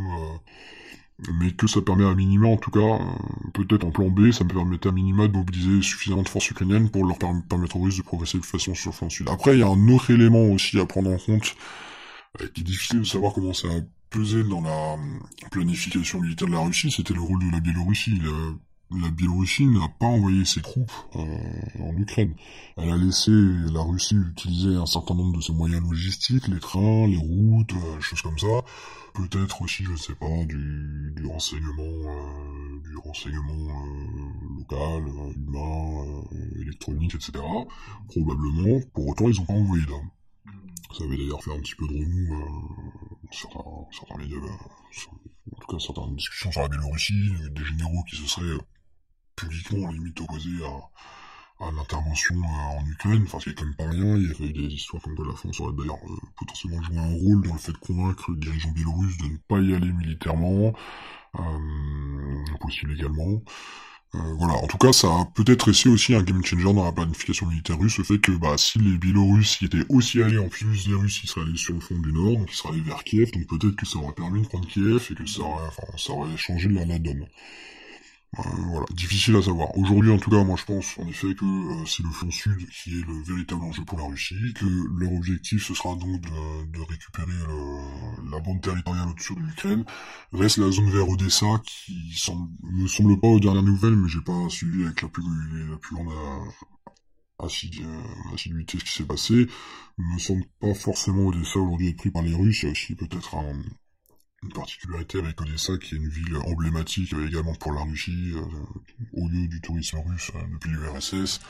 mais 1.31 1.53
que 1.53 1.67
ça 1.67 1.81
permet 1.81 2.05
à 2.05 2.15
minima, 2.15 2.49
en 2.49 2.57
tout 2.57 2.71
cas, 2.71 2.81
euh, 2.81 3.51
peut-être 3.53 3.85
en 3.85 3.91
plan 3.91 4.09
B, 4.09 4.33
ça 4.33 4.45
me 4.45 4.49
permettait 4.49 4.89
à 4.89 4.93
minima 4.93 5.29
de 5.29 5.37
mobiliser 5.37 5.83
suffisamment 5.83 6.23
de 6.23 6.29
forces 6.29 6.51
ukrainiennes 6.51 6.91
pour 6.91 7.05
leur 7.05 7.19
permettre 7.19 7.77
aux 7.77 7.83
Russes 7.83 7.99
de 7.99 8.03
progresser 8.03 8.39
de 8.39 8.45
façon 8.45 8.75
sur 8.75 8.91
le 8.91 8.97
flanc 8.97 9.11
sud. 9.11 9.29
Après, 9.29 9.55
il 9.55 9.61
y 9.61 9.63
a 9.63 9.69
un 9.69 9.89
autre 9.89 10.11
élément 10.11 10.45
aussi 10.45 10.79
à 10.81 10.87
prendre 10.87 11.11
en 11.11 11.19
compte, 11.19 11.55
euh, 12.41 12.49
qui 12.55 12.63
est 12.63 12.65
difficile 12.65 13.01
de 13.01 13.05
savoir 13.05 13.33
comment 13.35 13.53
ça 13.53 13.69
a 13.69 13.81
pesé 14.11 14.43
dans 14.45 14.61
la 14.61 14.95
euh, 14.95 14.97
planification 15.51 16.21
militaire 16.21 16.49
de 16.49 16.53
la 16.53 16.61
Russie, 16.61 16.91
c'était 16.91 17.15
le 17.15 17.21
rôle 17.21 17.45
de 17.47 17.53
la 17.53 17.61
Biélorussie 17.61 18.21
la 19.01 19.11
Biélorussie 19.11 19.65
n'a 19.65 19.89
pas 19.99 20.05
envoyé 20.05 20.45
ses 20.45 20.61
troupes 20.61 20.93
en 21.15 21.97
Ukraine. 21.97 22.35
Elle 22.77 22.91
a 22.91 22.97
laissé 22.99 23.31
la 23.31 23.81
Russie 23.81 24.17
utiliser 24.17 24.77
un 24.77 24.85
certain 24.85 25.15
nombre 25.15 25.39
de 25.39 25.43
ses 25.43 25.55
moyens 25.55 25.83
logistiques, 25.83 26.47
les 26.49 26.61
trains, 26.61 27.07
les 27.07 27.17
routes, 27.17 27.73
choses 28.01 28.21
comme 28.21 28.39
ça. 28.39 28.65
Peut-être 29.15 29.63
aussi, 29.63 29.85
je 29.85 29.93
ne 29.93 29.97
sais 29.97 30.15
pas, 30.15 30.45
du, 30.47 31.13
du 31.15 31.27
renseignement, 31.27 31.83
euh, 31.83 32.81
du 32.81 32.97
renseignement 32.97 33.85
local, 34.57 35.05
humain, 35.37 36.23
électronique, 36.61 37.15
etc. 37.15 37.33
Probablement. 38.09 38.81
Pour 38.95 39.09
autant, 39.09 39.29
ils 39.29 39.39
n'ont 39.39 39.47
pas 39.47 39.53
envoyé 39.53 39.85
d'hommes. 39.85 40.11
Ça 40.97 41.05
avait 41.05 41.17
d'ailleurs 41.17 41.43
fait 41.43 41.53
un 41.53 41.61
petit 41.61 41.75
peu 41.75 41.87
de 41.89 41.93
remous 41.93 42.35
euh, 42.35 43.27
certains, 43.31 43.87
certains 43.91 44.17
médias, 44.19 44.37
en 44.39 45.61
tout 45.61 45.67
cas 45.67 45.79
certaines 45.79 46.17
discussions 46.17 46.53
sur 46.53 46.63
la 46.63 46.69
Biélorussie, 46.69 47.33
des 47.51 47.65
généraux 47.65 48.03
qui 48.09 48.17
se 48.17 48.27
seraient 48.27 48.59
publiquement 49.37 49.91
limite 49.91 50.21
opposé 50.21 50.51
à, 50.65 50.91
à 51.63 51.71
l'intervention 51.73 52.37
euh, 52.37 52.81
en 52.81 52.87
Ukraine, 52.87 53.23
enfin 53.25 53.39
c'est 53.43 53.55
quand 53.55 53.65
même 53.65 53.75
pas 53.75 53.89
rien, 53.89 54.17
il 54.17 54.25
y 54.25 54.45
a 54.45 54.47
eu 54.47 54.53
des 54.53 54.75
histoires 54.75 55.03
comme 55.03 55.15
de 55.15 55.25
la 55.25 55.35
France 55.35 55.61
aurait 55.61 55.75
d'ailleurs 55.77 55.99
euh, 56.05 56.17
potentiellement 56.37 56.83
joué 56.83 56.99
un 56.99 57.15
rôle 57.15 57.47
dans 57.47 57.55
le 57.55 57.59
fait 57.59 57.73
de 57.73 57.79
convaincre 57.79 58.31
les 58.31 58.39
dirigeants 58.39 58.73
biélorusses 58.73 59.19
de 59.19 59.27
ne 59.27 59.37
pas 59.49 59.61
y 59.61 59.75
aller 59.75 59.93
militairement, 59.93 60.73
euh, 61.39 61.43
également. 62.91 63.43
Euh, 64.15 64.19
voilà, 64.39 64.55
en 64.55 64.67
tout 64.67 64.77
cas, 64.77 64.93
ça 64.93 65.09
a 65.09 65.25
peut-être 65.35 65.71
essayé 65.71 65.95
aussi 65.95 66.15
un 66.15 66.23
game 66.23 66.45
changer 66.45 66.65
dans 66.65 66.85
la 66.85 66.93
planification 66.93 67.47
militaire 67.47 67.79
russe, 67.79 67.97
le 67.97 68.05
fait 68.05 68.19
que 68.19 68.33
bah, 68.33 68.59
si 68.59 68.79
les 68.79 68.99
Biélorusses 68.99 69.61
y 69.63 69.65
étaient 69.65 69.87
aussi 69.89 70.23
allés 70.23 70.39
en 70.39 70.49
plus 70.49 70.87
des 70.87 70.95
Russes, 70.95 71.23
ils 71.25 71.29
seraient 71.29 71.47
allés 71.47 71.57
sur 71.57 71.73
le 71.73 71.81
front 71.81 71.99
du 71.99 72.13
Nord, 72.13 72.37
donc 72.37 72.51
ils 72.53 72.55
seraient 72.55 72.75
allés 72.75 72.83
vers 72.83 73.05
Kiev, 73.05 73.31
donc 73.33 73.47
peut-être 73.47 73.77
que 73.77 73.87
ça 73.87 73.99
aurait 73.99 74.13
permis 74.13 74.43
de 74.43 74.49
prendre 74.49 74.69
Kiev 74.69 75.09
et 75.11 75.15
que 75.15 75.27
ça 75.27 75.41
aurait, 75.41 75.67
enfin, 75.67 75.97
ça 75.97 76.13
aurait 76.13 76.37
changé 76.37 76.69
la, 76.69 76.85
la 76.85 76.99
donne. 76.99 77.27
Euh, 78.39 78.43
voilà, 78.71 78.87
difficile 78.93 79.37
à 79.37 79.43
savoir. 79.43 79.77
Aujourd'hui, 79.77 80.11
en 80.11 80.19
tout 80.19 80.31
cas, 80.31 80.43
moi 80.43 80.57
je 80.57 80.65
pense 80.65 80.99
en 80.99 81.07
effet 81.07 81.35
que 81.35 81.45
euh, 81.45 81.85
c'est 81.85 82.03
le 82.03 82.09
front 82.09 82.31
sud 82.31 82.67
qui 82.71 82.99
est 82.99 83.07
le 83.07 83.23
véritable 83.25 83.63
enjeu 83.63 83.85
pour 83.85 83.99
la 83.99 84.07
Russie, 84.07 84.55
que 84.55 84.65
leur 84.99 85.13
objectif 85.13 85.67
ce 85.67 85.75
sera 85.75 85.95
donc 85.97 86.19
de, 86.23 86.81
récupérer 86.81 87.33
la 88.31 88.41
bande 88.41 88.63
territoriale 88.63 89.09
au-dessus 89.11 89.35
de 89.35 89.41
l'Ukraine. 89.41 89.85
Reste 90.33 90.57
la 90.57 90.71
zone 90.71 90.91
vers 90.91 91.07
Odessa 91.11 91.61
qui 91.67 92.15
semble, 92.17 92.49
me 92.63 92.87
semble 92.87 93.21
pas 93.21 93.29
aux 93.29 93.41
dernières 93.41 93.63
nouvelles, 93.63 93.97
mais 93.97 94.09
j'ai 94.09 94.23
pas 94.23 94.49
suivi 94.49 94.85
avec 94.85 95.03
la 95.03 95.09
plus, 95.09 95.23
la 95.71 95.77
plus 95.77 95.95
grande 95.95 96.13
euh, 97.43 97.45
assiduité 98.33 98.79
ce 98.79 98.85
qui 98.85 98.93
s'est 98.93 99.05
passé. 99.05 99.47
Me 99.99 100.19
semble 100.19 100.45
pas 100.59 100.73
forcément 100.73 101.27
Odessa 101.27 101.59
aujourd'hui 101.59 101.89
être 101.89 101.99
pris 101.99 102.11
par 102.11 102.23
les 102.23 102.35
Russes. 102.35 102.63
Il 102.63 102.71
aussi 102.71 102.95
peut-être 102.95 103.35
un 103.35 103.63
une 104.43 104.53
particularité 104.53 105.19
avec 105.19 105.41
Odessa, 105.41 105.77
qui 105.79 105.95
est 105.95 105.99
une 105.99 106.09
ville 106.09 106.37
emblématique 106.37 107.13
également 107.13 107.55
pour 107.55 107.73
la 107.73 107.83
Russie, 107.83 108.33
euh, 108.35 108.43
au 109.13 109.29
lieu 109.29 109.47
du 109.47 109.61
tourisme 109.61 109.99
russe 110.07 110.33
euh, 110.35 110.41
depuis 110.53 110.71
l'URSS, 110.71 111.41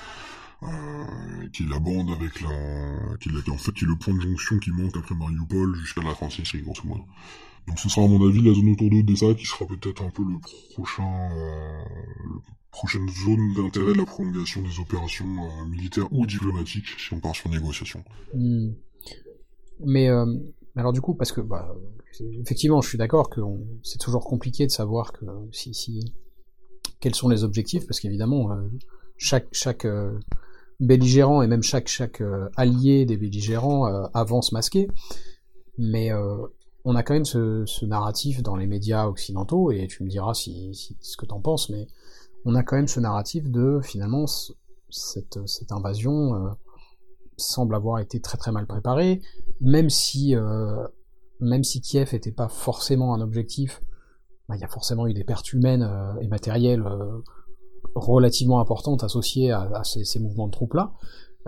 euh, 0.63 1.49
qui 1.53 1.63
est 1.65 1.69
la 1.69 1.79
bande 1.79 2.11
avec 2.11 2.41
la, 2.43 3.17
qui 3.19 3.31
est, 3.31 3.51
en 3.51 3.57
fait 3.57 3.73
qui 3.73 3.85
est 3.85 3.89
le 3.89 3.97
point 3.97 4.15
de 4.15 4.21
jonction 4.21 4.59
qui 4.59 4.71
manque 4.71 4.97
après 4.97 5.15
Mariupol 5.15 5.75
jusqu'à 5.77 6.03
la 6.03 6.13
Transnistrie 6.13 6.63
grosso 6.63 6.83
modo. 6.85 7.05
Donc 7.67 7.79
ce 7.79 7.89
sera 7.89 8.05
à 8.05 8.09
mon 8.09 8.29
avis 8.29 8.43
la 8.43 8.53
zone 8.53 8.71
autour 8.71 8.91
d'Odessa 8.91 9.35
qui 9.35 9.47
sera 9.47 9.67
peut-être 9.67 10.03
un 10.03 10.11
peu 10.11 10.23
le 10.25 10.39
prochain, 10.75 11.31
prochaine 12.73 13.09
zone 13.09 13.55
d'intérêt 13.55 13.93
de 13.93 13.99
la 13.99 14.05
prolongation 14.05 14.63
des 14.63 14.81
opérations 14.81 15.67
militaires 15.67 16.13
ou 16.13 16.27
diplomatiques 16.27 16.89
si 16.99 17.15
on 17.15 17.21
part 17.21 17.37
sur 17.37 17.49
négociation. 17.51 18.03
Hmm. 18.35 18.73
Mais 19.79 20.09
alors 20.75 20.93
du 20.93 21.01
coup, 21.01 21.15
parce 21.15 21.31
que 21.31 21.41
bah, 21.41 21.73
effectivement, 22.21 22.81
je 22.81 22.89
suis 22.89 22.99
d'accord 22.99 23.31
que 23.31 23.41
c'est 23.83 23.99
toujours 23.99 24.25
compliqué 24.25 24.67
de 24.67 24.71
savoir 24.71 25.13
que 25.13 25.25
si, 25.53 26.13
quels 27.01 27.15
sont 27.15 27.29
les 27.29 27.45
objectifs, 27.45 27.87
parce 27.87 28.01
qu'évidemment, 28.01 28.53
euh, 28.53 28.69
chaque 29.17 29.49
chaque 29.53 29.85
euh, 29.85 30.19
belligérant 30.81 31.43
et 31.43 31.47
même 31.47 31.63
chaque 31.63 31.89
chaque 31.89 32.21
euh, 32.21 32.49
allié 32.57 33.05
des 33.05 33.17
belligérants 33.17 33.85
avance 34.15 34.53
masqué, 34.53 34.89
mais 35.79 36.11
on 36.85 36.97
a 36.97 37.03
quand 37.03 37.15
même 37.15 37.25
ce, 37.25 37.85
narratif 37.85 38.43
dans 38.43 38.57
les 38.57 38.67
médias 38.67 39.07
occidentaux, 39.07 39.71
et 39.71 39.87
tu 39.87 40.03
me 40.03 40.09
diras 40.09 40.35
si 40.35 40.97
ce 41.01 41.17
que 41.17 41.27
t'en 41.27 41.41
penses, 41.41 41.71
mais 41.71 41.87
on 42.45 42.55
a 42.55 42.63
quand 42.63 42.77
même 42.77 42.89
ce 42.89 43.01
narratif 43.01 43.49
de 43.49 43.81
finalement 43.83 44.27
cette, 44.91 45.39
cette 45.47 45.73
invasion 45.73 46.57
semble 47.37 47.75
avoir 47.75 48.01
été 48.01 48.21
très 48.21 48.37
très 48.37 48.53
mal 48.53 48.67
préparée, 48.67 49.23
même 49.61 49.89
si 49.89 50.35
même 51.43 51.65
si 51.65 51.81
Kiev 51.81 52.13
n'était 52.13 52.33
pas 52.33 52.49
forcément 52.49 53.15
un 53.15 53.21
objectif, 53.21 53.83
bah, 54.49 54.57
il 54.57 54.61
y 54.61 54.65
a 54.65 54.69
forcément 54.69 55.07
eu 55.07 55.15
des 55.15 55.25
pertes 55.25 55.53
humaines 55.53 55.83
euh, 55.83 56.21
et 56.21 56.29
matérielles 56.29 56.83
euh, 56.87 57.19
relativement 57.95 58.61
importantes 58.61 59.05
associées 59.05 59.51
à, 59.51 59.83
ces, 59.85 60.19
mouvements 60.21 60.47
de 60.47 60.53
troupes-là. 60.53 60.93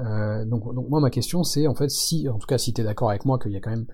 Euh, 0.01 0.45
donc, 0.45 0.65
moi 0.89 0.99
ma 1.01 1.11
question 1.11 1.45
c'est 1.45 1.69
en 1.69 1.75
fait 1.77 1.89
si, 1.89 2.29
en 2.29 2.39
tout 2.39 2.49
cas 2.49 2.59
si 2.59 2.73
tu 2.73 2.81
es 2.81 2.85
d'accord 2.85 3.11
avec 3.11 3.25
moi 3.25 3.39
qu'il 3.39 3.53
y 3.53 3.57
a 3.57 3.61
quand 3.61 3.71
même 3.71 3.87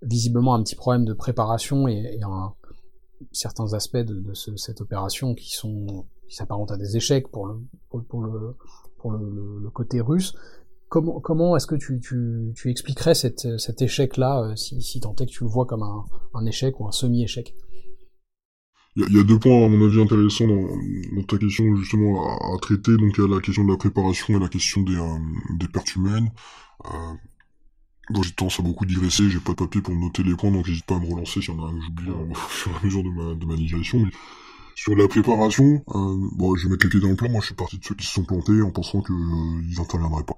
visiblement 0.00 0.54
un 0.54 0.62
petit 0.62 0.76
problème 0.76 1.04
de 1.04 1.12
préparation 1.12 1.88
et, 1.88 2.20
certains 3.32 3.72
aspects 3.74 3.96
de, 3.96 4.32
cette 4.34 4.80
opération 4.80 5.34
qui 5.34 5.50
sont 5.52 6.06
qui 6.28 6.36
s'apparentent 6.36 6.70
à 6.70 6.76
des 6.76 6.96
échecs 6.96 7.28
pour 7.28 7.46
le, 7.46 7.66
côté 9.70 10.00
russe, 10.00 10.34
comment, 10.92 11.56
est-ce 11.56 11.66
que 11.66 11.74
tu, 11.74 12.70
expliquerais 12.70 13.14
cet 13.14 13.82
échec-là, 13.82 14.42
euh, 14.42 14.56
si, 14.56 15.00
tant 15.00 15.14
est 15.16 15.26
que 15.26 15.30
tu 15.30 15.44
le 15.44 15.50
vois 15.50 15.66
comme 15.66 15.82
un, 15.82 16.46
échec 16.46 16.78
ou 16.80 16.86
un 16.86 16.92
semi-échec? 16.92 17.54
Il 18.94 19.10
y, 19.10 19.18
a 19.18 19.22
deux 19.22 19.38
points, 19.38 19.64
à 19.64 19.68
mon 19.68 19.86
avis, 19.86 20.02
intéressants 20.02 20.46
dans, 20.46 21.22
ta 21.26 21.38
question, 21.38 21.74
justement, 21.76 22.54
à, 22.54 22.58
traiter. 22.60 22.94
Donc, 22.98 23.14
il 23.16 23.22
y 23.22 23.24
a 23.24 23.34
la 23.34 23.40
question 23.40 23.64
de 23.64 23.70
la 23.70 23.78
préparation 23.78 24.36
et 24.36 24.38
la 24.38 24.48
question 24.48 24.82
des, 24.82 24.96
euh, 24.96 25.68
pertes 25.72 25.96
humaines. 25.96 26.30
Euh, 26.84 27.14
j'ai 28.22 28.32
tendance 28.32 28.60
à 28.60 28.62
beaucoup 28.62 28.84
digresser, 28.84 29.30
j'ai 29.30 29.38
pas 29.38 29.52
de 29.52 29.56
papier 29.56 29.80
pour 29.80 29.94
noter 29.94 30.22
les 30.22 30.34
points, 30.34 30.50
donc 30.50 30.68
n'hésite 30.68 30.84
pas 30.84 30.96
à 30.96 30.98
me 30.98 31.06
relancer 31.06 31.40
si 31.40 31.50
y 31.50 31.54
en 31.54 31.64
a 31.64 31.68
un 31.68 31.74
que 31.74 31.80
j'oublie 31.80 32.10
au 32.30 32.34
fur 32.34 32.70
et 32.72 32.74
à 32.74 32.84
mesure 32.84 33.02
de 33.02 33.08
ma, 33.08 33.34
de 33.34 33.56
digression. 33.56 34.00
Mais 34.00 34.10
sur 34.74 34.96
la 34.96 35.06
préparation, 35.08 35.82
bon, 35.86 36.56
je 36.56 36.64
vais 36.64 36.72
mettre 36.72 36.86
les 36.86 36.90
pieds 36.90 37.00
dans 37.00 37.08
le 37.08 37.16
plat. 37.16 37.28
Moi, 37.28 37.40
je 37.40 37.46
suis 37.46 37.54
parti 37.54 37.78
de 37.78 37.84
ceux 37.84 37.94
qui 37.94 38.06
se 38.06 38.12
sont 38.12 38.24
plantés 38.24 38.62
en 38.62 38.70
pensant 38.70 39.02
qu'ils 39.02 39.14
euh, 39.14 39.80
interviendraient 39.80 40.24
pas. 40.24 40.36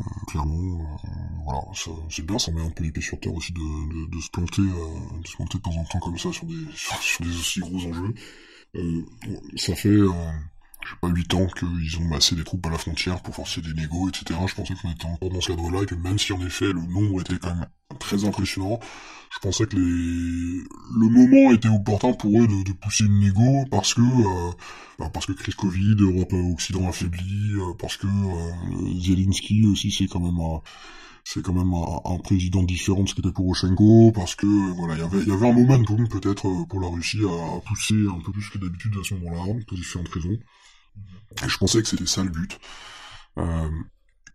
Euh, 0.00 0.04
clairement, 0.26 0.80
euh, 0.80 1.08
voilà, 1.44 1.62
c'est 2.08 2.24
bien, 2.24 2.38
ça 2.38 2.50
met 2.50 2.62
un 2.62 2.70
peu 2.70 2.84
les 2.84 2.92
pieds 2.92 3.02
sur 3.02 3.20
terre 3.20 3.34
aussi 3.34 3.52
de, 3.52 3.60
de, 3.60 4.16
de 4.16 4.20
se 4.20 4.30
planter, 4.30 4.62
euh, 4.62 5.20
de 5.20 5.26
se 5.26 5.36
planter 5.36 5.58
de 5.58 5.62
temps 5.62 5.76
en 5.76 5.84
temps 5.84 6.00
comme 6.00 6.18
ça 6.18 6.32
sur 6.32 6.46
des 6.46 6.54
sur, 6.74 7.24
des 7.24 7.30
aussi 7.30 7.60
gros 7.60 7.86
enjeux. 7.86 8.14
ça 9.56 9.74
fait 9.74 9.96
j'ai 10.84 10.96
pas 11.00 11.08
8 11.08 11.34
ans 11.34 11.46
qu'ils 11.46 11.98
ont 11.98 12.04
massé 12.04 12.34
des 12.34 12.44
troupes 12.44 12.66
à 12.66 12.70
la 12.70 12.78
frontière 12.78 13.22
pour 13.22 13.34
forcer 13.34 13.60
des 13.60 13.72
négos, 13.74 14.08
etc. 14.08 14.38
Je 14.46 14.54
pensais 14.54 14.74
qu'on 14.74 14.90
était 14.90 15.06
encore 15.06 15.30
dans 15.30 15.40
ce 15.40 15.48
cadre-là, 15.48 15.82
et 15.82 15.86
que 15.86 15.94
même 15.94 16.18
si 16.18 16.32
en 16.32 16.44
effet 16.44 16.66
le 16.66 16.80
nombre 16.82 17.20
était 17.20 17.38
quand 17.38 17.54
même 17.54 17.66
très 17.98 18.24
impressionnant, 18.24 18.80
je 19.32 19.38
pensais 19.38 19.66
que 19.66 19.76
les... 19.76 19.82
le 19.82 21.08
moment 21.08 21.52
était 21.52 21.68
opportun 21.68 22.12
pour 22.12 22.30
eux 22.42 22.46
de, 22.46 22.64
de 22.64 22.72
pousser 22.72 23.04
une 23.04 23.20
négo 23.20 23.64
parce 23.70 23.94
que 23.94 24.02
euh, 24.02 24.52
bah 24.98 25.10
parce 25.12 25.26
que 25.26 25.32
crise 25.32 25.54
Covid, 25.54 25.96
Europe 25.98 26.32
Occident 26.52 26.88
affaibli, 26.88 27.54
euh, 27.54 27.74
parce 27.78 27.96
que 27.96 28.06
euh, 28.06 29.00
Zelensky 29.00 29.66
aussi 29.66 29.90
c'est 29.90 30.06
quand 30.06 30.20
même 30.20 30.38
un 30.38 30.60
c'est 31.24 31.42
quand 31.42 31.52
même 31.52 31.72
un, 31.72 32.18
président 32.18 32.62
différent 32.64 33.04
de 33.04 33.08
ce 33.08 33.14
qu'était 33.14 33.30
Poroshenko, 33.30 34.10
parce 34.12 34.34
que 34.34 34.46
voilà, 34.76 34.94
il 34.94 35.00
y 35.00 35.02
avait, 35.02 35.24
y 35.24 35.30
avait 35.30 35.48
un 35.48 35.52
momentum 35.52 36.08
peut-être 36.08 36.66
pour 36.66 36.80
la 36.80 36.88
Russie 36.88 37.20
à, 37.24 37.60
pousser 37.60 37.94
un 38.08 38.20
peu 38.20 38.32
plus 38.32 38.48
que 38.50 38.58
d'habitude 38.58 38.92
à 39.00 39.04
ce 39.04 39.14
moment-là, 39.14 39.54
pour 39.66 39.76
différentes 39.76 40.08
raisons. 40.08 40.36
Je 41.46 41.56
pensais 41.58 41.82
que 41.82 41.88
c'était 41.88 42.06
ça 42.06 42.22
le 42.22 42.30
but. 42.30 42.58
Euh, 43.38 43.70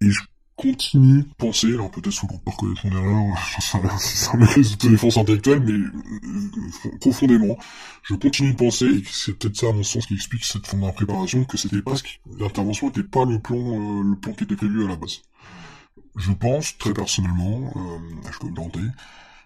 et 0.01 0.10
je 0.10 0.22
continue 0.58 1.22
de 1.22 1.34
penser, 1.38 1.68
alors 1.68 1.91
peut-être 1.91 2.12
sous 2.12 2.28
le 2.28 2.51
reconnaître 2.51 2.88
mon 2.88 2.97
erreur, 2.97 3.38
ça 3.62 4.36
mérite 4.36 4.82
de 4.82 4.89
défense 4.89 5.18
intellectuelle, 5.18 5.62
mais 5.64 5.74
euh, 5.74 6.97
profondément, 6.99 7.58
je 8.03 8.16
continue 8.16 8.53
de 8.53 8.58
penser, 8.58 8.86
et 8.86 9.03
c'est 9.10 9.38
peut-être 9.38 9.55
ça 9.55 9.68
à 9.68 9.72
mon 9.72 9.84
sens 9.84 10.08
qui 10.08 10.16
explique 10.16 10.43
cette 10.43 10.66
forme 10.66 10.82
d'impréparation, 10.82 11.45
que 11.45 11.58
c'était 11.58 11.82
pas 11.84 11.93
l'intervention 12.39 12.88
n'était 12.88 13.03
pas 13.03 13.24
le 13.26 13.39
plan, 13.39 13.55
euh, 13.55 14.03
le 14.03 14.16
plan 14.20 14.34
qui 14.34 14.45
était 14.45 14.55
prévu 14.55 14.84
à 14.84 14.88
la 14.88 14.95
base. 14.95 15.22
Je 16.16 16.32
pense, 16.32 16.76
très 16.80 16.93
personnellement, 16.93 17.72
euh, 17.76 18.32
je 18.32 18.39
peux 18.39 18.47
me 18.47 18.55
planter, 18.55 18.80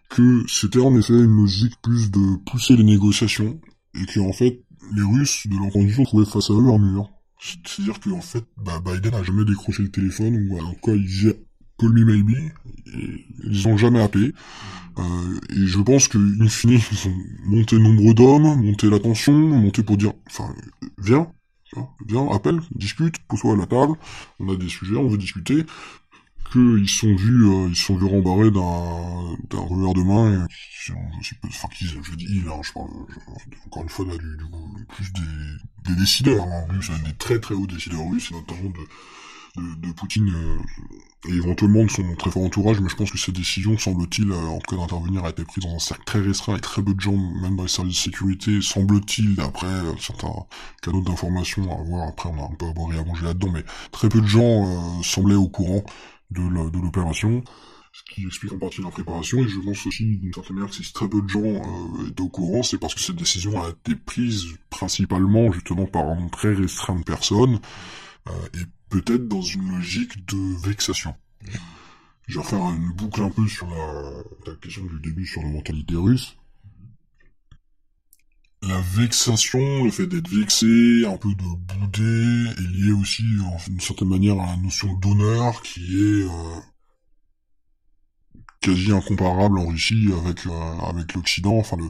que 0.07 0.45
c'était 0.47 0.79
en 0.79 0.95
effet 0.97 1.13
une 1.13 1.35
logique 1.35 1.75
plus 1.81 2.09
de 2.09 2.37
pousser 2.49 2.77
les 2.77 2.85
négociations, 2.85 3.59
et 3.95 4.05
que 4.05 4.21
en 4.21 4.31
fait, 4.31 4.63
les 4.95 5.01
Russes, 5.01 5.47
de 5.47 5.57
leur 5.57 5.71
vue, 5.71 6.03
trouvaient 6.03 6.25
face 6.25 6.49
à 6.49 6.53
eux 6.53 6.69
un 6.69 6.77
mur. 6.77 7.09
C'est-à-dire 7.39 7.99
qu'en 7.99 8.21
fait, 8.21 8.45
bah, 8.57 8.81
Biden 8.85 9.13
a 9.15 9.23
jamais 9.23 9.45
décroché 9.45 9.83
le 9.83 9.89
téléphone, 9.89 10.47
ou 10.49 10.59
en 10.59 10.73
tout 10.73 10.79
cas, 10.81 10.93
il 10.93 11.05
disait 11.05 11.43
«call 11.79 11.93
me 11.93 12.05
maybe», 12.05 12.51
ils 13.43 13.67
ont 13.67 13.77
jamais 13.77 14.01
appelé. 14.01 14.33
Euh, 14.97 15.39
et 15.49 15.65
je 15.65 15.79
pense 15.79 16.07
que, 16.07 16.17
in 16.17 16.47
fine, 16.47 16.79
ils 16.91 17.07
ont 17.07 17.17
monté 17.45 17.79
nombre 17.79 18.13
d'hommes, 18.13 18.63
monté 18.63 18.89
la 18.89 18.99
tension, 18.99 19.33
monté 19.33 19.81
pour 19.81 19.97
dire, 19.97 20.13
enfin, 20.27 20.53
viens, 20.99 21.31
viens, 22.07 22.27
appelle, 22.31 22.59
discute, 22.75 23.17
pose-toi 23.27 23.53
à 23.53 23.57
la 23.57 23.65
table, 23.65 23.93
on 24.39 24.49
a 24.49 24.55
des 24.55 24.69
sujets, 24.69 24.97
on 24.97 25.07
veut 25.07 25.17
discuter 25.17 25.65
qu'ils 26.51 26.89
sont 26.89 27.15
vus, 27.15 27.45
euh, 27.45 27.67
ils 27.69 27.75
sont 27.75 27.95
vus 27.95 28.05
rembarrés 28.05 28.51
d'un 28.51 29.37
d'un 29.49 29.61
revers 29.61 29.93
de 29.93 30.03
main. 30.03 30.45
Et, 30.45 30.47
je, 30.83 30.93
sais 31.21 31.35
pas, 31.41 31.47
enfin, 31.47 31.67
qui, 31.69 31.85
je 31.85 32.15
dis 32.15 32.27
il, 32.29 32.47
hein, 32.47 32.61
je 32.63 32.73
parle 32.73 32.89
encore 33.65 33.83
une 33.83 33.89
fois 33.89 34.05
là, 34.05 34.17
du, 34.17 34.37
du, 34.37 34.85
plus 34.85 35.11
des, 35.13 35.91
des 35.91 35.95
décideurs 35.99 36.43
hein, 36.43 36.65
russes, 36.69 36.91
des 37.05 37.13
très 37.13 37.39
très 37.39 37.55
hauts 37.55 37.67
décideurs 37.67 38.09
russes, 38.09 38.31
notamment 38.31 38.69
de, 38.69 38.79
de, 39.57 39.87
de 39.87 39.93
Poutine 39.93 40.33
euh, 40.33 41.29
et 41.29 41.33
éventuellement 41.33 41.83
de 41.83 41.89
son 41.89 42.15
très 42.15 42.31
fort 42.31 42.43
entourage, 42.43 42.79
mais 42.79 42.89
je 42.89 42.95
pense 42.95 43.11
que 43.11 43.17
cette 43.17 43.35
décision, 43.35 43.77
semble-t-il, 43.77 44.31
euh, 44.31 44.35
en 44.35 44.59
tout 44.59 44.75
cas 44.75 44.81
d'intervenir, 44.81 45.25
a 45.25 45.29
été 45.29 45.43
prise 45.43 45.63
dans 45.63 45.75
un 45.75 45.79
cercle 45.79 46.03
très 46.05 46.19
restreint 46.19 46.55
et 46.55 46.61
très 46.61 46.81
peu 46.81 46.93
de 46.93 46.99
gens, 46.99 47.17
même 47.41 47.55
dans 47.55 47.63
les 47.63 47.69
services 47.69 47.97
de 47.97 48.11
sécurité, 48.11 48.61
semble-t-il, 48.61 49.35
d'après 49.35 49.67
euh, 49.67 49.93
certains 49.99 50.33
canaux 50.81 51.01
d'information, 51.01 51.63
à 51.71 51.83
voir, 51.83 52.07
après 52.07 52.29
on 52.29 52.41
a 52.41 52.45
un 52.45 52.55
peu 52.55 52.65
et 52.93 52.97
à 52.97 53.03
manger 53.03 53.25
là-dedans, 53.25 53.51
mais 53.51 53.63
très 53.91 54.09
peu 54.09 54.21
de 54.21 54.27
gens 54.27 55.01
semblaient 55.03 55.35
au 55.35 55.47
courant 55.47 55.83
de 56.31 56.79
l'opération, 56.81 57.43
ce 57.93 58.03
qui 58.13 58.25
explique 58.25 58.53
en 58.53 58.57
partie 58.57 58.81
la 58.81 58.89
préparation, 58.89 59.39
et 59.39 59.47
je 59.47 59.59
pense 59.59 59.85
aussi 59.85 60.17
d'une 60.17 60.33
certaine 60.33 60.55
manière 60.55 60.69
que 60.69 60.83
si 60.83 60.93
très 60.93 61.09
peu 61.09 61.21
de 61.21 61.27
gens 61.27 61.41
euh, 61.43 62.07
étaient 62.07 62.21
au 62.21 62.29
courant, 62.29 62.63
c'est 62.63 62.77
parce 62.77 62.95
que 62.95 63.01
cette 63.01 63.17
décision 63.17 63.61
a 63.61 63.69
été 63.69 63.95
prise 63.95 64.45
principalement 64.69 65.51
justement 65.51 65.85
par 65.85 66.07
un 66.09 66.29
très 66.29 66.53
restreint 66.53 66.95
de 66.95 67.03
personnes, 67.03 67.59
euh, 68.27 68.31
et 68.53 68.65
peut-être 68.89 69.27
dans 69.27 69.41
une 69.41 69.71
logique 69.71 70.25
de 70.25 70.67
vexation. 70.67 71.15
Je 72.27 72.35
vais 72.35 72.43
refaire 72.43 72.59
une 72.59 72.93
boucle 72.93 73.21
un 73.21 73.29
peu 73.29 73.45
sur 73.47 73.67
la, 73.67 74.23
la 74.45 74.55
question 74.57 74.85
du 74.85 74.99
début 75.01 75.25
sur 75.25 75.41
la 75.41 75.49
mentalité 75.49 75.95
russe 75.95 76.37
la 78.63 78.79
vexation, 78.79 79.83
le 79.83 79.91
fait 79.91 80.05
d'être 80.05 80.29
vexé, 80.29 81.05
un 81.05 81.17
peu 81.17 81.33
de 81.33 81.43
bouder, 81.43 82.51
est 82.57 82.71
lié 82.71 82.91
aussi, 82.91 83.23
en 83.43 83.57
d'une 83.67 83.79
certaine 83.79 84.09
manière, 84.09 84.39
à 84.39 84.45
la 84.47 84.57
notion 84.57 84.93
d'honneur 84.95 85.61
qui 85.63 85.81
est 85.95 86.23
euh, 86.25 86.59
quasi 88.61 88.91
incomparable 88.91 89.57
en 89.57 89.67
Russie 89.67 90.09
avec 90.21 90.45
euh, 90.45 90.79
avec 90.85 91.13
l'Occident. 91.13 91.57
Enfin, 91.57 91.77
le 91.77 91.89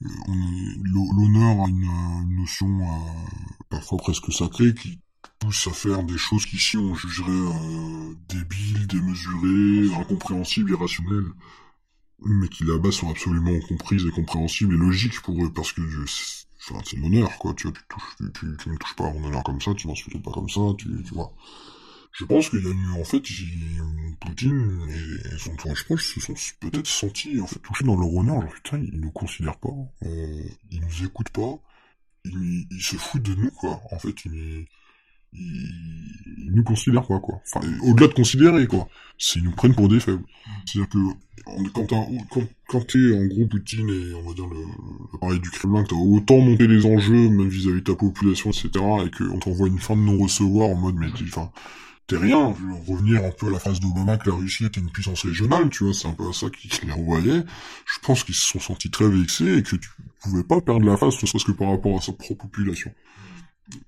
l'honneur 0.00 1.64
a 1.64 1.68
une, 1.68 2.36
notion 2.36 2.68
euh, 2.80 3.30
parfois 3.70 3.98
presque 3.98 4.32
sacrée 4.32 4.74
qui 4.74 5.00
pousse 5.38 5.66
à 5.68 5.72
faire 5.72 6.02
des 6.02 6.18
choses 6.18 6.44
qu'ici 6.46 6.76
on 6.76 6.94
jugerait 6.94 7.32
débiles, 8.28 8.86
démesurées, 8.86 9.94
incompréhensibles, 9.94 10.70
irrationnelles 10.72 11.32
mais 12.24 12.48
qui 12.48 12.64
là-bas 12.64 12.90
sont 12.90 13.10
absolument 13.10 13.58
comprises 13.68 14.04
et 14.06 14.10
compréhensibles 14.10 14.74
et 14.74 14.78
logiques 14.78 15.20
pour 15.20 15.42
eux, 15.44 15.52
parce 15.52 15.72
que 15.72 15.82
enfin, 15.82 16.80
c'est 16.84 16.96
mon 16.98 17.08
honneur, 17.08 17.38
quoi, 17.38 17.54
tu 17.54 17.68
vois, 17.68 17.76
tu, 17.76 17.82
touches, 17.88 18.16
tu, 18.18 18.56
tu, 18.58 18.68
me 18.70 18.76
touches 18.76 18.96
pas 18.96 19.12
mon 19.12 19.24
honneur 19.24 19.44
comme 19.44 19.60
ça, 19.60 19.74
tu 19.74 19.86
m'insultes 19.86 20.22
pas 20.22 20.32
comme 20.32 20.48
ça, 20.48 20.60
tu, 20.76 20.88
tu 21.04 21.14
vois. 21.14 21.32
Je 22.12 22.24
pense 22.24 22.50
qu'il 22.50 22.64
y 22.64 22.66
a 22.66 22.70
eu, 22.70 23.00
en 23.00 23.04
fait, 23.04 23.22
Poutine 24.20 24.88
et 24.88 25.38
son 25.38 25.52
entourage 25.52 25.84
proche 25.84 26.14
se 26.14 26.20
sont 26.20 26.34
peut-être 26.60 26.86
sentis, 26.86 27.40
en 27.40 27.46
fait, 27.46 27.60
touchés 27.60 27.84
dans 27.84 27.96
leur 27.96 28.12
honneur, 28.12 28.40
genre, 28.40 28.52
putain, 28.52 28.78
ils 28.78 29.00
nous 29.00 29.12
considèrent 29.12 29.58
pas, 29.58 29.74
euh, 30.02 30.42
ils 30.70 30.80
nous 30.80 31.04
écoutent 31.04 31.30
pas, 31.30 31.60
ils, 32.24 32.66
ils 32.70 32.82
se 32.82 32.96
foutent 32.96 33.22
de 33.22 33.34
nous, 33.34 33.50
quoi, 33.52 33.80
en 33.92 33.98
fait, 33.98 34.24
ils, 34.24 34.66
ils 35.32 36.52
nous 36.52 36.64
considèrent 36.64 37.06
pas, 37.06 37.20
quoi. 37.20 37.40
Enfin, 37.46 37.60
au-delà 37.82 38.08
de 38.08 38.14
considérer, 38.14 38.66
quoi. 38.66 38.88
C'est, 39.18 39.38
ils 39.38 39.44
nous 39.44 39.52
prennent 39.52 39.74
pour 39.74 39.88
des 39.88 40.00
faibles. 40.00 40.24
C'est-à-dire 40.66 40.88
que, 40.88 40.98
quand, 41.74 41.86
t'es 41.86 43.14
en 43.14 43.26
gros 43.26 43.46
Poutine 43.46 43.88
et, 43.88 44.14
on 44.14 44.28
va 44.28 44.34
dire, 44.34 44.46
l'appareil 45.12 45.40
du 45.40 45.50
Kremlin, 45.50 45.82
que 45.84 45.88
t'as 45.88 45.96
autant 45.96 46.38
monté 46.38 46.66
les 46.66 46.84
enjeux, 46.86 47.28
même 47.28 47.48
vis-à-vis 47.48 47.80
de 47.80 47.92
ta 47.92 47.94
population, 47.94 48.50
etc., 48.50 48.70
et 49.06 49.10
qu'on 49.10 49.38
t'envoie 49.38 49.68
une 49.68 49.78
fin 49.78 49.96
de 49.96 50.02
non-recevoir 50.02 50.68
en 50.68 50.74
mode, 50.74 50.96
mais, 50.96 51.08
t'es 52.06 52.16
rien. 52.16 52.54
Revenir 52.86 53.24
un 53.24 53.30
peu 53.30 53.48
à 53.48 53.50
la 53.50 53.58
phase 53.58 53.80
d'Obama 53.80 54.16
que 54.16 54.30
la 54.30 54.36
Russie 54.36 54.64
était 54.64 54.80
une 54.80 54.90
puissance 54.90 55.24
régionale, 55.24 55.68
tu 55.70 55.84
vois, 55.84 55.94
c'est 55.94 56.08
un 56.08 56.14
peu 56.14 56.28
à 56.28 56.32
ça 56.32 56.48
qu'ils 56.50 56.70
les 56.86 56.92
renvoyaient. 56.92 57.44
Je 57.86 57.98
pense 58.02 58.24
qu'ils 58.24 58.34
se 58.34 58.46
sont 58.46 58.60
sentis 58.60 58.90
très 58.90 59.08
vexés 59.08 59.58
et 59.58 59.62
que 59.62 59.76
tu 59.76 59.90
pouvais 60.22 60.42
pas 60.42 60.60
perdre 60.60 60.86
la 60.86 60.96
face, 60.96 61.22
ne 61.22 61.26
serait-ce 61.26 61.44
que 61.44 61.52
par 61.52 61.70
rapport 61.70 61.98
à 61.98 62.00
sa 62.00 62.12
propre 62.12 62.46
population. 62.46 62.92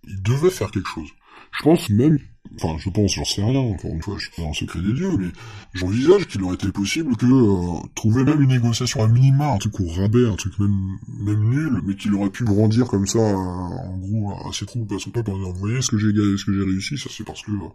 Ils 0.06 0.22
devaient 0.22 0.50
faire 0.50 0.70
quelque 0.70 0.88
chose. 0.88 1.08
Je 1.52 1.62
pense 1.62 1.88
même, 1.88 2.18
enfin 2.56 2.76
je 2.78 2.90
pense, 2.90 3.14
j'en 3.14 3.24
sais 3.24 3.42
rien, 3.42 3.60
encore 3.60 3.92
une 3.92 4.02
fois, 4.02 4.16
je 4.18 4.24
suis 4.24 4.32
pas 4.34 4.42
dans 4.42 4.48
le 4.48 4.54
secret 4.54 4.80
des 4.80 4.92
dieux, 4.92 5.16
mais 5.18 5.28
j'envisage 5.74 6.26
qu'il 6.26 6.42
aurait 6.42 6.54
été 6.54 6.70
possible 6.72 7.16
que 7.16 7.26
euh, 7.26 7.80
trouver 7.94 8.24
même 8.24 8.40
une 8.42 8.50
négociation 8.50 9.02
à 9.02 9.08
minima, 9.08 9.52
un 9.52 9.58
truc 9.58 9.78
au 9.80 9.86
rabais, 9.88 10.26
un 10.26 10.36
truc 10.36 10.58
même 10.58 10.98
même 11.08 11.48
nul, 11.48 11.80
mais 11.84 11.94
qu'il 11.94 12.14
aurait 12.14 12.30
pu 12.30 12.44
grandir 12.44 12.86
comme 12.86 13.06
ça, 13.06 13.18
euh, 13.18 13.34
en 13.34 13.96
gros, 13.98 14.32
à 14.48 14.52
ses 14.52 14.66
troupes, 14.66 14.92
à 14.92 14.98
son 14.98 15.10
peuple, 15.10 15.30
en 15.30 15.38
disant, 15.38 15.52
vous 15.52 15.58
voyez 15.58 15.82
ce 15.82 15.90
que 15.90 15.98
j'ai 15.98 16.12
ce 16.12 16.44
que 16.44 16.52
j'ai 16.52 16.64
réussi, 16.64 16.98
ça 16.98 17.08
c'est 17.10 17.24
parce 17.24 17.42
que 17.42 17.52
euh, 17.52 17.68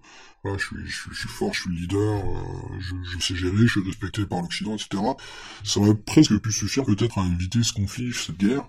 voilà, 0.43 0.57
je 0.57 0.65
suis, 0.65 0.77
je, 0.85 1.19
suis 1.19 1.29
fort, 1.29 1.53
je 1.53 1.61
suis 1.61 1.69
le 1.69 1.75
leader, 1.75 2.23
je, 2.79 2.95
je, 3.03 3.19
sais 3.25 3.35
gérer, 3.35 3.57
je 3.57 3.79
suis 3.79 3.83
respecté 3.83 4.25
par 4.25 4.41
l'Occident, 4.41 4.75
etc. 4.75 5.01
Ça 5.63 5.79
aurait 5.79 5.95
presque 5.95 6.37
pu 6.39 6.51
suffire 6.51 6.85
peut-être 6.85 7.17
à 7.17 7.25
éviter 7.25 7.63
ce 7.63 7.73
conflit, 7.73 8.11
cette 8.13 8.37
guerre, 8.37 8.67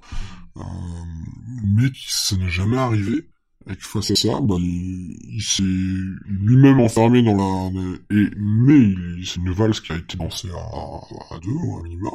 mais 1.64 1.90
ça 2.08 2.36
n'est 2.36 2.48
jamais 2.48 2.78
arrivé. 2.78 3.26
Et 3.68 3.74
face 3.80 4.12
à 4.12 4.16
ça, 4.16 4.40
bah, 4.40 4.56
il, 4.60 5.42
s'est 5.42 5.62
lui-même 5.62 6.78
enfermé 6.80 7.22
dans 7.22 7.34
la... 7.34 7.80
Et, 8.10 8.30
mais 8.36 8.94
c'est 9.24 9.36
une 9.36 9.50
valse 9.50 9.80
qui 9.80 9.92
a 9.92 9.96
été 9.96 10.16
lancée 10.16 10.48
à, 10.50 11.38
deux, 11.40 11.50
ou 11.50 11.82
minima. 11.82 12.10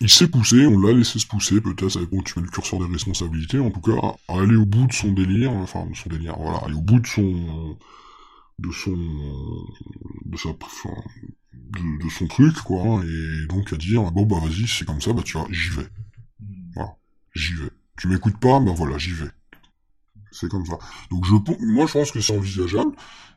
Il 0.00 0.08
s'est 0.08 0.28
poussé, 0.28 0.66
on 0.66 0.78
l'a 0.78 0.92
laissé 0.92 1.18
se 1.18 1.26
pousser, 1.26 1.60
peut-être, 1.60 1.88
ça 1.88 2.00
dépend 2.00 2.18
où 2.18 2.22
tu 2.22 2.38
mets 2.38 2.44
le 2.44 2.50
curseur 2.50 2.78
des 2.78 2.92
responsabilités, 2.92 3.58
en 3.58 3.70
tout 3.70 3.80
cas, 3.80 4.14
à 4.28 4.40
aller 4.40 4.56
au 4.56 4.66
bout 4.66 4.86
de 4.86 4.92
son 4.92 5.12
délire, 5.12 5.52
enfin, 5.52 5.86
de 5.86 5.94
son 5.96 6.08
délire, 6.10 6.36
voilà, 6.38 6.58
aller 6.58 6.74
au 6.74 6.80
bout 6.80 7.00
de 7.00 7.06
son... 7.06 7.76
de 8.60 8.70
son... 8.70 8.96
de 10.26 10.36
sa... 10.36 10.50
Enfin, 10.50 10.94
de, 11.52 12.04
de 12.04 12.10
son 12.10 12.26
truc, 12.28 12.54
quoi, 12.60 13.02
et 13.04 13.46
donc 13.46 13.72
à 13.72 13.76
dire, 13.76 14.02
bon, 14.12 14.26
bah 14.26 14.36
vas-y, 14.40 14.68
c'est 14.68 14.84
comme 14.84 15.00
ça, 15.00 15.12
bah 15.12 15.22
tu 15.24 15.38
vois, 15.38 15.48
j'y 15.50 15.70
vais. 15.70 15.88
Voilà, 16.74 16.96
j'y 17.34 17.54
vais. 17.54 17.70
Tu 17.96 18.08
m'écoutes 18.08 18.38
pas, 18.38 18.60
bah 18.60 18.72
voilà, 18.76 18.98
j'y 18.98 19.12
vais 19.12 19.30
c'est 20.34 20.48
comme 20.48 20.66
ça. 20.66 20.78
Donc 21.10 21.24
je, 21.24 21.34
moi 21.64 21.86
je 21.86 21.92
pense 21.92 22.10
que 22.10 22.20
c'est 22.20 22.36
envisageable 22.36 22.92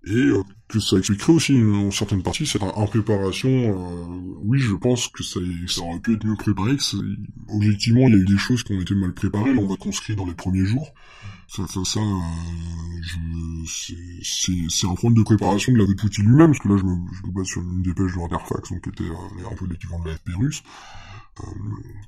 et 0.05 0.15
euh, 0.15 0.43
que 0.67 0.79
ça 0.79 0.97
expliquerait 0.97 1.33
aussi 1.33 1.61
en 1.61 1.91
certaine 1.91 2.23
partie 2.23 2.45
cette 2.45 2.63
impréparation. 2.63 3.49
Euh, 3.49 4.05
oui, 4.43 4.59
je 4.59 4.75
pense 4.75 5.07
que 5.07 5.23
ça, 5.23 5.39
ça 5.67 5.81
aurait 5.81 5.99
pu 5.99 6.13
être 6.15 6.25
mieux 6.25 6.35
préparé. 6.35 6.77
Que 6.77 6.83
objectivement, 7.49 8.07
il 8.07 8.13
y 8.13 8.17
a 8.17 8.19
eu 8.19 8.25
des 8.25 8.37
choses 8.37 8.63
qui 8.63 8.73
ont 8.73 8.81
été 8.81 8.95
mal 8.95 9.13
préparées. 9.13 9.53
Là, 9.53 9.61
on 9.61 9.67
va 9.67 9.75
conscrit 9.75 10.15
dans 10.15 10.25
les 10.25 10.35
premiers 10.35 10.65
jours. 10.65 10.93
Ça, 11.47 11.65
ça, 11.67 11.79
ça 11.85 12.01
euh, 12.01 13.63
c'est 14.21 14.85
un 14.85 14.95
problème 14.95 15.17
de 15.17 15.23
préparation 15.23 15.71
de 15.71 15.77
la 15.77 15.85
de 15.85 15.93
Poutine 15.93 16.25
lui-même, 16.25 16.47
parce 16.47 16.59
que 16.59 16.67
là, 16.67 16.75
je 16.77 16.83
me, 16.83 16.97
je 17.13 17.25
me 17.25 17.31
base 17.31 17.47
sur 17.47 17.61
une 17.61 17.81
dépêche 17.81 18.13
de 18.13 18.17
Waterfax, 18.17 18.69
donc 18.69 18.81
qui 18.81 18.89
était 18.89 19.09
euh, 19.09 19.49
un 19.49 19.55
peu 19.55 19.65
l'équivalent 19.65 20.03
de 20.03 20.09
la 20.09 20.17
FP 20.17 20.29
russe. 20.37 20.61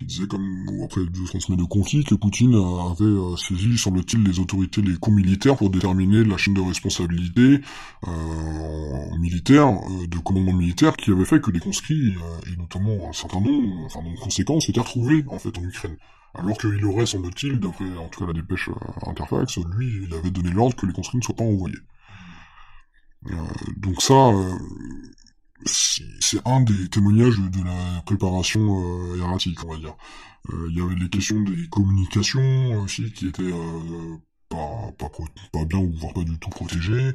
Il 0.02 0.08
disait 0.08 0.28
comme 0.28 0.66
après 0.84 1.02
deux 1.06 1.26
semaines 1.26 1.60
de 1.60 1.66
conflit 1.66 2.04
que 2.04 2.16
Poutine 2.16 2.56
avait 2.56 3.38
saisi, 3.38 3.78
semble-t-il, 3.78 4.24
les 4.24 4.40
autorités, 4.40 4.82
les 4.82 4.96
coups 4.98 5.16
militaires 5.18 5.56
pour 5.56 5.70
déterminer 5.70 6.24
la 6.24 6.38
chaîne 6.38 6.54
de 6.54 6.62
responsabilité 6.62 7.62
euh, 8.08 9.18
militaire, 9.20 9.68
de 10.08 10.18
commandement 10.20 10.54
militaire, 10.54 10.96
qui 10.96 11.12
avait 11.12 11.26
fait 11.26 11.42
que 11.42 11.52
les 11.52 11.60
conscrits, 11.60 12.16
et 12.48 12.56
notamment 12.58 13.10
un 13.10 13.14
certain 13.14 13.42
nombre, 13.42 13.86
enfin 13.86 14.02
de 14.02 14.20
conséquences, 14.20 14.66
s'étaient 14.66 14.80
retrouvés 14.80 15.24
en 15.28 15.40
fait 15.40 15.58
en 15.58 15.64
Ukraine. 15.64 15.98
Alors 16.36 16.58
qu'il 16.58 16.86
aurait, 16.86 17.06
semble-t-il, 17.06 17.60
d'après 17.60 17.86
en 17.98 18.08
tout 18.08 18.20
cas 18.20 18.28
la 18.28 18.34
dépêche 18.34 18.70
Interfax, 19.06 19.58
lui, 19.76 20.06
il 20.08 20.14
avait 20.14 20.32
donné 20.32 20.52
l'ordre 20.52 20.76
que 20.76 20.86
les 20.86 20.94
conscrits 20.94 21.18
ne 21.18 21.24
soient 21.24 21.36
pas 21.36 21.44
envoyés. 21.44 21.80
donc 23.78 24.02
ça, 24.02 24.32
c'est 25.66 26.46
un 26.46 26.62
des 26.62 26.90
témoignages 26.90 27.40
de 27.40 27.64
la 27.64 28.02
préparation 28.06 29.14
euh, 29.14 29.18
erratique, 29.20 29.64
on 29.66 29.72
va 29.72 29.78
dire. 29.78 29.96
Euh, 30.54 30.68
il 30.70 30.78
y 30.78 30.82
avait 30.82 30.96
les 30.96 31.10
questions 31.10 31.42
des 31.42 31.68
communications 31.70 32.82
aussi 32.82 33.12
qui 33.12 33.28
étaient 33.28 33.44
euh, 33.44 34.18
pas, 34.50 34.92
pas, 34.98 35.66
bien 35.66 35.80
ou 35.80 35.92
voire 35.94 36.14
pas 36.14 36.24
du 36.24 36.38
tout 36.40 36.50
protégées. 36.50 37.12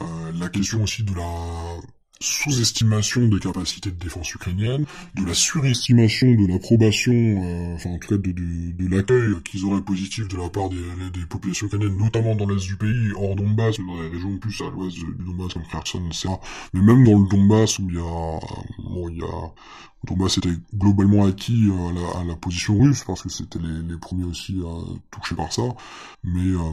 Euh, 0.00 0.32
la 0.34 0.48
question 0.48 0.82
aussi 0.82 1.02
de 1.04 1.14
la 1.14 1.80
sous-estimation 2.20 3.28
des 3.28 3.38
capacités 3.38 3.90
de 3.90 3.96
défense 3.96 4.32
ukrainiennes, 4.34 4.86
de 5.14 5.24
la 5.24 5.34
surestimation 5.34 6.28
de 6.28 6.46
l'approbation, 6.46 7.12
euh, 7.12 7.74
enfin 7.74 7.90
en 7.90 7.98
tout 7.98 8.08
cas 8.08 8.16
de, 8.16 8.32
de, 8.32 8.72
de 8.72 8.88
l'accueil 8.88 9.34
qu'ils 9.44 9.64
auraient 9.64 9.82
positif 9.82 10.28
de 10.28 10.36
la 10.36 10.48
part 10.48 10.70
des, 10.70 10.76
des 11.12 11.26
populations 11.26 11.66
ukrainiennes, 11.66 11.96
notamment 11.96 12.34
dans 12.34 12.46
l'est 12.46 12.64
du 12.64 12.76
pays, 12.76 13.12
hors 13.16 13.36
Donbass, 13.36 13.78
dans 13.78 14.02
les 14.02 14.08
régions 14.08 14.38
plus 14.38 14.60
à 14.62 14.70
l'ouest 14.70 14.96
du 14.96 15.24
Donbass 15.24 15.54
comme 15.54 15.66
Kherson, 15.70 16.06
etc. 16.06 16.28
Mais 16.72 16.82
même 16.82 17.04
dans 17.04 17.18
le 17.18 17.28
Donbass 17.28 17.78
où 17.78 17.88
il 17.88 17.96
y 17.96 17.98
a, 17.98 18.40
bon, 18.78 19.08
il 19.08 19.18
y 19.18 19.22
a, 19.22 19.52
Donbass 20.04 20.38
était 20.38 20.56
globalement 20.74 21.26
acquis 21.26 21.70
à 21.70 21.92
la, 21.92 22.20
à 22.20 22.24
la 22.24 22.36
position 22.36 22.78
russe 22.78 23.04
parce 23.04 23.22
que 23.22 23.28
c'était 23.28 23.58
les, 23.58 23.82
les, 23.88 23.98
premiers 23.98 24.24
aussi 24.24 24.60
à 24.64 24.84
toucher 25.10 25.34
par 25.34 25.52
ça, 25.52 25.62
mais 26.22 26.40
euh, 26.40 26.72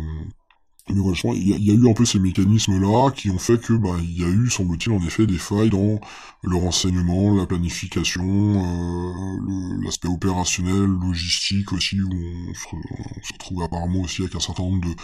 mais 0.90 0.96
il 1.36 1.66
y, 1.66 1.72
a 1.72 1.74
eu 1.74 1.90
un 1.90 1.94
peu 1.94 2.06
ces 2.06 2.20
mécanismes-là 2.20 3.12
qui 3.12 3.30
ont 3.30 3.38
fait 3.38 3.62
que 3.62 3.74
bah 3.74 3.96
il 4.02 4.20
y 4.20 4.24
a 4.24 4.28
eu, 4.28 4.50
semble-t-il, 4.50 4.92
en 4.92 5.06
effet, 5.06 5.28
des 5.28 5.38
failles 5.38 5.70
dans 5.70 6.00
le 6.44 6.56
renseignement, 6.56 7.36
la 7.36 7.46
planification, 7.46 8.24
euh, 8.24 9.84
l'aspect 9.84 10.08
opérationnel, 10.08 10.86
logistique 10.86 11.72
aussi, 11.72 12.02
où 12.02 12.10
on 12.12 12.54
se, 12.54 12.66
on 12.74 13.34
retrouve 13.34 13.64
apparemment 13.64 14.02
aussi 14.02 14.24
avec 14.24 14.36
un 14.36 14.40
certain 14.40 14.64
nombre 14.64 14.82
de, 14.82 14.96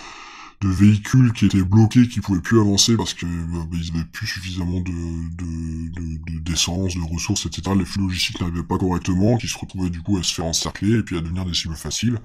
de 0.67 0.73
véhicules 0.73 1.31
qui 1.33 1.45
étaient 1.45 1.63
bloqués, 1.63 2.07
qui 2.07 2.21
pouvaient 2.21 2.41
plus 2.41 2.59
avancer 2.59 2.97
parce 2.97 3.13
que 3.13 3.25
bah, 3.25 3.67
ils 3.73 3.91
avaient 3.95 4.05
plus 4.05 4.27
suffisamment 4.27 4.81
de 4.81 6.41
d'essence, 6.41 6.95
de, 6.95 6.99
de, 6.99 7.13
ressources, 7.13 7.45
etc. 7.45 7.75
Les 7.77 7.85
flux 7.85 8.01
logistiques 8.01 8.41
n'arrivaient 8.41 8.63
pas 8.63 8.77
correctement, 8.79 9.37
qui 9.37 9.47
se 9.47 9.57
retrouvaient 9.57 9.91
du 9.91 10.01
coup 10.01 10.17
à 10.17 10.23
se 10.23 10.33
faire 10.33 10.45
encercler 10.45 10.97
et 10.97 11.03
puis 11.03 11.17
à 11.17 11.21
devenir 11.21 11.45
des 11.45 11.53
cibles 11.53 11.75
faciles 11.75 12.19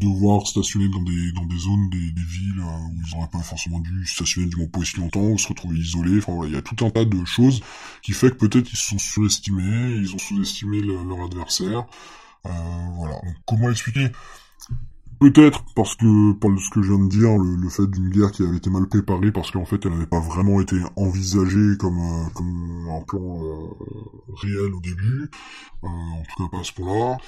devoir 0.00 0.46
stationner 0.46 0.88
dans 0.88 1.02
des 1.02 1.32
dans 1.32 1.44
des 1.44 1.58
zones 1.58 1.90
des, 1.90 2.10
des 2.12 2.22
villes 2.22 2.60
euh, 2.60 2.88
où 2.88 3.02
ils 3.06 3.14
n'auraient 3.14 3.30
pas 3.30 3.42
forcément 3.42 3.80
dû 3.80 4.06
stationner 4.06 4.46
du 4.48 4.56
moins 4.56 4.66
pas 4.66 4.80
aussi 4.80 4.96
longtemps 4.96 5.28
ou 5.28 5.38
se 5.38 5.48
retrouver 5.48 5.78
isolés. 5.78 6.18
Enfin 6.18 6.34
voilà 6.34 6.50
il 6.50 6.54
y 6.54 6.58
a 6.58 6.62
tout 6.62 6.84
un 6.84 6.90
tas 6.90 7.04
de 7.04 7.24
choses 7.24 7.60
qui 8.02 8.12
fait 8.12 8.30
que 8.30 8.36
peut-être 8.46 8.72
ils 8.72 8.76
se 8.76 8.90
sont 8.90 8.98
surestimés 8.98 9.96
ils 9.96 10.14
ont 10.14 10.18
sous-estimé 10.18 10.80
leur 10.80 11.24
adversaire. 11.24 11.86
Euh, 12.46 12.50
voilà. 12.96 13.14
Donc 13.14 13.36
comment 13.46 13.70
expliquer? 13.70 14.08
Peut-être 15.20 15.62
parce 15.74 15.96
que, 15.96 16.32
par 16.32 16.50
ce 16.58 16.70
que 16.70 16.80
je 16.80 16.94
viens 16.94 17.04
de 17.04 17.10
dire, 17.10 17.36
le, 17.36 17.68
fait 17.68 17.86
d'une 17.86 18.08
guerre 18.08 18.32
qui 18.32 18.42
avait 18.42 18.56
été 18.56 18.70
mal 18.70 18.86
préparée, 18.88 19.30
parce 19.30 19.50
qu'en 19.50 19.66
fait 19.66 19.84
elle 19.84 19.92
n'avait 19.92 20.06
pas 20.06 20.18
vraiment 20.18 20.62
été 20.62 20.76
envisagée 20.96 21.76
comme, 21.78 21.98
euh, 21.98 22.30
comme 22.34 22.88
un 22.88 23.02
plan 23.02 23.44
euh, 23.44 23.68
réel 24.34 24.74
au 24.74 24.80
début, 24.80 25.30
euh, 25.84 25.86
en 25.86 26.22
tout 26.22 26.42
cas 26.42 26.48
pas 26.50 26.60
à 26.60 26.64
ce 26.64 26.72
point-là. 26.72 27.18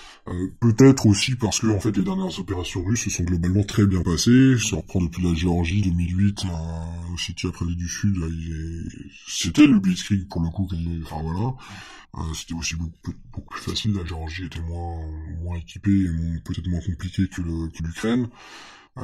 Peut-être 0.61 1.07
aussi 1.07 1.35
parce 1.35 1.61
que 1.61 1.67
en 1.67 1.81
fait 1.81 1.95
les 1.95 2.03
dernières 2.03 2.39
opérations 2.39 2.83
russes 2.83 3.05
se 3.05 3.11
sont 3.11 3.25
globalement 3.25 3.63
très 3.63 3.87
bien 3.87 4.03
passées. 4.03 4.57
Si 4.59 4.75
reprend 4.75 5.03
depuis 5.03 5.23
la 5.23 5.35
Géorgie 5.35 5.83
2008, 5.83 6.45
euh, 6.45 7.15
aussi 7.15 7.35
après 7.47 7.67
du 7.67 7.89
Sud, 7.89 8.17
c'était 9.27 9.67
le 9.67 9.79
Blitzkrieg 9.79 10.29
pour 10.29 10.41
le 10.41 10.49
coup. 10.49 10.67
Enfin 11.05 11.23
voilà. 11.23 11.55
Euh, 12.19 12.35
c'était 12.35 12.55
aussi 12.55 12.77
beaucoup, 12.77 13.13
plus 13.51 13.61
facile. 13.61 13.95
La 13.95 14.05
Géorgie 14.05 14.45
était 14.45 14.61
moins, 14.61 15.01
moins 15.41 15.57
équipée 15.57 15.91
et 15.91 16.41
peut-être 16.45 16.69
moins 16.69 16.81
compliquée 16.81 17.29
que 17.29 17.41
l'Ukraine. 17.83 18.29
Euh, 18.99 19.03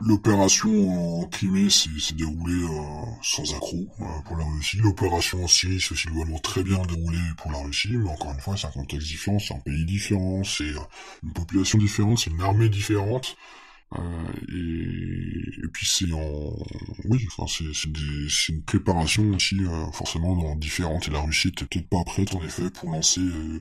L'opération 0.00 1.20
en 1.20 1.26
Crimée 1.26 1.68
s'est 1.68 2.14
déroulée 2.14 2.62
euh, 2.64 3.04
sans 3.22 3.54
accroc 3.54 3.86
euh, 4.00 4.04
pour 4.24 4.38
la 4.38 4.44
Russie. 4.44 4.78
L'opération 4.78 5.44
en 5.44 5.46
Syrie 5.46 5.78
s'est 5.80 5.92
aussi 5.92 6.08
globalement 6.08 6.38
très 6.38 6.62
bien 6.62 6.82
déroulée 6.86 7.18
pour 7.36 7.52
la 7.52 7.58
Russie, 7.58 7.94
mais 7.94 8.08
encore 8.08 8.32
une 8.32 8.40
fois, 8.40 8.56
c'est 8.56 8.68
un 8.68 8.70
contexte 8.70 9.06
différent, 9.06 9.38
c'est 9.38 9.54
un 9.54 9.60
pays 9.60 9.84
différent, 9.84 10.42
c'est 10.44 10.72
une 11.22 11.32
population 11.34 11.78
différente, 11.78 12.18
c'est 12.20 12.30
une 12.30 12.40
armée 12.40 12.70
différente. 12.70 13.36
Euh, 13.92 13.98
et, 14.48 15.64
et, 15.64 15.68
puis 15.72 15.86
c'est 15.86 16.12
en 16.12 16.56
oui 17.04 17.24
enfin 17.28 17.46
c'est 17.46 17.72
c'est 17.72 18.52
une 18.52 18.64
préparation 18.64 19.30
aussi 19.30 19.64
euh, 19.64 19.92
forcément 19.92 20.34
dans 20.34 20.56
différentes 20.56 21.06
et 21.06 21.12
la 21.12 21.20
Russie 21.20 21.48
était 21.48 21.66
peut-être 21.66 21.88
pas 21.88 22.02
prête 22.04 22.34
en 22.34 22.42
effet 22.42 22.68
pour 22.68 22.90
lancer 22.90 23.20
euh, 23.20 23.60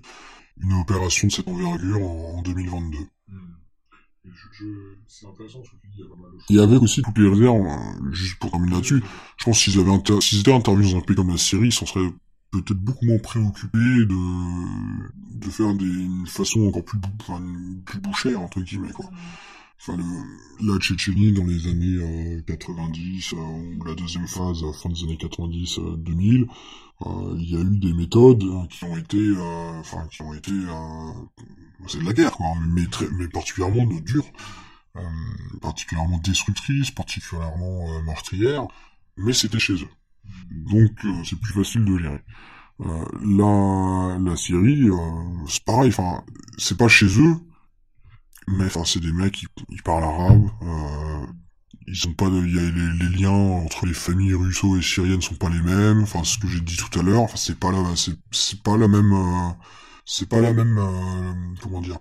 une 0.64 0.74
opération 0.82 1.28
de 1.28 1.32
cette 1.32 1.48
envergure 1.48 2.02
en, 2.02 2.42
2022 2.42 2.98
hmm. 3.28 3.36
c'est 5.06 5.28
intéressant 5.28 5.64
ce 5.64 5.70
que 5.70 5.76
tu 5.84 5.90
dis, 5.90 6.00
il 6.00 6.06
y 6.06 6.08
a 6.08 6.10
pas 6.10 6.20
mal 6.20 6.32
de 6.32 6.40
choses. 6.40 6.58
Et 6.58 6.60
avec 6.60 6.82
aussi 6.82 7.02
toutes 7.04 7.18
les 7.20 7.30
réserves, 7.30 8.12
juste 8.12 8.40
pour 8.40 8.50
terminer 8.50 8.74
là-dessus, 8.74 9.04
je 9.38 9.46
pense 9.46 9.64
qu'ils 9.64 9.80
avaient 9.80 9.92
inter... 9.92 10.20
s'ils 10.22 10.40
étaient 10.40 10.54
intervenus 10.54 10.92
dans 10.94 10.98
un 10.98 11.02
pays 11.02 11.16
comme 11.16 11.30
la 11.30 11.38
Syrie, 11.38 11.68
ils 11.68 11.72
s'en 11.72 11.86
seraient 11.86 12.10
peut-être 12.50 12.80
beaucoup 12.80 13.06
moins 13.06 13.20
préoccupés 13.20 13.78
de, 13.78 15.38
de 15.38 15.50
faire 15.52 15.76
des, 15.76 15.86
une 15.86 16.26
façon 16.26 16.68
encore 16.68 16.84
plus, 16.84 16.98
enfin, 17.22 17.44
plus 17.86 18.00
bouchère, 18.00 18.42
entre 18.42 18.62
guillemets, 18.62 18.92
quoi. 18.92 19.06
Enfin 19.80 19.98
le, 19.98 20.74
la 20.74 20.80
Tchétchénie 20.80 21.34
dans 21.34 21.44
les 21.44 21.68
années 21.68 22.42
90 22.48 23.34
euh, 23.34 23.38
euh, 23.38 23.76
ou 23.78 23.84
la 23.84 23.94
deuxième 23.94 24.28
phase 24.28 24.64
à 24.64 24.74
fin 24.74 24.90
des 24.90 25.04
années 25.04 25.18
90 25.18 25.80
2000 25.98 26.48
euh, 27.02 27.36
il 27.38 27.50
y 27.50 27.58
a 27.58 27.60
eu 27.60 27.78
des 27.78 27.94
méthodes 27.94 28.44
hein, 28.44 28.68
qui 28.70 28.86
ont 28.86 28.98
été 28.98 29.20
enfin 29.80 30.08
qui 30.10 30.22
ont 30.22 30.34
été 30.34 30.52
c'est 31.88 32.00
de 32.00 32.06
la 32.06 32.14
guerre 32.14 32.32
quoi 32.32 32.48
mais 32.70 32.86
très, 32.88 33.08
mais 33.12 33.28
particulièrement 33.28 33.86
de 33.86 34.24
particulièrement 35.62 36.20
destructrices 36.20 36.92
particulièrement 36.92 38.02
meurtrières 38.04 38.68
mais 39.18 39.34
c'était 39.34 39.60
chez 39.60 39.74
eux. 39.74 39.90
Donc 40.50 41.06
c'est 41.26 41.40
plus 41.40 41.54
facile 41.54 41.84
de 41.84 41.98
gérer. 41.98 42.22
La 42.80 44.18
la 44.20 44.36
Syrie 44.38 44.88
c'est 45.48 45.66
pareil 45.66 45.90
enfin 45.90 46.24
c'est 46.58 46.78
pas 46.78 46.88
chez 46.88 47.20
eux 47.20 47.36
mais 48.48 48.66
enfin 48.66 48.84
c'est 48.86 49.00
des 49.00 49.12
mecs 49.12 49.44
ils 49.70 49.82
parlent 49.84 50.04
arabe 50.04 50.50
euh, 50.62 51.26
ils 51.88 52.08
ont 52.08 52.14
pas 52.14 52.30
de, 52.30 52.38
y 52.48 52.60
a 52.60 52.62
les, 52.62 53.10
les, 53.10 53.18
liens 53.18 53.30
entre 53.30 53.86
les 53.86 53.94
familles 53.94 54.34
russo 54.34 54.78
et 54.78 54.82
syriennes 54.82 55.22
sont 55.22 55.36
pas 55.36 55.50
les 55.50 55.62
mêmes 55.62 56.04
enfin 56.04 56.24
ce 56.24 56.38
que 56.38 56.48
j'ai 56.48 56.62
dit 56.62 56.78
tout 56.78 57.00
à 57.00 57.04
l'heure 57.04 57.22
enfin 57.22 57.38
c'est 57.38 57.60
pas 57.60 57.72
la 57.72 57.84
c'est 57.96 58.64
pas 58.64 58.78
la 58.78 58.88
même 58.88 59.14
euh, 59.14 59.50
c'est 60.06 60.30
pas 60.30 60.42
la 60.42 60.54
même 60.54 60.78
euh, 60.78 61.34
comment 61.62 61.82
dire 61.82 62.00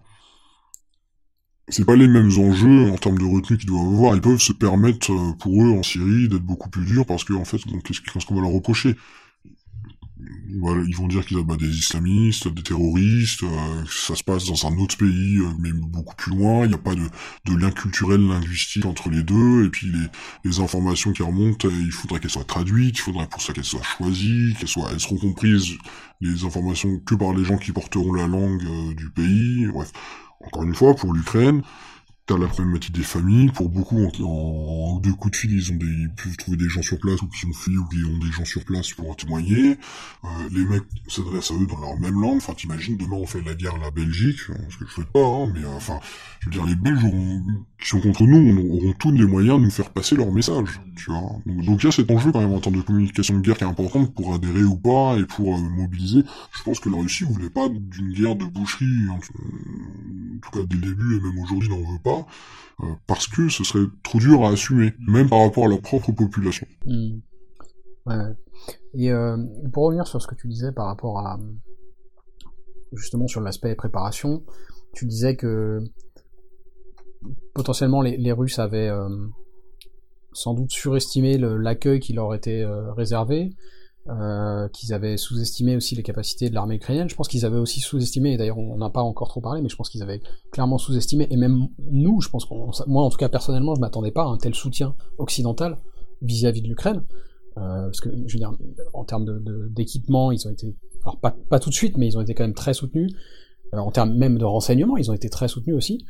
c'est 1.68 1.84
pas 1.84 1.96
les 1.96 2.08
mêmes 2.08 2.30
enjeux 2.38 2.90
en 2.90 2.96
termes 2.96 3.18
de 3.18 3.24
retenue 3.24 3.56
qu'ils 3.56 3.68
doivent 3.68 3.86
avoir. 3.86 4.14
Ils 4.14 4.20
peuvent 4.20 4.38
se 4.38 4.52
permettre 4.52 5.12
euh, 5.12 5.32
pour 5.38 5.62
eux 5.62 5.70
en 5.70 5.82
Syrie 5.82 6.28
d'être 6.28 6.42
beaucoup 6.42 6.68
plus 6.68 6.84
durs 6.84 7.06
parce 7.06 7.24
que 7.24 7.32
en 7.32 7.44
fait, 7.44 7.58
qu'est-ce 7.84 8.26
qu'on 8.26 8.34
va 8.34 8.42
leur 8.42 8.50
reprocher 8.50 8.96
voilà, 10.60 10.84
ils 10.86 10.96
vont 10.96 11.08
dire 11.08 11.26
qu'ils 11.26 11.38
abattent 11.38 11.58
des 11.58 11.76
islamistes, 11.76 12.46
des 12.46 12.62
terroristes, 12.62 13.42
euh, 13.42 13.84
ça 13.90 14.14
se 14.14 14.22
passe 14.22 14.44
dans 14.44 14.66
un 14.66 14.78
autre 14.78 14.96
pays, 14.96 15.38
euh, 15.38 15.48
mais 15.58 15.72
beaucoup 15.72 16.14
plus 16.14 16.30
loin, 16.30 16.64
il 16.64 16.68
n'y 16.68 16.74
a 16.74 16.78
pas 16.78 16.94
de, 16.94 17.02
de, 17.46 17.56
lien 17.56 17.72
culturel, 17.72 18.20
linguistique 18.20 18.86
entre 18.86 19.10
les 19.10 19.24
deux, 19.24 19.64
et 19.64 19.70
puis 19.70 19.88
les, 19.88 20.06
les 20.44 20.60
informations 20.60 21.12
qui 21.12 21.22
remontent, 21.22 21.68
il 21.68 21.90
faudrait 21.90 22.20
qu'elles 22.20 22.30
soient 22.30 22.44
traduites, 22.44 22.96
il 22.96 23.02
faudrait 23.02 23.26
pour 23.26 23.42
ça 23.42 23.52
qu'elles 23.52 23.64
soient 23.64 23.82
choisies, 23.82 24.54
qu'elles 24.58 24.68
soient, 24.68 24.88
elles 24.92 25.00
seront 25.00 25.18
comprises, 25.18 25.72
les 26.20 26.44
informations 26.44 27.00
que 27.00 27.16
par 27.16 27.34
les 27.34 27.44
gens 27.44 27.58
qui 27.58 27.72
porteront 27.72 28.12
la 28.12 28.28
langue 28.28 28.62
euh, 28.64 28.94
du 28.94 29.10
pays, 29.10 29.66
bref. 29.66 29.92
Encore 30.40 30.62
une 30.62 30.74
fois, 30.74 30.94
pour 30.94 31.12
l'Ukraine, 31.12 31.62
T'as 32.26 32.38
la 32.38 32.46
problématique 32.46 32.94
des 32.94 33.02
familles. 33.02 33.50
Pour 33.52 33.68
beaucoup, 33.68 33.98
en, 34.22 34.98
deux 35.00 35.12
coups 35.12 35.32
de 35.32 35.36
fil, 35.36 35.52
ils 35.52 35.72
ont 35.72 35.76
des, 35.76 35.84
ils 35.84 36.10
peuvent 36.14 36.36
trouver 36.38 36.56
des 36.56 36.70
gens 36.70 36.80
sur 36.80 36.98
place 36.98 37.20
ou 37.20 37.28
qui 37.28 37.44
ont 37.44 37.52
fui 37.52 37.76
ou 37.76 37.86
qui 37.86 38.02
ont 38.02 38.16
des 38.16 38.32
gens 38.32 38.46
sur 38.46 38.64
place 38.64 38.94
pour 38.94 39.14
témoigner. 39.14 39.76
Euh, 40.24 40.28
les 40.50 40.64
mecs 40.64 40.84
s'adressent 41.06 41.50
à 41.50 41.54
eux 41.54 41.66
dans 41.66 41.78
leur 41.80 42.00
même 42.00 42.18
langue. 42.18 42.38
Enfin, 42.38 42.54
t'imagines, 42.54 42.96
demain 42.96 43.16
on 43.16 43.26
fait 43.26 43.42
la 43.42 43.54
guerre 43.54 43.74
à 43.74 43.78
la 43.78 43.90
Belgique, 43.90 44.38
ce 44.38 44.78
que 44.78 44.86
je 44.86 44.90
souhaite 44.90 45.12
pas, 45.12 45.20
hein, 45.20 45.52
mais 45.52 45.64
euh, 45.64 45.76
enfin, 45.76 46.00
je 46.44 46.50
veux 46.50 46.66
dire, 46.66 46.66
les 46.66 46.74
Belges 46.74 47.06
qui 47.80 47.88
sont 47.88 48.00
contre 48.00 48.24
nous 48.24 48.74
auront 48.74 48.92
tous 48.98 49.10
les 49.12 49.24
moyens 49.24 49.58
de 49.58 49.64
nous 49.64 49.70
faire 49.70 49.90
passer 49.90 50.14
leur 50.14 50.30
message, 50.30 50.80
tu 50.96 51.10
vois. 51.10 51.22
Donc 51.46 51.82
il 51.82 51.84
y 51.84 51.88
a 51.88 51.90
cet 51.90 52.10
enjeu 52.10 52.32
quand 52.32 52.40
même 52.40 52.52
en 52.52 52.60
termes 52.60 52.76
de 52.76 52.82
communication 52.82 53.38
de 53.38 53.40
guerre 53.40 53.56
qui 53.56 53.64
est 53.64 53.68
important 53.68 54.04
pour 54.04 54.34
adhérer 54.34 54.62
ou 54.62 54.76
pas 54.76 55.16
et 55.16 55.24
pour 55.24 55.56
mobiliser. 55.58 56.22
Je 56.52 56.62
pense 56.62 56.80
que 56.80 56.90
la 56.90 56.98
Russie 56.98 57.24
voulait 57.24 57.50
pas 57.50 57.68
d'une 57.68 58.12
guerre 58.12 58.36
de 58.36 58.44
boucherie, 58.44 59.08
en, 59.10 59.18
tout 59.18 60.50
cas 60.50 60.66
dès 60.66 60.76
le 60.76 60.82
début 60.82 61.16
et 61.16 61.20
même 61.20 61.38
aujourd'hui 61.42 61.70
n'en 61.70 61.78
veut 61.78 62.02
pas 62.02 62.26
euh, 62.82 62.92
parce 63.06 63.26
que 63.26 63.48
ce 63.48 63.64
serait 63.64 63.86
trop 64.02 64.18
dur 64.18 64.44
à 64.44 64.50
assumer, 64.50 64.92
même 65.06 65.28
par 65.28 65.40
rapport 65.40 65.64
à 65.64 65.68
leur 65.68 65.80
propre 65.80 66.12
population. 66.12 66.66
Hmm. 66.84 67.20
Ouais. 68.06 68.36
Et 68.92 69.10
euh, 69.10 69.38
pour 69.72 69.84
revenir 69.84 70.06
sur 70.06 70.20
ce 70.20 70.26
que 70.26 70.34
tu 70.34 70.48
disais 70.48 70.72
par 70.72 70.86
rapport 70.86 71.18
à 71.18 71.38
justement 72.92 73.26
sur 73.26 73.40
l'aspect 73.40 73.74
préparation, 73.74 74.44
tu 74.92 75.06
disais 75.06 75.36
que 75.36 75.80
potentiellement 77.54 78.02
les, 78.02 78.32
Russes 78.32 78.58
avaient 78.58 78.88
euh, 78.88 79.08
sans 80.32 80.54
doute 80.54 80.70
surestimé 80.70 81.38
l'accueil 81.38 82.00
qui 82.00 82.12
leur 82.12 82.34
était 82.34 82.62
euh, 82.62 82.92
réservé, 82.92 83.50
euh, 84.08 84.68
qu'ils 84.68 84.92
avaient 84.92 85.16
sous-estimé 85.16 85.76
aussi 85.76 85.94
les 85.94 86.02
capacités 86.02 86.50
de 86.50 86.54
l'armée 86.54 86.76
ukrainienne. 86.76 87.08
Je 87.08 87.14
pense 87.14 87.28
qu'ils 87.28 87.46
avaient 87.46 87.58
aussi 87.58 87.80
sous-estimé, 87.80 88.32
et 88.32 88.36
d'ailleurs 88.36 88.58
on 88.58 88.76
n'a 88.76 88.90
pas 88.90 89.02
encore 89.02 89.28
trop 89.28 89.40
parlé, 89.40 89.62
mais 89.62 89.68
je 89.68 89.76
pense 89.76 89.88
qu'ils 89.88 90.02
avaient 90.02 90.20
clairement 90.50 90.78
sous-estimé, 90.78 91.26
et 91.30 91.36
même 91.36 91.68
nous, 91.90 92.20
je 92.20 92.28
pense 92.28 92.44
qu'on, 92.44 92.70
moi 92.86 93.02
en 93.02 93.10
tout 93.10 93.18
cas 93.18 93.28
personnellement, 93.28 93.74
je 93.74 93.80
m'attendais 93.80 94.12
pas 94.12 94.22
à 94.22 94.26
un 94.26 94.36
tel 94.36 94.54
soutien 94.54 94.94
occidental 95.18 95.78
vis-à-vis 96.22 96.62
de 96.62 96.68
l'Ukraine. 96.68 97.02
Parce 97.54 98.00
que 98.00 98.10
je 98.10 98.32
veux 98.32 98.38
dire, 98.40 98.52
en 98.94 99.04
termes 99.04 99.40
d'équipement, 99.70 100.32
ils 100.32 100.48
ont 100.48 100.50
été, 100.50 100.74
alors 101.04 101.20
pas, 101.20 101.36
pas 101.48 101.60
tout 101.60 101.70
de 101.70 101.74
suite, 101.74 101.96
mais 101.96 102.08
ils 102.08 102.18
ont 102.18 102.20
été 102.20 102.34
quand 102.34 102.42
même 102.42 102.52
très 102.52 102.74
soutenus. 102.74 103.12
En 103.72 103.90
termes 103.90 104.14
même 104.14 104.38
de 104.38 104.44
renseignement, 104.44 104.96
ils 104.96 105.10
ont 105.10 105.14
été 105.14 105.28
très 105.28 105.46
soutenus 105.48 105.76
aussi. 105.76 106.04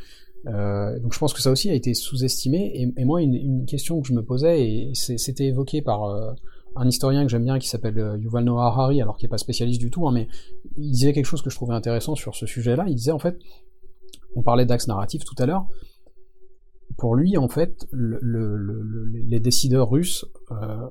Euh, 0.46 0.98
donc 1.00 1.14
je 1.14 1.18
pense 1.18 1.32
que 1.32 1.40
ça 1.40 1.50
aussi 1.50 1.70
a 1.70 1.74
été 1.74 1.94
sous-estimé. 1.94 2.92
Et, 2.96 3.04
moi, 3.04 3.22
une, 3.22 3.64
question 3.66 4.00
que 4.00 4.08
je 4.08 4.12
me 4.12 4.22
posais, 4.22 4.62
et 4.62 4.92
c'était 4.94 5.46
évoqué 5.46 5.82
par 5.82 6.04
euh, 6.04 6.32
un 6.76 6.86
historien 6.86 7.24
que 7.24 7.30
j'aime 7.30 7.44
bien 7.44 7.58
qui 7.58 7.68
s'appelle 7.68 7.98
euh, 7.98 8.18
Yuval 8.18 8.44
Noah 8.44 8.66
Harari, 8.66 9.00
alors 9.00 9.16
qu'il 9.16 9.26
n'est 9.26 9.30
pas 9.30 9.38
spécialiste 9.38 9.80
du 9.80 9.90
tout, 9.90 10.06
hein, 10.06 10.12
mais 10.12 10.28
il 10.76 10.90
disait 10.90 11.12
quelque 11.12 11.26
chose 11.26 11.42
que 11.42 11.50
je 11.50 11.56
trouvais 11.56 11.74
intéressant 11.74 12.14
sur 12.14 12.34
ce 12.34 12.46
sujet-là. 12.46 12.84
Il 12.88 12.94
disait 12.94 13.12
en 13.12 13.18
fait, 13.18 13.38
on 14.36 14.42
parlait 14.42 14.66
d'axe 14.66 14.86
narratif 14.88 15.24
tout 15.24 15.36
à 15.38 15.46
l'heure. 15.46 15.66
Pour 16.96 17.16
lui, 17.16 17.36
en 17.36 17.48
fait, 17.48 17.86
le, 17.90 18.18
le, 18.20 19.06
les 19.06 19.40
décideurs 19.40 19.90
russes 19.90 20.26
euh, 20.52 20.88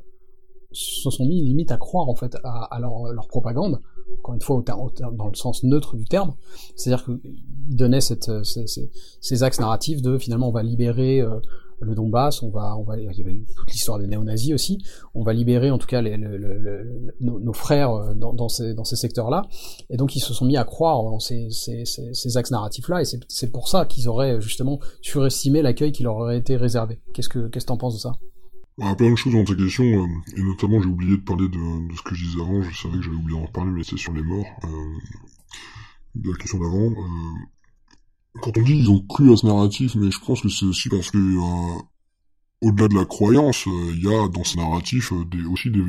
se 0.74 1.10
sont 1.10 1.26
mis 1.26 1.42
limite 1.42 1.72
à 1.72 1.78
croire 1.78 2.10
en 2.10 2.16
fait 2.16 2.36
à, 2.44 2.80
leur, 2.80 3.28
propagande, 3.28 3.80
encore 4.20 4.36
une 4.36 4.42
fois 4.42 4.64
dans 4.66 5.28
le 5.28 5.36
sens 5.36 5.64
neutre 5.64 5.96
du 5.96 6.06
terme, 6.06 6.34
c'est-à-dire 6.76 7.06
qu'ils 7.06 7.76
donnaient 7.76 8.02
cette, 8.02 8.32
ces, 8.44 9.44
axes 9.44 9.60
narratifs 9.60 10.02
de 10.02 10.18
finalement 10.18 10.50
on 10.50 10.52
va 10.52 10.64
libérer 10.64 11.22
euh, 11.22 11.40
le 11.80 11.96
Donbass, 11.96 12.42
on 12.44 12.50
va, 12.50 12.78
il 12.98 13.04
y 13.04 13.22
avait 13.22 13.44
toute 13.56 13.72
l'histoire 13.72 14.00
des 14.00 14.08
néo-nazis 14.08 14.54
aussi, 14.54 14.78
on 15.14 15.24
va 15.24 15.34
libérer 15.34 15.72
en 15.72 15.78
tout 15.78 15.88
cas 15.88 16.02
nos, 16.02 17.54
frères 17.54 17.92
euh, 17.92 18.14
dans, 18.14 18.48
ces, 18.48 18.96
secteurs-là, 18.96 19.44
et 19.90 19.98
donc 19.98 20.16
ils 20.16 20.22
se 20.22 20.34
sont 20.34 20.46
mis 20.46 20.58
à 20.58 20.64
croire 20.64 21.00
en 21.00 21.20
ces 21.20 21.48
axes 22.36 22.52
narratifs-là, 22.52 23.02
et 23.02 23.06
c'est 23.28 23.52
pour 23.52 23.68
ça 23.68 23.86
qu'ils 23.86 24.08
auraient 24.08 24.40
justement 24.42 24.80
surestimé 25.02 25.62
l'accueil 25.62 25.92
qui 25.92 26.04
leur 26.04 26.18
aurait 26.18 26.38
été 26.38 26.56
réservé. 26.58 27.00
Qu'est-ce 27.14 27.30
que 27.30 27.48
qu'est-ce 27.48 27.66
que 27.66 27.70
t'en 27.70 27.78
penses 27.78 27.96
de 27.96 28.00
ça? 28.00 28.14
Y 28.80 28.84
a 28.84 28.96
plein 28.96 29.12
de 29.12 29.16
choses 29.16 29.34
dans 29.34 29.44
ta 29.44 29.56
question, 29.56 29.84
euh, 29.84 30.08
et 30.36 30.42
notamment 30.42 30.82
j'ai 30.82 30.88
oublié 30.88 31.18
de 31.18 31.22
parler 31.22 31.48
de, 31.48 31.96
ce 31.96 32.02
que 32.02 32.16
je 32.16 32.26
disais 32.26 32.42
avant, 32.42 32.62
je 32.64 32.76
savais 32.76 32.98
que 32.98 33.04
j'avais 33.04 33.16
oublié 33.16 33.40
d'en 33.40 33.46
reparler, 33.46 33.72
mais 33.72 33.84
c'est 33.84 33.98
sur 33.98 34.14
les 34.14 34.24
morts, 34.24 34.48
euh, 34.64 34.98
de 36.16 36.32
la 36.32 36.38
question 36.38 36.60
d'avant. 36.60 36.92
Euh, 36.92 38.40
quand 38.42 38.58
on 38.58 38.62
dit 38.62 38.78
ils 38.78 38.90
ont 38.90 39.00
cru 39.02 39.32
à 39.32 39.38
ce 39.38 39.46
narratif, 39.46 39.96
mais 39.96 40.10
je 40.10 40.20
pense 40.20 40.42
que 40.42 40.50
c'est 40.50 40.66
aussi 40.66 40.90
parce 40.90 41.12
que 41.12 41.18
euh, 41.18 41.82
au-delà 42.62 42.88
de 42.88 42.96
la 42.96 43.06
croyance, 43.06 43.66
il 43.68 44.04
y 44.04 44.08
a 44.08 44.28
dans 44.28 44.44
ce 44.44 44.58
narratif 44.58 45.14
des, 45.28 45.44
aussi 45.46 45.70
des, 45.70 45.84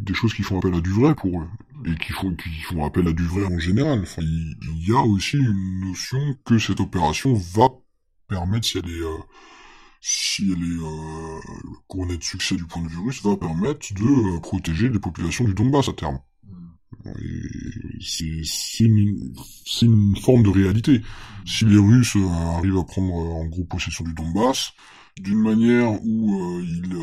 des, 0.00 0.14
choses 0.14 0.34
qui 0.34 0.42
font 0.42 0.58
appel 0.58 0.74
à 0.74 0.80
du 0.80 0.90
vrai 0.90 1.14
pour 1.14 1.40
eux, 1.40 1.48
et 1.86 1.94
qui 1.94 2.12
font, 2.12 2.34
qui 2.34 2.48
font 2.62 2.84
appel 2.84 3.06
à 3.06 3.12
du 3.12 3.24
vrai 3.24 3.44
en 3.44 3.58
général. 3.58 4.00
Enfin, 4.02 4.22
il, 4.22 4.56
il 4.62 4.88
y 4.88 4.92
a 4.92 5.02
aussi 5.02 5.36
une 5.36 5.88
notion 5.88 6.18
que 6.44 6.58
cette 6.58 6.80
opération 6.80 7.34
va 7.34 7.68
permettre, 8.26 8.66
si 8.66 8.78
elle 8.78 8.90
est 8.90 9.04
si 10.00 10.50
elle 10.50 10.62
est 10.62 10.82
euh, 10.82 11.40
couronnée 11.86 12.16
de 12.16 12.24
succès 12.24 12.56
du 12.56 12.64
point 12.64 12.82
de 12.82 12.88
vue 12.88 13.00
russe, 13.00 13.22
va 13.22 13.36
permettre 13.36 13.92
de 13.94 14.36
euh, 14.36 14.40
protéger 14.40 14.88
les 14.88 14.98
populations 14.98 15.44
du 15.44 15.54
Donbass 15.54 15.88
à 15.88 15.92
terme. 15.92 16.18
C'est 18.00 18.84
une, 18.84 19.32
une, 19.82 20.16
forme 20.16 20.42
de 20.42 20.50
réalité. 20.50 21.02
Si 21.46 21.64
les 21.64 21.78
Russes 21.78 22.16
euh, 22.16 22.28
arrivent 22.56 22.78
à 22.78 22.84
prendre 22.84 23.14
en 23.14 23.46
gros 23.46 23.64
possession 23.64 24.04
du 24.04 24.12
Donbass, 24.14 24.72
d'une 25.18 25.40
manière 25.40 25.92
où 26.04 26.40
euh, 26.40 26.62
ils, 26.62 26.96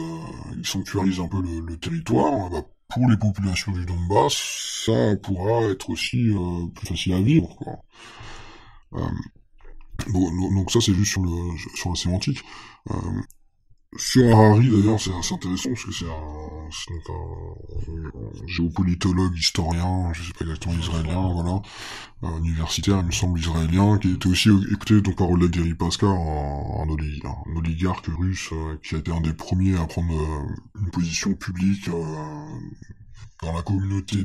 ils, 0.58 0.66
sanctuarisent 0.66 1.20
un 1.20 1.28
peu 1.28 1.42
le, 1.42 1.62
le 1.62 1.78
territoire, 1.78 2.50
bah, 2.50 2.64
pour 2.90 3.10
les 3.10 3.18
populations 3.18 3.72
du 3.72 3.86
Donbass, 3.86 4.34
ça 4.86 5.16
pourra 5.22 5.64
être 5.70 5.90
aussi 5.90 6.32
plus 6.74 6.88
facile 6.88 7.14
à 7.14 7.22
vivre. 7.22 7.56
Quoi. 7.58 7.82
Bon, 10.10 10.32
donc 10.56 10.72
ça 10.72 10.80
c'est 10.82 10.94
juste 10.94 11.12
sur, 11.12 11.24
le, 11.24 11.58
sur 11.76 11.90
la 11.90 11.96
sémantique. 11.96 12.44
Euh, 12.92 12.96
sur 13.96 14.26
Harari 14.26 14.70
d'ailleurs 14.70 15.00
c'est 15.00 15.14
assez 15.16 15.34
intéressant 15.34 15.70
parce 15.70 15.86
que 15.86 15.92
c'est 15.92 16.06
un, 16.06 17.14
un, 17.14 18.48
géopolitologue, 18.48 19.36
historien, 19.38 20.12
je 20.14 20.24
sais 20.24 20.34
pas 20.34 20.46
exactement 20.46 20.78
israélien, 20.78 21.32
voilà, 21.34 21.62
un 22.22 22.38
universitaire 22.40 23.00
il 23.00 23.08
me 23.08 23.12
semble 23.12 23.40
israélien, 23.40 23.98
qui 23.98 24.12
était 24.12 24.28
aussi 24.28 24.50
écouté 24.72 25.02
donc 25.02 25.16
par 25.16 25.30
Oleg 25.30 25.52
Deripaska, 25.52 26.06
un, 26.06 26.10
un, 26.10 26.90
un, 26.90 27.56
oligarque 27.56 28.08
russe 28.08 28.50
euh, 28.52 28.78
qui 28.84 28.96
a 28.96 28.98
été 29.00 29.12
un 29.12 29.22
des 29.22 29.34
premiers 29.34 29.78
à 29.78 29.86
prendre 29.86 30.14
euh, 30.14 30.82
une 30.82 30.92
position 30.92 31.34
publique 31.34 31.90
dans 33.42 33.54
la 33.54 33.62
communauté 33.62 34.24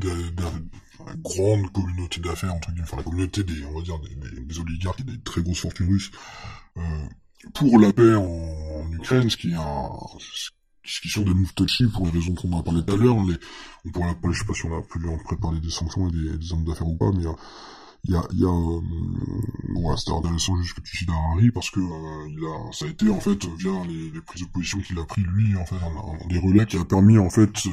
grande 1.16 1.70
communauté 1.72 2.20
d'affaires 2.20 2.54
entre 2.54 2.70
guillemets, 2.70 2.84
enfin 2.84 2.96
la 2.98 3.02
communauté 3.02 3.44
des 3.44 3.64
on 3.66 3.78
va 3.78 3.82
dire 3.82 3.98
des, 4.00 4.40
des, 4.40 4.58
oligarques 4.58 5.00
et 5.00 5.04
des 5.04 5.20
très 5.20 5.42
grosses 5.42 5.60
fortunes 5.60 5.88
russes 5.88 6.10
euh, 6.76 6.80
pour 7.54 7.78
la 7.78 7.92
paix 7.92 8.14
en, 8.14 8.22
en, 8.24 8.92
Ukraine, 8.92 9.28
ce 9.28 9.36
qui 9.36 9.50
est 9.50 9.56
un 9.56 9.90
ce 10.84 11.00
qui 11.00 11.08
sont 11.08 11.22
des 11.22 11.34
moves 11.34 11.54
touchy 11.54 11.86
pour 11.86 12.06
les 12.06 12.12
raisons 12.12 12.34
qu'on 12.34 12.58
a 12.58 12.62
parlé 12.62 12.84
tout 12.84 12.94
à 12.94 12.96
l'heure. 12.96 13.22
Les, 13.24 13.36
on 13.84 13.90
pourrait 13.90 14.32
je 14.32 14.38
sais 14.38 14.44
pas 14.44 14.54
si 14.54 14.66
on 14.66 14.76
a 14.76 14.82
pu 14.82 14.98
préparer 15.24 15.60
des 15.60 15.70
sanctions 15.70 16.08
et 16.08 16.12
des, 16.12 16.38
des 16.38 16.52
hommes 16.52 16.64
d'affaires 16.64 16.88
ou 16.88 16.96
pas, 16.96 17.10
mais 17.12 17.26
euh, 17.26 17.32
il 18.04 18.12
y 18.12 18.16
a, 18.16 18.26
y 18.32 18.44
a 18.44 18.48
euh, 18.48 18.80
tu 20.84 20.96
cites 20.96 21.08
Harari 21.08 21.50
parce 21.52 21.70
que 21.70 21.80
euh, 21.80 22.28
il 22.28 22.44
a, 22.44 22.72
ça 22.72 22.84
a 22.84 22.88
été 22.88 23.08
en 23.08 23.20
fait 23.20 23.44
via 23.56 23.70
les, 23.86 24.10
les 24.10 24.20
prises 24.20 24.42
de 24.42 24.48
position 24.48 24.80
qu'il 24.80 24.98
a 24.98 25.04
pris 25.04 25.22
lui 25.22 25.54
en 25.56 25.64
fait 25.64 25.76
des 26.28 26.38
relais 26.38 26.66
qui 26.66 26.76
a 26.78 26.84
permis 26.84 27.18
en 27.18 27.30
fait 27.30 27.66
euh, 27.66 27.70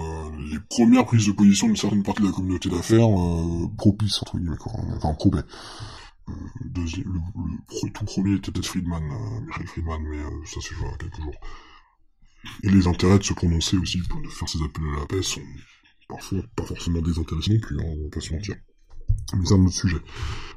les 0.51 0.59
premières 0.69 1.05
prises 1.05 1.27
de 1.27 1.31
position 1.31 1.67
d'une 1.67 1.75
certaine 1.75 2.03
partie 2.03 2.21
de 2.21 2.27
la 2.27 2.33
communauté 2.33 2.69
d'affaires 2.69 3.09
euh, 3.09 3.67
propice 3.77 4.21
entre 4.21 4.37
guillemets 4.37 4.57
quoi, 4.57 4.73
enfin 4.95 5.13
probé. 5.15 5.39
Euh, 6.29 6.33
deuxième, 6.65 7.11
le, 7.11 7.19
le, 7.83 7.91
tout 7.91 8.05
premier 8.05 8.35
était 8.35 8.51
peut-être 8.51 8.67
Friedman, 8.67 9.03
euh, 9.03 9.39
Michael 9.47 9.67
Friedman, 9.67 10.01
mais 10.03 10.21
ça 10.45 10.59
c'est 10.61 10.75
à 10.85 10.97
quelques 10.97 11.21
jours. 11.21 11.35
Et 12.63 12.69
les 12.69 12.87
intérêts 12.87 13.17
de 13.17 13.23
se 13.23 13.33
prononcer 13.33 13.77
aussi, 13.77 13.97
de 13.99 14.29
faire 14.29 14.47
ces 14.47 14.61
appels 14.61 14.83
à 14.95 14.99
la 14.99 15.05
paix 15.07 15.23
sont 15.23 15.41
parfois 16.07 16.39
pas 16.55 16.63
forcément 16.65 17.01
désintéressés 17.01 17.53
non 17.55 17.59
plus, 17.59 17.79
hein, 17.79 17.83
on 17.85 18.03
va 18.03 18.09
pas 18.11 18.21
se 18.21 18.33
mentir. 18.33 18.55
Mais 19.33 19.45
c'est 19.45 19.53
un 19.53 19.65
autre 19.65 19.75
sujet. 19.75 20.01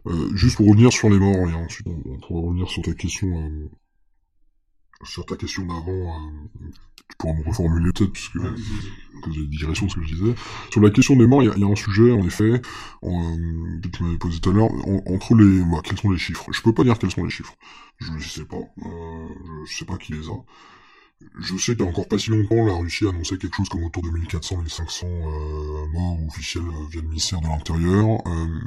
Euh, 0.07 0.35
juste 0.35 0.57
pour 0.57 0.67
revenir 0.67 0.93
sur 0.93 1.09
les 1.11 1.19
morts, 1.19 1.49
et 1.49 1.55
ensuite 1.55 1.87
on, 1.87 2.19
pourra 2.19 2.41
revenir 2.41 2.69
sur 2.69 2.83
ta 2.83 2.93
question, 2.93 3.29
euh, 3.29 3.71
sur 5.05 5.25
ta 5.27 5.37
question 5.37 5.65
d'avant, 5.65 5.91
euh, 5.91 6.69
tu 7.09 7.17
pourras 7.19 7.35
me 7.35 7.45
reformuler 7.45 7.93
peut-être, 7.93 8.13
puisque 8.13 8.35
ouais, 8.37 8.51
j'ai 9.31 9.43
des 9.43 9.47
digressions 9.47 9.87
de 9.87 9.91
ce 9.93 9.97
que 9.97 10.03
je 10.03 10.15
disais. 10.15 10.35
Sur 10.71 10.81
la 10.81 10.91
question 10.91 11.15
des 11.15 11.27
morts, 11.27 11.43
il 11.43 11.53
y, 11.57 11.61
y, 11.61 11.65
a 11.65 11.67
un 11.67 11.77
sujet, 11.77 12.11
en 12.11 12.27
effet, 12.27 12.61
que 13.03 13.89
tu 13.89 14.03
m'avais 14.03 14.19
posé 14.19 14.41
tout 14.41 14.51
à 14.51 14.53
l'heure, 14.53 14.71
entre 15.07 15.35
les... 15.35 15.63
Bah, 15.65 15.81
quels 15.85 15.99
sont 15.99 16.11
les 16.11 16.19
chiffres? 16.19 16.47
Je 16.51 16.63
peux 16.63 16.73
pas 16.73 16.83
dire 16.83 16.99
quels 16.99 17.13
sont 17.13 17.25
les 17.25 17.31
chiffres. 17.31 17.55
Je 17.99 18.11
ne 18.11 18.19
sais 18.19 18.45
pas. 18.45 18.57
Je 19.67 19.77
sais 19.77 19.85
pas 19.85 19.99
qui 19.99 20.13
les 20.13 20.29
a. 20.29 20.45
Je 21.41 21.57
sais 21.57 21.75
qu'il 21.75 21.85
y 21.85 21.87
a 21.87 21.91
encore 21.91 22.09
pas 22.09 22.19
si 22.19 22.31
longtemps, 22.31 22.65
la 22.67 22.75
Russie 22.75 23.07
annonçait 23.07 23.39
quelque 23.39 23.57
chose 23.57 23.69
comme 23.69 23.85
autour 23.85 24.03
de 24.03 24.09
1400-1500 24.09 25.05
euh, 25.05 25.87
morts 25.93 26.19
officiels 26.29 26.65
via 26.91 27.01
le 27.01 27.09
ministère 27.09 27.41
de 27.41 27.47
l'Intérieur. 27.47 28.21
Euh, 28.27 28.61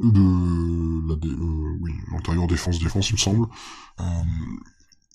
de 0.00 1.08
la 1.08 1.14
euh, 1.14 1.78
oui, 1.80 1.92
l'intérieur 2.10 2.46
défense 2.46 2.78
défense 2.78 3.10
il 3.10 3.14
me 3.14 3.18
semble. 3.18 3.46
Euh, 4.00 4.04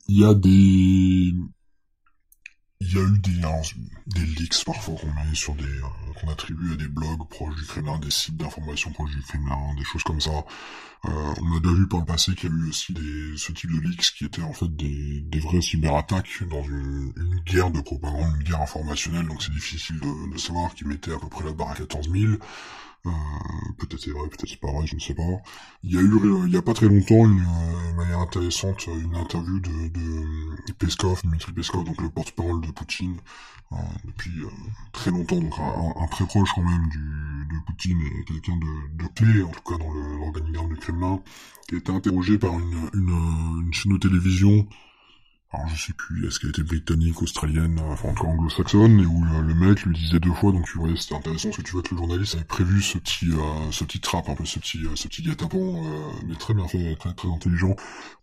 il 0.07 0.19
y 0.19 0.25
a 0.25 0.33
des 0.33 1.33
il 2.81 2.93
y 2.93 2.97
a 2.97 3.01
eu 3.01 3.19
des, 3.19 3.43
hein, 3.43 3.61
des 4.07 4.25
leaks 4.25 4.63
parfois 4.65 4.95
qu'on 4.95 5.07
met 5.07 5.35
sur 5.35 5.53
des 5.55 5.63
euh, 5.63 6.13
qu'on 6.19 6.29
attribue 6.29 6.73
à 6.73 6.75
des 6.77 6.87
blogs 6.87 7.27
proches 7.29 7.55
du 7.55 7.65
Kremlin, 7.65 7.99
des 7.99 8.09
sites 8.09 8.37
d'information 8.37 8.91
proches 8.91 9.11
du 9.11 9.21
Kremlin, 9.21 9.75
des 9.77 9.83
choses 9.83 10.03
comme 10.03 10.21
ça. 10.21 10.45
Euh, 11.05 11.33
on 11.41 11.57
a 11.57 11.59
déjà 11.59 11.73
vu 11.73 11.87
par 11.87 11.99
le 11.99 12.05
passé 12.05 12.35
qu'il 12.35 12.49
y 12.49 12.53
a 12.53 12.55
eu 12.55 12.69
aussi 12.69 12.93
des, 12.93 13.37
ce 13.37 13.51
type 13.51 13.71
de 13.71 13.79
leaks 13.79 14.13
qui 14.17 14.25
étaient 14.25 14.41
en 14.41 14.53
fait 14.53 14.73
des, 14.75 15.21
des 15.21 15.39
vraies 15.39 15.61
cyberattaques 15.61 16.43
dans 16.49 16.63
une, 16.63 17.13
guerre 17.45 17.71
de 17.71 17.81
propagande, 17.81 18.35
une 18.37 18.43
guerre 18.43 18.61
informationnelle, 18.61 19.27
donc 19.27 19.41
c'est 19.43 19.53
difficile 19.53 19.99
de, 19.99 20.33
de 20.33 20.37
savoir 20.37 20.73
qui 20.73 20.85
mettait 20.85 21.13
à 21.13 21.19
peu 21.19 21.27
près 21.27 21.45
la 21.45 21.53
barre 21.53 21.71
à 21.71 21.75
14 21.75 22.09
000. 22.09 22.33
Euh, 23.05 23.11
peut-être 23.77 24.01
c'est 24.01 24.11
vrai, 24.11 24.27
peut-être 24.27 24.47
c'est 24.47 24.59
pas 24.59 24.71
vrai, 24.71 24.85
je 24.85 24.95
ne 24.95 24.99
sais 24.99 25.13
pas. 25.13 25.23
Il 25.83 25.93
y 25.93 25.97
a 25.97 26.01
eu, 26.01 26.13
euh, 26.13 26.47
il 26.47 26.53
y 26.53 26.57
a 26.57 26.61
pas 26.61 26.73
très 26.73 26.87
longtemps, 26.87 27.25
une, 27.25 27.39
euh, 27.39 27.93
manière 27.95 28.19
intéressante, 28.19 28.87
une 28.87 29.15
interview 29.15 29.59
de, 29.59 29.87
de 29.89 30.73
Peskov, 30.73 31.21
Dmitri 31.23 31.53
Peskov, 31.53 31.85
donc 31.85 32.01
le 32.01 32.09
porte-parole 32.09 32.61
de 32.61 32.71
Poutine, 32.71 33.17
depuis 34.03 34.31
très 34.91 35.11
longtemps, 35.11 35.39
donc 35.39 35.53
un, 35.59 36.07
très 36.07 36.25
proche 36.25 36.49
quand 36.55 36.63
même 36.63 36.89
du, 36.89 36.97
de 36.97 37.65
Poutine 37.65 38.01
et 38.01 38.25
quelqu'un 38.25 38.57
de, 38.57 39.03
de 39.03 39.07
clé, 39.13 39.43
en 39.43 39.49
tout 39.49 39.61
cas 39.61 39.77
dans 39.77 39.93
l'organigramme 39.93 40.69
du 40.69 40.75
Kremlin, 40.77 41.21
qui 41.67 41.75
a 41.75 41.77
été 41.77 41.91
interrogé 41.91 42.37
par 42.37 42.53
une, 42.53 42.89
une, 42.93 43.63
une 43.65 43.73
chaîne 43.73 43.93
de 43.93 43.97
télévision 43.97 44.67
alors 45.51 45.67
je 45.67 45.87
sais 45.87 45.93
plus, 45.93 46.27
est-ce 46.27 46.39
qu'elle 46.39 46.51
était 46.51 46.61
britannique, 46.61 47.23
australienne, 47.23 47.79
enfin 47.79 48.09
encore 48.09 48.27
anglo-saxonne, 48.27 48.99
et 48.99 49.05
où 49.07 49.23
le, 49.23 49.55
mec 49.55 49.83
lui 49.83 49.95
disait 49.95 50.19
deux 50.19 50.33
fois, 50.33 50.51
donc 50.51 50.65
tu 50.65 50.77
vois, 50.77 50.89
c'était 50.95 51.15
intéressant, 51.15 51.49
parce 51.49 51.57
que 51.57 51.61
tu 51.63 51.71
vois 51.71 51.81
que 51.81 51.95
le 51.95 51.97
journaliste 51.97 52.35
avait 52.35 52.43
prévu 52.43 52.83
ce 52.83 52.99
petit, 52.99 53.31
euh, 53.31 53.71
ce 53.71 53.83
petit 53.83 53.99
trap, 53.99 54.29
un 54.29 54.35
peu 54.35 54.45
ce 54.45 54.59
petit, 54.59 54.77
euh, 54.85 54.95
ce 54.95 55.07
petit 55.07 55.23
guet-apens, 55.23 55.57
euh, 55.57 56.11
mais 56.27 56.35
très 56.35 56.53
bien 56.53 56.67
fait, 56.67 56.95
très 56.97 57.15
très 57.15 57.27
intelligent, 57.27 57.75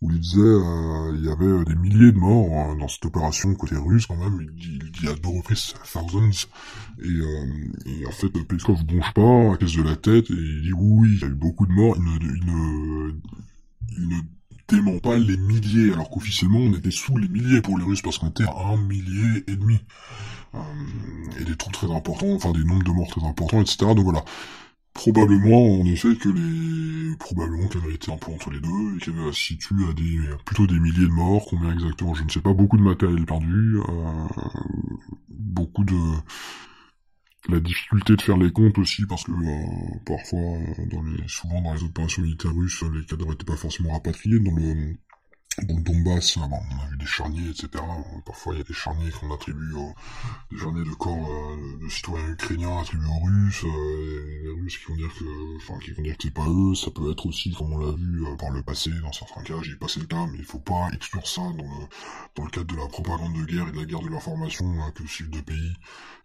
où 0.03 0.13
il 0.13 0.21
disait, 0.21 0.39
il 0.39 1.25
y 1.25 1.29
avait 1.29 1.65
des 1.65 1.75
milliers 1.75 2.13
de 2.13 2.19
morts 2.19 2.53
hein, 2.53 2.77
dans 2.77 2.87
cette 2.87 3.07
opération 3.07 3.53
côté 3.57 3.75
russe 3.77 4.07
quand 4.07 4.17
même, 4.17 4.39
il 4.41 4.77
il 4.85 4.91
dit 4.93 5.09
à 5.09 5.15
deux 5.15 5.29
reprises 5.29 5.75
thousands, 5.93 6.47
et, 7.03 7.91
et 7.91 8.07
en 8.07 8.13
fait 8.13 8.31
Peskov 8.47 8.85
bronche 8.85 9.13
pas, 9.15 9.53
à 9.53 9.57
cause 9.57 9.75
de 9.75 9.83
la 9.83 9.97
tête, 9.97 10.31
et 10.31 10.35
il 10.35 10.63
dit 10.63 10.73
oui, 10.73 11.09
il 11.15 11.21
y 11.21 11.25
a 11.25 11.27
eu 11.27 11.35
beaucoup 11.35 11.67
de 11.67 11.73
morts, 11.73 11.97
il 11.97 12.05
ne, 12.05 12.37
il 12.37 12.47
ne, 12.47 13.13
il 13.99 14.09
ne 14.11 14.36
dément 14.69 14.99
pas 14.99 15.17
les 15.17 15.37
milliers, 15.37 15.93
alors 15.93 16.11
qu'officiellement 16.11 16.59
on 16.59 16.75
était 16.75 16.91
sous 16.91 17.17
les 17.17 17.29
milliers 17.29 17.61
pour 17.61 17.79
les 17.79 17.85
Russes 17.85 18.03
parce 18.03 18.19
qu'on 18.19 18.29
était 18.29 18.45
à 18.45 18.73
un 18.73 18.77
millier 18.77 19.45
et 19.47 19.57
demi. 19.57 19.79
Euh, 20.55 20.59
et 21.41 21.45
des 21.45 21.57
trous 21.57 21.71
très 21.71 21.91
importants, 21.91 22.33
enfin 22.35 22.53
des 22.53 22.65
nombres 22.65 22.85
de 22.85 22.91
morts 22.91 23.09
très 23.09 23.25
importants, 23.25 23.61
etc. 23.61 23.79
Donc 23.95 24.05
voilà. 24.05 24.25
Probablement, 24.95 25.79
en 25.81 25.85
effet, 25.85 26.17
que 26.17 26.31
les, 26.31 27.15
probablement 27.17 27.69
qu'elle 27.69 27.85
a 27.85 27.93
été 27.93 28.11
un 28.11 28.17
peu 28.17 28.33
entre 28.33 28.51
les 28.51 28.61
deux, 28.61 28.97
et 28.97 29.01
qu'elle 29.01 29.35
se 29.35 29.39
situe 29.39 29.85
à 29.91 29.93
des, 29.93 30.21
plutôt 30.47 30.67
des 30.67 30.81
milliers 30.81 31.05
de 31.05 31.13
morts, 31.13 31.45
combien 31.51 31.75
exactement, 31.75 32.15
je 32.15 32.25
ne 32.25 32.31
sais 32.31 32.41
pas, 32.41 32.55
beaucoup 32.55 32.79
de 32.79 32.83
matériel 32.83 33.27
perdu, 33.27 33.77
euh, 33.77 34.29
beaucoup 35.29 35.85
de, 35.85 35.99
la 37.49 37.61
difficulté 37.61 38.17
de 38.17 38.23
faire 38.23 38.37
les 38.37 38.51
comptes 38.51 38.79
aussi 38.79 39.05
parce 39.07 39.25
que 39.25 39.33
euh, 39.33 39.99
parfois 40.05 40.41
euh, 40.41 40.87
dans 40.91 41.03
les 41.03 41.29
souvent 41.29 41.61
dans 41.61 41.75
les 41.75 41.85
opérations 41.85 42.23
militaires 42.23 42.55
russes 42.55 42.83
les 42.93 43.05
cadres 43.05 43.31
n'étaient 43.31 43.45
pas 43.45 43.57
forcément 43.57 43.93
rapatriés 43.93 44.41
dans 44.41 44.55
le 44.55 44.97
dans 45.63 45.77
le 45.77 45.83
Donbass, 45.83 46.37
bon, 46.37 46.49
on 46.51 46.85
a 46.85 46.87
vu 46.91 46.97
des 46.99 47.07
charniers, 47.07 47.49
etc. 47.49 47.83
Parfois, 48.27 48.55
il 48.55 48.59
y 48.59 48.61
a 48.61 48.65
des 48.65 48.75
charniers 48.75 49.11
qu'on 49.11 49.33
attribue 49.33 49.73
aux, 49.73 49.95
des 50.51 50.59
charniers 50.59 50.85
de 50.85 50.95
corps 50.95 51.31
euh, 51.31 51.79
de 51.83 51.89
citoyens 51.89 52.29
ukrainiens 52.29 52.79
attribués 52.79 53.09
aux 53.09 53.25
Russes, 53.25 53.65
euh, 53.65 54.43
les 54.43 54.61
Russes 54.61 54.79
qui 54.79 54.85
vont 54.93 54.97
dire 54.97 55.15
que, 55.19 55.57
enfin, 55.57 55.79
qui 55.79 55.93
vont 55.93 56.03
dire 56.03 56.17
que 56.17 56.25
c'est 56.25 56.35
pas 56.35 56.47
eux. 56.47 56.75
Ça 56.75 56.91
peut 56.91 57.11
être 57.11 57.25
aussi, 57.27 57.55
comme 57.55 57.73
on 57.73 57.79
l'a 57.79 57.93
vu 57.93 58.27
euh, 58.27 58.37
par 58.37 58.51
le 58.51 58.63
passé, 58.63 58.91
dans 59.03 59.13
certains 59.13 59.43
cas, 59.43 59.55
j'ai 59.63 59.77
passé 59.77 60.01
le 60.01 60.07
cas, 60.07 60.27
mais 60.27 60.39
il 60.39 60.45
faut 60.45 60.59
pas 60.59 60.91
exclure 60.93 61.27
ça 61.27 61.41
dans 61.41 61.57
le, 61.57 61.87
dans 62.35 62.45
le 62.45 62.51
cadre 62.51 62.67
de 62.67 62.77
la 62.77 62.87
propagande 62.89 63.35
de 63.35 63.45
guerre 63.45 63.69
et 63.69 63.73
de 63.73 63.79
la 63.79 63.85
guerre 63.87 64.03
de 64.03 64.09
l'information 64.09 64.67
hein, 64.83 64.93
que 64.95 65.07
suivent 65.07 65.31
deux 65.31 65.43
pays. 65.43 65.73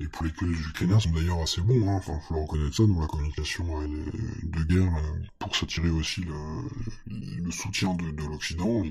Et 0.01 0.07
pour 0.07 0.25
les, 0.25 0.31
les 0.41 0.59
Ukrainiens 0.59 0.99
sont 0.99 1.11
d'ailleurs 1.11 1.41
assez 1.41 1.61
bons, 1.61 1.87
hein. 1.87 1.95
Enfin, 1.95 2.19
faut 2.27 2.33
leur 2.33 2.43
reconnaître 2.43 2.75
ça 2.75 2.83
dans 2.85 2.99
la 2.99 3.07
communication 3.07 3.65
de 3.87 4.63
guerre 4.63 4.91
pour 5.39 5.55
s'attirer 5.55 5.89
aussi 5.89 6.21
le, 6.21 6.33
le 7.43 7.51
soutien 7.51 7.93
de, 7.93 8.11
de 8.11 8.23
l'Occident 8.23 8.83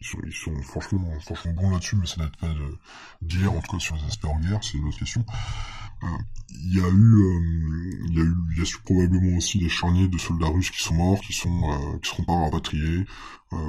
ils 0.00 0.32
sont, 0.32 0.62
franchement, 0.62 1.08
franchement 1.20 1.52
bons 1.52 1.70
là-dessus, 1.70 1.96
mais 1.96 2.06
ça 2.06 2.22
n'aide 2.22 2.36
pas 2.36 2.54
dire, 3.22 3.52
en 3.52 3.60
tout 3.60 3.72
cas 3.72 3.78
sur 3.78 3.96
les 3.96 4.04
aspects 4.04 4.26
en 4.26 4.38
guerre, 4.40 4.62
c'est 4.62 4.78
une 4.78 4.88
autre 4.88 4.98
question. 4.98 5.24
Euh, 6.02 6.06
il 6.50 6.76
y 6.76 6.80
a 6.80 6.88
eu, 6.88 7.14
euh, 7.14 8.06
il 8.08 8.16
y 8.16 8.20
a 8.20 8.24
eu, 8.24 8.34
il 8.52 8.58
y 8.58 8.62
a 8.62 8.78
probablement 8.84 9.36
aussi 9.36 9.58
des 9.58 9.68
charniers 9.68 10.08
de 10.08 10.18
soldats 10.18 10.48
russes 10.48 10.70
qui 10.70 10.82
sont 10.82 10.94
morts, 10.94 11.20
qui 11.20 11.32
sont, 11.32 11.70
euh, 11.70 11.98
qui 11.98 12.10
seront 12.10 12.24
pas 12.24 12.38
rapatriés 12.38 13.04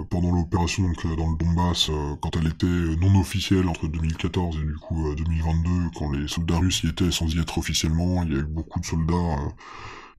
pendant 0.10 0.32
l'opération 0.32 0.84
donc 0.84 1.06
dans 1.06 1.30
le 1.30 1.38
Donbass, 1.38 1.92
quand 2.20 2.36
elle 2.36 2.48
était 2.48 2.66
non 2.66 3.20
officielle 3.20 3.68
entre 3.68 3.88
2014 3.88 4.58
et 4.58 4.66
du 4.66 4.76
coup 4.76 5.14
2022, 5.14 5.92
quand 5.96 6.12
les 6.12 6.28
soldats 6.28 6.58
russes 6.58 6.82
y 6.84 6.88
étaient 6.88 7.12
sans 7.12 7.28
y 7.28 7.40
être 7.40 7.60
officiellement, 7.60 8.24
il 8.24 8.34
y 8.34 8.36
a 8.36 8.40
eu 8.40 8.44
beaucoup 8.44 8.80
de 8.80 8.86
soldats 8.86 9.38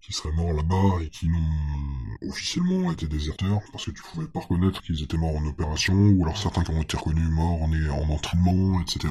qui 0.00 0.12
seraient 0.12 0.32
morts 0.32 0.52
là-bas 0.52 1.02
et 1.02 1.08
qui 1.08 1.28
n'ont 1.28 2.28
officiellement 2.28 2.92
été 2.92 3.06
déserteurs 3.06 3.60
parce 3.72 3.86
que 3.86 3.90
tu 3.90 4.02
pouvais 4.02 4.26
pas 4.26 4.40
reconnaître 4.40 4.82
qu'ils 4.82 5.02
étaient 5.02 5.16
morts 5.16 5.36
en 5.36 5.46
opération 5.46 5.94
ou 5.94 6.24
alors 6.24 6.38
certains 6.38 6.62
qui 6.62 6.70
ont 6.70 6.82
été 6.82 6.96
reconnus 6.96 7.28
morts 7.28 7.62
en, 7.62 7.72
en 7.72 8.08
entraînement, 8.10 8.80
etc. 8.80 9.08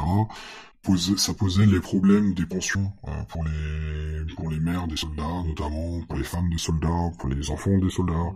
ça 1.18 1.34
posait 1.34 1.65
les 1.65 1.81
problèmes 1.81 2.34
des 2.34 2.45
pensions 2.45 2.91
euh, 3.07 3.23
pour 3.27 3.43
les 3.43 4.34
pour 4.35 4.49
les 4.49 4.59
mères 4.59 4.88
des 4.88 4.97
soldats 4.97 5.43
notamment, 5.45 6.01
pour 6.07 6.18
les 6.18 6.23
femmes 6.23 6.49
des 6.49 6.57
soldats, 6.57 7.11
pour 7.19 7.30
les 7.30 7.49
enfants 7.49 7.77
des 7.77 7.89
soldats 7.89 8.34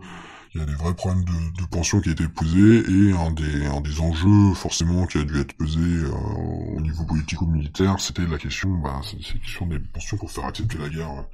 il 0.53 0.59
y 0.59 0.63
a 0.63 0.65
des 0.65 0.75
vrais 0.75 0.93
problèmes 0.93 1.23
de, 1.23 1.61
de 1.61 1.65
pension 1.67 2.01
qui 2.01 2.09
étaient 2.09 2.27
posés 2.27 2.79
et 2.79 3.13
un 3.13 3.31
des, 3.31 3.65
un 3.65 3.81
des 3.81 3.99
enjeux 4.01 4.53
forcément 4.53 5.05
qui 5.07 5.17
a 5.17 5.23
dû 5.23 5.39
être 5.39 5.53
pesé 5.53 5.79
euh, 5.79 6.11
au 6.11 6.81
niveau 6.81 7.05
politique 7.05 7.41
ou 7.41 7.47
militaire, 7.47 7.99
c'était 7.99 8.25
la 8.25 8.37
question, 8.37 8.69
bah, 8.69 9.01
c'est 9.03 9.39
question 9.39 9.65
des 9.67 9.79
pensions 9.79 10.17
pour 10.17 10.31
faire 10.31 10.45
accepter 10.45 10.77
la 10.77 10.89
guerre. 10.89 11.25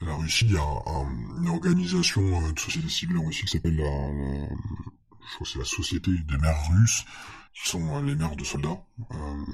La 0.00 0.14
Russie, 0.14 0.46
il 0.46 0.52
y 0.52 0.56
a 0.56 0.62
une 1.38 1.48
organisation 1.48 2.22
euh, 2.22 2.52
de 2.52 2.58
société 2.58 2.88
civile 2.88 3.18
en 3.18 3.26
Russie 3.26 3.44
qui 3.44 3.52
s'appelle 3.52 3.76
la, 3.76 3.90
je 5.30 5.34
crois 5.34 5.44
que 5.44 5.52
c'est 5.52 5.58
la 5.58 5.64
Société 5.64 6.10
des 6.10 6.38
mères 6.38 6.68
russes, 6.70 7.04
qui 7.54 7.68
sont 7.68 7.96
euh, 7.96 8.02
les 8.02 8.14
mères 8.14 8.36
de 8.36 8.44
soldats 8.44 8.82
euh, 9.12 9.44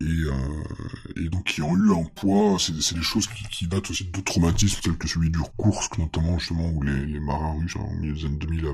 et 0.00 1.28
donc 1.28 1.44
qui 1.44 1.62
ont 1.62 1.76
eu 1.76 1.92
un 1.92 2.04
poids, 2.04 2.56
c'est 2.58 2.94
des 2.94 3.02
choses 3.02 3.26
qui, 3.26 3.44
qui 3.50 3.66
datent 3.66 3.90
aussi 3.90 4.04
d'autres 4.04 4.32
traumatismes 4.32 4.80
tels 4.82 4.96
que 4.96 5.08
celui 5.08 5.30
du 5.30 5.40
Kursk 5.58 5.98
notamment 5.98 6.38
justement 6.38 6.70
où 6.70 6.82
les, 6.82 7.18
marins 7.20 7.58
russes 7.58 7.76
en 7.76 7.90
milieu 7.94 8.14
des 8.14 8.24
années 8.26 8.36
2000 8.36 8.66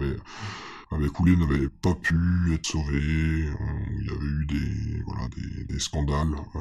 avaient, 0.90 1.08
coulé, 1.08 1.36
n'avaient 1.36 1.68
pas 1.68 1.94
pu 1.94 2.14
être 2.52 2.66
sauvés, 2.66 2.98
euh, 2.98 3.54
il 4.00 4.06
y 4.06 4.10
avait 4.10 4.26
eu 4.26 4.46
des 4.46 5.02
voilà 5.06 5.28
des, 5.68 5.78
scandales 5.78 6.34
euh, 6.56 6.60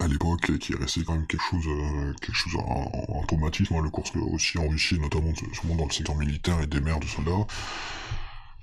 à 0.00 0.08
l'époque 0.08 0.58
qui 0.58 0.72
est 0.72 0.76
resté 0.76 1.04
quand 1.04 1.14
même 1.14 1.26
quelque 1.26 1.44
chose 1.48 1.66
euh, 1.68 2.12
quelque 2.20 2.34
chose 2.34 2.56
un, 2.56 3.26
traumatisme 3.26 3.74
hein, 3.76 3.82
le 3.82 3.90
Kursk 3.90 4.16
aussi 4.16 4.58
en 4.58 4.68
Russie 4.68 4.98
notamment 4.98 5.32
souvent 5.54 5.76
dans 5.76 5.86
le 5.86 5.92
secteur 5.92 6.16
militaire 6.16 6.60
et 6.62 6.66
des 6.66 6.80
mers 6.80 6.98
de 6.98 7.06
soldats 7.06 7.46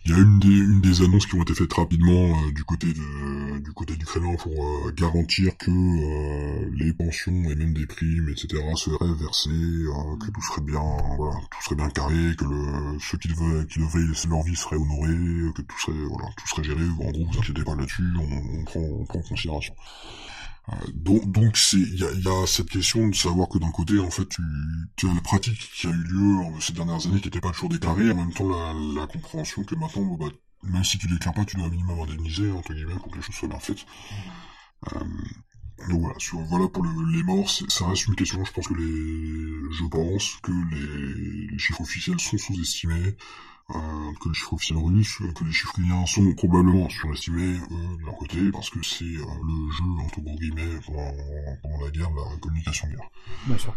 il 0.05 0.11
y 0.11 0.15
a 0.15 0.17
une 0.17 0.81
des, 0.81 1.01
annonces 1.01 1.25
qui 1.25 1.35
ont 1.35 1.43
été 1.43 1.55
faites 1.55 1.71
rapidement 1.73 2.37
euh, 2.37 2.51
du 2.51 2.63
côté 2.65 2.87
du 2.87 3.71
côté 3.73 3.93
pour 4.37 4.65
euh, 4.65 4.91
garantir 4.91 5.55
que 5.57 5.71
euh, 5.71 6.69
les 6.75 6.91
pensions 6.91 7.31
et 7.31 7.55
même 7.55 7.73
des 7.73 7.85
primes, 7.85 8.27
etc. 8.29 8.61
seraient 8.75 9.13
versées, 9.17 9.49
que 9.49 10.31
tout 10.31 10.41
serait 10.41 10.61
bien, 10.61 10.81
voilà, 11.17 11.35
tout 11.49 11.61
serait 11.63 11.75
bien 11.75 11.89
carré, 11.89 12.35
que 12.37 12.43
le, 12.43 12.99
ceux 12.99 13.17
qui 13.17 13.29
devaient, 13.29 13.65
qui 13.67 13.79
devaient 13.79 14.05
laisser 14.05 14.27
leur 14.27 14.43
vie 14.43 14.55
seraient 14.55 14.75
honorés, 14.75 15.53
que 15.55 15.61
tout 15.61 15.79
serait, 15.79 16.05
voilà, 16.09 16.27
tout 16.35 16.47
serait 16.47 16.63
géré. 16.63 16.83
En 16.83 17.11
gros, 17.11 17.25
vous 17.31 17.39
inquiétez 17.39 17.63
pas 17.63 17.75
là-dessus, 17.75 18.03
on 18.19 18.63
prend 18.65 18.81
en 18.81 19.05
considération. 19.05 19.73
Euh, 20.69 20.75
donc, 20.93 21.29
donc 21.31 21.57
c'est, 21.57 21.77
il 21.77 21.99
y 21.99 22.05
a, 22.05 22.11
y 22.11 22.27
a, 22.27 22.47
cette 22.47 22.69
question 22.69 23.07
de 23.07 23.15
savoir 23.15 23.49
que 23.49 23.57
d'un 23.57 23.71
côté, 23.71 23.99
en 23.99 24.09
fait, 24.09 24.27
tu, 24.29 24.41
tu 24.95 25.09
as 25.09 25.13
la 25.13 25.21
pratique 25.21 25.59
qui 25.59 25.87
a 25.87 25.89
eu 25.89 26.03
lieu 26.03 26.37
ces 26.61 26.73
dernières 26.73 27.05
années 27.05 27.19
qui 27.19 27.27
n'était 27.27 27.41
pas 27.41 27.51
toujours 27.51 27.69
déclarée, 27.69 28.11
en 28.11 28.15
même 28.15 28.33
temps 28.33 28.47
la, 28.47 28.73
la 29.01 29.07
compréhension 29.07 29.63
que 29.63 29.75
maintenant, 29.75 30.17
bah, 30.17 30.27
même 30.63 30.83
si 30.83 30.97
tu 30.97 31.07
déclares 31.07 31.33
pas, 31.33 31.43
tu 31.45 31.57
dois 31.57 31.69
minimum 31.69 31.99
indemniser 31.99 32.49
entre 32.51 32.73
guillemets 32.73 32.95
pour 32.95 33.11
que 33.11 33.17
les 33.17 33.21
choses 33.21 33.35
soient 33.35 33.49
bien 33.49 33.59
faites. 33.59 33.85
Euh, 34.93 34.99
donc 35.89 35.99
voilà, 35.99 36.15
sur, 36.17 36.39
voilà 36.39 36.67
pour 36.69 36.85
les 36.85 37.23
morts, 37.23 37.49
ça 37.49 37.87
reste 37.87 38.07
une 38.07 38.15
question. 38.15 38.43
Je 38.45 38.51
pense 38.53 38.67
que 38.69 38.73
les, 38.73 39.73
je 39.73 39.85
pense 39.89 40.37
que 40.41 40.51
les, 40.51 41.47
les 41.47 41.59
chiffres 41.59 41.81
officiels 41.81 42.19
sont 42.21 42.37
sous-estimés. 42.37 43.17
Euh, 43.69 43.75
que 44.21 44.27
les 44.27 44.35
chiffres 44.35 44.53
officiels 44.53 44.77
russes, 44.77 45.19
que 45.33 45.43
les 45.45 45.51
chiffres 45.51 45.79
liens 45.79 46.05
sont 46.05 46.33
probablement 46.35 46.89
surestimés 46.89 47.55
euh, 47.71 47.97
de 47.97 48.05
leur 48.05 48.15
côté, 48.17 48.37
parce 48.51 48.69
que 48.69 48.79
c'est 48.83 49.05
euh, 49.05 49.23
le 49.41 49.71
jeu, 49.71 50.03
entre 50.03 50.19
gros 50.19 50.35
guillemets, 50.35 50.79
pendant, 50.85 51.11
pendant, 51.61 51.85
la 51.85 51.91
guerre, 51.91 52.09
la 52.09 52.37
communication 52.41 52.89
guerre. 52.89 53.09
Bien 53.47 53.57
sûr. 53.57 53.73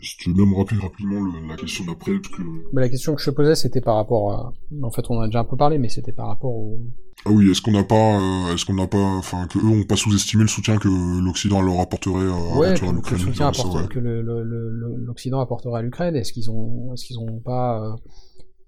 si 0.00 0.16
tu 0.16 0.30
veux 0.32 0.42
même 0.42 0.54
rappeler 0.54 0.78
rapidement 0.78 1.20
la 1.46 1.56
question 1.56 1.84
d'après, 1.84 2.18
parce 2.18 2.34
que... 2.34 2.42
Bah, 2.72 2.80
la 2.80 2.88
question 2.88 3.14
que 3.14 3.20
je 3.20 3.30
te 3.30 3.36
posais, 3.36 3.54
c'était 3.54 3.82
par 3.82 3.96
rapport 3.96 4.32
à... 4.32 4.52
En 4.82 4.90
fait, 4.90 5.02
on 5.10 5.20
a 5.20 5.26
déjà 5.26 5.40
un 5.40 5.44
peu 5.44 5.56
parlé, 5.56 5.76
mais 5.76 5.90
c'était 5.90 6.12
par 6.12 6.28
rapport 6.28 6.52
au... 6.52 6.80
Ah 7.26 7.30
oui, 7.30 7.50
est-ce 7.50 7.60
qu'on 7.60 7.72
n'a 7.72 7.84
pas, 7.84 8.18
est-ce 8.52 8.64
qu'on 8.64 8.74
n'a 8.74 8.88
pas, 8.88 8.98
enfin, 8.98 9.46
que 9.46 9.58
eux 9.58 9.80
ont 9.82 9.84
pas 9.84 9.96
sous-estimé 9.96 10.42
le 10.42 10.48
soutien 10.48 10.78
que 10.78 10.88
l'Occident 11.22 11.60
leur 11.60 11.78
apporterait 11.78 12.26
à, 12.26 12.58
ouais, 12.58 12.74
que, 12.74 12.86
le 12.86 13.18
soutien 13.18 13.48
apporte, 13.48 13.88
que 13.90 14.00
l'Occident 14.00 15.40
apporterait 15.40 15.80
à 15.80 15.82
l'Ukraine, 15.82 16.16
est-ce 16.16 16.32
qu'ils 16.32 16.50
ont, 16.50 16.92
est-ce 16.94 17.04
qu'ils 17.04 17.18
ont 17.18 17.38
pas 17.38 17.96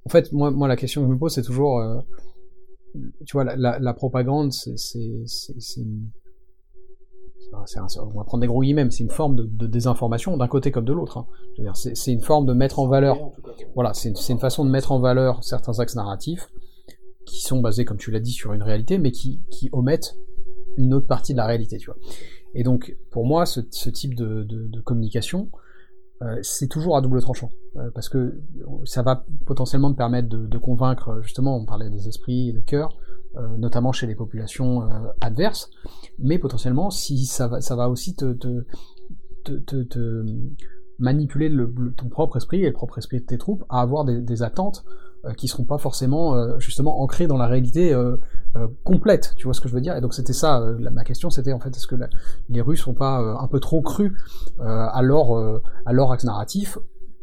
en 0.07 0.11
fait, 0.11 0.33
moi, 0.33 0.69
la 0.69 0.77
question 0.77 1.03
que 1.03 1.09
je 1.09 1.13
me 1.13 1.19
pose, 1.19 1.33
c'est 1.33 1.43
toujours, 1.43 1.81
euh, 1.81 1.99
tu 3.27 3.33
vois, 3.33 3.45
la, 3.45 3.95
propagande, 3.95 4.53
c'est, 4.53 4.75
on 7.53 8.19
va 8.19 8.25
prendre 8.25 8.41
des 8.41 8.47
gros 8.47 8.63
guillemets, 8.63 8.91
c'est 8.91 9.03
une 9.03 9.11
forme 9.11 9.37
de, 9.37 9.67
désinformation 9.67 10.37
d'un 10.37 10.49
côté 10.49 10.71
comme 10.71 10.85
de 10.85 10.93
l'autre. 10.93 11.19
Hein. 11.19 11.73
C'est 11.75 12.13
une 12.13 12.21
forme 12.21 12.47
de 12.47 12.53
mettre 12.53 12.79
en 12.79 12.87
valeur, 12.87 13.33
voilà, 13.75 13.95
c'est 13.95 14.11
une 14.29 14.39
façon 14.39 14.65
de 14.65 14.71
mettre 14.71 14.93
en 14.93 15.01
valeur 15.01 15.43
certains 15.43 15.79
axes 15.81 15.97
narratifs 15.97 16.51
qui 17.25 17.41
sont 17.41 17.61
basés, 17.61 17.85
comme 17.85 17.97
tu 17.97 18.11
l'as 18.11 18.21
dit, 18.21 18.33
sur 18.33 18.53
une 18.53 18.63
réalité, 18.63 18.99
mais 18.99 19.11
qui, 19.11 19.41
omettent 19.73 20.19
une 20.77 20.93
autre 20.93 21.07
partie 21.07 21.33
de 21.33 21.39
la 21.39 21.47
réalité, 21.47 21.79
tu 21.79 21.87
vois. 21.87 21.97
Et 22.55 22.63
donc, 22.63 22.97
pour 23.11 23.25
moi, 23.25 23.47
ce, 23.47 23.61
type 23.89 24.15
de, 24.15 24.81
communication, 24.85 25.51
c'est 26.43 26.69
toujours 26.69 26.97
à 26.97 27.01
double 27.01 27.21
tranchant. 27.21 27.51
Euh, 27.77 27.91
parce 27.93 28.09
que 28.09 28.41
ça 28.85 29.03
va 29.03 29.25
potentiellement 29.47 29.91
te 29.91 29.97
permettre 29.97 30.29
de, 30.29 30.59
convaincre, 30.59 31.21
justement, 31.23 31.57
on 31.57 31.65
parlait 31.65 31.91
des 31.91 32.07
esprits 32.07 32.51
et 32.51 32.53
des 32.53 32.63
cœurs, 32.63 32.97
euh, 33.37 33.49
notamment 33.57 33.91
chez 33.91 34.07
les 34.07 34.15
populations 34.15 34.89
adverses, 35.21 35.71
mais 36.21 36.39
potentiellement, 36.39 36.91
si 36.91 37.25
ça 37.27 37.49
va, 37.49 37.61
ça 37.61 37.75
va 37.75 37.89
aussi 37.89 38.15
te, 38.15 38.33
te, 38.33 40.25
manipuler 41.01 41.51
ton 41.97 42.09
propre 42.09 42.37
esprit 42.37 42.63
et 42.63 42.67
le 42.67 42.73
propre 42.73 42.99
esprit 42.99 43.21
de 43.21 43.27
tes 43.27 43.39
troupes 43.39 43.65
à 43.69 43.81
avoir 43.81 44.05
des, 44.05 44.43
attentes 44.43 44.85
qui 45.37 45.49
seront 45.49 45.65
pas 45.65 45.79
forcément 45.79 46.59
justement 46.61 47.01
ancrées 47.01 47.27
dans 47.27 47.39
la 47.39 47.49
réalité 47.49 47.93
complète, 48.85 49.35
tu 49.37 49.45
vois 49.45 49.55
ce 49.55 49.61
que 49.61 49.69
je 49.69 49.75
veux 49.75 49.81
dire? 49.81 49.97
Et 49.97 50.01
donc 50.01 50.15
c'était 50.15 50.33
ça, 50.33 50.61
ma 50.93 51.05
question 51.05 51.31
c'était 51.31 51.53
en 51.53 51.61
fait, 51.61 51.77
est-ce 51.77 51.87
que 51.87 51.97
les 52.49 52.61
Russes 52.61 52.83
sont 52.83 52.95
pas 52.95 53.19
un 53.19 53.49
peu 53.49 53.61
trop 53.61 53.83
crus 53.83 54.13
à, 54.61 55.03
leur, 55.03 55.33
à 55.87 55.93
leur 55.93 56.13
axe 56.13 56.25
narratif, 56.25 56.79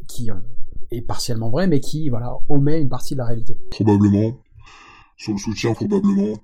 qui 0.08 0.30
est 0.91 1.02
partiellement 1.02 1.49
vrai, 1.49 1.68
mais 1.68 1.80
qui 1.80 2.10
voilà 2.10 2.34
omet 2.49 2.82
une 2.82 2.90
partie 2.90 3.14
de 3.14 3.20
la 3.20 3.26
réalité? 3.26 3.58
Probablement. 3.72 4.41
Sur 5.18 5.34
le 5.34 5.40
soutien, 5.40 5.74
probablement. 5.74 6.36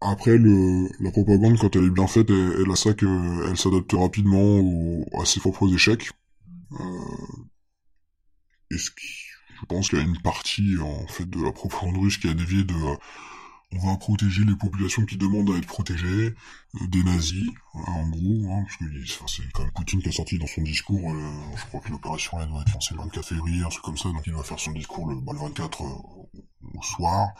Après, 0.00 0.36
le, 0.36 0.88
la 1.02 1.10
propagande, 1.10 1.56
quand 1.58 1.74
elle 1.76 1.84
est 1.84 1.90
bien 1.90 2.06
faite, 2.06 2.28
elle, 2.28 2.62
elle 2.62 2.70
a 2.70 2.76
ça 2.76 2.92
qu'elle 2.92 3.56
s'adapte 3.56 3.92
rapidement 3.92 4.60
à 5.18 5.24
ses 5.24 5.40
propres 5.40 5.72
échecs. 5.72 6.10
Euh, 6.72 6.84
et 8.70 8.76
ce 8.76 8.90
je 9.60 9.66
pense 9.66 9.88
qu'il 9.88 9.98
y 9.98 10.02
a 10.02 10.04
une 10.04 10.20
partie, 10.20 10.76
en 10.80 11.06
fait, 11.06 11.28
de 11.28 11.42
la 11.42 11.52
propagande 11.52 11.96
russe 11.98 12.18
qui 12.18 12.28
a 12.28 12.34
dévié 12.34 12.64
de... 12.64 12.74
Euh, 12.74 12.96
on 13.76 13.90
va 13.90 13.96
protéger 13.96 14.44
les 14.44 14.54
populations 14.54 15.04
qui 15.04 15.16
demandent 15.16 15.50
à 15.50 15.56
être 15.56 15.66
protégées, 15.66 16.06
euh, 16.36 16.86
des 16.86 17.02
nazis, 17.02 17.50
en 17.72 18.08
gros, 18.08 18.52
hein, 18.52 18.64
parce 18.64 18.76
que 18.76 18.84
c'est 19.26 19.50
quand 19.52 19.64
même 19.64 19.72
Poutine 19.72 20.00
qui 20.00 20.10
a 20.10 20.12
sorti 20.12 20.38
dans 20.38 20.46
son 20.46 20.62
discours, 20.62 21.12
je 21.56 21.64
crois 21.66 21.80
que 21.80 21.90
l'opération 21.90 22.40
elle 22.40 22.48
doit 22.48 22.62
être 22.62 22.72
lancée 22.72 22.94
le 22.94 23.00
24 23.00 23.26
février, 23.26 23.64
un 23.64 23.68
truc 23.68 23.82
comme 23.82 23.98
ça, 23.98 24.10
donc 24.10 24.22
il 24.26 24.32
va 24.32 24.44
faire 24.44 24.60
son 24.60 24.70
discours 24.70 25.08
le, 25.08 25.16
bah, 25.16 25.32
le 25.32 25.40
24 25.40 25.80
au 25.80 26.82
soir, 26.82 27.30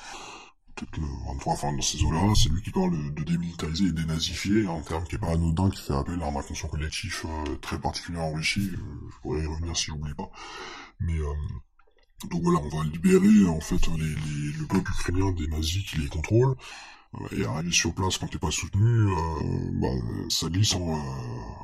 peut-être 0.75 0.97
le 0.99 1.07
23, 1.27 1.53
enfin 1.53 1.73
dans 1.73 1.83
ces 1.83 2.03
eaux-là, 2.03 2.33
c'est 2.35 2.49
lui 2.49 2.63
qui 2.63 2.71
parle 2.71 3.15
de, 3.15 3.23
démilitariser 3.23 3.87
et 3.87 3.93
dénazifier, 3.93 4.67
un 4.67 4.81
terme 4.81 5.05
qui 5.05 5.15
est 5.15 5.19
pas 5.19 5.33
anodin, 5.33 5.71
qui 5.71 5.83
fait 5.83 5.95
appel 5.95 6.21
à 6.23 6.27
un 6.27 6.37
inconscient 6.37 6.69
collectif 6.69 7.25
euh, 7.25 7.57
très 7.57 7.79
particulier 7.79 8.19
en 8.19 8.33
Russie, 8.33 8.71
euh, 8.73 9.09
je 9.11 9.21
pourrais 9.21 9.43
y 9.43 9.47
revenir 9.47 9.77
si 9.77 9.87
j'oublie 9.87 10.15
pas. 10.15 10.31
Mais 11.01 11.19
euh, 11.19 11.33
donc 12.31 12.43
voilà, 12.43 12.61
on 12.61 12.69
va 12.77 12.85
libérer 12.85 13.47
en 13.49 13.61
fait 13.61 13.87
les, 13.89 14.05
les, 14.05 14.53
le 14.59 14.67
peuple 14.67 14.91
ukrainien 14.91 15.33
des 15.33 15.47
nazis 15.49 15.85
qui 15.85 15.99
les 15.99 16.09
contrôlent, 16.09 16.55
et 17.37 17.45
arriver 17.45 17.71
sur 17.71 17.95
place 17.95 18.19
quand 18.19 18.27
t'es 18.27 18.39
pas 18.39 18.51
soutenu, 18.51 19.09
bah, 19.81 19.89
ça 20.29 20.49
glisse 20.49 20.75
en 20.75 20.99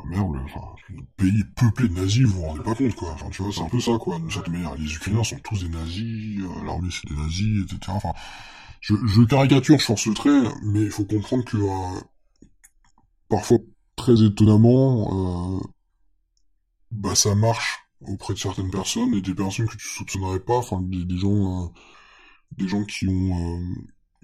merde, 0.07 0.37
enfin, 0.45 0.61
le 0.89 1.03
pays 1.17 1.45
peuplé 1.57 1.89
de 1.89 1.95
nazis, 1.95 2.23
vous 2.25 2.41
vous 2.41 2.43
rendez 2.43 2.63
pas 2.63 2.75
compte 2.75 2.95
quoi, 2.95 3.11
enfin 3.13 3.29
tu 3.31 3.43
vois, 3.43 3.53
c'est 3.53 3.63
un 3.63 3.69
peu 3.69 3.81
ça 3.81 3.99
quoi, 3.99 4.19
de 4.19 4.31
cette 4.31 4.49
manière, 4.49 4.75
les 4.77 4.93
Ukrainiens 4.95 5.25
sont 5.25 5.39
tous 5.43 5.65
des 5.65 5.69
nazis, 5.69 6.41
l'armée 6.65 6.91
c'est 6.91 7.09
des 7.09 7.21
nazis, 7.21 7.65
etc. 7.65 7.79
Enfin, 7.89 8.13
je, 8.81 8.95
je 9.07 9.23
caricature 9.23 9.81
sur 9.81 9.99
ce 9.99 10.11
trait, 10.11 10.43
mais 10.63 10.83
il 10.83 10.91
faut 10.91 11.05
comprendre 11.05 11.45
que 11.45 11.57
euh, 11.57 12.01
parfois 13.29 13.59
très 13.97 14.23
étonnamment, 14.23 15.59
euh, 15.59 15.61
bah 16.91 17.15
ça 17.15 17.35
marche 17.35 17.80
auprès 18.07 18.35
de 18.35 18.39
certaines 18.39 18.71
personnes 18.71 19.15
et 19.15 19.21
des 19.21 19.35
personnes 19.35 19.67
que 19.67 19.77
tu 19.77 19.89
soupçonnerais 19.89 20.41
pas, 20.41 20.57
enfin 20.57 20.81
des, 20.83 21.19
gens, 21.19 21.65
euh, 21.65 21.69
des 22.57 22.69
gens 22.69 22.85
qui 22.85 23.09
ont 23.09 23.61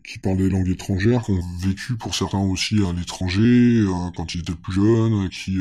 qui 0.05 0.21
parlent 0.21 0.37
des 0.37 0.49
langues 0.49 0.69
étrangères, 0.69 1.25
qui 1.25 1.33
ont 1.33 1.41
vécu 1.61 1.97
pour 1.97 2.15
certains 2.15 2.39
aussi 2.39 2.77
à 2.85 2.93
l'étranger 2.93 3.85
quand 4.17 4.35
ils 4.35 4.41
étaient 4.41 4.55
plus 4.55 4.75
jeunes, 4.75 5.29
qui 5.31 5.59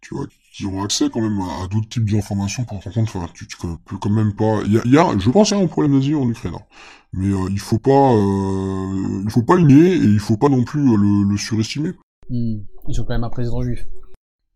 tu 0.00 0.14
vois 0.14 0.26
qui 0.52 0.66
ont 0.66 0.82
accès 0.82 1.08
quand 1.10 1.20
même 1.20 1.40
à, 1.40 1.68
d'autres 1.68 1.88
types 1.88 2.10
d'informations 2.10 2.64
pour 2.64 2.82
rendre 2.82 2.94
compte, 2.94 3.08
enfin, 3.08 3.28
tu, 3.34 3.46
peux 3.84 3.96
quand 3.96 4.10
même 4.10 4.34
pas. 4.34 4.60
Il 4.66 4.72
y 4.72 4.78
a, 4.78 4.82
y 4.84 4.98
a, 4.98 5.18
je 5.18 5.30
pense 5.30 5.48
qu'il 5.48 5.56
y 5.56 5.60
a 5.60 5.64
un 5.64 5.68
problème 5.68 5.94
nazi 5.94 6.14
en 6.14 6.28
Ukraine, 6.28 6.54
hein. 6.54 6.64
mais 7.12 7.28
euh, 7.28 7.48
il 7.50 7.60
faut 7.60 7.78
pas, 7.78 8.12
euh, 8.12 9.22
il 9.24 9.30
faut 9.30 9.42
pas 9.42 9.56
le 9.56 9.62
nier 9.62 9.94
et 9.94 10.04
il 10.04 10.18
faut 10.18 10.36
pas 10.36 10.48
non 10.48 10.64
plus 10.64 10.80
euh, 10.80 10.96
le, 10.96 11.30
le 11.30 11.36
surestimer. 11.36 11.92
Hmm. 12.28 12.58
Ils 12.88 12.94
sont 12.94 13.04
quand 13.04 13.14
même 13.14 13.24
un 13.24 13.30
président 13.30 13.62
juif. 13.62 13.86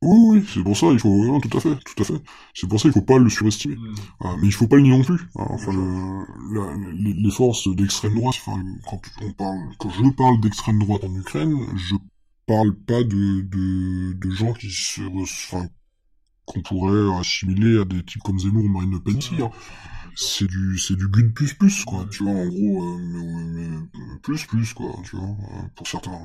Oui, 0.04 0.38
oui, 0.38 0.44
c'est 0.52 0.62
pour 0.62 0.76
ça, 0.76 0.86
il 0.92 0.98
faut, 0.98 1.24
non, 1.24 1.40
tout 1.40 1.56
à 1.56 1.60
fait, 1.60 1.76
tout 1.76 2.02
à 2.02 2.04
fait. 2.04 2.22
C'est 2.54 2.68
pour 2.68 2.78
ça 2.78 2.88
qu'il 2.88 2.92
faut 2.92 3.06
pas 3.06 3.18
le 3.18 3.30
surestimer. 3.30 3.76
Hmm. 3.76 3.94
Ah, 4.20 4.36
mais 4.40 4.48
il 4.48 4.52
faut 4.52 4.66
pas 4.66 4.76
le 4.76 4.82
nier 4.82 4.90
non 4.90 5.02
plus. 5.02 5.20
Hein. 5.36 5.46
Enfin, 5.50 5.72
le, 5.72 7.14
les, 7.22 7.30
forces 7.30 7.68
d'extrême 7.74 8.14
droite, 8.14 8.36
enfin, 8.44 8.62
quand 8.88 9.00
on 9.22 9.32
parle, 9.32 9.58
quand 9.78 9.90
je 9.90 10.10
parle 10.10 10.40
d'extrême 10.40 10.78
droite 10.78 11.04
en 11.04 11.14
Ukraine, 11.14 11.54
je 11.76 11.94
parle 12.46 12.74
pas 12.74 13.02
de, 13.02 13.40
de, 13.40 14.12
de 14.12 14.30
gens 14.30 14.52
qui 14.52 14.70
se, 14.70 15.00
enfin, 15.22 15.68
qu'on 16.44 16.60
pourrait 16.60 17.18
assimiler 17.18 17.80
à 17.80 17.84
des 17.84 18.02
types 18.04 18.22
comme 18.22 18.38
Zemmour 18.38 18.64
ou 18.64 18.68
Marine 18.68 18.92
Le 18.92 19.00
Pen 19.00 19.18
hein. 19.40 19.50
C'est 20.16 20.46
du, 20.46 20.78
c'est 20.78 20.94
du 20.94 21.08
good 21.08 21.34
plus 21.34 21.54
plus, 21.54 21.84
quoi, 21.84 22.06
tu 22.08 22.22
vois, 22.22 22.32
en 22.32 22.46
gros, 22.46 22.84
euh, 22.84 22.98
mais, 22.98 24.18
plus 24.22 24.46
plus, 24.46 24.72
quoi, 24.72 24.94
tu 25.02 25.16
vois, 25.16 25.26
euh, 25.28 25.62
pour 25.74 25.88
certains. 25.88 26.20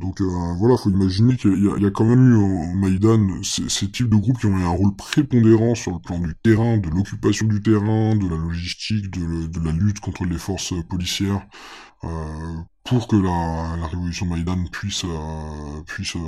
Donc 0.00 0.20
euh, 0.20 0.54
voilà, 0.58 0.76
faut 0.76 0.90
imaginer 0.90 1.36
qu'il 1.36 1.64
y, 1.64 1.86
a 1.86 1.90
quand 1.90 2.04
même 2.04 2.32
eu 2.32 2.34
au 2.34 2.74
Maïdan 2.74 3.42
ces, 3.42 3.90
types 3.90 4.08
de 4.08 4.16
groupes 4.16 4.38
qui 4.38 4.46
ont 4.46 4.58
eu 4.58 4.64
un 4.64 4.68
rôle 4.68 4.94
prépondérant 4.96 5.76
sur 5.76 5.92
le 5.92 6.00
plan 6.00 6.18
du 6.18 6.34
terrain, 6.42 6.78
de 6.78 6.88
l'occupation 6.90 7.46
du 7.46 7.62
terrain, 7.62 8.16
de 8.16 8.28
la 8.28 8.36
logistique, 8.36 9.10
de, 9.10 9.46
de, 9.46 9.64
la 9.64 9.70
lutte 9.70 10.00
contre 10.00 10.24
les 10.24 10.38
forces 10.38 10.74
policières, 10.88 11.46
euh, 12.02 12.56
pour 12.84 13.08
que 13.08 13.16
la, 13.16 13.76
la 13.80 13.86
révolution 13.86 14.26
Maïdan 14.26 14.62
puisse 14.70 15.04
euh, 15.04 15.82
puisse 15.86 16.16
euh, 16.16 16.20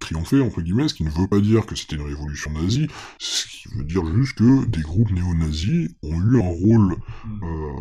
triompher 0.00 0.40
entre 0.40 0.62
guillemets, 0.62 0.88
ce 0.88 0.94
qui 0.94 1.04
ne 1.04 1.10
veut 1.10 1.28
pas 1.28 1.40
dire 1.40 1.66
que 1.66 1.74
c'était 1.74 1.96
une 1.96 2.06
révolution 2.06 2.50
nazie, 2.52 2.88
ce 3.18 3.46
qui 3.46 3.68
veut 3.76 3.84
dire 3.84 4.06
juste 4.16 4.38
que 4.38 4.64
des 4.64 4.80
groupes 4.80 5.10
néo-nazis 5.10 5.90
ont 6.02 6.18
eu 6.18 6.40
un 6.40 6.48
rôle 6.48 6.96
euh, 7.42 7.72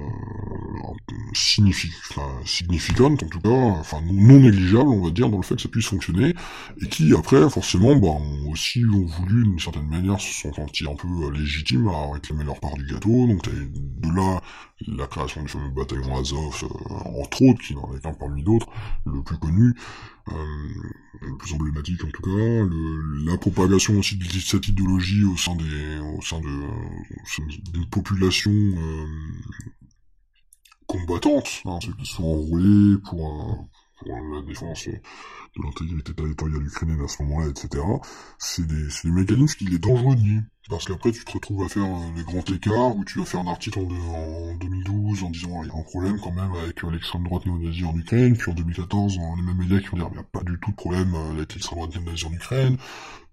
significant 1.33 3.13
en 3.13 3.15
tout 3.15 3.39
cas, 3.39 3.49
enfin 3.49 4.01
non 4.01 4.39
négligeable 4.39 4.89
on 4.89 5.05
va 5.05 5.11
dire 5.11 5.29
dans 5.29 5.37
le 5.37 5.43
fait 5.43 5.55
que 5.55 5.61
ça 5.61 5.69
puisse 5.69 5.87
fonctionner, 5.87 6.35
et 6.81 6.87
qui 6.89 7.13
après 7.13 7.49
forcément 7.49 7.95
bah, 7.95 8.09
ont 8.09 8.51
aussi 8.51 8.83
ont 8.93 9.05
voulu 9.05 9.45
d'une 9.45 9.59
certaine 9.59 9.87
manière 9.87 10.19
se 10.19 10.33
sont 10.33 10.53
sentis 10.53 10.85
un 10.85 10.95
peu 10.95 11.31
légitimes 11.31 11.87
à 11.87 12.11
réclamer 12.11 12.43
leur 12.43 12.59
part 12.59 12.73
du 12.73 12.85
gâteau, 12.85 13.25
donc 13.25 13.41
de 13.45 14.15
là 14.15 14.41
la 14.87 15.07
création 15.07 15.41
du 15.41 15.47
fameux 15.47 15.69
bataillon 15.69 16.17
Azov 16.17 16.65
entre 17.05 17.41
autres, 17.43 17.61
qui 17.61 17.75
n'en 17.75 17.93
est 17.95 18.01
qu'un 18.01 18.13
parmi 18.13 18.43
d'autres, 18.43 18.67
le 19.05 19.21
plus 19.23 19.37
connu, 19.37 19.73
euh, 20.29 20.33
le 21.21 21.37
plus 21.37 21.53
emblématique 21.53 22.03
en 22.03 22.09
tout 22.09 22.21
cas, 22.21 23.29
la 23.31 23.37
propagation 23.37 23.97
aussi 23.97 24.17
de 24.17 24.25
cette 24.25 24.67
idéologie 24.67 25.23
au 25.23 25.37
sein 25.37 25.55
des, 25.55 25.99
au 25.99 26.21
sein 26.21 26.39
de, 26.39 27.71
d'une 27.71 27.89
population 27.89 28.51
euh, 28.51 29.05
combattante, 30.87 31.61
hein, 31.65 31.79
ceux 31.81 31.93
qui 31.93 32.05
sont 32.05 32.23
enrôlés 32.23 32.97
pour, 33.03 33.69
la 34.05 34.41
défense 34.41 34.87
de 34.87 35.63
l'intégrité 35.63 36.13
territoriale 36.13 36.63
ukrainienne 36.63 37.01
à 37.01 37.07
ce 37.07 37.23
moment-là, 37.23 37.49
etc. 37.49 37.83
C'est 38.37 38.67
des, 38.67 38.89
c'est 38.89 39.07
des 39.07 39.13
mécanismes 39.13 39.57
qu'il 39.57 39.73
est 39.73 39.79
dangereux 39.79 40.15
de. 40.15 40.41
Parce 40.69 40.85
qu'après, 40.85 41.11
tu 41.11 41.23
te 41.23 41.31
retrouves 41.31 41.63
à 41.63 41.69
faire 41.69 41.85
euh, 41.85 42.17
les 42.17 42.23
grands 42.23 42.43
écarts, 42.43 42.95
où 42.95 43.05
tu 43.05 43.19
vas 43.19 43.25
faire 43.25 43.41
un 43.41 43.47
article 43.47 43.79
en, 43.79 43.83
en 43.83 44.55
2012 44.55 45.23
en 45.23 45.29
disant 45.29 45.61
il 45.63 45.67
y 45.67 45.71
a 45.71 45.75
un 45.75 45.83
problème 45.83 46.19
quand 46.19 46.31
même 46.31 46.51
avec 46.63 46.83
euh, 46.83 46.89
l'extrême 46.89 47.23
droite 47.23 47.45
néo-nazie 47.45 47.85
en 47.85 47.95
Ukraine, 47.95 48.35
puis 48.35 48.51
en 48.51 48.55
2014, 48.55 49.19
les 49.37 49.43
mêmes 49.43 49.57
médias 49.57 49.79
qui 49.79 49.87
vont 49.89 49.97
dire 49.97 50.07
il 50.09 50.13
n'y 50.13 50.19
a 50.19 50.23
pas 50.23 50.41
du 50.41 50.57
tout 50.59 50.71
de 50.71 50.75
problème 50.75 51.13
euh, 51.13 51.33
avec 51.33 51.53
l'extrême 51.53 51.77
droite 51.77 51.95
néo-nazie 51.95 52.25
en 52.25 52.33
Ukraine, 52.33 52.77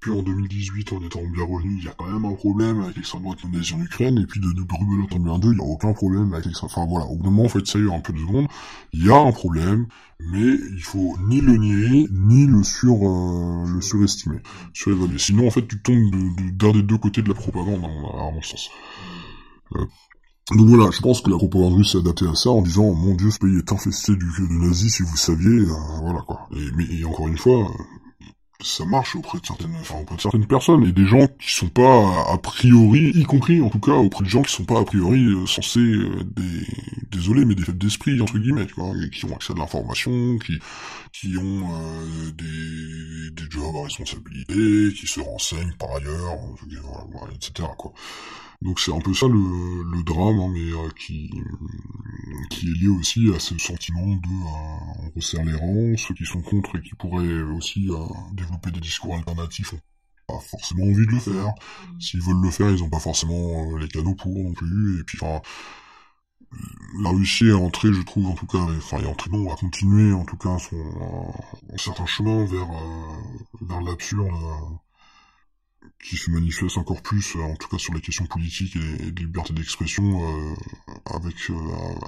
puis 0.03 0.11
en 0.11 0.23
2018, 0.23 0.93
en 0.95 1.01
étant 1.01 1.23
bien 1.23 1.45
revenu, 1.45 1.77
il 1.79 1.85
y 1.85 1.89
a 1.89 1.95
quand 1.97 2.11
même 2.11 2.25
un 2.25 2.35
problème 2.35 2.83
avec 2.83 2.97
l'extrême 2.97 3.23
droite 3.23 3.39
néo-nazie 3.45 3.75
en 3.75 3.81
Ukraine, 3.81 4.19
et 4.19 4.27
puis 4.27 4.41
de, 4.41 4.49
de 4.49 4.63
en 4.63 5.39
2022, 5.39 5.53
il 5.53 5.59
n'y 5.59 5.61
a 5.61 5.65
aucun 5.65 5.93
problème 5.93 6.33
avec 6.33 6.47
l'extrême... 6.47 6.69
Enfin 6.75 6.87
voilà, 6.87 7.07
au 7.07 7.17
moment, 7.17 7.45
en 7.45 7.49
fait, 7.49 7.65
ça 7.67 7.79
y 7.79 7.83
est, 7.83 7.95
un 7.95 8.01
peu 8.01 8.13
de 8.13 8.19
seconde, 8.19 8.49
il 8.93 9.07
y 9.07 9.11
a 9.11 9.17
un 9.17 9.31
problème, 9.31 9.87
mais 10.19 10.59
il 10.73 10.83
faut 10.83 11.17
ni 11.29 11.41
le 11.41 11.57
nier, 11.57 12.09
ni 12.11 12.47
le 12.47 12.65
sur 12.65 12.97
le 12.97 13.81
surestimer, 13.81 14.41
surévaluer. 14.73 15.19
Sinon, 15.19 15.47
en 15.47 15.51
fait, 15.51 15.69
tu 15.69 15.81
tombes 15.81 16.11
d'un 16.11 16.71
de, 16.71 16.73
des 16.73 16.83
deux 16.83 16.99
côtés 16.99 17.23
de 17.23 17.29
la 17.29 17.35
propagande, 17.35 17.85
à 17.85 18.31
mon 18.33 18.43
sens. 18.43 18.71
Euh, 19.77 19.87
donc 20.51 20.67
voilà, 20.67 20.91
je 20.91 21.01
pense 21.01 21.21
que 21.21 21.31
la 21.31 21.37
propagande 21.37 21.75
russe 21.75 21.93
s'est 21.93 21.99
adaptée 21.99 22.27
à 22.27 22.35
ça 22.35 22.51
en 22.51 22.61
disant 22.61 22.93
mon 22.93 23.15
dieu 23.15 23.31
ce 23.31 23.39
pays 23.39 23.57
est 23.57 23.73
infesté 23.73 24.13
de 24.17 24.53
nazis 24.53 24.97
si 24.97 25.03
vous 25.05 25.17
saviez, 25.17 25.61
euh, 25.61 25.73
voilà 26.03 26.23
quoi. 26.27 26.49
Et, 26.53 27.05
encore 27.05 27.29
une 27.29 27.39
fois, 27.39 27.71
ça 28.63 28.85
marche 28.85 29.17
auprès 29.17 29.39
de 29.39 29.47
certaines, 29.47 29.75
enfin, 29.81 29.97
auprès 30.01 30.17
de 30.17 30.21
certaines 30.21 30.47
personnes 30.47 30.85
et 30.85 30.93
des 30.93 31.05
gens 31.05 31.27
qui 31.27 31.53
sont 31.53 31.69
pas 31.69 32.25
a 32.33 32.39
priori, 32.39 33.13
y 33.15 33.25
compris 33.25 33.61
en 33.61 33.69
tout 33.69 33.81
cas 33.81 33.93
auprès 33.93 34.25
de 34.25 34.29
gens 34.29 34.43
qui 34.43 34.53
sont 34.53 34.65
pas 34.65 34.81
a 34.81 34.85
priori 34.85 35.25
euh, 35.25 35.47
censés 35.47 35.81
euh, 35.81 36.25
des, 36.25 36.67
désolé 37.11 37.45
mais 37.45 37.55
des 37.55 37.65
faibles 37.65 37.79
d'esprit 37.79 38.21
entre 38.21 38.39
guillemets, 38.39 38.67
tu 38.67 38.75
vois, 38.75 38.93
qui 39.13 39.25
ont 39.25 39.35
accès 39.35 39.53
à 39.53 39.55
de 39.55 39.61
l'information, 39.61 40.39
qui 40.39 40.59
qui 41.13 41.37
ont 41.37 41.69
euh, 41.71 42.31
des, 42.33 43.31
des 43.33 43.51
jobs 43.51 43.77
à 43.77 43.85
responsabilité, 43.85 44.55
qui 44.95 45.07
se 45.07 45.21
renseignent 45.21 45.75
par 45.79 45.97
ailleurs, 45.97 46.39
etc. 47.35 47.69
quoi. 47.77 47.93
Donc 48.63 48.79
c'est 48.79 48.95
un 48.95 49.01
peu 49.01 49.13
ça 49.13 49.27
le, 49.27 49.35
le 49.35 50.03
drame, 50.05 50.39
hein, 50.39 50.51
mais 50.53 50.71
euh, 50.71 50.89
qui, 50.97 51.31
qui 52.51 52.69
est 52.69 52.79
lié 52.81 52.89
aussi 52.89 53.33
à 53.35 53.41
ce 53.41 53.59
sentiment 53.59 54.07
de 54.07 54.29
euh, 54.29 55.03
on 55.05 55.11
resserre 55.17 55.45
les 55.45 55.55
rangs, 55.55 55.97
ceux 55.97 56.15
qui 56.15 56.25
sont 56.25 56.43
contre 56.43 56.77
et 56.77 56.81
qui 56.81 56.95
pourraient 56.95 57.43
aussi 57.43 57.89
euh, 57.91 57.97
développer 58.35 58.71
des 58.71 58.81
discours 58.81 59.17
alternatifs 59.17 59.73
ont 59.73 59.81
pas 60.29 60.39
forcément 60.39 60.85
envie 60.85 61.07
de 61.07 61.11
le 61.11 61.19
faire. 61.19 61.49
Mmh. 61.49 62.01
S'ils 62.01 62.23
veulent 62.23 62.43
le 62.43 62.51
faire, 62.51 62.71
ils 62.71 62.83
ont 62.85 62.89
pas 62.89 63.01
forcément 63.01 63.77
les 63.77 63.89
cadeaux 63.89 64.15
pour 64.15 64.33
non 64.33 64.53
plus. 64.53 65.01
Et 65.01 65.05
puis 65.05 65.19
enfin, 65.21 65.41
la 67.03 67.11
Russie 67.11 67.49
est 67.49 67.53
entrée, 67.53 67.93
je 67.93 68.03
trouve 68.03 68.27
en 68.27 68.35
tout 68.35 68.47
cas, 68.47 68.65
enfin 68.77 68.99
est 68.99 69.07
entrée 69.07 69.31
non, 69.31 69.53
à 69.53 69.57
continuer 69.57 70.13
en 70.13 70.25
tout 70.25 70.37
cas 70.37 70.57
son 70.59 70.77
un 71.73 71.79
certain 71.79 72.07
chemin 72.07 72.45
vers 72.45 72.69
vers 73.61 73.81
l'absurde 73.81 74.31
qui 76.03 76.17
se 76.17 76.31
manifeste 76.31 76.79
encore 76.79 77.01
plus, 77.01 77.37
en 77.37 77.55
tout 77.57 77.69
cas 77.69 77.79
sur 77.79 77.95
les 77.95 78.01
questions 78.01 78.27
politiques 78.27 78.77
et, 78.77 79.11
de 79.11 79.21
liberté 79.21 79.53
d'expression, 79.53 80.21
avec 81.07 81.37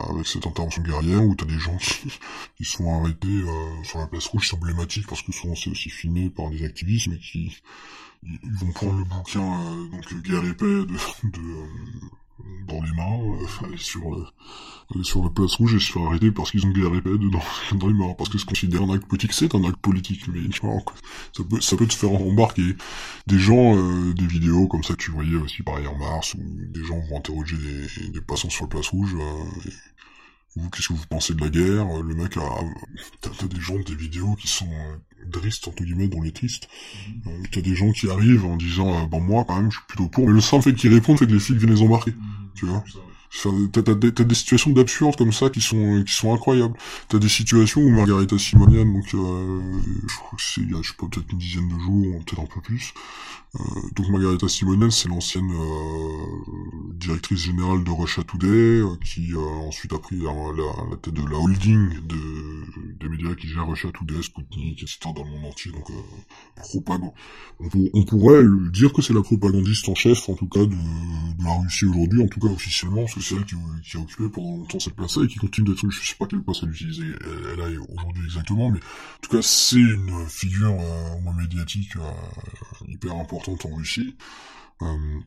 avec 0.09 0.27
cette 0.27 0.47
intervention 0.47 0.83
guerrière 0.83 1.25
où 1.25 1.35
t'as 1.35 1.47
des 1.47 1.59
gens 1.59 1.77
qui, 1.77 2.11
qui 2.57 2.65
sont 2.65 2.93
arrêtés 3.01 3.45
sur 3.85 4.01
la 4.01 4.07
place 4.07 4.27
rouge, 4.27 4.49
c'est 4.49 4.57
emblématique 4.57 5.07
parce 5.07 5.23
que 5.23 5.33
souvent 5.33 5.55
c'est 5.55 5.71
aussi 5.71 5.91
filmé 5.91 6.29
par 6.29 6.51
des 6.51 6.65
activistes, 6.65 7.07
mais 7.09 7.19
qui 7.19 7.57
ils 8.25 8.53
vont 8.53 8.73
prendre 8.73 8.99
le 8.99 9.05
bouquin 9.05 9.89
donc 9.91 10.23
guerre 10.23 10.45
épais 10.45 10.65
de, 10.65 10.87
de 10.87 11.41
dans 12.66 12.82
les 12.82 12.93
mains, 12.93 13.20
euh, 13.20 13.77
sur, 13.77 14.15
euh, 14.15 15.02
sur 15.02 15.23
la 15.23 15.31
place 15.31 15.55
rouge 15.56 15.74
et 15.74 15.78
se 15.78 15.93
faire 15.93 16.02
arrêter 16.02 16.31
parce 16.31 16.51
qu'ils 16.51 16.66
ont 16.66 16.70
épée 16.70 17.11
dedans, 17.11 17.43
dans 17.77 17.86
les 17.86 17.94
mains, 17.94 18.15
parce 18.16 18.28
que 18.31 18.39
se 18.39 18.44
considère 18.44 18.82
un 18.82 18.94
acte 18.94 19.06
politique, 19.06 19.32
c'est 19.32 19.55
un 19.55 19.65
acte 19.65 19.78
politique, 19.78 20.27
mais 20.28 20.40
ça 20.52 21.44
peut, 21.48 21.61
ça 21.61 21.77
peut 21.77 21.86
te 21.86 21.94
faire 21.94 22.11
embarquer 22.11 22.77
des 23.27 23.39
gens, 23.39 23.77
euh, 23.77 24.12
des 24.15 24.27
vidéos 24.27 24.66
comme 24.66 24.82
ça 24.82 24.94
tu 24.97 25.11
voyais 25.11 25.36
aussi 25.36 25.62
par 25.62 25.78
Air 25.78 25.97
Mars, 25.97 26.35
où 26.35 26.43
des 26.43 26.85
gens 26.85 27.01
vont 27.09 27.19
interroger 27.19 27.56
des, 27.56 28.09
des 28.09 28.20
passants 28.20 28.51
sur 28.51 28.65
la 28.65 28.69
place 28.69 28.89
rouge, 28.89 29.15
euh, 29.15 29.70
vous, 30.56 30.70
qu'est-ce 30.70 30.89
que 30.89 30.93
vous 30.93 31.06
pensez 31.09 31.35
de 31.35 31.40
la 31.40 31.48
guerre 31.48 31.86
Le 32.02 32.14
mec 32.14 32.36
a... 32.36 32.43
T'as 33.20 33.47
des 33.47 33.60
gens, 33.60 33.78
des 33.78 33.94
vidéos 33.94 34.35
qui 34.35 34.48
sont 34.48 34.70
euh, 34.70 34.97
dristes, 35.26 35.66
entre 35.68 35.82
guillemets, 35.82 36.09
dans 36.09 36.20
les 36.20 36.32
tristes. 36.32 36.68
Mm-hmm. 36.68 37.28
Euh, 37.28 37.43
t'as 37.51 37.60
des 37.60 37.74
gens 37.74 37.93
qui 37.93 38.09
arrivent 38.09 38.44
en 38.44 38.56
disant, 38.56 39.02
euh, 39.02 39.06
bon 39.06 39.20
moi, 39.20 39.44
quand 39.47 39.56
même, 39.56 39.70
je 39.70 39.78
suis 39.78 39.86
plutôt 39.89 40.09
pour. 40.09 40.26
Mais 40.26 40.32
le 40.32 40.40
simple 40.40 40.64
fait 40.64 40.74
qu'ils 40.74 40.94
répondent, 40.94 41.18
c'est 41.18 41.26
que 41.26 41.32
les 41.32 41.40
flics 41.40 41.59
viennent 41.59 41.74
les 41.74 41.82
embarquer. 41.82 42.12
Mm-hmm. 42.12 42.55
Tu 42.55 42.66
vois 42.66 42.85
T'as 43.72 43.82
des, 43.82 44.12
des 44.12 44.35
situations 44.35 44.70
d'absurde 44.70 45.16
comme 45.16 45.32
ça 45.32 45.51
qui 45.51 45.60
sont 45.60 46.05
qui 46.06 46.12
sont 46.12 46.32
incroyables. 46.32 46.74
T'as 47.09 47.18
des 47.18 47.28
situations 47.28 47.81
où 47.81 47.90
Margarita 47.90 48.39
Simonian, 48.39 48.85
donc 48.85 49.12
euh, 49.14 49.60
je 50.09 50.16
crois 50.16 50.36
que 50.36 50.43
c'est 50.43 50.60
il 50.60 50.70
y 50.70 50.74
a 50.74 50.81
je 50.82 50.90
sais 50.90 50.94
pas 50.97 51.06
peut-être 51.09 51.32
une 51.32 51.39
dizaine 51.39 51.68
de 51.68 51.78
jours, 51.81 52.24
peut-être 52.24 52.43
un 52.43 52.47
peu 52.47 52.60
plus. 52.60 52.94
Euh, 53.60 53.62
donc 53.94 54.09
Margarita 54.09 54.48
Simonian, 54.48 54.90
c'est 54.90 55.09
l'ancienne 55.09 55.51
euh, 55.52 56.93
directrice 56.94 57.40
générale 57.40 57.85
de 57.85 57.90
Russia 57.90 58.24
Today, 58.24 58.48
euh, 58.81 58.97
qui 59.05 59.35
ensuite 59.36 59.93
a 59.93 59.98
pris 59.98 60.16
la, 60.16 60.32
la, 60.32 60.97
tête 60.97 61.14
de 61.14 61.22
la 61.22 61.39
holding 61.39 62.01
de 62.06 62.44
des 62.98 63.09
médias 63.09 63.35
qui 63.35 63.48
gèrent 63.48 63.66
Russia 63.66 63.90
Today, 63.93 64.22
Sputnik, 64.22 64.82
etc. 64.82 64.98
dans 65.14 65.24
le 65.24 65.31
monde 65.31 65.47
entier. 65.47 65.70
Donc 65.72 65.90
propagande. 66.56 67.12
On, 67.60 67.68
on, 67.93 68.05
pourrait 68.05 68.43
dire 68.72 68.93
que 68.93 69.02
c'est 69.02 69.12
la 69.12 69.22
propagandiste 69.22 69.89
en 69.89 69.94
chef, 69.94 70.28
en 70.28 70.35
tout 70.35 70.48
cas 70.48 70.60
de, 70.60 70.66
de 70.66 71.44
la 71.44 71.52
Russie 71.59 71.85
aujourd'hui, 71.85 72.22
en 72.22 72.28
tout 72.28 72.40
cas 72.40 72.48
officiellement, 72.48 73.02
parce 73.02 73.14
que 73.14 73.20
c'est 73.20 73.36
elle 73.36 73.44
qui, 73.44 73.56
qui, 73.85 73.97
a 73.97 74.01
occupé 74.01 74.28
pendant 74.28 74.56
longtemps 74.56 74.81
cette 74.81 74.94
place-là 74.94 75.24
et 75.24 75.28
qui 75.28 75.39
continue 75.39 75.68
d'être, 75.68 75.89
je 75.89 76.09
sais 76.09 76.16
pas 76.18 76.26
quelle 76.26 76.43
place 76.43 76.60
elle 76.62 76.70
utilise, 76.70 77.01
elle, 77.02 77.60
a 77.60 77.66
aujourd'hui 77.66 78.24
exactement, 78.24 78.70
mais 78.70 78.78
en 78.78 79.20
tout 79.20 79.31
cas 79.31 79.43
c'est 79.43 79.76
une 79.76 80.26
figure 80.28 80.72
euh, 80.72 81.32
médiatique 81.36 81.97
euh, 81.97 82.89
hyper 82.89 83.14
importante 83.14 83.44
en 83.49 83.75
Russie. 83.75 84.16
Euh, 84.83 85.21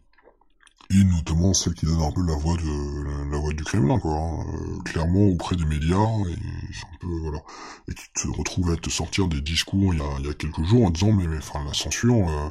et 0.89 1.03
notamment 1.03 1.53
celle 1.53 1.73
qui 1.73 1.85
donne 1.85 2.01
un 2.01 2.11
peu 2.11 2.25
la 2.25 2.35
voix 2.35 2.55
de 2.55 3.31
la, 3.31 3.37
voix 3.37 3.53
du 3.53 3.63
Kremlin 3.63 3.99
quoi 3.99 4.13
hein. 4.13 4.45
euh, 4.53 4.81
clairement 4.83 5.25
auprès 5.27 5.57
des 5.57 5.65
médias 5.65 5.97
et 5.97 6.33
un 6.33 6.97
peu 7.01 7.07
voilà 7.23 7.39
et 7.89 7.93
qui 7.93 8.05
te 8.13 8.27
retrouve 8.29 8.71
à 8.71 8.77
te 8.77 8.89
sortir 8.89 9.27
des 9.27 9.41
discours 9.41 9.93
il 9.93 9.99
y 9.99 10.01
a, 10.01 10.19
il 10.19 10.27
y 10.27 10.29
a 10.29 10.33
quelques 10.33 10.63
jours 10.63 10.85
en 10.85 10.89
disant 10.89 11.11
mais, 11.11 11.27
mais 11.27 11.39
enfin 11.39 11.63
la 11.65 11.73
censure 11.73 12.29
euh, 12.29 12.49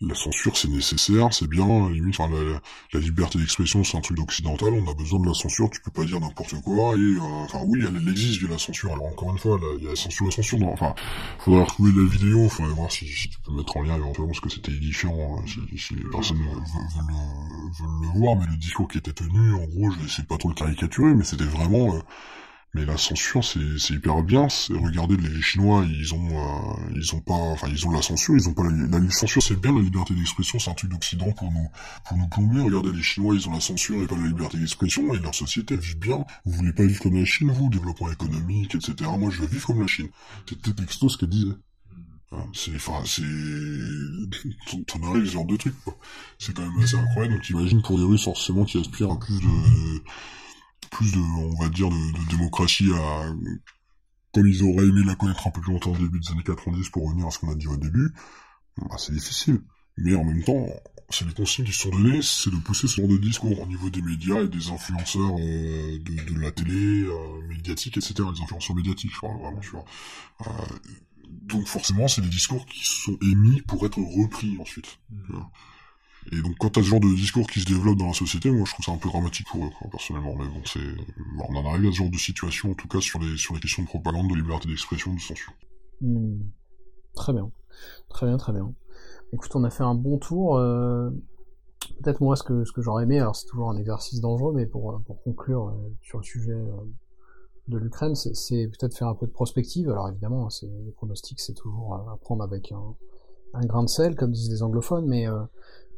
la 0.00 0.14
censure 0.14 0.56
c'est 0.56 0.68
nécessaire, 0.68 1.32
c'est 1.32 1.46
bien, 1.46 1.90
limite, 1.90 2.18
enfin, 2.18 2.32
la, 2.32 2.60
la 2.92 3.00
liberté 3.00 3.38
d'expression 3.38 3.84
c'est 3.84 3.98
un 3.98 4.00
truc 4.00 4.18
occidental, 4.18 4.72
on 4.72 4.90
a 4.90 4.94
besoin 4.94 5.20
de 5.20 5.26
la 5.26 5.34
censure, 5.34 5.68
tu 5.70 5.80
peux 5.80 5.90
pas 5.90 6.04
dire 6.04 6.20
n'importe 6.20 6.54
quoi, 6.62 6.96
et 6.96 6.98
euh, 6.98 7.20
enfin 7.20 7.60
oui, 7.66 7.84
elle, 7.86 8.08
existe 8.08 8.42
la 8.48 8.58
censure, 8.58 8.92
alors 8.92 9.06
encore 9.06 9.30
une 9.30 9.38
fois, 9.38 9.58
il 9.78 9.84
y 9.84 9.86
a 9.86 9.90
la 9.90 9.96
censure, 9.96 10.26
la 10.26 10.32
censure, 10.32 10.58
non, 10.58 10.72
enfin, 10.72 10.94
faudra 11.38 11.64
retrouver 11.64 11.92
la 11.94 12.08
vidéo, 12.08 12.48
faudrait 12.48 12.72
voir 12.72 12.90
si, 12.90 13.06
si, 13.06 13.28
tu 13.28 13.38
peux 13.40 13.52
mettre 13.52 13.76
en 13.76 13.82
lien 13.82 13.96
éventuellement, 13.96 14.28
parce 14.28 14.40
que 14.40 14.48
c'était 14.48 14.72
édifiant, 14.72 15.14
hein, 15.38 15.42
si, 15.46 15.60
si, 15.78 15.94
les 15.94 16.04
personnes 16.04 16.38
veulent, 16.38 16.62
le, 18.02 18.18
voir, 18.18 18.36
mais 18.36 18.46
le 18.46 18.56
discours 18.56 18.88
qui 18.88 18.98
était 18.98 19.12
tenu, 19.12 19.54
en 19.54 19.66
gros, 19.66 19.90
je 19.90 20.22
de 20.22 20.26
pas 20.26 20.38
trop 20.38 20.48
le 20.48 20.54
caricaturer, 20.54 21.14
mais 21.14 21.24
c'était 21.24 21.44
vraiment... 21.44 21.94
Euh, 21.94 22.00
mais 22.72 22.84
la 22.84 22.96
censure, 22.96 23.44
c'est 23.44 23.94
hyper 23.94 24.22
bien. 24.22 24.46
Regardez, 24.70 25.16
les 25.16 25.42
Chinois, 25.42 25.84
ils 25.88 26.14
ont, 26.14 26.28
euh, 26.30 26.92
ils 26.94 27.14
ont 27.16 27.20
pas, 27.20 27.34
enfin, 27.34 27.66
ils 27.68 27.84
ont 27.86 27.90
la 27.90 28.00
censure, 28.00 28.36
ils 28.36 28.48
ont 28.48 28.54
pas 28.54 28.62
la, 28.62 28.98
la 28.98 29.10
censure, 29.10 29.42
c'est 29.42 29.60
bien 29.60 29.74
la 29.74 29.82
liberté 29.82 30.14
d'expression, 30.14 30.60
c'est 30.60 30.70
un 30.70 30.74
truc 30.74 30.90
d'Occident 30.90 31.32
pour 31.32 31.50
nous, 31.50 31.68
pour 32.06 32.16
nous 32.16 32.28
plomber. 32.28 32.60
Regardez, 32.60 32.92
les 32.92 33.02
Chinois, 33.02 33.34
ils 33.34 33.48
ont 33.48 33.52
la 33.52 33.60
censure 33.60 34.00
et 34.00 34.06
pas 34.06 34.16
la 34.16 34.28
liberté 34.28 34.56
d'expression, 34.56 35.12
et 35.12 35.18
leur 35.18 35.34
société 35.34 35.76
vit 35.76 35.96
bien. 35.96 36.24
Vous 36.44 36.52
voulez 36.52 36.72
pas 36.72 36.84
vivre 36.84 37.02
comme 37.02 37.16
la 37.16 37.24
Chine, 37.24 37.50
vous, 37.50 37.70
développement 37.70 38.12
économique, 38.12 38.76
etc. 38.76 39.10
Moi, 39.18 39.30
je 39.30 39.40
veux 39.40 39.48
vivre 39.48 39.66
comme 39.66 39.80
la 39.80 39.88
Chine. 39.88 40.08
C'était 40.48 40.72
texto 40.72 41.08
ce 41.08 41.18
qu'elle 41.18 41.28
disait. 41.28 41.56
Hein, 42.32 42.46
c'est, 42.52 42.76
enfin, 42.76 43.02
c'est, 43.04 43.22
t'en 44.86 45.02
arrives 45.10 45.26
ce 45.26 45.32
genre 45.32 45.46
de 45.46 45.56
truc, 45.56 45.74
quoi. 45.82 45.96
C'est 46.38 46.54
quand 46.54 46.62
même 46.62 46.80
assez 46.80 46.96
incroyable. 46.96 47.34
Donc, 47.34 47.50
imagine 47.50 47.82
pour 47.82 47.98
les 47.98 48.04
Russes, 48.04 48.22
forcément, 48.22 48.64
qui 48.64 48.78
aspirent 48.78 49.10
à 49.10 49.18
plus 49.18 49.40
de, 49.40 50.02
plus 50.90 51.12
de, 51.12 51.18
on 51.18 51.54
va 51.62 51.68
dire, 51.68 51.88
de, 51.88 52.30
démocratie 52.30 52.90
à, 52.94 53.32
comme 54.32 54.46
ils 54.46 54.62
auraient 54.62 54.86
aimé 54.86 55.02
la 55.04 55.14
connaître 55.14 55.46
un 55.46 55.50
peu 55.50 55.60
plus 55.60 55.72
longtemps 55.72 55.92
au 55.92 55.96
début 55.96 56.20
des 56.20 56.30
années 56.30 56.42
90 56.44 56.88
pour 56.90 57.06
revenir 57.06 57.26
à 57.26 57.30
ce 57.30 57.38
qu'on 57.38 57.50
a 57.50 57.54
dit 57.54 57.66
au 57.66 57.76
début, 57.76 58.12
bah, 58.76 58.96
c'est 58.98 59.12
difficile. 59.12 59.60
Mais 59.96 60.14
en 60.14 60.24
même 60.24 60.42
temps, 60.44 60.66
c'est 61.10 61.26
les 61.26 61.34
consignes 61.34 61.64
qui 61.64 61.72
sont 61.72 61.90
données, 61.90 62.22
c'est 62.22 62.50
de 62.50 62.56
pousser 62.56 62.86
ce 62.86 63.00
genre 63.00 63.08
de 63.08 63.16
discours 63.16 63.60
au 63.60 63.66
niveau 63.66 63.90
des 63.90 64.02
médias 64.02 64.42
et 64.42 64.48
des 64.48 64.70
influenceurs 64.70 65.36
euh, 65.38 65.98
de, 65.98 66.40
la 66.40 66.52
télé, 66.52 67.02
euh, 67.02 67.42
médiatique, 67.48 67.96
etc. 67.96 68.14
Les 68.34 68.40
influenceurs 68.42 68.76
médiatiques, 68.76 69.12
je 69.12 69.16
crois, 69.16 69.36
vraiment, 69.36 69.60
tu 69.60 69.70
vois. 69.70 69.84
Euh, 70.46 70.50
donc 71.28 71.66
forcément, 71.66 72.06
c'est 72.06 72.22
des 72.22 72.28
discours 72.28 72.64
qui 72.66 72.86
sont 72.86 73.18
émis 73.22 73.60
pour 73.62 73.84
être 73.84 73.98
repris 73.98 74.56
ensuite. 74.60 74.98
Et 76.32 76.42
donc 76.42 76.54
quand 76.58 76.70
t'as 76.70 76.82
ce 76.82 76.88
genre 76.88 77.00
de 77.00 77.14
discours 77.14 77.46
qui 77.46 77.60
se 77.60 77.66
développe 77.66 77.96
dans 77.96 78.06
la 78.06 78.12
société, 78.12 78.50
moi 78.50 78.64
je 78.66 78.72
trouve 78.72 78.84
ça 78.84 78.92
un 78.92 78.98
peu 78.98 79.08
dramatique 79.08 79.46
pour 79.48 79.64
eux, 79.64 79.70
personnellement. 79.90 80.34
Mais 80.36 80.46
bon, 80.48 80.62
c'est, 80.64 80.80
on 81.38 81.56
en 81.56 81.66
arrive 81.66 81.88
à 81.88 81.92
ce 81.92 81.96
genre 81.96 82.10
de 82.10 82.16
situation, 82.16 82.70
en 82.70 82.74
tout 82.74 82.88
cas 82.88 83.00
sur 83.00 83.18
les 83.18 83.36
sur 83.36 83.54
les 83.54 83.60
questions 83.60 83.82
de 83.82 83.88
propagande, 83.88 84.28
de 84.28 84.34
liberté 84.34 84.68
d'expression, 84.68 85.14
de 85.14 85.20
censure. 85.20 85.52
Hmm. 86.00 86.40
Très 87.14 87.32
bien, 87.32 87.50
très 88.08 88.26
bien, 88.26 88.36
très 88.36 88.52
bien. 88.52 88.72
Écoute, 89.32 89.50
on 89.54 89.64
a 89.64 89.70
fait 89.70 89.84
un 89.84 89.94
bon 89.94 90.18
tour. 90.18 90.56
Euh... 90.56 91.10
Peut-être 92.02 92.20
moi 92.20 92.36
ce 92.36 92.42
que 92.42 92.64
ce 92.64 92.72
que 92.72 92.82
j'aurais 92.82 93.04
aimé, 93.04 93.18
alors 93.18 93.34
c'est 93.34 93.46
toujours 93.46 93.70
un 93.70 93.76
exercice 93.76 94.20
dangereux, 94.20 94.52
mais 94.54 94.66
pour 94.66 95.00
pour 95.06 95.22
conclure 95.22 95.68
euh, 95.68 95.96
sur 96.02 96.18
le 96.18 96.24
sujet 96.24 96.52
euh, 96.52 96.84
de 97.68 97.78
l'Ukraine, 97.78 98.14
c'est 98.14 98.68
peut-être 98.68 98.96
faire 98.96 99.08
un 99.08 99.14
peu 99.14 99.26
de 99.26 99.32
prospective. 99.32 99.90
Alors 99.90 100.08
évidemment, 100.08 100.48
les 100.62 100.92
pronostics, 100.92 101.40
c'est 101.40 101.54
toujours 101.54 101.94
à 101.94 102.18
prendre 102.20 102.44
avec 102.44 102.72
un, 102.72 102.94
un 103.54 103.66
grain 103.66 103.82
de 103.82 103.88
sel, 103.88 104.14
comme 104.14 104.30
disent 104.30 104.50
les 104.50 104.62
anglophones, 104.62 105.06
mais 105.06 105.26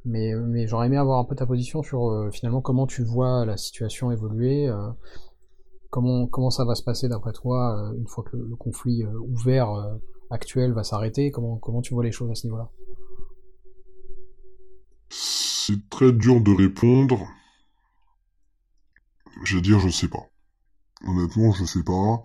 mais, 0.04 0.66
j'aurais 0.66 0.86
aimé 0.86 0.96
avoir 0.96 1.18
un 1.18 1.24
peu 1.24 1.34
ta 1.34 1.46
position 1.46 1.82
sur 1.82 2.10
euh, 2.10 2.30
finalement 2.30 2.60
comment 2.60 2.86
tu 2.86 3.02
vois 3.02 3.44
la 3.44 3.56
situation 3.56 4.10
évoluer, 4.10 4.68
euh, 4.68 4.90
comment, 5.90 6.26
comment 6.26 6.50
ça 6.50 6.64
va 6.64 6.74
se 6.74 6.82
passer 6.82 7.08
d'après 7.08 7.32
toi 7.32 7.78
euh, 7.78 7.96
une 7.96 8.06
fois 8.06 8.24
que 8.24 8.36
le, 8.36 8.56
conflit 8.56 9.04
ouvert 9.06 9.98
actuel 10.30 10.72
va 10.72 10.82
s'arrêter, 10.82 11.30
comment, 11.30 11.56
comment 11.58 11.82
tu 11.82 11.94
vois 11.94 12.04
les 12.04 12.12
choses 12.12 12.30
à 12.30 12.34
ce 12.34 12.46
niveau-là? 12.46 12.68
C'est 15.10 15.88
très 15.90 16.12
dur 16.12 16.40
de 16.40 16.52
répondre. 16.52 17.26
Je 19.44 19.56
veux 19.56 19.62
dire, 19.62 19.78
je 19.78 19.88
sais 19.88 20.08
pas. 20.08 20.26
Honnêtement, 21.06 21.52
je 21.52 21.64
sais 21.64 21.82
pas 21.82 22.22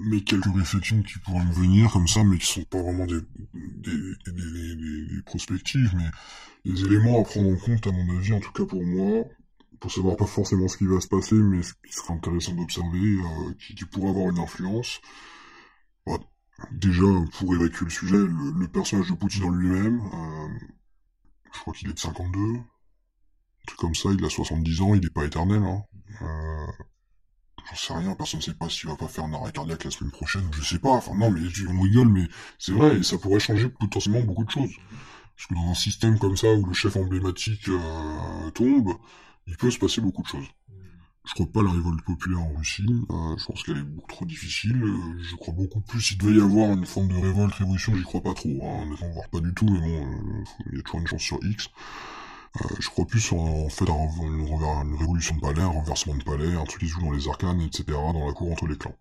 mais 0.00 0.22
quelques 0.22 0.54
réflexions 0.54 1.02
qui 1.02 1.18
pourraient 1.18 1.44
me 1.44 1.52
venir 1.52 1.90
comme 1.90 2.08
ça, 2.08 2.24
mais 2.24 2.38
qui 2.38 2.46
sont 2.46 2.64
pas 2.64 2.82
vraiment 2.82 3.06
des, 3.06 3.20
des, 3.54 4.14
des, 4.26 4.76
des, 5.06 5.22
prospectives, 5.24 5.92
mais 5.96 6.72
des 6.72 6.84
éléments 6.84 7.20
à 7.20 7.24
prendre 7.24 7.50
en 7.50 7.56
compte, 7.56 7.86
à 7.86 7.92
mon 7.92 8.16
avis, 8.16 8.32
en 8.32 8.40
tout 8.40 8.52
cas 8.52 8.64
pour 8.64 8.82
moi, 8.82 9.24
pour 9.80 9.90
savoir 9.90 10.16
pas 10.16 10.26
forcément 10.26 10.68
ce 10.68 10.76
qui 10.76 10.86
va 10.86 11.00
se 11.00 11.08
passer, 11.08 11.34
mais 11.34 11.62
ce 11.62 11.72
qui 11.86 11.92
serait 11.92 12.14
intéressant 12.14 12.54
d'observer, 12.54 12.98
euh, 12.98 13.54
qui, 13.58 13.84
pourrait 13.84 14.10
avoir 14.10 14.30
une 14.30 14.38
influence. 14.38 15.00
Déjà, 16.72 17.06
pour 17.38 17.54
évacuer 17.54 17.86
le 17.86 17.90
sujet, 17.90 18.18
le, 18.18 18.68
personnage 18.68 19.08
de 19.08 19.14
Poutine 19.14 19.44
en 19.44 19.50
lui-même, 19.50 20.00
euh, 20.00 20.48
je 21.54 21.58
crois 21.60 21.72
qu'il 21.72 21.88
est 21.88 21.94
de 21.94 21.98
52, 21.98 22.38
un 22.38 22.64
truc 23.66 23.78
comme 23.78 23.94
ça, 23.94 24.10
il 24.12 24.22
a 24.22 24.28
70 24.28 24.80
ans, 24.82 24.94
il 24.94 25.04
est 25.04 25.10
pas 25.10 25.24
éternel, 25.24 25.62
hein. 25.62 25.82
Euh, 26.20 26.66
j'en 27.68 27.76
sais 27.76 27.92
rien, 27.94 28.14
personne 28.14 28.40
ne 28.40 28.44
sait 28.44 28.54
pas 28.54 28.68
s'il 28.68 28.88
va 28.88 28.96
pas 28.96 29.08
faire 29.08 29.24
un 29.24 29.32
arrêt 29.32 29.52
cardiaque 29.52 29.84
la 29.84 29.90
semaine 29.90 30.10
prochaine, 30.10 30.48
je 30.52 30.62
sais 30.62 30.78
pas, 30.78 30.90
enfin 30.90 31.12
non 31.14 31.30
mais 31.30 31.40
on 31.68 31.80
rigole, 31.80 32.08
mais 32.08 32.26
c'est 32.58 32.72
vrai, 32.72 32.98
et 32.98 33.02
ça 33.02 33.18
pourrait 33.18 33.40
changer 33.40 33.68
potentiellement 33.68 34.20
beaucoup 34.20 34.44
de 34.44 34.50
choses. 34.50 34.72
Parce 35.36 35.46
que 35.48 35.54
dans 35.54 35.70
un 35.70 35.74
système 35.74 36.18
comme 36.18 36.36
ça 36.36 36.52
où 36.52 36.66
le 36.66 36.74
chef 36.74 36.96
emblématique 36.96 37.68
euh, 37.68 38.50
tombe, 38.50 38.92
il 39.46 39.56
peut 39.56 39.70
se 39.70 39.78
passer 39.78 40.00
beaucoup 40.00 40.22
de 40.22 40.28
choses. 40.28 40.46
Je 41.26 41.34
crois 41.34 41.46
pas 41.46 41.62
la 41.62 41.70
révolte 41.70 42.02
populaire 42.02 42.40
en 42.40 42.54
Russie, 42.56 42.84
euh, 43.10 43.36
je 43.38 43.44
pense 43.44 43.62
qu'elle 43.62 43.78
est 43.78 43.82
beaucoup 43.82 44.08
trop 44.08 44.24
difficile, 44.24 44.82
euh, 44.82 45.22
je 45.22 45.36
crois 45.36 45.54
beaucoup 45.54 45.80
plus 45.80 46.00
s'il 46.00 46.18
devait 46.18 46.38
y 46.38 46.40
avoir 46.40 46.72
une 46.72 46.86
forme 46.86 47.08
de 47.08 47.16
révolte, 47.16 47.54
révolution, 47.54 47.94
j'y 47.94 48.02
crois 48.02 48.22
pas 48.22 48.34
trop, 48.34 48.48
hein, 48.62 48.82
honnêtement, 48.82 49.10
voire 49.10 49.28
pas 49.28 49.40
du 49.40 49.52
tout, 49.54 49.66
mais 49.66 49.80
bon, 49.80 50.44
il 50.70 50.76
y 50.76 50.80
a 50.80 50.82
toujours 50.82 51.00
une 51.00 51.06
chance 51.06 51.22
sur 51.22 51.38
X. 51.42 51.68
Euh, 52.56 52.64
je 52.80 52.88
crois 52.88 53.06
plus 53.06 53.32
en, 53.32 53.68
fait 53.68 53.84
une, 53.88 54.96
révolution 54.98 55.36
de 55.36 55.40
palais, 55.40 55.62
un 55.62 55.68
renversement 55.68 56.16
de 56.16 56.24
palais, 56.24 56.52
un 56.54 56.64
truc 56.64 56.80
qui 56.80 56.88
se 56.88 56.94
joue 56.94 57.02
dans 57.02 57.12
les 57.12 57.28
arcanes, 57.28 57.60
etc., 57.60 57.84
dans 57.88 58.26
la 58.26 58.32
cour 58.32 58.50
entre 58.50 58.66
les 58.66 58.76
clans. 58.76 58.96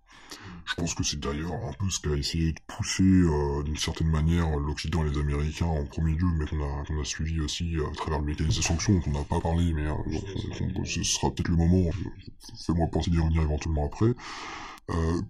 je 0.66 0.76
pense 0.76 0.94
que 0.94 1.04
c'est 1.04 1.20
d'ailleurs 1.20 1.54
un 1.54 1.74
peu 1.74 1.90
ce 1.90 2.00
qu'a 2.00 2.16
essayé 2.16 2.54
de 2.54 2.60
pousser 2.68 3.04
euh, 3.04 3.64
d'une 3.64 3.78
certaine 3.78 4.10
manière 4.10 4.48
l'Occident 4.60 5.04
et 5.04 5.10
les 5.10 5.20
Américains 5.20 5.66
en 5.66 5.84
premier 5.86 6.14
lieu, 6.14 6.28
mais 6.38 6.46
qu'on 6.46 6.62
a, 6.62 6.86
qu'on 6.86 7.02
a 7.02 7.04
suivi 7.04 7.40
aussi 7.42 7.76
à 7.80 7.96
travers 7.96 8.20
le 8.20 8.26
mécanisme 8.26 8.60
de 8.60 8.64
sanctions, 8.64 8.94
dont 8.94 9.04
on 9.08 9.12
n'a 9.20 9.24
pas 9.24 9.42
parlé, 9.42 9.74
mais 9.74 9.88
ce 10.86 11.04
sera 11.04 11.32
peut-être 11.32 11.50
le 11.50 11.58
moment, 11.58 11.90
fais-moi 12.68 12.88
penser 12.92 13.10
d'y 13.10 13.20
revenir 13.20 13.42
éventuellement 13.42 13.88
après. 13.88 14.14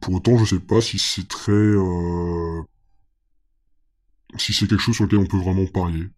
pour 0.01 0.13
autant, 0.15 0.37
je 0.37 0.55
sais 0.55 0.59
pas 0.59 0.81
si 0.81 0.99
c'est 0.99 1.27
très... 1.29 1.73
si 4.37 4.51
c'est 4.51 4.67
quelque 4.67 4.81
chose 4.81 4.95
sur 4.95 5.05
lequel 5.05 5.19
on 5.19 5.25
peut 5.25 5.39
vraiment 5.39 5.65
parier. 5.67 6.09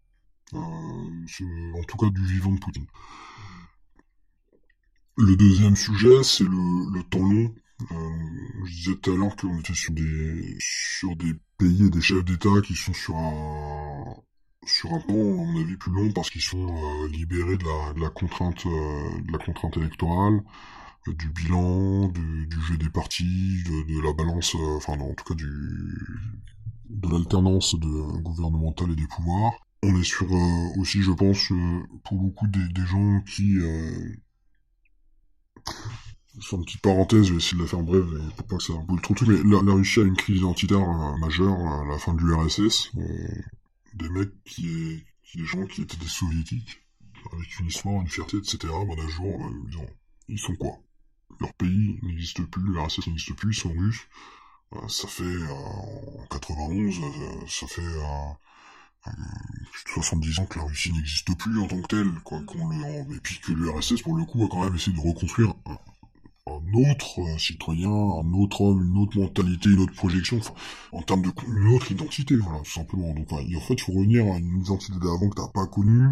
En 0.53 1.83
tout 1.87 1.97
cas 1.97 2.09
du 2.09 2.25
vivant 2.25 2.51
de 2.51 2.59
Poutine. 2.59 2.87
Le 5.17 5.35
deuxième 5.35 5.75
sujet, 5.75 6.23
c'est 6.23 6.43
le, 6.45 7.03
temps 7.03 7.19
long. 7.19 7.53
Euh, 7.91 8.65
je 8.65 8.71
disais 8.71 8.95
tout 8.95 9.11
à 9.11 9.15
l'heure 9.15 9.35
qu'on 9.35 9.59
était 9.59 9.73
sur 9.73 9.93
des 9.93 10.55
sur 10.59 11.15
des 11.15 11.33
pays 11.57 11.85
et 11.85 11.89
des 11.89 12.01
chefs 12.01 12.23
d'État 12.23 12.61
qui 12.63 12.75
sont 12.75 12.93
sur 12.93 13.15
un 13.15 14.15
sur 14.65 14.93
un 14.93 14.99
temps, 14.99 15.13
à 15.13 15.45
mon 15.45 15.61
avis, 15.61 15.75
plus 15.75 15.91
long 15.91 16.11
parce 16.11 16.29
qu'ils 16.29 16.41
sont 16.41 16.67
euh, 16.67 17.07
libérés 17.09 17.57
de 17.57 17.99
la, 17.99 18.09
contrainte 18.09 18.65
euh, 18.67 19.21
de 19.21 19.31
la 19.31 19.39
contrainte 19.39 19.77
électorale, 19.77 20.43
du 21.07 21.29
bilan, 21.29 22.07
du, 22.09 22.61
jeu 22.67 22.77
des 22.77 22.89
partis, 22.89 23.63
de, 23.63 24.01
la 24.01 24.13
balance, 24.13 24.55
enfin 24.55 24.93
en 24.93 25.13
tout 25.13 25.23
cas 25.23 25.35
du 25.35 25.47
de 26.89 27.09
l'alternance 27.09 27.75
gouvernementale 27.75 28.91
et 28.91 28.95
des 28.95 29.07
pouvoirs. 29.07 29.53
On 29.83 29.99
est 29.99 30.03
sur 30.03 30.31
aussi, 30.77 31.01
je 31.01 31.11
pense, 31.11 31.51
pour 32.03 32.17
beaucoup 32.17 32.47
des, 32.47 32.67
des 32.69 32.85
gens 32.85 33.21
qui 33.21 33.57
sur 36.39 36.57
une 36.57 36.65
petite 36.65 36.81
parenthèse, 36.81 37.25
je 37.25 37.33
vais 37.33 37.37
essayer 37.37 37.57
de 37.57 37.63
la 37.63 37.67
faire 37.67 37.83
brève 37.83 38.31
pour 38.37 38.47
pas 38.47 38.57
que 38.57 38.63
ça 38.63 38.73
boule 38.73 39.01
trop 39.01 39.13
le 39.13 39.25
truc, 39.25 39.41
mais 39.43 39.61
la, 39.63 39.73
Russie 39.73 39.99
a 39.99 40.03
une 40.03 40.15
crise 40.15 40.37
identitaire 40.37 40.79
euh, 40.79 41.17
majeure 41.17 41.57
à 41.57 41.85
la 41.85 41.97
fin 41.97 42.13
de 42.13 42.21
l'URSS. 42.21 42.91
Euh, 42.97 43.41
des 43.93 44.09
mecs 44.09 44.43
qui, 44.45 45.03
des 45.35 45.45
gens 45.45 45.65
qui 45.65 45.81
étaient 45.81 45.97
des 45.97 46.07
soviétiques, 46.07 46.81
avec 47.33 47.59
une 47.59 47.67
histoire, 47.67 48.01
une 48.01 48.07
fierté, 48.07 48.37
etc. 48.37 48.59
Bon, 48.69 48.95
un 48.97 49.09
jour, 49.09 49.45
euh, 49.45 49.85
ils, 50.29 50.39
sont 50.39 50.55
quoi? 50.55 50.77
Leur 51.39 51.53
pays 51.53 51.99
n'existe 52.01 52.43
plus, 52.45 52.63
l'URSS 52.63 53.07
n'existe 53.07 53.33
plus, 53.33 53.51
ils 53.51 53.59
sont 53.59 53.73
russes. 53.73 54.07
ça 54.87 55.07
fait, 55.07 55.43
en 55.49 56.25
91, 56.29 56.95
ça 57.47 57.67
fait 57.67 57.81
70 59.93 60.39
ans 60.39 60.45
que 60.45 60.59
la 60.59 60.65
Russie 60.65 60.91
n'existe 60.93 61.35
plus 61.37 61.59
en 61.59 61.67
tant 61.67 61.81
que 61.81 61.87
telle, 61.87 62.11
quoi, 62.23 62.41
qu'on 62.45 62.69
le, 62.69 63.15
et 63.15 63.19
puis 63.19 63.39
que 63.39 63.51
l'URSS, 63.51 64.01
pour 64.01 64.15
le 64.15 64.25
coup, 64.25 64.43
a 64.45 64.47
quand 64.47 64.63
même 64.63 64.75
essayé 64.75 64.95
de 64.95 65.01
reconstruire 65.01 65.53
un, 65.65 66.73
autre 66.73 67.19
euh, 67.19 67.37
citoyen, 67.37 67.89
un 67.89 68.33
autre 68.33 68.61
homme, 68.61 68.81
une 68.81 68.97
autre 68.97 69.17
mentalité, 69.17 69.69
une 69.69 69.79
autre 69.79 69.93
projection, 69.93 70.39
en 70.91 71.01
termes 71.01 71.23
de 71.23 71.31
une 71.47 71.73
autre 71.73 71.91
identité, 71.91 72.35
voilà, 72.35 72.59
tout 72.59 72.71
simplement. 72.71 73.13
Donc, 73.13 73.31
en 73.31 73.37
fait, 73.37 73.73
il 73.73 73.81
faut 73.81 73.93
revenir 73.93 74.25
à 74.25 74.37
une 74.37 74.61
identité 74.61 74.93
d'avant 74.99 75.29
que 75.29 75.35
t'as 75.35 75.47
pas 75.47 75.67
connue, 75.67 76.09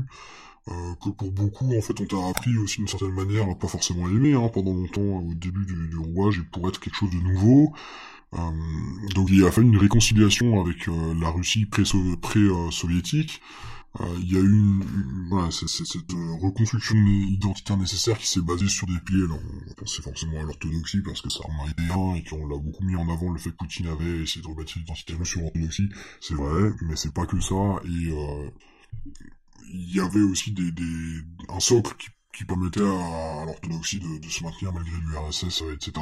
euh, 0.67 0.95
que 1.03 1.09
pour 1.09 1.31
beaucoup, 1.31 1.75
en 1.75 1.81
fait, 1.81 1.99
on 2.01 2.05
t'a 2.05 2.27
appris 2.27 2.55
aussi 2.57 2.77
d'une 2.77 2.87
certaine 2.87 3.11
manière 3.11 3.57
pas 3.57 3.67
forcément 3.67 4.07
aimer, 4.07 4.33
hein, 4.33 4.49
pendant 4.53 4.73
longtemps, 4.73 5.01
au 5.01 5.33
début 5.33 5.65
du, 5.65 5.97
rouage, 5.97 6.39
et 6.39 6.43
pour 6.43 6.67
être 6.67 6.79
quelque 6.79 6.95
chose 6.95 7.11
de 7.11 7.17
nouveau, 7.17 7.73
donc 8.31 9.29
il 9.31 9.43
a 9.43 9.51
fallu 9.51 9.67
une 9.67 9.77
réconciliation 9.77 10.61
avec 10.61 10.87
euh, 10.87 11.13
la 11.19 11.29
Russie 11.29 11.65
pré-soviétique. 11.65 13.41
Euh, 13.99 14.05
il 14.19 14.31
y 14.31 14.37
a 14.37 14.39
eu 14.39 14.51
une, 14.51 14.83
voilà, 15.29 15.49
cette 15.49 16.11
reconstruction 16.39 16.95
identitaire 16.95 17.77
nécessaire 17.77 18.19
qui 18.19 18.27
s'est 18.27 18.41
basée 18.41 18.67
sur 18.67 18.85
des 18.85 18.99
piliers. 19.03 19.25
Alors, 19.25 19.39
on 19.67 19.73
pensait 19.73 20.03
forcément 20.03 20.39
à 20.39 20.43
l'orthodoxie 20.43 21.01
parce 21.01 21.21
que 21.21 21.29
ça 21.29 21.39
en 21.45 21.65
a 21.65 21.71
été 21.71 21.83
un 21.91 22.13
et 22.13 22.23
qu'on 22.23 22.47
l'a 22.47 22.57
beaucoup 22.57 22.83
mis 22.83 22.95
en 22.95 23.09
avant 23.09 23.31
le 23.31 23.39
fait 23.39 23.49
que 23.49 23.55
Poutine 23.55 23.87
avait 23.87 24.21
essayé 24.21 24.43
de 24.43 24.47
rebâtir 24.47 24.77
l'identité 24.77 25.13
russe 25.15 25.29
sur 25.29 25.41
l'orthodoxie. 25.41 25.89
C'est 26.21 26.35
vrai, 26.35 26.71
mais 26.83 26.95
c'est 26.95 27.13
pas 27.13 27.25
que 27.25 27.39
ça. 27.39 27.81
Et 27.85 28.13
il 29.71 29.95
y 29.95 29.99
avait 29.99 30.21
aussi 30.21 30.51
des, 30.51 30.71
des 30.71 31.23
un 31.49 31.59
socle 31.59 31.95
qui 31.97 32.09
qui 32.33 32.45
permettait 32.45 32.81
à, 32.81 33.45
l'orthodoxie 33.45 33.99
de, 33.99 34.19
de, 34.19 34.27
se 34.29 34.43
maintenir 34.43 34.71
malgré 34.73 34.95
l'URSS, 35.01 35.63
etc. 35.73 35.93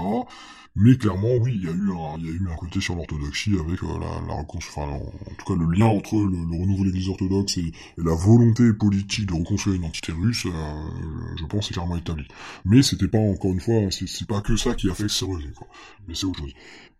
Mais 0.75 0.95
clairement, 0.97 1.35
oui, 1.41 1.53
il 1.55 1.63
y 1.63 1.67
a 1.67 1.71
eu 1.71 1.91
un, 1.91 2.17
il 2.19 2.25
y 2.25 2.29
a 2.29 2.33
eu 2.33 2.47
un 2.51 2.55
côté 2.55 2.79
sur 2.81 2.95
l'orthodoxie 2.95 3.57
avec 3.57 3.81
euh, 3.81 3.99
la, 3.99 4.27
la 4.27 4.33
reconstruction, 4.41 4.83
enfin, 4.83 4.93
en, 4.93 5.33
tout 5.35 5.45
cas 5.45 5.59
le 5.59 5.71
lien 5.71 5.87
entre 5.87 6.15
le, 6.15 6.37
le 6.37 6.61
renouveau 6.61 6.83
de 6.83 6.89
l'Église 6.89 7.09
orthodoxe 7.09 7.57
et, 7.57 7.71
la 7.97 8.13
volonté 8.13 8.73
politique 8.73 9.25
de 9.27 9.33
reconstruire 9.33 9.77
une 9.77 9.85
entité 9.85 10.11
russe, 10.11 10.45
euh, 10.45 11.31
je 11.39 11.45
pense, 11.45 11.71
est 11.71 11.73
clairement 11.73 11.97
établi. 11.97 12.27
Mais 12.65 12.83
c'était 12.83 13.07
pas 13.07 13.17
encore 13.17 13.53
une 13.53 13.61
fois, 13.61 13.89
c'est 13.89 14.27
pas 14.27 14.41
que 14.41 14.55
ça 14.55 14.75
qui 14.75 14.89
a 14.89 14.93
fait 14.93 15.03
que 15.03 15.09
c'est 15.09 15.25
revenu, 15.25 15.51
quoi. 15.53 15.67
Mais 16.07 16.13
c'est 16.13 16.25
autre 16.25 16.39
chose. 16.39 16.53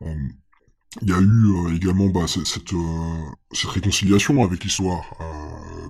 Euh, 0.03 0.15
il 1.03 1.09
y 1.09 1.13
a 1.13 1.19
eu 1.19 1.75
également 1.75 2.07
bah, 2.07 2.25
cette, 2.27 2.47
cette, 2.47 2.73
réconciliation 3.69 4.43
avec 4.43 4.63
l'histoire 4.63 5.03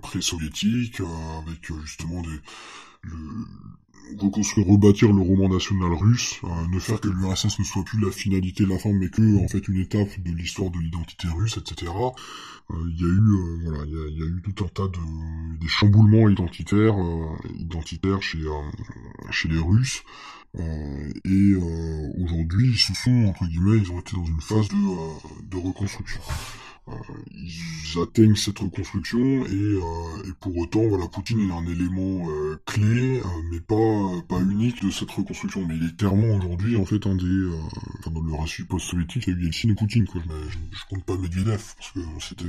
pré-soviétique, 0.01 0.99
avec 0.99 1.71
justement 1.85 2.21
des, 2.21 2.41
reconstruire, 4.19 4.67
rebâtir 4.67 5.11
le 5.11 5.21
roman 5.21 5.49
national 5.49 5.91
russe, 5.93 6.39
euh, 6.43 6.67
ne 6.71 6.79
faire 6.79 6.99
que 6.99 7.09
l'URSS 7.09 7.59
ne 7.59 7.63
soit 7.63 7.83
plus 7.83 7.99
la 7.99 8.11
finalité, 8.11 8.65
la 8.65 8.77
fin, 8.77 8.91
mais 8.93 9.09
que 9.09 9.43
en 9.43 9.47
fait 9.47 9.67
une 9.67 9.79
étape 9.79 10.19
de 10.19 10.31
l'histoire 10.31 10.69
de 10.69 10.79
l'identité 10.79 11.27
russe, 11.27 11.57
etc. 11.57 11.91
Euh, 12.71 12.75
il 12.89 13.01
y 13.01 13.03
a 13.03 13.07
eu, 13.07 13.19
euh, 13.19 13.57
voilà, 13.63 13.83
il 13.85 14.17
y 14.17 14.23
a, 14.23 14.25
eu 14.25 14.41
tout 14.41 14.63
un 14.63 14.67
tas 14.67 14.87
de 14.87 15.57
des 15.59 15.67
chamboulements 15.67 16.29
identitaires, 16.29 16.95
identitaires 17.57 18.21
chez 18.21 18.39
chez 19.31 19.49
les 19.49 19.59
Russes. 19.59 20.03
et 20.57 21.55
aujourd'hui, 22.17 22.69
ils 22.71 22.77
se 22.77 22.93
sont 22.93 23.25
entre 23.25 23.45
guillemets, 23.45 23.77
ils 23.77 23.91
ont 23.91 23.99
été 23.99 24.15
dans 24.15 24.25
une 24.25 24.41
phase 24.41 24.67
de, 24.69 25.49
de 25.49 25.57
reconstruction. 25.57 26.21
Euh, 26.89 26.93
ils 27.31 27.99
atteignent 28.01 28.35
cette 28.35 28.59
reconstruction 28.59 29.19
et, 29.19 29.49
euh, 29.51 30.23
et, 30.25 30.31
pour 30.39 30.55
autant 30.55 30.87
voilà 30.87 31.07
Poutine 31.07 31.49
est 31.49 31.51
un 31.51 31.65
élément 31.65 32.29
euh, 32.29 32.57
clé 32.65 33.21
mais 33.51 33.59
pas 33.59 34.21
pas 34.29 34.39
unique 34.39 34.81
de 34.81 34.89
cette 34.89 35.11
reconstruction. 35.11 35.65
Mais 35.67 35.75
il 35.75 35.85
est 35.85 35.97
clairement 35.97 36.35
aujourd'hui 36.37 36.77
en 36.77 36.85
fait 36.85 37.05
un 37.05 37.15
des 37.15 37.49
enfin 37.99 38.11
dans 38.11 38.21
le 38.21 38.33
ratio 38.33 38.65
post-soviétique 38.65 39.27
il 39.27 39.33
y 39.33 39.35
a 39.35 39.39
eu 39.39 39.43
Yeltsin 39.43 39.69
et 39.69 39.75
Poutine 39.75 40.07
quoi. 40.07 40.21
Mais 40.27 40.49
je, 40.49 40.57
je 40.77 40.85
compte 40.89 41.03
pas 41.03 41.17
Medvedev 41.17 41.61
parce 41.77 41.91
que 41.91 41.99
c'était 42.21 42.45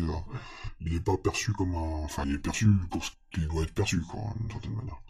il 0.83 0.95
est 0.95 1.01
pas 1.01 1.17
perçu 1.17 1.53
comme 1.53 1.75
un 1.75 2.05
enfin 2.05 2.23
il 2.25 2.35
est 2.35 2.39
perçu 2.39 2.69
pour 2.91 3.05
ce 3.05 3.11
qu'il 3.33 3.49
doit 3.49 3.65
être 3.65 3.75
perçu 3.75 4.01
quoi 4.03 4.21
d'une 4.39 4.51
certaine 4.51 4.75
manière. 4.75 5.01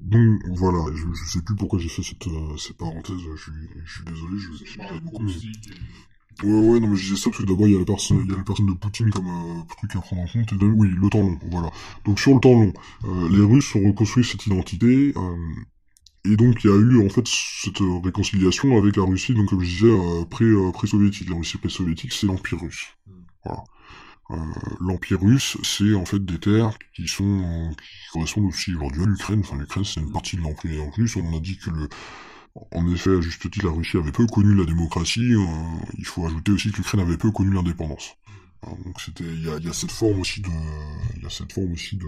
Donc 0.00 0.40
voilà, 0.46 0.84
je, 0.94 1.06
je 1.12 1.30
sais 1.30 1.42
plus 1.42 1.56
pourquoi 1.56 1.78
j'ai 1.78 1.88
fait 1.88 2.04
cette, 2.04 2.24
cette 2.56 2.76
parenthèse, 2.76 3.18
je 3.18 3.42
suis, 3.42 3.52
je 3.84 3.92
suis 3.94 4.04
désolé, 4.04 4.38
je, 4.38 4.64
je, 4.64 5.00
beaucoup, 5.00 5.24
mais... 5.24 5.32
Ouais, 6.44 6.50
ouais, 6.50 6.80
non, 6.80 6.88
mais 6.88 6.96
je 6.96 7.02
disais 7.02 7.16
ça 7.16 7.30
parce 7.30 7.42
que 7.42 7.46
d'abord, 7.48 7.66
il 7.66 7.72
y 7.72 7.76
a 7.76 7.80
la 7.80 7.84
personne, 7.84 8.20
il 8.24 8.30
y 8.30 8.34
a 8.34 8.36
la 8.36 8.44
personne 8.44 8.66
de 8.66 8.72
Poutine 8.72 9.10
comme 9.10 9.26
euh, 9.26 9.74
truc 9.76 9.96
à 9.96 10.00
prendre 10.00 10.22
en 10.22 10.26
compte. 10.26 10.52
Et 10.52 10.64
oui, 10.64 10.88
le 10.88 11.08
temps 11.10 11.20
long, 11.20 11.38
voilà. 11.50 11.70
Donc 12.04 12.20
sur 12.20 12.32
le 12.32 12.40
temps 12.40 12.52
long, 12.52 12.72
euh, 13.04 13.28
les 13.30 13.44
Russes 13.44 13.74
ont 13.74 13.84
reconstruit 13.88 14.24
cette 14.24 14.46
identité. 14.46 15.12
Euh, 15.16 15.36
et 16.24 16.36
donc 16.36 16.62
il 16.62 16.70
y 16.70 16.72
a 16.72 16.76
eu 16.76 17.04
en 17.04 17.08
fait 17.08 17.26
cette 17.26 17.78
réconciliation 18.04 18.76
avec 18.76 18.96
la 18.96 19.04
Russie, 19.04 19.34
donc 19.34 19.48
comme 19.48 19.62
je 19.62 19.68
disais, 19.68 19.86
euh, 19.86 20.24
pré, 20.26 20.44
euh, 20.44 20.70
pré-soviétique. 20.70 21.28
La 21.28 21.36
Russie 21.36 21.58
pré-soviétique, 21.58 22.12
c'est 22.12 22.26
l'Empire 22.26 22.60
russe. 22.60 22.86
Voilà. 23.44 23.64
L'Empire 24.80 25.22
russe, 25.22 25.56
c'est 25.62 25.94
en 25.94 26.04
fait 26.04 26.22
des 26.22 26.38
terres 26.38 26.76
qui 26.94 27.08
sont 27.08 27.70
qui 27.80 28.12
correspondent 28.12 28.48
aussi 28.48 28.74
aujourd'hui 28.74 29.02
à 29.02 29.06
l'Ukraine. 29.06 29.40
Enfin, 29.40 29.56
l'Ukraine, 29.56 29.84
c'est 29.84 30.00
une 30.00 30.12
partie 30.12 30.36
de 30.36 30.42
l'Empire 30.42 30.82
russe. 30.94 31.16
On 31.16 31.34
a 31.34 31.40
dit 31.40 31.56
que 31.56 31.70
le 31.70 31.88
en 32.72 32.92
effet, 32.92 33.10
à 33.10 33.20
juste 33.20 33.42
titre, 33.42 33.66
la 33.66 33.72
Russie 33.72 33.96
avait 33.96 34.12
peu 34.12 34.26
connu 34.26 34.54
la 34.54 34.64
démocratie. 34.64 35.34
Euh, 35.34 35.46
il 35.96 36.06
faut 36.06 36.26
ajouter 36.26 36.52
aussi 36.52 36.70
que 36.70 36.78
l'Ukraine 36.78 37.00
avait 37.00 37.16
peu 37.16 37.30
connu 37.30 37.52
l'indépendance. 37.52 38.14
Euh, 38.66 38.70
donc 38.84 39.00
c'était, 39.00 39.24
il 39.24 39.42
y 39.42 39.68
a, 39.68 39.72
cette 39.72 39.90
forme 39.90 40.20
aussi 40.20 40.40
de, 40.40 40.48
il 41.16 41.22
y 41.22 41.26
a 41.26 41.30
cette 41.30 41.52
forme 41.52 41.72
aussi 41.72 41.96
de 41.96 42.06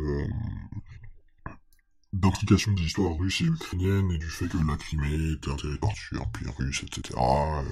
d'implication 2.13 2.73
des 2.73 2.83
histoires 2.83 3.17
russes 3.17 3.41
et 3.43 3.45
ukrainiennes 3.45 4.11
et 4.11 4.19
du 4.19 4.27
fait 4.27 4.49
que 4.49 4.57
la 4.57 4.77
Crimée 4.77 5.33
était 5.33 5.49
un 5.49 5.55
territoire 5.55 5.93
du 5.93 6.19
Empire 6.19 6.53
russe, 6.59 6.83
etc. 6.83 7.17
Euh, 7.17 7.63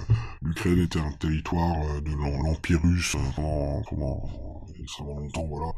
L'Ukraine 0.41 0.79
était 0.79 0.99
un 0.99 1.11
territoire 1.11 2.01
de 2.01 2.11
l'Empire 2.11 2.81
russe 2.81 3.17
pendant, 3.35 3.81
pendant 3.81 4.65
extrêmement 4.79 5.19
longtemps, 5.19 5.45
voilà. 5.45 5.73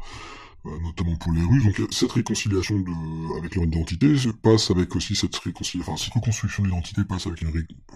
Euh, 0.64 0.70
notamment 0.80 1.16
pour 1.16 1.32
les 1.32 1.42
Russes. 1.42 1.64
Donc 1.64 1.88
cette 1.90 2.12
réconciliation 2.12 2.78
de, 2.78 3.38
avec 3.38 3.56
leur 3.56 3.64
identité 3.64 4.14
passe 4.44 4.70
avec 4.70 4.94
aussi 4.94 5.16
cette 5.16 5.34
réconciliation, 5.34 5.92
enfin 5.92 6.00
cette 6.00 6.14
reconstruction 6.14 6.62
de 6.62 6.68
l'identité 6.68 7.02
passe 7.02 7.26
avec 7.26 7.42
une 7.42 7.50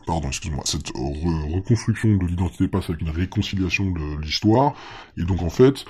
pardon, 0.04 0.26
excuse-moi, 0.26 0.64
cette 0.66 0.88
reconstruction 0.88 2.16
de 2.16 2.26
l'identité 2.26 2.66
passe 2.66 2.90
avec 2.90 3.02
une 3.02 3.10
réconciliation 3.10 3.92
de 3.92 4.20
l'histoire. 4.20 4.74
Et 5.16 5.22
donc 5.22 5.42
en 5.42 5.50
fait, 5.50 5.84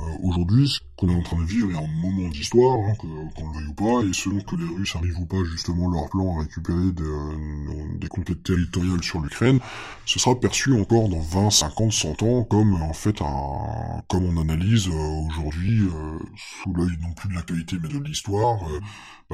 euh, 0.00 0.04
aujourd'hui, 0.22 0.78
qu'on 1.02 1.08
est 1.08 1.16
en 1.16 1.22
train 1.22 1.38
de 1.38 1.44
vivre 1.44 1.70
est 1.72 1.76
un 1.76 1.86
moment 2.00 2.28
d'histoire, 2.28 2.78
hein, 2.78 2.94
qu'on 2.96 3.48
le 3.48 3.58
veuille 3.58 3.68
ou 3.68 3.74
pas, 3.74 4.06
et 4.08 4.12
selon 4.12 4.40
que 4.40 4.54
les 4.54 4.76
Russes 4.76 4.94
arrivent 4.94 5.18
ou 5.18 5.26
pas 5.26 5.42
justement 5.50 5.90
leur 5.90 6.08
plan 6.08 6.36
à 6.36 6.42
récupérer 6.42 6.92
des 7.98 8.06
conquêtes 8.06 8.44
territoriales 8.44 9.02
sur 9.02 9.20
l'Ukraine, 9.20 9.58
ce 10.06 10.20
sera 10.20 10.38
perçu 10.38 10.78
encore 10.80 11.08
dans 11.08 11.18
20, 11.18 11.50
50, 11.50 11.92
100 11.92 12.22
ans 12.22 12.44
comme 12.44 12.80
en 12.80 12.92
fait 12.92 13.20
un, 13.20 14.02
comme 14.08 14.26
on 14.26 14.40
analyse 14.40 14.88
euh, 14.88 15.26
aujourd'hui 15.28 15.80
euh, 15.82 16.18
sous 16.36 16.72
l'œil 16.72 16.96
non 17.00 17.12
plus 17.14 17.28
de 17.28 17.34
l'actualité 17.34 17.76
mais 17.82 17.88
de 17.88 17.98
l'histoire, 17.98 18.62
euh, 18.70 18.80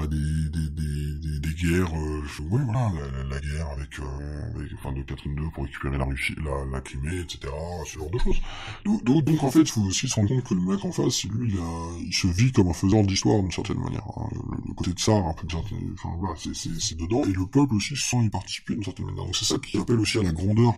des, 0.06 1.54
guerres, 1.60 1.92
oui 1.92 2.60
voilà, 2.64 2.92
la, 3.28 3.40
guerre 3.40 3.68
avec, 3.70 3.98
avec, 3.98 4.72
enfin 4.74 4.92
de 4.92 5.02
Catherine 5.02 5.32
II 5.32 5.50
pour 5.52 5.64
récupérer 5.64 5.98
la 5.98 6.04
Russie, 6.04 6.34
la, 6.72 6.80
Crimée, 6.80 7.20
etc., 7.20 7.52
ce 7.84 7.98
genre 7.98 8.10
de 8.10 8.18
choses. 8.18 8.40
Donc, 8.84 9.42
en 9.42 9.50
fait, 9.50 9.62
il 9.62 9.68
faut 9.68 9.80
aussi 9.82 10.08
se 10.08 10.14
rendre 10.14 10.28
compte 10.28 10.44
que 10.44 10.54
le 10.54 10.60
mec 10.60 10.84
en 10.84 10.92
face, 10.92 11.24
lui, 11.24 11.52
il, 12.00 12.12
se 12.12 12.28
vit 12.28 12.52
comme 12.52 12.68
un 12.68 12.72
faiseur 12.72 13.02
d'histoire 13.02 13.40
d'une 13.40 13.50
certaine 13.50 13.78
manière. 13.78 14.04
Hein. 14.16 14.28
Le, 14.66 14.74
côté 14.74 14.92
de 14.92 15.00
ça, 15.00 15.12
un 15.12 15.32
peu 15.32 15.46
enfin 15.94 16.10
voilà, 16.18 16.34
c'est 16.36 16.96
dedans, 16.96 17.24
et 17.24 17.32
le 17.32 17.46
peuple 17.46 17.74
aussi 17.74 17.96
sent 17.96 18.24
y 18.24 18.30
participer 18.30 18.74
d'une 18.74 18.84
certaine 18.84 19.06
manière. 19.06 19.24
Donc 19.24 19.36
c'est 19.36 19.44
ça 19.44 19.58
qui 19.58 19.78
appelle 19.78 19.98
aussi 19.98 20.18
à 20.18 20.22
la 20.22 20.32
grandeur 20.32 20.74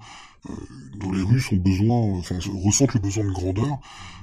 euh, 0.48 0.52
dont 0.96 1.12
les 1.12 1.22
Russes 1.22 1.52
ont 1.52 1.56
besoin, 1.56 2.18
enfin 2.18 2.36
ressentent 2.64 2.94
le 2.94 3.00
besoin 3.00 3.24
de 3.24 3.32
grandeur. 3.32 3.78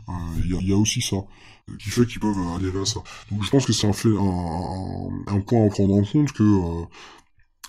Euh, 0.10 0.14
il 0.44 0.68
y, 0.68 0.74
a, 0.74 0.78
aussi 0.78 1.02
ça 1.02 1.18
qui 1.80 1.90
fait 1.90 2.06
qu'ils 2.06 2.20
peuvent 2.20 2.38
aller 2.56 2.70
vers 2.70 2.88
ça. 2.88 3.02
Donc 3.32 3.44
je 3.44 3.50
pense 3.50 3.66
que 3.66 3.74
c'est 3.74 3.88
un 3.88 3.94
fait 3.94 4.10
un, 4.10 5.10
un, 5.28 5.40
point 5.42 5.66
à 5.66 5.70
prendre 5.70 5.96
en 5.96 6.04
compte 6.04 6.32
que 6.32 6.44
euh, 6.44 6.86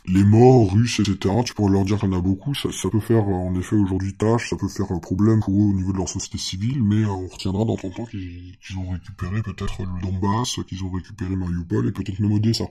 les 0.06 0.24
morts 0.24 0.72
russes, 0.72 1.00
etc., 1.00 1.34
tu 1.44 1.54
pourrais 1.54 1.72
leur 1.72 1.84
dire 1.84 1.98
qu'il 1.98 2.10
y 2.10 2.14
en 2.14 2.18
a 2.18 2.22
beaucoup, 2.22 2.54
ça, 2.54 2.70
ça 2.72 2.88
peut 2.88 3.00
faire 3.00 3.28
en 3.28 3.54
effet 3.56 3.76
aujourd'hui 3.76 4.16
tâche, 4.16 4.48
ça 4.48 4.56
peut 4.56 4.68
faire 4.68 4.86
problème 5.00 5.40
pour 5.40 5.54
eux 5.54 5.70
au 5.70 5.74
niveau 5.74 5.92
de 5.92 5.98
leur 5.98 6.08
société 6.08 6.38
civile, 6.38 6.82
mais 6.82 7.04
on 7.04 7.26
retiendra 7.26 7.64
dans 7.64 7.76
ton 7.76 7.90
temps 7.90 8.06
qu'ils 8.06 8.78
ont 8.78 8.90
récupéré 8.90 9.42
peut-être 9.42 9.82
le 9.82 10.00
Donbass, 10.00 10.60
qu'ils 10.66 10.84
ont 10.84 10.90
récupéré 10.90 11.36
Mariupol 11.36 11.88
et 11.88 11.92
peut-être 11.92 12.20
même 12.20 12.32
Odessa. 12.32 12.64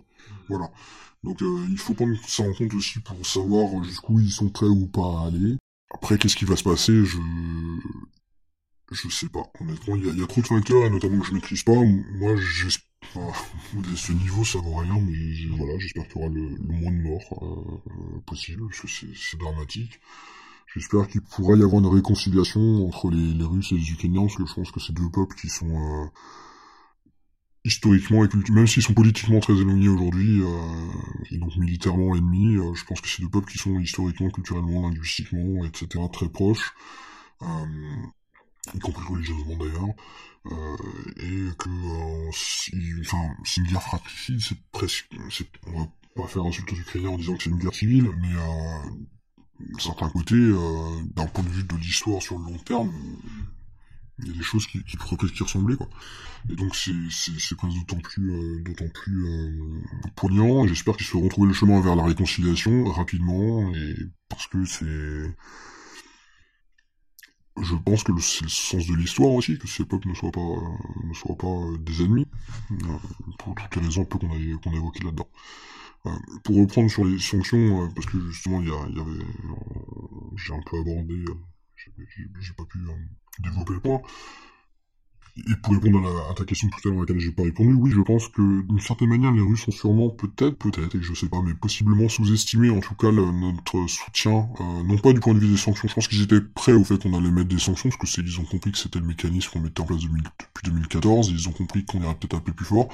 Voilà. 0.49 0.72
Donc 1.24 1.41
il 1.41 1.78
faut 1.78 1.94
prendre 1.94 2.16
ça 2.28 2.44
en 2.44 2.54
compte 2.54 2.74
aussi 2.74 2.99
pour 2.99 3.26
savoir 3.26 3.84
jusqu'où 3.84 4.20
ils 4.20 4.32
sont 4.32 4.49
prêts 4.49 4.68
ou 4.68 4.88
pas 4.88 5.22
à 5.22 5.28
aller. 5.28 5.58
Après, 5.94 6.18
qu'est-ce 6.18 6.36
qui 6.36 6.45
va 6.45 6.56
se 6.56 6.64
passer 6.64 7.06
Je 7.06 7.18
je 8.91 9.09
sais 9.09 9.30
pas. 9.30 9.43
Honnêtement, 9.59 9.95
il 9.95 10.18
y, 10.18 10.23
a, 10.23 10.27
trop 10.27 10.41
de 10.41 10.47
facteurs, 10.47 10.85
et 10.85 10.89
notamment 10.89 11.19
que 11.19 11.27
je 11.27 11.34
maîtrise 11.34 11.64
pas. 11.64 11.76
Moi, 11.76 12.35
j'espère... 12.38 12.85
ce 13.95 14.11
niveau, 14.11 14.43
ça 14.43 14.59
vaut 14.59 14.76
rien, 14.76 14.99
mais 14.99 15.55
voilà, 15.55 15.77
j'espère 15.80 16.07
qu'il 16.07 16.22
y 16.22 16.26
aura 16.26 16.34
le, 16.34 16.57
moins 16.59 16.91
de 16.91 17.01
morts 17.01 17.39
euh, 17.41 18.19
possible, 18.26 18.64
parce 18.68 18.81
que 18.81 18.88
c'est 18.88 19.38
dramatique. 19.38 19.99
J'espère 20.73 21.07
qu'il 21.07 21.22
pourra 21.22 21.55
y 21.55 21.64
avoir 21.64 21.81
une 21.81 21.93
réconciliation 21.93 22.88
entre 22.88 23.09
les, 23.09 23.34
les, 23.34 23.45
Russes 23.45 23.72
et 23.72 23.76
les 23.76 23.89
Ukrainiens, 23.91 24.22
parce 24.22 24.35
que 24.35 24.45
je 24.45 24.53
pense 24.53 24.72
que 24.72 24.80
c'est 24.80 24.93
deux 24.93 25.09
peuples 25.09 25.35
qui 25.35 25.47
sont 25.47 25.69
euh, 25.69 26.05
historiquement 27.68 28.23
et 28.23 28.30
même 28.51 28.65
s'ils 28.65 28.81
sont 28.81 28.93
politiquement 28.93 29.39
très 29.39 29.53
éloignés 29.53 29.89
aujourd'hui, 29.89 30.41
euh, 30.41 31.26
et 31.31 31.38
donc 31.38 31.55
militairement 31.57 32.15
ennemis, 32.15 32.55
euh, 32.55 32.73
je 32.73 32.85
pense 32.85 33.01
que 33.01 33.09
c'est 33.09 33.22
deux 33.22 33.30
peuples 33.30 33.51
qui 33.51 33.57
sont 33.57 33.77
historiquement, 33.80 34.30
culturellement, 34.30 34.89
linguistiquement, 34.89 35.65
etc., 35.65 36.03
très 36.11 36.30
proches, 36.30 36.73
euh, 37.41 37.45
y 38.73 38.80
compris 38.80 39.06
religieusement 39.07 39.57
d'ailleurs, 39.57 39.95
euh, 40.52 40.77
et 41.18 41.56
que, 41.57 41.69
euh, 41.69 42.31
si, 42.34 42.72
c'est 43.45 43.61
une 43.61 43.68
guerre 43.68 43.84
fratricide, 43.84 44.39
c'est 44.41 44.57
presque, 44.72 45.07
on 45.68 45.80
va 45.80 45.88
pas 46.15 46.27
faire 46.27 46.45
insulte 46.45 46.72
aux 46.72 46.76
Ukrainiens 46.76 47.10
en 47.10 47.18
disant 47.18 47.35
que 47.35 47.44
c'est 47.44 47.49
une 47.49 47.60
guerre 47.60 47.73
civile, 47.73 48.10
mais 48.22 48.34
euh, 48.34 49.69
certains 49.80 50.10
côtés, 50.10 50.35
euh, 50.35 51.02
d'un 51.15 51.27
point 51.27 51.44
de 51.44 51.49
vue 51.49 51.64
de 51.64 51.76
l'histoire 51.76 52.22
sur 52.22 52.38
le 52.38 52.45
long 52.45 52.57
terme, 52.60 52.91
il 54.19 54.27
y 54.27 54.31
a 54.31 54.34
des 54.34 54.44
choses 54.44 54.65
qui, 54.65 54.84
qui 54.84 54.98
y 54.98 55.44
ressembler 55.44 55.76
quoi. 55.76 55.88
Et 56.49 56.56
donc 56.56 56.76
c'est 56.76 56.91
presque 57.56 57.76
d'autant 57.76 57.99
plus 57.99 58.31
euh, 58.31 58.64
d'autant 58.64 58.89
plus 58.94 59.27
euh, 59.27 59.81
poignant. 60.15 60.65
J'espère 60.68 60.98
qu'ils 60.98 61.06
se 61.06 61.18
retrouver 61.18 61.48
le 61.48 61.53
chemin 61.53 61.81
vers 61.81 61.95
la 61.95 62.03
réconciliation 62.03 62.85
rapidement 62.85 63.72
et 63.73 63.95
parce 64.30 64.48
que 64.48 64.65
c'est 64.65 65.35
je 67.61 67.75
pense 67.75 68.03
que 68.03 68.11
c'est 68.19 68.43
le 68.43 68.49
sens 68.49 68.88
de 68.88 68.95
l'histoire 68.95 69.31
aussi, 69.31 69.57
que 69.57 69.67
ces 69.67 69.85
peuples 69.85 70.09
ne 70.09 70.13
soient 70.13 70.31
pas, 70.31 70.39
ne 71.03 71.13
soient 71.13 71.38
pas 71.38 71.47
euh, 71.47 71.77
des 71.77 72.01
ennemis, 72.03 72.27
euh, 72.71 72.75
pour 73.39 73.55
toutes 73.55 73.75
les 73.75 73.81
raisons 73.81 74.05
qu'on 74.05 74.29
a, 74.29 74.35
a 74.35 74.75
évoquées 74.75 75.03
là-dedans. 75.03 75.29
Euh, 76.05 76.11
pour 76.43 76.57
reprendre 76.57 76.89
sur 76.89 77.05
les 77.05 77.19
sanctions, 77.19 77.91
parce 77.93 78.05
que 78.05 78.19
justement, 78.31 78.61
il 78.61 78.67
y, 78.67 78.71
avait, 78.71 79.25
j'ai 80.35 80.53
un 80.53 80.61
peu 80.61 80.79
abordé, 80.79 81.25
j'ai 81.75 82.53
pas 82.53 82.65
pu 82.65 82.79
développer 83.39 83.73
le 83.73 83.79
point. 83.79 84.01
Et 85.49 85.55
pour 85.61 85.73
répondre 85.73 86.07
à, 86.30 86.34
ta 86.34 86.45
question 86.45 86.68
tout 86.69 86.88
à 86.88 86.91
l'heure 86.91 86.99
à 86.99 87.01
laquelle 87.01 87.19
j'ai 87.19 87.31
pas 87.31 87.43
répondu, 87.43 87.73
oui, 87.73 87.91
je 87.91 88.01
pense 88.01 88.27
que 88.27 88.61
d'une 88.64 88.80
certaine 88.80 89.09
manière, 89.09 89.31
les 89.31 89.41
Russes 89.41 89.68
ont 89.68 89.72
sûrement 89.72 90.09
peut-être, 90.09 90.57
peut-être, 90.57 90.95
et 90.95 91.01
je 91.01 91.14
sais 91.14 91.30
pas, 91.30 91.41
mais 91.43 91.53
possiblement 91.53 92.09
sous-estimé 92.09 92.69
en 92.69 92.80
tout 92.80 92.95
cas 92.95 93.11
notre 93.11 93.88
soutien, 93.88 94.49
euh, 94.59 94.84
non 94.84 94.97
pas 94.97 95.14
du 95.14 95.19
point 95.19 95.34
de 95.34 95.39
vue 95.39 95.49
des 95.49 95.57
sanctions. 95.57 95.88
Je 95.88 95.93
pense 95.93 96.07
qu'ils 96.07 96.23
étaient 96.23 96.41
prêts 96.41 96.73
au 96.73 96.84
fait 96.84 97.01
qu'on 97.01 97.14
allait 97.14 97.31
mettre 97.31 97.49
des 97.49 97.59
sanctions, 97.59 97.89
parce 97.89 97.99
que 97.99 98.07
c'est, 98.07 98.22
ils 98.22 98.39
ont 98.39 98.45
compris 98.45 98.72
que 98.72 98.77
c'était 98.77 98.99
le 98.99 99.05
mécanisme 99.05 99.51
qu'on 99.51 99.59
mettait 99.59 99.81
en 99.81 99.85
place 99.85 100.01
depuis 100.01 100.64
2014, 100.64 101.30
ils 101.30 101.47
ont 101.47 101.53
compris 101.53 101.85
qu'on 101.85 102.01
irait 102.01 102.15
peut-être 102.15 102.35
un 102.35 102.41
peu 102.41 102.53
plus 102.53 102.65
fort. 102.65 102.89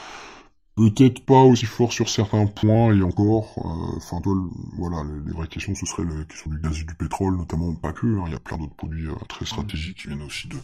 Peut-être 0.76 1.24
pas 1.24 1.44
aussi 1.44 1.68
fort 1.68 1.94
sur 1.94 2.10
certains 2.10 2.48
points, 2.48 2.94
et 2.96 3.04
encore, 3.04 3.54
euh, 3.58 3.98
enfin, 3.98 4.20
toi, 4.22 4.36
voilà, 4.76 5.04
les, 5.26 5.32
vraies 5.32 5.48
questions, 5.48 5.76
ce 5.76 5.86
serait 5.86 6.04
les 6.04 6.26
questions 6.26 6.50
du 6.50 6.60
gaz 6.60 6.80
et 6.80 6.84
du 6.84 6.96
pétrole, 6.96 7.38
notamment, 7.38 7.74
pas 7.76 7.94
que, 7.94 8.08
hein, 8.08 8.24
il 8.26 8.34
y 8.34 8.36
a 8.36 8.40
plein 8.40 8.58
d'autres 8.58 8.76
produits 8.76 9.08
euh, 9.08 9.14
très 9.30 9.46
stratégiques 9.46 9.98
qui 10.00 10.08
viennent 10.08 10.24
aussi 10.24 10.48
de, 10.48 10.58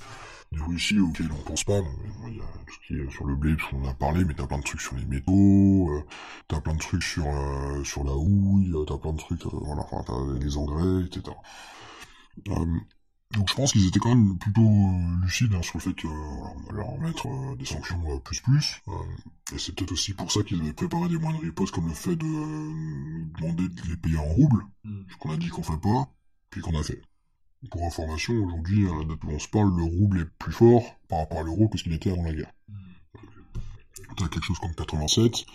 de 0.51 0.61
Russie 0.61 0.99
auxquels 0.99 1.31
on 1.31 1.43
pense 1.43 1.63
pas. 1.63 1.79
Il 2.27 2.37
y 2.37 2.39
a 2.39 2.43
tout 2.65 2.73
ce 2.73 2.87
qui 2.87 2.99
est 2.99 3.11
sur 3.11 3.25
le 3.25 3.35
blé, 3.35 3.55
qu'on 3.57 3.83
en 3.83 3.89
a 3.89 3.93
parlé, 3.93 4.25
mais 4.25 4.33
t'as 4.33 4.47
plein 4.47 4.59
de 4.59 4.63
trucs 4.63 4.81
sur 4.81 4.95
les 4.95 5.05
métaux, 5.05 5.89
euh, 5.91 6.03
t'as 6.47 6.61
plein 6.61 6.73
de 6.73 6.79
trucs 6.79 7.03
sur 7.03 7.27
euh, 7.27 7.83
sur 7.83 8.03
la 8.03 8.15
houille, 8.15 8.73
t'as 8.87 8.97
plein 8.97 9.13
de 9.13 9.17
trucs, 9.17 9.45
euh, 9.45 9.49
voilà, 9.51 9.85
enfin, 9.91 10.03
t'as 10.05 10.43
les 10.43 10.57
engrais, 10.57 11.05
etc. 11.05 11.35
donc 12.45 13.47
je 13.47 13.53
pense 13.53 13.73
qu'ils 13.73 13.87
étaient 13.87 13.99
quand 13.99 14.15
même 14.15 14.39
plutôt 14.39 14.67
lucides 15.21 15.53
hein, 15.53 15.61
sur 15.61 15.77
le 15.77 15.81
fait 15.81 16.01
qu'on 16.01 16.69
allait 16.69 16.77
leur 16.77 16.97
mettre 16.97 17.27
des 17.57 17.65
sanctions 17.65 18.19
plus 18.21 18.41
plus. 18.41 18.81
et 19.53 19.59
c'est 19.59 19.75
peut-être 19.75 19.91
aussi 19.91 20.13
pour 20.13 20.31
ça 20.31 20.41
qu'ils 20.41 20.59
avaient 20.61 20.73
préparé 20.73 21.09
des 21.09 21.17
moyens 21.17 21.39
de 21.39 21.45
riposte 21.45 21.73
comme 21.75 21.87
le 21.87 21.93
fait 21.93 22.15
de 22.15 22.25
demander 22.25 23.67
de 23.67 23.81
les 23.87 23.97
payer 23.97 24.17
en 24.17 24.23
roubles, 24.23 24.63
mm. 24.83 25.01
ce 25.11 25.17
qu'on 25.17 25.31
a 25.31 25.37
dit 25.37 25.49
qu'on 25.49 25.63
fait 25.63 25.77
pas, 25.77 26.09
puis 26.49 26.61
qu'on 26.61 26.75
a 26.79 26.81
fait. 26.81 27.01
Pour 27.71 27.83
information, 27.83 28.33
aujourd'hui, 28.35 28.87
à 28.87 28.95
la 28.95 29.03
date 29.03 29.23
où 29.23 29.29
on 29.31 29.39
se 29.39 29.49
parle, 29.49 29.75
le 29.75 29.83
rouble 29.83 30.21
est 30.21 30.29
plus 30.39 30.53
fort 30.53 30.95
par 31.09 31.19
rapport 31.19 31.39
à 31.39 31.43
l'euro 31.43 31.67
que 31.67 31.77
ce 31.77 31.83
qu'il 31.83 31.93
était 31.93 32.11
avant 32.11 32.23
la 32.23 32.33
guerre. 32.33 32.53
T'as 34.17 34.27
quelque 34.29 34.45
chose 34.45 34.59
comme 34.59 34.73
87, 34.73 35.45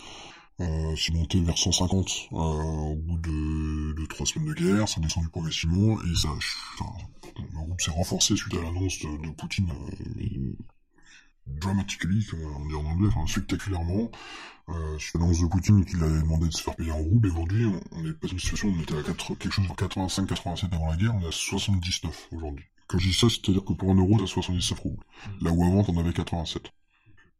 euh, 0.60 0.94
c'est 0.96 1.12
monté 1.12 1.40
vers 1.40 1.56
150 1.56 2.28
euh, 2.32 2.36
au 2.36 2.94
bout 2.94 3.18
de, 3.18 3.94
de 4.00 4.06
3 4.06 4.26
semaines 4.26 4.48
de 4.48 4.54
guerre, 4.54 4.88
ça 4.88 5.00
a 5.00 5.02
descendu 5.02 5.28
progressivement, 5.28 6.00
et 6.02 6.14
ça, 6.14 6.28
enfin, 6.74 6.92
le 7.52 7.58
rouble 7.58 7.80
s'est 7.80 7.90
renforcé 7.90 8.36
suite 8.36 8.54
à 8.54 8.62
l'annonce 8.62 9.00
de, 9.00 9.26
de, 9.26 9.32
Poutine, 9.32 9.70
euh, 9.70 10.56
dramatically, 11.46 12.24
comme 12.26 12.40
on 12.40 12.66
dit 12.66 12.74
en 12.74 12.84
anglais, 12.84 13.08
enfin 13.08 13.26
spectaculairement, 13.26 14.10
euh, 14.70 14.98
sur 14.98 15.18
l'annonce 15.18 15.40
de 15.40 15.46
Poutine 15.46 15.84
qu'il 15.84 16.02
avait 16.02 16.20
demandé 16.20 16.48
de 16.48 16.52
se 16.52 16.62
faire 16.62 16.74
payer 16.74 16.92
en 16.92 16.98
rouble, 16.98 17.28
aujourd'hui 17.28 17.66
on, 17.92 18.04
est 18.06 18.12
pas 18.12 18.26
dans 18.26 18.32
une 18.32 18.38
situation 18.38 18.68
où 18.68 18.74
on 18.78 18.82
était 18.82 18.96
à 18.96 19.02
4, 19.02 19.34
quelque 19.34 19.52
chose 19.52 19.68
de 19.68 19.74
85-87 19.74 20.74
avant 20.74 20.90
la 20.90 20.96
guerre, 20.96 21.14
on 21.14 21.20
est 21.20 21.28
à 21.28 21.32
79 21.32 22.28
aujourd'hui. 22.32 22.64
Quand 22.86 22.98
je 22.98 23.08
dis 23.08 23.14
ça, 23.14 23.28
c'est-à-dire 23.28 23.64
que 23.64 23.72
pour 23.72 23.90
un 23.90 23.94
euro, 23.94 24.18
t'as 24.18 24.26
79 24.26 24.78
roubles. 24.78 25.04
Là 25.40 25.50
où 25.50 25.64
avant, 25.64 25.84
t'en 25.84 25.96
avais 25.98 26.12
87. 26.12 26.70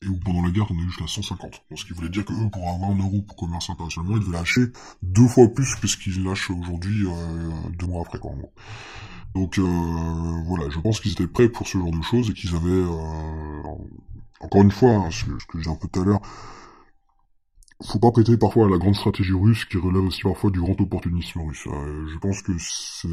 Et 0.03 0.09
où 0.09 0.19
pendant 0.19 0.43
la 0.43 0.51
guerre, 0.51 0.67
on 0.71 0.75
a 0.75 0.83
eu 0.83 0.87
jusqu'à 0.87 1.07
150. 1.07 1.65
Donc 1.71 1.79
ce 1.79 1.85
qui 1.85 1.93
voulait 1.93 2.09
dire 2.09 2.25
que 2.25 2.33
eux, 2.33 2.51
pour 2.51 2.69
avoir 2.69 2.91
un 2.91 2.99
euro 2.99 3.23
pour 3.23 3.37
commercer 3.37 3.73
internationalement, 3.73 4.17
ils 4.17 4.21
devaient 4.21 4.39
lâcher 4.39 4.63
deux 5.03 5.29
fois 5.29 5.49
plus 5.49 5.75
que 5.77 5.87
ce 5.87 5.97
qu'ils 5.97 6.23
lâchent 6.23 6.51
aujourd'hui, 6.51 7.07
euh, 7.07 7.51
deux 7.79 7.87
mois 7.87 8.03
après, 8.03 8.19
quoi, 8.19 8.33
en 8.33 8.37
gros. 8.37 8.53
Donc 9.35 9.59
euh, 9.59 9.63
voilà, 10.47 10.71
je 10.71 10.79
pense 10.79 11.01
qu'ils 11.01 11.13
étaient 11.13 11.27
prêts 11.27 11.49
pour 11.49 11.67
ce 11.67 11.79
genre 11.79 11.91
de 11.91 12.03
choses 12.03 12.31
et 12.31 12.35
qu'ils 12.35 12.55
avaient, 12.55 12.71
euh, 12.71 13.63
encore 14.41 14.63
une 14.63 14.71
fois, 14.71 14.91
hein, 14.93 15.11
ce, 15.11 15.25
que, 15.25 15.33
que 15.49 15.61
j'ai 15.61 15.71
un 15.71 15.75
peu 15.75 15.89
tout 15.89 16.01
à 16.01 16.05
l'heure, 16.05 16.21
faut 17.83 17.99
pas 17.99 18.13
prêter 18.13 18.37
parfois 18.37 18.67
à 18.67 18.71
la 18.71 18.79
grande 18.79 18.95
stratégie 18.95 19.33
russe 19.33 19.65
qui 19.65 19.79
relève 19.79 20.05
aussi 20.05 20.23
parfois 20.23 20.51
du 20.51 20.61
grand 20.61 20.81
opportunisme 20.81 21.41
russe. 21.41 21.67
Euh, 21.67 22.07
je 22.09 22.19
pense 22.19 22.41
que 22.43 22.53
c'est, 22.59 23.09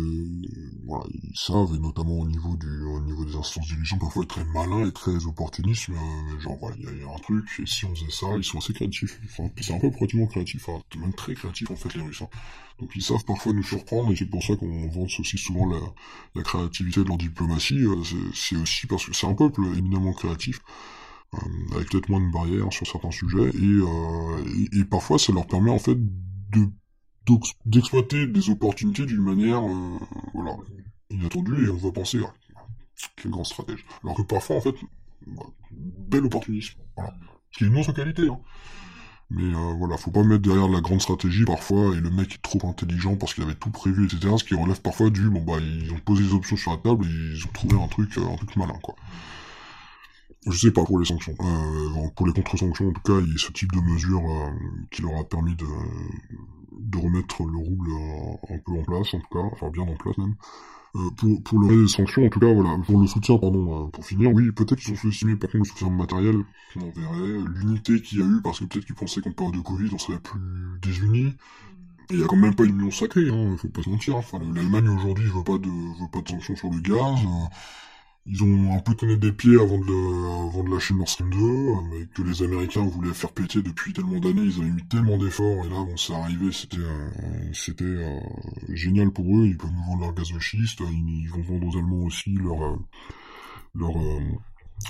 voilà, 0.85 1.05
ils 1.11 1.35
savent, 1.35 1.73
et 1.75 1.79
notamment 1.79 2.19
au 2.19 2.27
niveau 2.27 2.55
du, 2.57 2.83
au 2.83 3.01
niveau 3.01 3.25
des 3.25 3.35
instances 3.35 3.67
dirigeantes, 3.67 3.99
parfois 3.99 4.23
être 4.23 4.29
très 4.29 4.45
malins 4.45 4.87
et 4.87 4.91
très 4.91 5.25
opportunistes, 5.25 5.89
mais 5.89 6.39
genre, 6.39 6.57
voilà, 6.59 6.75
il 6.77 6.83
y, 6.83 7.03
a 7.03 7.13
un 7.13 7.19
truc, 7.19 7.45
et 7.59 7.65
si 7.65 7.85
on 7.85 7.95
faisait 7.95 8.11
ça, 8.11 8.27
ils 8.37 8.43
sont 8.43 8.59
assez 8.59 8.73
créatifs. 8.73 9.19
Enfin, 9.25 9.49
c'est 9.59 9.73
un 9.73 9.79
peu 9.79 9.89
pratiquement 9.89 10.27
créatif, 10.27 10.69
enfin, 10.69 10.81
même 10.99 11.13
très 11.13 11.33
créatif, 11.33 11.71
en 11.71 11.75
fait, 11.75 11.93
les 11.95 12.01
Russes. 12.01 12.21
Hein. 12.21 12.29
Donc 12.79 12.91
ils 12.95 13.01
savent 13.01 13.23
parfois 13.25 13.53
nous 13.53 13.63
surprendre, 13.63 14.11
et 14.11 14.15
c'est 14.15 14.25
pour 14.25 14.43
ça 14.43 14.55
qu'on 14.55 14.87
vante 14.89 15.09
aussi 15.19 15.37
souvent 15.37 15.67
la, 15.67 15.79
la 16.35 16.43
créativité 16.43 17.03
de 17.03 17.07
leur 17.07 17.17
diplomatie, 17.17 17.83
euh, 17.83 18.01
c'est 18.33 18.55
aussi 18.55 18.87
parce 18.87 19.05
que 19.05 19.13
c'est 19.13 19.27
un 19.27 19.35
peuple 19.35 19.61
éminemment 19.77 20.13
créatif. 20.13 20.61
Euh, 21.33 21.75
avec 21.75 21.89
peut-être 21.89 22.09
moins 22.09 22.19
de 22.19 22.31
barrières 22.31 22.73
sur 22.73 22.85
certains 22.85 23.11
sujets, 23.11 23.49
et, 23.49 23.79
euh, 23.79 24.67
et, 24.73 24.83
parfois 24.83 25.17
ça 25.17 25.31
leur 25.31 25.47
permet 25.47 25.71
en 25.71 25.79
fait 25.79 25.95
de 25.97 26.67
d'exploiter 27.65 28.27
des 28.27 28.49
opportunités 28.49 29.05
d'une 29.05 29.21
manière 29.21 29.65
euh, 29.65 29.97
voilà 30.33 30.57
inattendue 31.09 31.67
et 31.67 31.69
on 31.69 31.77
va 31.77 31.91
penser 31.91 32.19
ah, 32.25 32.33
quel 33.15 33.31
grand 33.31 33.45
stratège 33.45 33.85
alors 34.03 34.17
que 34.17 34.23
parfois 34.23 34.57
en 34.57 34.61
fait 34.61 34.75
bah, 35.27 35.45
bel 35.71 36.25
opportunisme. 36.25 36.79
Voilà. 36.97 37.13
Ce 37.51 37.57
qui 37.57 37.63
est 37.63 37.67
une 37.67 37.77
autre 37.77 37.93
qualité. 37.93 38.27
Hein. 38.27 38.39
Mais 39.29 39.55
euh, 39.55 39.73
voilà, 39.77 39.95
faut 39.95 40.11
pas 40.11 40.23
mettre 40.23 40.41
derrière 40.41 40.67
la 40.67 40.81
grande 40.81 41.01
stratégie 41.01 41.45
parfois, 41.45 41.95
et 41.95 42.01
le 42.01 42.09
mec 42.09 42.35
est 42.35 42.41
trop 42.41 42.59
intelligent 42.67 43.15
parce 43.15 43.33
qu'il 43.33 43.43
avait 43.43 43.55
tout 43.55 43.69
prévu, 43.71 44.05
etc. 44.05 44.35
Ce 44.37 44.43
qui 44.43 44.55
relève 44.55 44.81
parfois 44.81 45.09
du, 45.09 45.29
bon 45.29 45.41
bah, 45.41 45.59
ils 45.61 45.91
ont 45.93 45.99
posé 45.99 46.23
des 46.23 46.33
options 46.33 46.57
sur 46.57 46.71
la 46.71 46.77
table 46.77 47.05
et 47.05 47.09
ils 47.09 47.45
ont 47.45 47.51
trouvé 47.53 47.81
un 47.81 47.87
truc, 47.87 48.17
un 48.17 48.35
truc 48.35 48.55
malin, 48.57 48.77
quoi. 48.83 48.95
Je 50.47 50.57
sais 50.57 50.71
pas 50.71 50.83
pour 50.83 50.99
les 50.99 51.05
sanctions. 51.05 51.35
Euh, 51.39 52.07
pour 52.15 52.25
les 52.25 52.33
contre-sanctions, 52.33 52.89
en 52.89 52.93
tout 52.93 53.01
cas, 53.01 53.19
il 53.19 53.31
y 53.31 53.35
a 53.35 53.37
ce 53.37 53.51
type 53.51 53.71
de 53.71 53.79
mesure 53.79 54.21
euh, 54.21 54.49
qui 54.91 55.01
leur 55.03 55.17
a 55.19 55.23
permis 55.23 55.55
de, 55.55 55.67
de 56.71 56.97
remettre 56.97 57.43
le 57.43 57.57
rouble 57.57 57.91
un 58.49 58.57
peu 58.57 58.71
en 58.71 58.83
place, 58.83 59.13
en 59.13 59.19
tout 59.19 59.29
cas, 59.31 59.47
enfin 59.51 59.69
bien 59.69 59.83
en 59.83 59.95
place 59.95 60.17
même. 60.17 60.35
Euh, 60.95 61.09
pour, 61.15 61.41
pour 61.43 61.59
le 61.59 61.83
des 61.83 61.87
sanctions, 61.87 62.25
en 62.25 62.29
tout 62.29 62.39
cas, 62.39 62.51
voilà, 62.51 62.77
pour 62.85 62.99
le 62.99 63.07
soutien, 63.07 63.37
pardon, 63.37 63.85
euh, 63.85 63.89
pour 63.91 64.05
finir, 64.05 64.33
oui, 64.33 64.51
peut-être 64.51 64.79
qu'ils 64.79 64.91
ont 64.91 64.97
sous-estimé 64.97 65.37
par 65.37 65.49
contre 65.49 65.63
le 65.63 65.69
soutien 65.69 65.89
matériel, 65.89 66.43
on 66.75 66.89
verrait, 66.89 67.49
l'unité 67.55 68.01
qu'il 68.01 68.19
y 68.19 68.21
a 68.21 68.25
eu, 68.25 68.41
parce 68.41 68.59
que 68.59 68.65
peut-être 68.65 68.85
qu'ils 68.85 68.95
pensaient 68.95 69.21
qu'en 69.21 69.31
période 69.31 69.55
de 69.55 69.61
Covid, 69.61 69.89
on 69.93 69.97
serait 69.97 70.19
plus 70.19 70.41
désunis. 70.81 71.33
Il 72.09 72.19
y 72.19 72.23
a 72.23 72.27
quand 72.27 72.35
même 72.35 72.55
pas 72.55 72.65
une 72.65 72.77
union 72.77 72.91
sacrée, 72.91 73.29
hein, 73.29 73.55
faut 73.55 73.69
pas 73.69 73.83
se 73.83 73.89
mentir. 73.89 74.17
Enfin, 74.17 74.39
l'Allemagne 74.53 74.89
aujourd'hui 74.89 75.29
veut 75.29 75.45
pas 75.45 75.57
de 75.57 75.69
veut 75.69 76.09
pas 76.11 76.19
de 76.19 76.27
sanctions 76.27 76.57
sur 76.57 76.69
le 76.69 76.81
gaz. 76.81 77.19
Ils 78.27 78.43
ont 78.43 78.75
un 78.75 78.79
peu 78.79 78.93
tenu 78.93 79.17
des 79.17 79.31
pieds 79.31 79.55
avant 79.55 79.79
de, 79.79 80.47
avant 80.49 80.63
de 80.63 80.69
lâcher 80.69 80.93
Nord 80.93 81.09
Stream 81.09 81.31
2, 81.31 81.37
mais 81.89 82.05
que 82.13 82.21
les 82.21 82.43
Américains 82.43 82.85
voulaient 82.85 83.13
faire 83.13 83.31
péter 83.31 83.63
depuis 83.63 83.93
tellement 83.93 84.19
d'années, 84.19 84.43
ils 84.43 84.61
avaient 84.61 84.69
mis 84.69 84.87
tellement 84.87 85.17
d'efforts, 85.17 85.65
et 85.65 85.69
là, 85.69 85.83
bon, 85.83 85.97
c'est 85.97 86.13
arrivé, 86.13 86.51
c'était, 86.51 86.77
euh, 86.77 87.09
c'était 87.53 87.83
euh, 87.83 88.19
génial 88.69 89.09
pour 89.09 89.25
eux, 89.25 89.47
ils 89.47 89.57
peuvent 89.57 89.71
nous 89.71 89.83
vendre 89.85 90.01
leur 90.01 90.13
gaz 90.13 90.27
schiste, 90.39 90.81
ils, 90.81 91.29
vont 91.29 91.41
vendre 91.41 91.67
aux 91.67 91.77
Allemands 91.79 92.05
aussi 92.05 92.35
leur, 92.35 92.61
euh, 92.61 92.77
leur, 93.73 93.93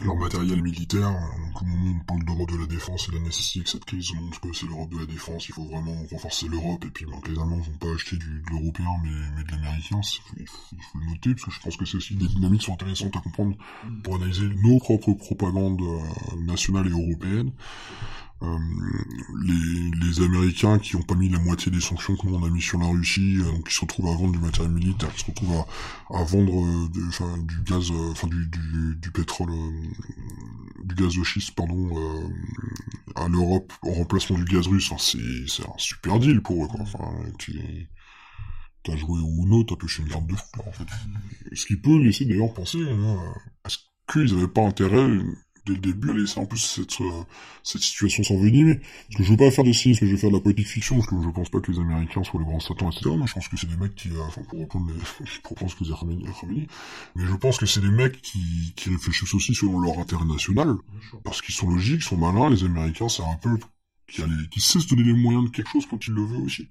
leur 0.04 0.16
matériel 0.16 0.62
militaire. 0.62 1.12
Donc, 1.12 1.62
au 1.62 1.66
moment 1.66 2.00
on 2.00 2.06
parle 2.06 2.24
d'Europe 2.24 2.52
de 2.52 2.58
la 2.58 2.66
défense 2.66 3.10
et 3.10 3.12
la 3.14 3.20
nécessité 3.20 3.64
que 3.64 3.70
cette 3.70 3.86
crise 3.86 4.14
montre 4.14 4.40
que 4.42 4.54
c'est 4.54 4.66
l'Europe 4.66 4.90
de 4.90 5.00
la 5.00 5.06
défense, 5.06 5.50
il 5.50 5.54
faut 5.54 5.66
vraiment 5.66 5.96
renforcer 6.12 6.48
l'Europe, 6.48 6.84
et 6.86 6.90
puis 6.90 7.06
ben, 7.06 7.20
que 7.22 7.32
les 7.32 7.40
Allemands 7.40 7.58
vont 7.58 7.78
pas 7.80 7.94
acheter 7.94 8.18
du, 8.18 8.42
de 8.42 8.50
l'européen, 8.50 8.98
mais, 9.04 9.10
mais 9.38 9.44
de 9.44 9.52
l'américain, 9.52 10.00
il 10.38 10.48
faut, 10.48 11.00
le 11.00 11.06
noter, 11.06 11.34
parce 11.34 11.46
que 11.46 11.52
je 11.52 11.60
pense 11.60 11.78
que 11.78 11.86
c'est 11.86 11.98
aussi 11.98 12.16
des 12.16 12.28
dynamiques 12.28 12.64
sont 12.64 12.74
intéressantes 12.74 13.16
à 13.16 13.20
comprendre 13.20 13.56
pour 14.04 14.16
analyser 14.16 14.48
nos 14.64 14.80
propres 14.80 15.14
propagandes 15.14 15.82
euh, 15.82 16.36
nationales 16.38 16.88
et 16.88 16.92
européennes. 16.92 17.52
Euh, 18.44 18.58
les, 19.44 19.92
les, 20.02 20.22
Américains 20.24 20.80
qui 20.80 20.96
ont 20.96 21.04
pas 21.04 21.14
mis 21.14 21.30
la 21.30 21.38
moitié 21.38 21.72
des 21.72 21.80
sanctions 21.80 22.16
que 22.16 22.26
l'on 22.26 22.44
a 22.44 22.50
mis 22.50 22.62
sur 22.62 22.80
la 22.80 22.88
Russie, 22.88 23.38
euh, 23.40 23.52
donc 23.52 23.68
qui 23.68 23.76
se 23.76 23.82
retrouvent 23.82 24.08
à 24.08 24.16
vendre 24.16 24.32
du 24.32 24.40
matériel 24.40 24.74
militaire, 24.74 25.14
qui 25.14 25.20
se 25.20 25.26
retrouvent 25.28 25.64
à, 26.10 26.18
à 26.18 26.24
vendre 26.24 26.66
euh, 26.66 27.38
du 27.44 27.62
gaz, 27.62 27.92
euh, 27.92 28.12
enfin 28.12 28.28
du, 28.28 28.48
du, 28.48 28.96
du, 28.96 29.12
pétrole, 29.12 29.52
du 30.84 30.96
gaz 30.96 31.16
de 31.16 31.24
schiste, 31.24 31.52
pardon, 31.52 31.92
à 33.16 33.28
l'Europe 33.28 33.72
en 33.84 33.92
remplacement 33.92 34.40
du 34.40 34.46
gaz 34.46 34.68
russe. 34.68 34.92
Enfin, 34.92 35.16
c'est 35.48 35.64
un 35.64 35.78
super 35.78 36.20
deal 36.20 36.42
pour 36.42 36.66
eux. 36.66 36.68
Quoi. 36.68 36.80
Enfin, 36.82 37.14
T'as 38.84 38.96
joué 38.96 39.20
au 39.20 39.46
Uno, 39.46 39.64
t'as 39.64 39.76
pêché 39.76 40.02
une 40.02 40.10
garde 40.10 40.26
de 40.26 40.36
fou, 40.36 40.64
en 40.66 40.72
fait. 40.72 40.88
Ce 41.54 41.68
qui 41.68 41.76
peut 41.76 42.00
laisser 42.00 42.26
d'ailleurs 42.26 42.52
penser, 42.52 42.80
est-ce 42.80 43.78
qu'ils 44.12 44.34
avaient 44.34 44.48
pas 44.48 44.64
intérêt 44.64 45.08
dès 45.66 45.74
le 45.74 45.80
début 45.80 46.10
à 46.12 46.14
laisser 46.14 46.40
en 46.40 46.46
plus 46.46 46.60
cette, 46.60 47.02
euh, 47.02 47.24
cette 47.64 47.82
situation 47.82 48.24
s'envenimer. 48.24 48.76
Parce 48.76 49.18
que 49.18 49.24
je 49.24 49.32
veux 49.32 49.38
pas 49.38 49.52
faire 49.52 49.64
de 49.64 49.72
cynisme, 49.72 50.06
je 50.06 50.12
veux 50.12 50.18
faire 50.18 50.30
de 50.30 50.36
la 50.36 50.42
politique 50.42 50.68
fiction, 50.68 50.96
parce 50.96 51.08
que 51.08 51.16
je 51.22 51.30
pense 51.30 51.50
pas 51.50 51.60
que 51.60 51.72
les 51.72 51.80
Américains 51.80 52.24
soient 52.24 52.40
les 52.40 52.46
grands 52.46 52.60
satans, 52.60 52.90
etc. 52.90 53.12
Mais 53.20 53.28
je 53.28 53.34
pense 53.34 53.48
que 53.48 53.58
c'est 53.58 53.70
des 53.70 53.78
mecs 53.78 53.96
qui, 53.96 54.10
euh, 54.10 54.24
enfin, 54.28 54.42
pour 54.44 54.60
répondre 54.60 54.92
les, 54.92 55.40
pour 55.44 55.56
pense 55.56 55.76
que 55.76 55.86
c'est 55.86 55.92
mais 57.16 57.26
je 57.26 57.36
pense 57.36 57.58
que 57.58 57.66
c'est 57.66 57.82
des 57.82 57.92
mecs 57.92 58.22
qui, 58.22 58.74
qui 58.76 58.90
réfléchissent 58.90 59.34
aussi 59.34 59.54
selon 59.54 59.80
leur 59.80 60.00
intérêt 60.00 60.26
national, 60.26 60.76
parce 61.24 61.42
qu'ils 61.42 61.56
sont 61.56 61.70
logiques, 61.70 62.04
sont 62.04 62.18
malins, 62.18 62.50
les 62.50 62.64
Américains, 62.64 63.10
c'est 63.10 63.24
un 63.24 63.36
peuple 63.36 63.66
qui, 64.08 64.22
a 64.22 64.28
les, 64.28 64.48
qui 64.50 64.60
sait 64.60 64.80
se 64.80 64.88
donner 64.88 65.04
les 65.04 65.14
moyens 65.14 65.46
de 65.46 65.50
quelque 65.50 65.70
chose 65.70 65.86
quand 65.90 66.06
il 66.08 66.14
le 66.14 66.24
veut 66.24 66.40
aussi. 66.40 66.68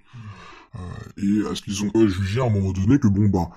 Euh, 0.75 0.79
et 1.17 1.51
est-ce 1.51 1.61
qu'ils 1.61 1.83
ont 1.83 1.89
pas 1.89 2.05
jugé 2.07 2.39
à 2.39 2.45
un 2.45 2.49
moment 2.49 2.71
donné 2.71 2.97
que 2.97 3.07
bon 3.07 3.27
bah 3.27 3.49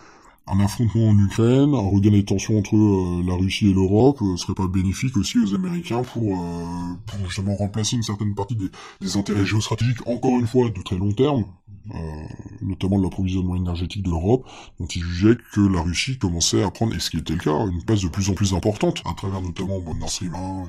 un 0.47 0.61
affrontement 0.61 1.09
en 1.09 1.19
Ukraine, 1.19 1.75
un 1.75 1.89
regain 1.89 2.11
des 2.11 2.25
tensions 2.25 2.59
entre 2.59 2.77
euh, 2.77 3.23
la 3.27 3.35
Russie 3.35 3.71
et 3.71 3.73
l'Europe 3.73 4.21
euh, 4.21 4.37
serait 4.37 4.55
pas 4.55 4.67
bénéfique 4.67 5.17
aussi 5.17 5.39
aux 5.39 5.55
Américains 5.55 6.03
pour, 6.03 6.23
euh, 6.23 6.95
pour 7.07 7.27
justement 7.27 7.55
remplacer 7.57 7.97
une 7.97 8.03
certaine 8.03 8.35
partie 8.35 8.57
des, 8.57 8.69
des, 9.01 9.17
intérêts 9.17 9.47
géostratégiques, 9.47 10.07
encore 10.07 10.39
une 10.39 10.47
fois, 10.47 10.69
de 10.69 10.83
très 10.83 10.99
long 10.99 11.13
terme, 11.13 11.45
euh, 11.95 11.99
notamment 12.63 12.99
de 12.99 13.03
l'approvisionnement 13.03 13.57
énergétique 13.57 14.03
de 14.03 14.09
l'Europe, 14.09 14.49
dont 14.81 14.87
ils 14.87 15.03
jugeaient 15.03 15.37
que 15.53 15.61
la 15.61 15.83
Russie 15.83 16.17
commençait 16.17 16.63
à 16.63 16.71
prendre, 16.71 16.95
et 16.95 16.99
ce 16.99 17.11
qui 17.11 17.19
était 17.19 17.35
le 17.35 17.41
cas, 17.41 17.67
une 17.67 17.83
place 17.85 18.01
de 18.01 18.09
plus 18.09 18.31
en 18.31 18.35
plus 18.35 18.55
importante, 18.55 19.03
à 19.05 19.13
travers 19.13 19.43
notamment 19.43 19.81
bon, 19.81 19.95
Nord 19.95 20.09
Stream 20.09 20.35
1, 20.35 20.69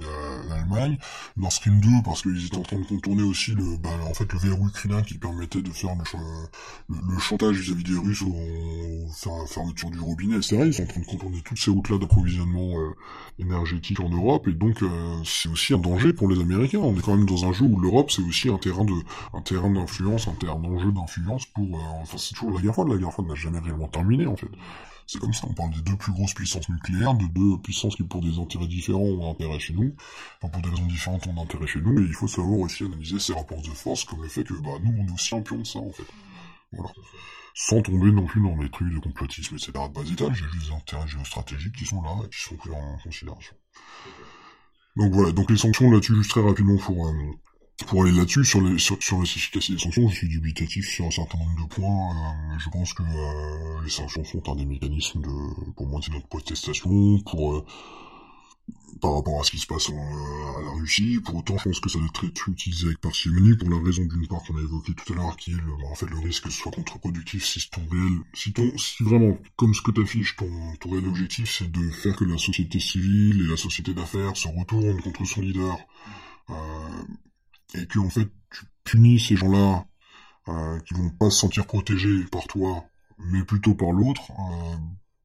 l'Allemagne, 0.50 0.98
Nord 1.38 1.54
Stream 1.54 1.80
2, 1.80 1.90
parce 2.04 2.22
qu'ils 2.22 2.46
étaient 2.46 2.58
en 2.58 2.64
train 2.64 2.80
de 2.80 2.86
contourner 2.86 3.24
aussi 3.24 3.52
le, 3.52 3.78
bah, 3.78 3.92
en 4.10 4.14
fait, 4.14 4.32
le 4.34 4.40
verrou 4.40 4.68
ukrainien 4.68 5.04
qui 5.04 5.18
permettait 5.18 5.62
de 5.62 5.70
faire 5.70 5.96
le, 5.96 6.96
le, 7.14 7.20
chantage 7.20 7.60
vis-à-vis 7.60 7.84
des 7.86 7.98
Russes 7.98 8.24
fermeture 9.66 9.90
du 9.90 10.00
robinet, 10.00 10.38
etc. 10.38 10.64
Ils 10.66 10.74
sont 10.74 10.84
en 10.84 10.88
train 10.88 11.02
de 11.02 11.06
contourner 11.06 11.42
toutes 11.44 11.58
ces 11.58 11.72
routes-là 11.72 11.98
d'approvisionnement 11.98 12.80
euh, 12.80 12.96
énergétique 13.40 14.00
en 14.00 14.10
Europe, 14.10 14.48
et 14.48 14.54
donc 14.54 14.82
euh, 14.84 14.88
c'est 15.24 15.50
aussi 15.50 15.74
un 15.74 15.78
danger 15.78 16.14
pour 16.14 16.30
les 16.30 16.40
Américains. 16.40 16.80
On 16.80 16.96
est 16.96 17.02
quand 17.02 17.16
même 17.16 17.26
dans 17.26 17.46
un 17.46 17.54
jeu 17.54 17.66
où 17.66 17.80
l'Europe, 17.80 18.12
c'est 18.12 18.22
aussi 18.22 18.50
un 18.50 18.58
terrain 18.58 18.86
de, 18.86 18.94
un 19.34 19.42
terrain 19.42 19.70
d'influence, 19.70 20.28
un 20.28 20.34
terrain 20.34 20.60
d'enjeu 20.60 20.92
influence 21.02 21.46
pour... 21.48 21.78
Euh, 21.78 22.02
enfin, 22.02 22.18
c'est 22.18 22.36
toujours 22.36 22.52
la 22.52 22.62
guerre 22.62 22.74
froide, 22.74 22.90
la 22.90 22.98
guerre 22.98 23.12
froide 23.12 23.28
n'a 23.28 23.36
jamais 23.36 23.60
réellement 23.60 23.88
terminé, 23.88 24.28
en 24.28 24.36
fait. 24.36 24.50
C'est 25.08 25.20
comme 25.20 25.34
ça, 25.34 25.46
on 25.48 25.54
parle 25.54 25.72
des 25.72 25.82
deux 25.82 25.96
plus 25.98 26.12
grosses 26.14 26.34
puissances 26.34 26.68
nucléaires, 26.68 27.14
de 27.14 27.28
deux 27.28 27.62
puissances 27.62 27.96
qui, 27.96 28.04
pour 28.04 28.22
des 28.22 28.40
intérêts 28.40 28.68
différents, 28.68 29.02
ont 29.02 29.32
intérêt 29.32 29.60
chez 29.60 29.74
nous, 29.74 29.94
enfin, 30.42 30.52
pour 30.52 30.62
des 30.64 30.70
raisons 30.70 30.88
différentes, 30.88 31.28
ont 31.28 31.42
intérêt 31.42 31.68
chez 31.68 31.82
nous, 31.82 32.00
et 32.00 32.04
il 32.04 32.14
faut 32.14 32.28
savoir 32.28 32.60
aussi 32.60 32.84
analyser 32.86 33.20
ces 33.20 33.34
rapports 33.34 33.62
de 33.62 33.70
force, 33.70 34.04
comme 34.04 34.24
le 34.24 34.30
fait 34.30 34.44
que, 34.44 34.54
bah, 34.54 34.72
nous, 34.84 34.96
on 34.98 35.08
est 35.08 35.12
aussi 35.12 35.36
un 35.36 35.42
pion 35.42 35.58
de 35.58 35.64
ça, 35.64 35.80
en 35.80 35.92
fait. 35.92 36.06
Voilà. 36.72 36.90
Sans 37.58 37.82
tomber 37.82 38.12
non 38.12 38.26
plus 38.26 38.42
dans 38.42 38.56
les 38.58 38.70
trucs 38.70 38.94
de 38.94 39.00
complotisme, 39.00 39.56
etc. 39.56 39.72
de 39.72 39.94
bas 39.94 40.02
étage, 40.02 40.36
j'ai 40.36 40.46
juste 40.52 40.68
des 40.68 40.76
intérêts 40.76 41.08
géostratégiques 41.08 41.76
qui 41.76 41.86
sont 41.86 42.02
là, 42.02 42.12
et 42.26 42.30
qui 42.30 42.42
sont 42.42 42.58
pris 42.58 42.70
en 42.70 42.98
considération. 43.02 43.56
Donc 44.98 45.14
voilà, 45.14 45.32
donc 45.32 45.50
les 45.50 45.58
sanctions 45.58 45.90
là-dessus, 45.90 46.16
juste 46.16 46.32
très 46.32 46.44
rapidement 46.44 46.78
pour... 46.78 47.08
Euh, 47.08 47.14
pour 47.88 48.04
aller 48.04 48.14
là-dessus, 48.14 48.46
sur, 48.46 48.62
les, 48.62 48.80
sur, 48.80 49.02
sur 49.04 49.20
l'efficacité 49.20 49.74
des 49.74 49.80
sanctions, 49.80 50.08
je 50.08 50.16
suis 50.16 50.30
dubitatif 50.30 50.88
sur 50.88 51.06
un 51.06 51.12
certain 51.12 51.38
nombre 51.38 51.62
de 51.62 51.68
points. 51.68 52.12
Euh, 52.12 52.58
je 52.58 52.70
pense 52.70 52.94
que 52.94 53.04
euh, 53.04 53.84
les 53.84 53.90
sanctions 53.90 54.24
sont 54.24 54.50
un 54.50 54.56
des 54.56 54.66
mécanismes 54.66 55.22
de, 55.22 55.72
pour 55.74 55.88
montrer 55.88 56.14
notre 56.14 56.28
protestation, 56.28 57.20
pour 57.20 57.56
euh, 57.56 57.66
par 59.02 59.16
rapport 59.16 59.40
à 59.40 59.44
ce 59.44 59.52
qui 59.52 59.60
se 59.60 59.68
passe 59.68 59.90
en, 59.90 60.58
à 60.58 60.62
la 60.62 60.72
Russie. 60.72 61.20
Pour 61.24 61.36
autant, 61.36 61.58
je 61.58 61.64
pense 61.64 61.80
que 61.80 61.90
ça 61.90 62.00
doit 62.00 62.08
être 62.24 62.50
utilisé 62.50 62.88
avec 62.88 63.00
parcimonie 63.00 63.56
pour 63.56 63.70
la 63.70 63.80
raison 63.80 64.04
d'une 64.04 64.28
part 64.28 64.42
qu'on 64.44 64.58
a 64.58 64.62
évoqué 64.62 64.94
tout 64.94 65.14
à 65.14 65.16
l'heure, 65.16 65.36
qui 65.38 65.52
est 65.52 65.56
le, 65.56 65.74
en 65.86 65.96
fait 65.96 66.08
le 66.08 66.20
risque 66.20 66.50
soit 66.52 66.72
contre-productif 66.72 67.46
si 67.46 67.70
ton 67.70 67.82
réel, 67.92 68.20
si 68.34 68.54
ton, 68.54 68.78
si 68.78 69.04
vraiment, 69.04 69.38
comme 69.56 69.74
ce 69.74 69.82
que 69.82 69.92
t'affiches, 69.92 70.36
ton, 70.36 70.50
ton 70.80 70.92
réel 70.92 71.08
objectif, 71.08 71.58
c'est 71.58 71.72
de 71.72 71.90
faire 71.92 72.16
que 72.16 72.26
la 72.26 72.38
société 72.38 72.80
civile 72.80 73.42
et 73.46 73.50
la 73.50 73.58
société 73.58 73.94
d'affaires 73.94 74.36
se 74.36 74.48
retournent 74.48 75.02
contre 75.02 75.26
son 75.26 75.42
leader. 75.42 75.78
Euh, 76.50 77.04
et 77.74 77.88
que 77.88 78.00
en 78.00 78.10
fait 78.10 78.30
tu 78.52 78.66
punis 78.84 79.20
ces 79.20 79.36
gens-là 79.36 79.86
euh, 80.48 80.80
qui 80.82 80.94
vont 80.94 81.10
pas 81.10 81.30
se 81.30 81.40
sentir 81.40 81.66
protégés 81.66 82.24
par 82.26 82.48
toi, 82.48 82.86
mais 83.18 83.44
plutôt 83.44 83.74
par 83.74 83.92
l'autre, 83.92 84.32
euh, 84.32 84.78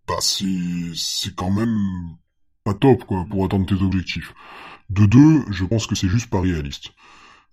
bah 0.09 0.19
c'est 0.21 1.35
quand 1.37 1.51
même 1.51 2.17
pas 2.65 2.75
top 2.75 3.05
quoi 3.05 3.25
pour 3.29 3.45
atteindre 3.45 3.67
tes 3.67 3.83
objectifs. 3.83 4.35
De 4.91 5.07
deux, 5.07 5.45
je 5.51 5.65
pense 5.65 5.87
que 5.87 5.95
c'est 5.95 6.09
juste 6.09 6.31
pas 6.31 6.41
réaliste. 6.41 6.91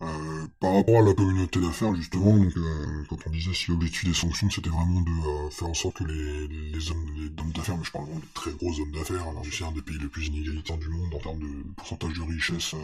Euh, 0.03 0.47
par 0.59 0.75
rapport 0.75 0.99
à 0.99 1.01
la 1.01 1.13
communauté 1.15 1.59
d'affaires, 1.59 1.95
justement, 1.95 2.37
donc, 2.37 2.55
euh, 2.55 3.03
quand 3.09 3.17
on 3.25 3.31
disait 3.31 3.53
si 3.55 3.71
l'objectif 3.71 4.05
des 4.05 4.13
sanctions 4.13 4.47
c'était 4.47 4.69
vraiment 4.69 5.01
de 5.01 5.09
euh, 5.09 5.49
faire 5.49 5.69
en 5.69 5.73
sorte 5.73 5.97
que 5.97 6.03
les, 6.03 6.47
les 6.47 6.91
hommes, 6.91 7.03
les 7.15 7.41
hommes 7.41 7.51
d'affaires, 7.51 7.77
mais 7.77 7.83
je 7.83 7.91
parle 7.91 8.05
vraiment 8.05 8.19
de 8.19 8.25
très 8.35 8.51
gros 8.51 8.79
hommes 8.79 8.91
d'affaires, 8.91 9.27
alors 9.27 9.43
c'est 9.51 9.63
un 9.63 9.71
des 9.71 9.81
pays 9.81 9.97
les 9.97 10.07
plus 10.07 10.27
inégalitaires 10.27 10.77
du 10.77 10.87
monde 10.89 11.15
en 11.15 11.17
termes 11.17 11.39
de 11.39 11.63
pourcentage 11.75 12.13
de 12.13 12.21
richesse 12.21 12.75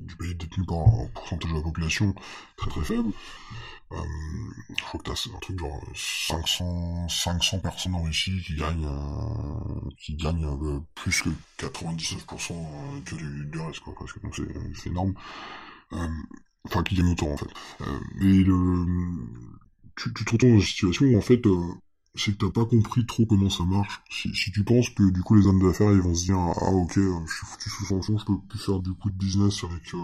du 0.00 0.16
pays 0.16 0.34
détenu 0.34 0.66
par 0.66 0.80
un 0.80 1.06
pourcentage 1.14 1.50
de 1.50 1.56
la 1.56 1.62
population 1.62 2.14
très 2.58 2.68
très 2.68 2.84
faible. 2.84 3.10
je 3.90 4.82
crois 4.82 5.00
que 5.00 5.10
t'as 5.10 5.30
un 5.34 5.38
truc 5.38 5.58
genre 5.58 5.82
500, 5.94 7.08
500 7.08 7.58
personnes 7.60 7.94
en 7.94 8.02
Russie 8.02 8.38
qui 8.44 8.56
gagnent, 8.56 8.86
qui 9.96 10.14
gagnent 10.14 10.82
plus 10.94 11.22
que 11.22 11.30
99% 11.58 12.52
que 13.06 13.14
du, 13.14 13.46
du 13.46 13.60
reste, 13.60 13.80
quoi, 13.80 13.94
parce 13.98 14.12
que 14.12 14.20
donc 14.20 14.38
c'est 14.74 14.90
énorme. 14.90 15.14
Euh, 16.66 16.68
enfin 16.68 16.82
qui 16.82 16.94
gagne 16.94 17.12
autant 17.12 17.32
en 17.32 17.36
fait. 17.36 17.48
Euh, 17.82 18.00
et 18.20 18.44
le, 18.44 18.86
tu, 19.96 20.12
tu 20.12 20.24
te 20.24 20.32
retrouves 20.32 20.50
dans 20.50 20.56
une 20.56 20.62
situation 20.62 21.06
où 21.06 21.16
en 21.16 21.20
fait 21.20 21.44
euh, 21.46 21.74
c'est 22.14 22.32
que 22.36 22.44
t'as 22.44 22.50
pas 22.50 22.64
compris 22.64 23.06
trop 23.06 23.26
comment 23.26 23.50
ça 23.50 23.64
marche. 23.64 24.00
Si, 24.10 24.34
si, 24.34 24.50
tu 24.50 24.64
penses 24.64 24.90
que 24.90 25.10
du 25.10 25.22
coup 25.22 25.34
les 25.34 25.46
hommes 25.46 25.62
d'affaires 25.62 25.92
ils 25.92 26.00
vont 26.00 26.14
se 26.14 26.24
dire 26.24 26.38
ah 26.38 26.70
ok 26.70 26.94
je 26.94 27.32
suis 27.32 27.46
foutu 27.46 27.70
sous 27.70 27.86
sanction, 27.86 28.18
je 28.18 28.24
peux 28.24 28.38
plus 28.48 28.58
faire 28.58 28.80
du 28.80 28.92
coup 28.92 29.10
de 29.10 29.16
business 29.16 29.64
avec 29.64 29.94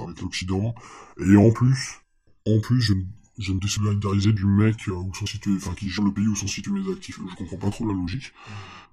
avec 0.00 0.20
l'Occident 0.20 0.74
et 1.18 1.36
en 1.36 1.50
plus 1.50 2.00
en 2.46 2.60
plus 2.60 2.80
je 2.80 2.94
je 3.38 3.52
me 3.52 3.60
désolidariser 3.60 4.32
du 4.32 4.44
mec 4.44 4.88
euh, 4.88 4.92
où 4.92 5.14
sont 5.14 5.26
situés, 5.26 5.54
enfin 5.56 5.74
qui 5.74 5.88
gère 5.88 6.04
le 6.04 6.12
pays 6.12 6.26
où 6.26 6.36
sont 6.36 6.46
situés 6.46 6.72
mes 6.72 6.92
actifs. 6.92 7.18
Je 7.30 7.34
comprends 7.34 7.56
pas 7.56 7.70
trop 7.70 7.86
la 7.86 7.94
logique. 7.94 8.32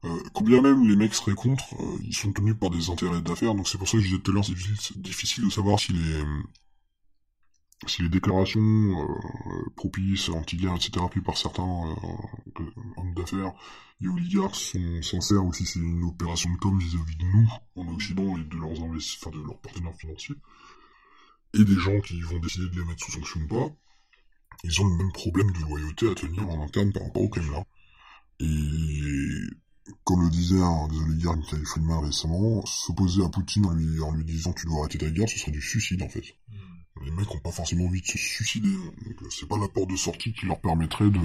Euh, 0.05 0.17
combien 0.33 0.61
même 0.61 0.87
les 0.87 0.95
mecs 0.95 1.13
seraient 1.13 1.35
contre, 1.35 1.75
euh, 1.75 1.97
ils 2.05 2.15
sont 2.15 2.31
tenus 2.31 2.55
par 2.57 2.69
des 2.69 2.89
intérêts 2.89 3.21
d'affaires, 3.21 3.53
donc 3.53 3.67
c'est 3.67 3.77
pour 3.77 3.87
ça 3.87 3.97
que 3.97 4.03
je 4.03 4.07
disais 4.07 4.21
tout 4.21 4.31
à 4.31 4.33
l'heure, 4.33 4.45
c'est 4.45 5.01
difficile, 5.01 5.45
de 5.45 5.49
savoir 5.49 5.77
si 5.77 5.91
les 5.91 6.23
si 7.87 8.01
les 8.01 8.09
déclarations 8.09 8.61
euh, 8.61 9.69
propices, 9.75 10.29
anti-guerre, 10.29 10.75
etc., 10.75 11.05
prises 11.09 11.23
par 11.23 11.37
certains 11.37 11.95
hommes 12.97 13.13
d'affaires 13.15 13.53
et 14.01 14.07
oligarques 14.07 14.55
sont 14.55 15.01
sincères 15.01 15.45
ou 15.45 15.53
si 15.53 15.65
c'est 15.65 15.79
une 15.79 16.03
opération 16.03 16.51
de 16.51 16.57
com 16.57 16.77
vis-à-vis 16.79 17.17
de 17.17 17.25
nous, 17.25 17.49
en 17.75 17.87
Occident, 17.93 18.37
et 18.37 18.43
de 18.43 18.55
leurs 18.55 18.73
de 18.73 19.45
leurs 19.45 19.59
partenaires 19.59 19.95
financiers, 19.95 20.35
et 21.53 21.63
des 21.63 21.79
gens 21.79 21.99
qui 22.01 22.21
vont 22.21 22.39
décider 22.39 22.69
de 22.69 22.79
les 22.79 22.85
mettre 22.85 23.03
sous 23.03 23.11
sanction 23.11 23.41
ou 23.41 23.47
pas, 23.47 23.75
ils 24.63 24.81
ont 24.81 24.87
le 24.87 24.95
même 24.97 25.11
problème 25.11 25.51
de 25.51 25.59
loyauté 25.59 26.09
à 26.09 26.15
tenir 26.15 26.47
en 26.49 26.63
interne 26.63 26.91
par 26.93 27.03
rapport 27.03 27.23
au 27.23 27.29
Kremlin. 27.29 27.65
Et 28.39 29.41
comme 30.03 30.23
le 30.23 30.29
disait 30.29 30.61
un 30.61 30.87
des 30.87 30.97
oligarques 30.97 31.37
Michael 31.37 31.65
Friedman 31.65 32.05
récemment, 32.05 32.65
s'opposer 32.65 33.23
à 33.23 33.29
Poutine 33.29 33.65
en 33.65 33.73
lui, 33.73 34.25
disant 34.25 34.53
tu 34.53 34.65
dois 34.65 34.79
arrêter 34.81 34.97
ta 34.97 35.09
guerre, 35.09 35.27
ce 35.27 35.39
serait 35.39 35.51
du 35.51 35.61
suicide 35.61 36.03
en 36.03 36.09
fait. 36.09 36.35
Hmm. 36.49 36.68
Les 37.03 37.11
mecs 37.11 37.33
ont 37.33 37.39
pas 37.39 37.51
forcément 37.51 37.85
envie 37.85 38.01
de 38.01 38.05
se 38.05 38.17
suicider, 38.17 38.71
donc 38.71 39.21
euh, 39.21 39.27
c'est 39.29 39.47
pas 39.47 39.57
la 39.57 39.67
porte 39.67 39.89
de 39.89 39.95
sortie 39.95 40.33
qui 40.33 40.45
leur 40.45 40.59
permettrait 40.59 41.09
de 41.09 41.19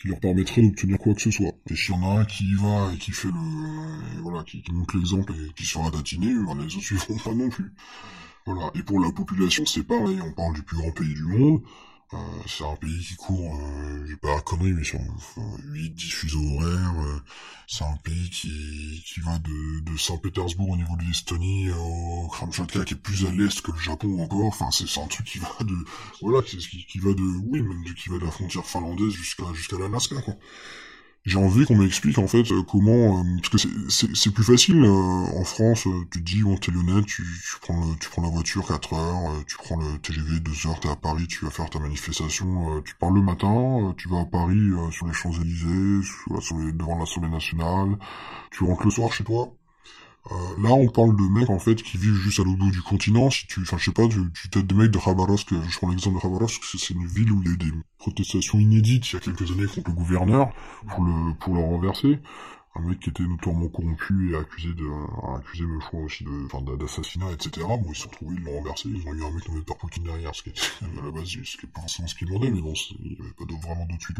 qui 0.00 0.08
leur 0.08 0.20
permettrait 0.20 0.62
d'obtenir 0.62 0.98
quoi 0.98 1.14
que 1.14 1.20
ce 1.20 1.30
soit. 1.30 1.52
Et 1.68 1.74
s'il 1.76 1.94
y 1.94 1.98
en 1.98 2.02
a 2.16 2.20
un 2.20 2.24
qui 2.24 2.44
y 2.44 2.54
va 2.54 2.92
et 2.94 2.98
qui 2.98 3.10
fait 3.10 3.28
le 3.28 4.20
voilà, 4.22 4.44
qui, 4.44 4.62
qui 4.62 4.72
montre 4.72 4.96
l'exemple 4.96 5.32
et 5.32 5.52
qui 5.54 5.64
sera 5.64 5.90
tatiné, 5.90 6.32
ben 6.34 6.54
les 6.54 6.74
autres 6.76 6.84
suivront 6.84 7.18
pas 7.18 7.34
non 7.34 7.48
plus. 7.48 7.72
Voilà. 8.46 8.70
Et 8.74 8.82
pour 8.82 9.00
la 9.00 9.12
population, 9.12 9.66
c'est 9.66 9.82
pareil, 9.82 10.20
on 10.22 10.32
parle 10.32 10.54
du 10.54 10.62
plus 10.62 10.76
grand 10.76 10.92
pays 10.92 11.14
du 11.14 11.24
monde, 11.24 11.60
c'est 12.46 12.64
un 12.64 12.76
pays 12.76 13.04
qui 13.04 13.14
court, 13.16 13.54
euh, 13.54 14.06
j'ai 14.08 14.16
pas 14.16 14.40
connerie, 14.40 14.72
mais 14.72 14.84
sur 14.84 14.98
8-10 14.98 16.10
fuseaux 16.10 16.54
horaires. 16.54 16.94
Euh, 17.00 17.20
c'est 17.66 17.84
un 17.84 17.96
pays 18.02 18.30
qui, 18.30 19.02
qui 19.04 19.20
va 19.20 19.38
de, 19.38 19.80
de 19.80 19.96
Saint-Pétersbourg 19.98 20.70
au 20.70 20.76
niveau 20.76 20.96
de 20.96 21.02
l'Estonie 21.02 21.70
au 21.70 22.28
Kramchatka, 22.28 22.84
qui 22.84 22.94
est 22.94 22.96
plus 22.96 23.26
à 23.26 23.30
l'est 23.30 23.60
que 23.60 23.72
le 23.72 23.78
Japon 23.78 24.22
encore. 24.22 24.46
Enfin, 24.46 24.70
c'est 24.70 25.00
un 25.00 25.06
truc 25.06 25.26
qui 25.26 25.38
va 25.38 25.52
de, 25.60 25.74
voilà, 26.22 26.42
qui, 26.42 26.56
qui, 26.56 26.98
va 26.98 27.12
de, 27.12 27.22
oui, 27.46 27.60
même 27.60 27.84
de, 27.84 27.92
qui 27.92 28.08
va 28.08 28.18
de 28.18 28.24
la 28.24 28.30
frontière 28.30 28.64
finlandaise 28.64 29.12
jusqu'à 29.12 29.52
jusqu'à 29.52 29.76
l'Alaska, 29.78 30.16
quoi 30.22 30.34
j'ai 31.24 31.36
envie 31.38 31.66
qu'on 31.66 31.76
m'explique 31.76 32.18
en 32.18 32.26
fait 32.26 32.50
euh, 32.52 32.62
comment 32.62 33.20
euh, 33.20 33.22
parce 33.40 33.64
que 33.64 33.68
c'est 33.88 34.30
plus 34.32 34.44
facile 34.44 34.82
euh, 34.82 34.90
en 34.90 35.44
France 35.44 35.86
tu 36.10 36.20
dis 36.22 36.42
bon 36.42 36.56
t'es 36.56 36.72
lyonnais 36.72 37.02
tu, 37.02 37.22
tu 37.22 37.56
prends 37.60 37.78
le, 37.84 37.96
tu 37.98 38.08
prends 38.08 38.22
la 38.22 38.28
voiture 38.28 38.66
4 38.66 38.94
heures 38.94 39.44
tu 39.46 39.56
prends 39.56 39.76
le 39.76 39.98
TGV 39.98 40.40
2 40.40 40.66
heures 40.66 40.80
t'es 40.80 40.88
à 40.88 40.96
Paris 40.96 41.26
tu 41.26 41.44
vas 41.44 41.50
faire 41.50 41.68
ta 41.68 41.78
manifestation 41.78 42.82
tu 42.82 42.94
pars 42.94 43.10
le 43.10 43.20
matin 43.20 43.94
tu 43.96 44.08
vas 44.08 44.20
à 44.20 44.24
Paris 44.24 44.70
sur 44.90 45.06
les 45.06 45.12
Champs 45.12 45.32
Élysées 45.32 46.08
devant 46.72 46.98
l'Assemblée 46.98 47.30
nationale 47.30 47.98
tu 48.50 48.64
rentres 48.64 48.84
le 48.84 48.90
soir 48.90 49.12
chez 49.12 49.24
toi 49.24 49.52
euh, 50.30 50.62
là, 50.62 50.70
on 50.70 50.88
parle 50.88 51.16
de 51.16 51.22
mecs 51.22 51.48
en 51.48 51.58
fait 51.58 51.76
qui 51.76 51.96
vivent 51.96 52.20
juste 52.20 52.40
à 52.40 52.44
l'autre 52.44 52.58
bout 52.58 52.70
du 52.70 52.82
continent. 52.82 53.30
Si 53.30 53.46
tu, 53.46 53.60
enfin, 53.60 53.78
je 53.78 53.86
sais 53.86 53.92
pas, 53.92 54.06
tu, 54.08 54.20
tu 54.50 54.62
des 54.62 54.74
mecs 54.74 54.90
de 54.90 54.98
Khabarovsk. 54.98 55.48
Je 55.50 55.78
prends 55.78 55.88
l'exemple 55.88 56.16
de 56.16 56.22
Khabarovsk, 56.22 56.62
c'est 56.64 56.90
une 56.94 57.06
ville 57.06 57.32
où 57.32 57.42
il 57.42 57.48
y 57.48 57.50
a 57.50 57.54
eu 57.54 57.56
des 57.56 57.72
protestations 57.98 58.58
inédites 58.58 59.10
il 59.10 59.14
y 59.14 59.16
a 59.16 59.20
quelques 59.20 59.50
années 59.50 59.66
contre 59.66 59.88
le 59.88 59.94
gouverneur 59.94 60.50
pour 60.88 61.04
le 61.04 61.34
pour 61.38 61.54
le 61.54 61.60
renverser. 61.60 62.18
Un 62.74 62.82
mec 62.82 63.00
qui 63.00 63.10
était 63.10 63.24
notoirement 63.24 63.68
corrompu 63.68 64.32
et 64.32 64.36
accusé 64.36 64.68
de, 64.68 64.86
accusé, 65.36 65.64
je 65.64 65.86
crois 65.86 66.00
aussi 66.00 66.22
de, 66.22 66.46
enfin, 66.46 66.62
d'assassinat, 66.62 67.32
etc. 67.32 67.66
Bon, 67.66 67.82
ils 67.88 67.96
se 67.96 68.02
sont 68.02 68.10
retrouvés, 68.10 68.36
ils 68.38 68.44
l'ont 68.44 68.58
renversé. 68.58 68.88
Ils 68.88 69.08
ont 69.08 69.14
eu 69.14 69.24
un 69.24 69.30
mec 69.32 69.48
nommé 69.48 69.62
par 69.62 69.78
Poutine 69.78 70.04
derrière, 70.04 70.32
ce 70.34 70.42
qui 70.44 70.50
est 70.50 70.82
à 70.82 71.04
la 71.04 71.10
base, 71.10 71.24
ce 71.24 71.56
qui 71.56 71.66
est 71.66 71.72
pas 71.72 71.80
forcément 71.80 72.06
ce 72.06 72.14
qu'ils 72.14 72.28
demandaient, 72.28 72.50
mais 72.50 72.60
bon, 72.60 72.74
il 73.00 73.12
n'y 73.12 73.18
avait 73.18 73.32
pas 73.32 73.66
vraiment 73.66 73.86
d'autre 73.86 74.02
suite. 74.02 74.18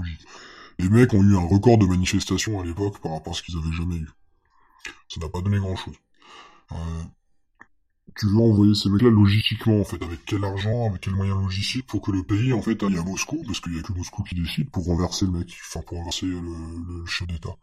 Les 0.80 0.88
mecs 0.88 1.12
ont 1.14 1.22
eu 1.22 1.36
un 1.36 1.46
record 1.46 1.78
de 1.78 1.86
manifestations 1.86 2.60
à 2.60 2.64
l'époque 2.64 2.98
par 3.00 3.12
rapport 3.12 3.34
à 3.34 3.36
ce 3.36 3.42
qu'ils 3.42 3.56
avaient 3.56 3.76
jamais 3.76 3.96
eu. 3.96 4.08
Ça 5.08 5.20
n'a 5.20 5.28
pas 5.28 5.40
donné 5.40 5.58
grand 5.58 5.76
chose. 5.76 5.96
Euh, 6.72 6.76
tu 8.18 8.26
veux 8.26 8.38
envoyer 8.38 8.74
ces 8.74 8.88
mecs-là 8.90 9.10
logistiquement, 9.10 9.80
en 9.80 9.84
fait, 9.84 10.02
avec 10.02 10.24
quel 10.26 10.44
argent, 10.44 10.88
avec 10.88 11.02
quels 11.02 11.14
moyens 11.14 11.40
logistiques 11.40 11.86
pour 11.86 12.02
que 12.02 12.10
le 12.10 12.22
pays, 12.22 12.52
en 12.52 12.62
fait, 12.62 12.82
aille 12.82 12.98
à 12.98 13.02
Moscou, 13.02 13.42
parce 13.46 13.60
qu'il 13.60 13.76
y 13.76 13.78
a 13.78 13.82
que 13.82 13.92
Moscou 13.92 14.22
qui 14.22 14.34
décide 14.34 14.70
pour 14.70 14.84
renverser 14.84 15.26
le 15.26 15.32
mec, 15.32 15.56
enfin, 15.68 15.80
pour 15.86 15.98
renverser 15.98 16.26
le, 16.26 17.06
chef 17.06 17.28
d'État. 17.28 17.56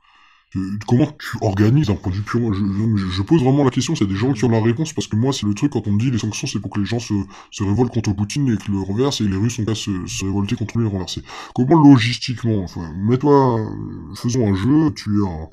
Euh, 0.56 0.78
comment 0.88 1.08
tu 1.20 1.38
organises 1.42 1.90
un 1.90 1.96
point 1.96 2.12
de 2.12 2.18
vue 2.18 2.24
purement 2.24 2.54
je, 2.54 3.22
pose 3.24 3.44
vraiment 3.44 3.66
la 3.66 3.72
question, 3.72 3.96
c'est 3.96 4.06
des 4.06 4.16
gens 4.16 4.32
qui 4.32 4.46
ont 4.46 4.50
la 4.50 4.62
réponse, 4.62 4.94
parce 4.94 5.08
que 5.08 5.18
moi, 5.18 5.34
c'est 5.34 5.46
le 5.46 5.54
truc, 5.54 5.74
quand 5.74 5.88
on 5.88 5.92
me 5.92 6.00
dit 6.00 6.12
les 6.12 6.20
sanctions, 6.20 6.48
c'est 6.48 6.60
pour 6.60 6.72
que 6.72 6.80
les 6.80 6.86
gens 6.86 7.00
se, 7.00 7.14
révoltent 7.60 7.94
contre 7.94 8.14
Poutine 8.14 8.48
et 8.54 8.58
que 8.58 8.72
le 8.72 8.80
renverse, 8.80 9.20
et 9.20 9.28
les 9.28 9.36
Russes 9.36 9.60
ont 9.60 9.66
qu'à 9.66 9.76
se, 9.76 10.06
se 10.08 10.24
révolter 10.24 10.56
contre 10.56 10.78
lui 10.78 10.86
et 10.86 10.90
renverser. 10.90 11.24
Comment 11.54 11.82
logistiquement, 11.82 12.64
enfin, 12.64 12.94
mets-toi, 12.96 13.60
faisons 14.16 14.48
un 14.48 14.56
jeu, 14.56 14.94
tu 14.94 15.22
es 15.22 15.28
un 15.28 15.50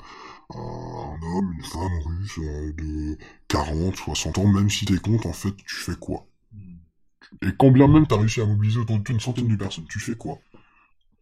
un 0.55 1.19
homme, 1.21 1.53
une 1.57 1.63
femme 1.63 1.99
russe 2.05 2.39
euh, 2.39 2.73
de 2.73 3.17
40, 3.47 3.95
60 3.95 4.37
ans, 4.37 4.47
même 4.47 4.69
si 4.69 4.85
t'es 4.85 4.97
compte, 4.97 5.25
en 5.25 5.33
fait, 5.33 5.55
tu 5.55 5.75
fais 5.75 5.95
quoi? 5.95 6.25
Et 7.41 7.49
quand 7.57 7.71
bien 7.71 7.87
même 7.87 8.05
t'as 8.05 8.17
réussi 8.17 8.41
à 8.41 8.45
mobiliser 8.45 8.79
autour 8.79 8.99
de 8.99 9.03
toi 9.03 9.13
une 9.13 9.19
centaine 9.19 9.47
de 9.47 9.55
personnes, 9.55 9.85
tu 9.89 9.99
fais 9.99 10.15
quoi? 10.15 10.39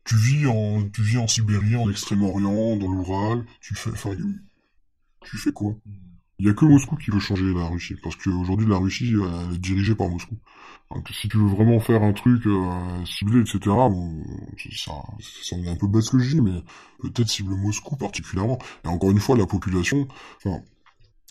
Tu 0.04 0.16
vis 0.16 0.48
en, 0.48 0.90
tu 0.90 1.02
vis 1.04 1.18
en 1.18 1.28
Sibérie, 1.28 1.76
en 1.76 1.90
Extrême-Orient, 1.90 2.76
dans 2.78 2.88
l'Oural, 2.88 3.46
tu 3.62 3.76
fais, 3.76 3.92
enfin, 3.92 4.16
tu 5.22 5.38
fais 5.38 5.52
quoi? 5.52 5.76
Il 6.40 6.48
y 6.48 6.50
a 6.50 6.54
que 6.54 6.66
Moscou 6.66 6.96
qui 6.96 7.12
veut 7.12 7.20
changer 7.20 7.54
la 7.54 7.68
Russie, 7.68 7.96
parce 8.02 8.16
qu'aujourd'hui 8.16 8.68
la 8.68 8.78
Russie 8.78 9.14
elle 9.14 9.56
est 9.56 9.60
dirigée 9.60 9.96
par 9.96 10.10
Moscou. 10.10 10.38
Si 11.12 11.30
tu 11.30 11.38
veux 11.38 11.48
vraiment 11.48 11.80
faire 11.80 12.04
un 12.04 12.14
truc 12.14 12.46
euh, 12.46 13.06
ciblé, 13.06 13.42
etc., 13.42 13.60
bon, 13.66 14.24
ça, 14.76 14.92
ça 15.44 15.56
est 15.56 15.68
un 15.68 15.76
peu 15.76 15.88
bête 15.88 16.04
ce 16.04 16.12
que 16.12 16.20
je 16.20 16.36
dis, 16.36 16.42
mais 16.42 16.62
peut-être 17.00 17.30
cible 17.30 17.56
Moscou 17.56 17.96
particulièrement. 17.96 18.60
Et 18.84 18.88
encore 18.88 19.12
une 19.12 19.20
fois, 19.20 19.38
la 19.38 19.46
population, 19.46 20.08
enfin, 20.38 20.62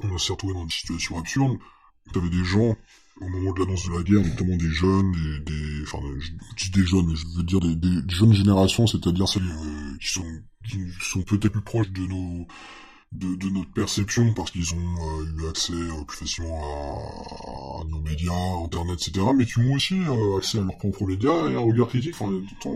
on 0.03 0.19
s'est 0.19 0.33
retrouvé 0.33 0.55
dans 0.55 0.63
une 0.63 0.71
situation 0.71 1.19
absurde. 1.19 1.59
T'avais 2.13 2.31
des 2.31 2.45
gens 2.45 2.77
au 3.21 3.29
moment 3.29 3.53
de 3.53 3.61
l'annonce 3.61 3.87
de 3.87 3.95
la 3.95 4.03
guerre, 4.03 4.25
notamment 4.25 4.57
des 4.57 4.71
jeunes, 4.71 5.13
des, 5.13 5.53
des 5.53 5.83
enfin, 5.83 5.99
je 6.21 6.31
dis 6.57 6.71
des 6.71 6.87
jeunes, 6.87 7.07
mais 7.07 7.17
je 7.17 7.27
veux 7.37 7.43
dire 7.43 7.61
des, 7.61 7.77
des 7.77 8.15
jeunes 8.15 8.33
générations, 8.33 8.87
c'est-à-dire 8.87 9.29
celles 9.29 9.43
euh, 9.43 9.97
qui 10.01 10.09
sont 10.09 10.25
qui 10.69 10.79
sont 11.01 11.23
peut-être 11.23 11.53
plus 11.53 11.63
proches 11.63 11.91
de 11.91 12.03
nos 12.03 12.47
de, 13.13 13.35
de 13.35 13.49
notre 13.51 13.73
perception 13.73 14.33
parce 14.35 14.51
qu'ils 14.53 14.73
ont 14.73 14.77
euh, 14.77 15.43
eu 15.43 15.49
accès 15.49 15.73
euh, 15.73 16.05
plus 16.07 16.19
facilement 16.19 17.81
à, 17.81 17.85
nos 17.85 18.01
médias, 18.01 18.33
internet, 18.65 19.01
etc. 19.01 19.27
Mais 19.37 19.47
qui 19.47 19.59
ont 19.59 19.73
aussi 19.73 19.99
euh, 19.99 20.39
accès 20.39 20.59
à 20.59 20.63
leurs 20.63 20.77
propres 20.79 21.07
médias 21.07 21.49
et 21.49 21.57
un 21.57 21.61
regard 21.61 21.89
critique. 21.89 22.15
Enfin, 22.15 22.31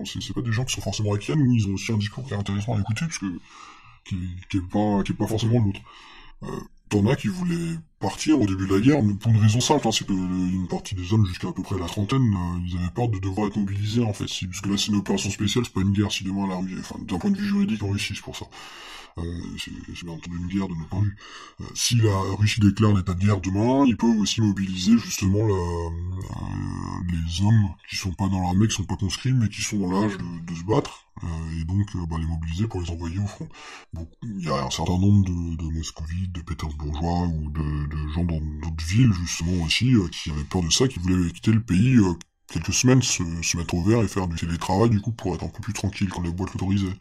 c'est 0.05 0.35
pas 0.35 0.43
des 0.43 0.53
gens 0.53 0.65
qui 0.65 0.75
sont 0.75 0.81
forcément 0.81 1.15
hackers, 1.15 1.37
mais 1.37 1.55
ils 1.55 1.69
ont 1.69 1.75
aussi 1.75 1.93
un 1.93 1.99
discours 1.99 2.25
qui 2.27 2.35
est 2.35 2.37
intéressant 2.37 2.75
à 2.75 2.81
écouter 2.81 3.05
parce 3.07 3.19
que 3.19 3.27
qui, 4.05 4.17
est 4.57 4.71
pas 4.71 5.03
qui 5.05 5.13
est 5.13 5.17
pas 5.17 5.27
forcément 5.27 5.65
l'autre. 5.65 5.81
Euh, 6.43 6.47
T'en 6.91 7.07
as 7.07 7.17
qui 7.17 7.29
voulaient 7.29 7.79
partir 7.99 8.39
au 8.41 8.47
début 8.47 8.69
de 8.69 8.75
la 8.75 8.81
guerre 8.81 9.01
pour 9.19 9.33
une 9.33 9.41
raison 9.41 9.61
simple, 9.61 9.89
hein, 9.89 9.91
c'est 9.91 10.07
que 10.07 10.13
une 10.13 10.69
partie 10.69 10.95
des 10.95 11.13
hommes 11.13 11.25
jusqu'à 11.27 11.49
à 11.49 11.53
peu 11.53 11.63
près 11.63 11.79
la 11.79 11.87
trentaine, 11.87 12.23
ils 12.67 12.77
avaient 12.77 12.91
peur 12.91 13.09
de 13.09 13.19
devoir 13.19 13.49
être 13.49 13.57
mobilisés 13.57 14.05
en 14.05 14.13
fait. 14.13 14.29
Si, 14.29 14.47
parce 14.47 14.61
que 14.61 14.69
là 14.69 14.77
c'est 14.77 14.89
une 14.89 14.97
opération 14.97 15.31
spéciale, 15.31 15.65
c'est 15.65 15.73
pas 15.73 15.81
une 15.81 15.93
guerre. 15.93 16.13
Si 16.13 16.25
demain 16.25 16.47
la 16.47 16.57
enfin 16.79 16.97
d'un 17.01 17.19
point 17.19 17.31
de 17.31 17.39
vue 17.39 17.49
juridique, 17.49 17.83
on 17.83 17.91
réussit 17.91 18.21
pour 18.21 18.37
ça. 18.37 18.47
Euh, 19.19 19.23
c'est 19.59 19.71
bien 20.05 20.15
entendu 20.15 20.37
une 20.37 20.49
guerre 20.49 20.67
de 20.67 20.75
nos 20.75 20.85
points 20.87 21.03
de. 21.03 21.65
Euh, 21.65 21.69
si 21.75 21.95
la 21.97 22.19
Russie 22.37 22.61
déclare 22.61 22.95
l'état 22.95 23.15
de 23.15 23.25
guerre 23.25 23.41
demain, 23.41 23.85
ils 23.87 23.97
peuvent 23.97 24.19
aussi 24.19 24.41
mobiliser 24.41 24.99
justement 24.99 25.47
la, 25.47 25.55
euh, 25.55 27.13
les 27.13 27.45
hommes 27.47 27.69
qui 27.89 27.97
sont 27.97 28.13
pas 28.13 28.29
dans 28.29 28.41
l'armée, 28.41 28.67
qui 28.67 28.75
sont 28.75 28.85
pas 28.85 28.97
conscrits, 28.97 29.33
mais 29.33 29.49
qui 29.49 29.63
sont 29.63 29.79
dans 29.79 30.01
l'âge 30.01 30.19
de, 30.19 30.45
de, 30.45 30.55
se 30.55 30.65
battre, 30.65 31.07
et 31.53 31.65
donc 31.65 31.87
bah, 32.09 32.17
les 32.19 32.27
mobiliser 32.27 32.67
pour 32.67 32.81
les 32.81 32.91
envoyer 32.91 33.19
au 33.21 33.27
front. 33.27 33.49
Il 34.23 34.45
y 34.45 34.49
a 34.49 34.65
un 34.65 34.71
certain 34.71 34.99
nombre 34.99 35.25
de, 35.25 35.57
de 35.57 35.73
moscovites, 35.73 36.33
de 36.33 36.41
pétersbourgeois 36.41 37.29
ou 37.29 37.51
de, 37.51 37.87
de 37.87 38.09
gens 38.09 38.25
dans 38.25 38.41
d'autres 38.41 38.85
villes 38.85 39.13
justement 39.13 39.65
aussi 39.65 39.95
qui 40.11 40.31
avaient 40.33 40.45
peur 40.45 40.63
de 40.63 40.71
ça, 40.71 40.89
qui 40.89 40.99
voulaient 40.99 41.31
quitter 41.31 41.53
le 41.53 41.63
pays 41.63 41.99
quelques 42.49 42.75
semaines, 42.75 43.03
se, 43.03 43.23
se, 43.43 43.57
mettre 43.57 43.75
au 43.75 43.83
vert 43.83 44.03
et 44.03 44.09
faire 44.09 44.27
du 44.27 44.37
télétravail 44.37 44.91
du 44.91 45.01
coup 45.01 45.13
pour 45.13 45.35
être 45.35 45.45
un 45.45 45.49
peu 45.49 45.61
plus 45.61 45.73
tranquille 45.73 46.09
quand 46.09 46.23
les 46.23 46.33
boîtes 46.33 46.53
l'autorisaient 46.53 46.99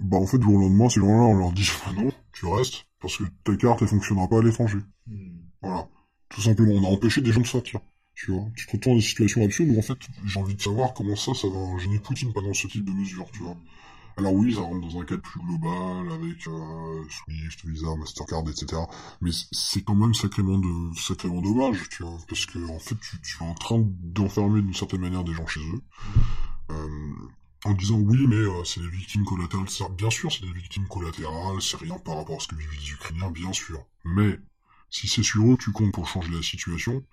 bah 0.00 0.16
en 0.16 0.26
fait, 0.26 0.38
du 0.38 0.44
jour 0.44 0.54
au 0.54 0.58
lendemain, 0.58 0.88
ces 0.88 1.00
gens-là, 1.00 1.12
on 1.12 1.34
leur 1.34 1.52
dit, 1.52 1.68
bah 1.84 1.92
non, 1.96 2.10
tu 2.32 2.46
restes, 2.46 2.86
parce 3.00 3.16
que 3.16 3.24
ta 3.44 3.56
carte, 3.56 3.82
elle 3.82 3.88
fonctionnera 3.88 4.28
pas 4.28 4.38
à 4.38 4.42
l'étranger. 4.42 4.78
Hmm. 5.06 5.38
Voilà. 5.62 5.88
Tout 6.28 6.40
simplement, 6.42 6.74
on 6.74 6.84
a 6.84 6.88
empêché 6.88 7.20
des 7.20 7.32
gens 7.32 7.40
de 7.40 7.46
sortir. 7.46 7.80
Tu 8.14 8.32
vois, 8.32 8.44
tu 8.56 8.66
te 8.66 8.72
retrouves 8.72 8.94
dans 8.94 8.98
des 8.98 9.04
situations 9.04 9.44
absurdes 9.44 9.70
où 9.70 9.78
en 9.78 9.82
fait, 9.82 9.98
j'ai 10.24 10.40
envie 10.40 10.56
de 10.56 10.60
savoir 10.60 10.92
comment 10.92 11.14
ça, 11.14 11.34
ça 11.34 11.48
va 11.48 11.78
gêner 11.78 12.00
Poutine 12.00 12.32
pendant 12.32 12.52
ce 12.52 12.66
type 12.66 12.84
de 12.84 12.90
mesures, 12.90 13.28
tu 13.32 13.42
vois. 13.42 13.56
Alors 14.18 14.32
oui, 14.32 14.52
ça 14.52 14.62
rentre 14.62 14.80
dans 14.80 15.00
un 15.00 15.04
cadre 15.04 15.22
plus 15.22 15.40
global, 15.40 16.10
avec 16.10 16.48
euh, 16.48 17.04
Swift, 17.08 17.64
Visa, 17.64 17.94
Mastercard, 17.94 18.42
etc. 18.48 18.82
Mais 19.20 19.30
c'est 19.52 19.82
quand 19.82 19.94
même 19.94 20.14
sacrément 20.14 20.58
de 20.58 20.96
sacrément 20.96 21.40
dommage, 21.40 21.88
tu 21.90 22.02
vois, 22.02 22.18
parce 22.28 22.44
que 22.44 22.58
en 22.68 22.80
fait, 22.80 22.96
tu, 22.96 23.20
tu 23.20 23.38
es 23.40 23.46
en 23.46 23.54
train 23.54 23.78
d'enfermer 23.86 24.60
d'une 24.60 24.74
certaine 24.74 25.02
manière 25.02 25.22
des 25.22 25.34
gens 25.34 25.46
chez 25.46 25.60
eux. 25.60 25.82
Euh, 26.72 27.14
en 27.64 27.72
disant 27.74 27.98
oui, 27.98 28.26
mais 28.26 28.36
euh, 28.36 28.64
c'est 28.64 28.80
des 28.80 28.88
victimes 28.88 29.24
collatérales. 29.24 29.68
Bien 29.96 30.10
sûr, 30.10 30.32
c'est 30.32 30.44
des 30.44 30.52
victimes 30.52 30.86
collatérales, 30.86 31.60
c'est 31.60 31.76
rien 31.76 31.98
par 31.98 32.16
rapport 32.16 32.36
à 32.36 32.40
ce 32.40 32.48
que 32.48 32.56
vivent 32.56 32.72
les 32.72 32.90
Ukrainiens, 32.90 33.30
bien 33.30 33.52
sûr. 33.52 33.84
Mais 34.04 34.38
si 34.90 35.08
c'est 35.08 35.22
sur 35.22 35.44
eux 35.44 35.56
que 35.56 35.64
tu 35.64 35.72
comptes 35.72 35.92
pour 35.92 36.08
changer 36.08 36.30
la 36.30 36.42
situation, 36.42 37.04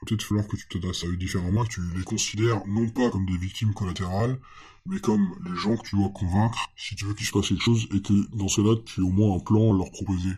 peut-être 0.00 0.22
falloir 0.22 0.46
que 0.46 0.56
tu 0.56 0.68
t'adresses 0.68 1.04
à 1.04 1.08
eux 1.08 1.16
différemment, 1.16 1.64
que 1.64 1.70
tu 1.70 1.80
les 1.96 2.04
considères 2.04 2.66
non 2.66 2.88
pas 2.88 3.10
comme 3.10 3.26
des 3.26 3.38
victimes 3.38 3.74
collatérales, 3.74 4.38
mais 4.86 5.00
comme 5.00 5.34
les 5.44 5.56
gens 5.56 5.76
que 5.76 5.88
tu 5.88 5.96
dois 5.96 6.10
convaincre 6.10 6.70
si 6.76 6.94
tu 6.94 7.04
veux 7.04 7.14
qu'il 7.14 7.26
se 7.26 7.32
passe 7.32 7.48
quelque 7.48 7.62
chose, 7.62 7.88
et 7.92 8.00
que 8.00 8.36
dans 8.36 8.48
cela, 8.48 8.80
tu 8.84 9.00
as 9.00 9.04
au 9.04 9.10
moins 9.10 9.36
un 9.36 9.40
plan 9.40 9.74
à 9.74 9.76
leur 9.76 9.90
proposer. 9.90 10.32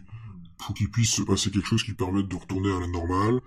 Pour 0.59 0.75
qu'il 0.75 0.91
puisse 0.91 1.15
se 1.15 1.23
passer 1.23 1.51
quelque 1.51 1.67
chose 1.67 1.83
qui 1.83 1.95
permette 1.95 2.29
de 2.29 2.37
retourner 2.37 2.71
à 2.71 2.81
la 2.81 2.87
normale, 2.87 3.41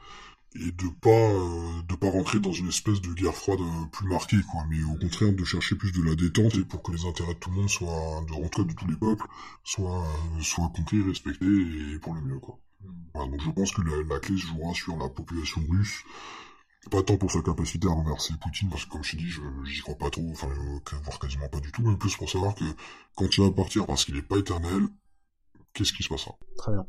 et 0.55 0.71
de 0.71 0.89
pas 1.01 1.09
euh, 1.09 1.81
de 1.87 1.95
pas 1.95 2.09
rentrer 2.09 2.39
dans 2.39 2.51
une 2.51 2.67
espèce 2.67 3.01
de 3.01 3.13
guerre 3.13 3.33
froide 3.33 3.59
euh, 3.59 3.85
plus 3.91 4.07
marquée 4.07 4.37
quoi. 4.51 4.61
Mais 4.69 4.83
au 4.83 4.95
contraire 4.95 5.33
de 5.33 5.43
chercher 5.43 5.75
plus 5.75 5.91
de 5.91 6.03
la 6.03 6.15
détente 6.15 6.55
et 6.55 6.63
pour 6.63 6.83
que 6.83 6.91
les 6.91 7.05
intérêts 7.05 7.33
de 7.33 7.39
tout 7.39 7.49
le 7.49 7.57
monde 7.57 7.69
soient 7.69 8.23
de 8.27 8.33
rentrer 8.33 8.63
de 8.63 8.73
tous 8.73 8.87
les 8.87 8.95
peuples 8.95 9.25
soient 9.63 10.03
euh, 10.03 10.41
soient 10.41 10.71
compris 10.75 11.01
respectés 11.01 11.45
et 11.45 11.99
pour 11.99 12.13
le 12.13 12.21
mieux 12.21 12.39
quoi. 12.39 12.59
Voilà, 13.13 13.31
donc 13.31 13.41
je 13.41 13.51
pense 13.51 13.71
que 13.71 13.81
la, 13.81 14.19
clé 14.19 14.37
se 14.37 14.47
jouera 14.47 14.73
sur 14.73 14.97
la 14.97 15.07
population 15.07 15.61
russe. 15.69 16.03
Pas 16.91 17.01
tant 17.01 17.15
pour 17.15 17.31
sa 17.31 17.41
capacité 17.41 17.87
à 17.87 17.91
renverser 17.91 18.33
Poutine 18.41 18.69
parce 18.69 18.85
que 18.85 18.91
comme 18.91 19.03
je 19.03 19.15
dis 19.15 19.29
je 19.29 19.41
j'y 19.63 19.81
crois 19.81 19.95
pas 19.95 20.09
trop 20.09 20.27
enfin 20.31 20.49
euh, 20.49 20.97
voire 21.03 21.17
quasiment 21.17 21.47
pas 21.47 21.61
du 21.61 21.71
tout 21.71 21.81
mais 21.81 21.95
plus 21.95 22.17
pour 22.17 22.29
savoir 22.29 22.55
que 22.55 22.65
quand 23.15 23.37
il 23.37 23.43
va 23.43 23.51
partir 23.51 23.85
parce 23.85 24.03
qu'il 24.03 24.17
est 24.17 24.21
pas 24.21 24.37
éternel 24.37 24.87
qu'est-ce 25.73 25.93
qui 25.93 26.03
se 26.03 26.09
passera? 26.09 26.35
Très 26.57 26.71
bien. 26.71 26.85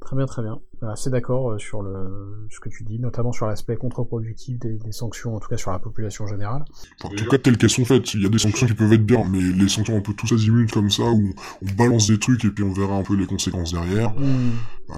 Très 0.00 0.16
bien, 0.16 0.26
très 0.26 0.42
bien. 0.42 0.60
Assez 0.82 1.10
d'accord 1.10 1.52
euh, 1.52 1.58
sur 1.58 1.82
le 1.82 2.46
ce 2.50 2.60
que 2.60 2.68
tu 2.68 2.84
dis, 2.84 2.98
notamment 2.98 3.32
sur 3.32 3.46
l'aspect 3.46 3.76
contre-productif 3.76 4.58
des, 4.58 4.74
des, 4.74 4.92
sanctions, 4.92 5.34
en 5.34 5.40
tout 5.40 5.48
cas 5.48 5.56
sur 5.56 5.70
la 5.70 5.78
population 5.78 6.26
générale. 6.26 6.64
En 7.02 7.08
tout 7.08 7.24
cas, 7.26 7.38
telles 7.38 7.56
qu'elles 7.56 7.70
sont 7.70 7.84
faites, 7.84 8.14
il 8.14 8.22
y 8.22 8.26
a 8.26 8.28
des 8.28 8.38
sanctions 8.38 8.66
qui 8.66 8.74
peuvent 8.74 8.92
être 8.92 9.04
bien, 9.04 9.24
mais 9.30 9.40
les 9.40 9.68
sanctions 9.68 9.96
un 9.96 10.00
peu 10.00 10.12
tous 10.12 10.32
azimuts 10.32 10.68
comme 10.72 10.90
ça, 10.90 11.04
où 11.04 11.32
on 11.62 11.74
balance 11.76 12.08
des 12.08 12.18
trucs 12.18 12.44
et 12.44 12.50
puis 12.50 12.62
on 12.62 12.72
verra 12.72 12.96
un 12.96 13.02
peu 13.02 13.16
les 13.16 13.26
conséquences 13.26 13.72
derrière. 13.72 14.12
Mmh. 14.12 14.52
Euh, 14.90 14.94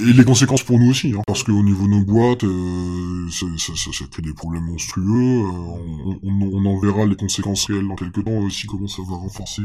et 0.00 0.12
les 0.12 0.24
conséquences 0.24 0.64
pour 0.64 0.78
nous 0.78 0.90
aussi, 0.90 1.14
hein, 1.16 1.22
parce 1.26 1.44
qu'au 1.44 1.62
niveau 1.62 1.84
de 1.84 1.90
nos 1.90 2.04
boîtes, 2.04 2.42
euh, 2.42 3.28
ça, 3.30 3.46
ça, 3.58 3.92
ça, 3.92 4.04
crée 4.10 4.22
des 4.22 4.34
problèmes 4.34 4.64
monstrueux. 4.64 5.44
Euh, 5.44 5.46
on, 5.46 6.18
on, 6.22 6.50
on, 6.52 6.66
en 6.66 6.80
verra 6.80 7.06
les 7.06 7.14
conséquences 7.14 7.66
réelles 7.66 7.86
dans 7.86 7.94
quelques 7.94 8.24
temps 8.24 8.38
aussi, 8.38 8.66
comment 8.66 8.88
ça 8.88 9.02
va 9.08 9.14
renforcer 9.14 9.62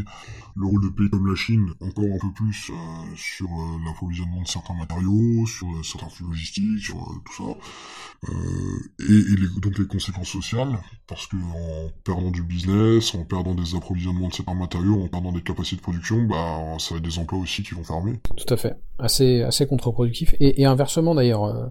le 0.56 0.68
rôle 0.68 0.84
de 0.84 0.90
pays 0.90 1.10
comme 1.10 1.28
la 1.28 1.36
Chine 1.36 1.68
encore 1.82 2.06
un 2.06 2.20
peu 2.20 2.32
plus 2.32 2.72
sur 3.16 3.50
l'approvisionnement 3.86 4.42
de 4.42 4.48
certains 4.48 4.76
matériaux, 4.76 5.45
sur 5.46 5.68
euh, 5.68 5.84
certains 5.84 6.10
flux 6.10 6.26
logistiques, 6.26 6.80
sur 6.80 6.98
tout 7.26 7.34
ça, 7.34 8.30
et, 9.00 9.14
et 9.14 9.60
donc 9.62 9.78
les 9.78 9.86
conséquences 9.86 10.30
sociales, 10.30 10.78
parce 11.08 11.28
que 11.28 11.36
en 11.36 11.90
perdant 12.04 12.32
du 12.32 12.44
business, 12.44 13.14
en 13.14 13.24
perdant 13.24 13.54
des 13.54 13.76
approvisionnements 13.76 14.30
de 14.30 14.34
certains 14.34 14.56
matériaux, 14.56 15.04
en 15.04 15.08
perdant 15.08 15.32
des 15.32 15.42
capacités 15.42 15.78
de 15.78 15.82
production, 15.82 16.24
bah 16.24 16.78
ça 16.80 16.96
va 16.96 16.98
être 17.00 17.06
des 17.06 17.20
emplois 17.20 17.40
aussi 17.40 17.64
qui 17.64 17.76
vont 17.76 17.84
fermer. 17.84 18.20
Tout 18.36 18.54
à 18.54 18.58
fait, 18.58 18.78
assez 19.00 19.44
assez 19.44 19.68
contre-productif 19.68 20.36
et, 20.40 20.62
et, 20.62 20.66
inversement 20.66 21.14
d'ailleurs. 21.14 21.70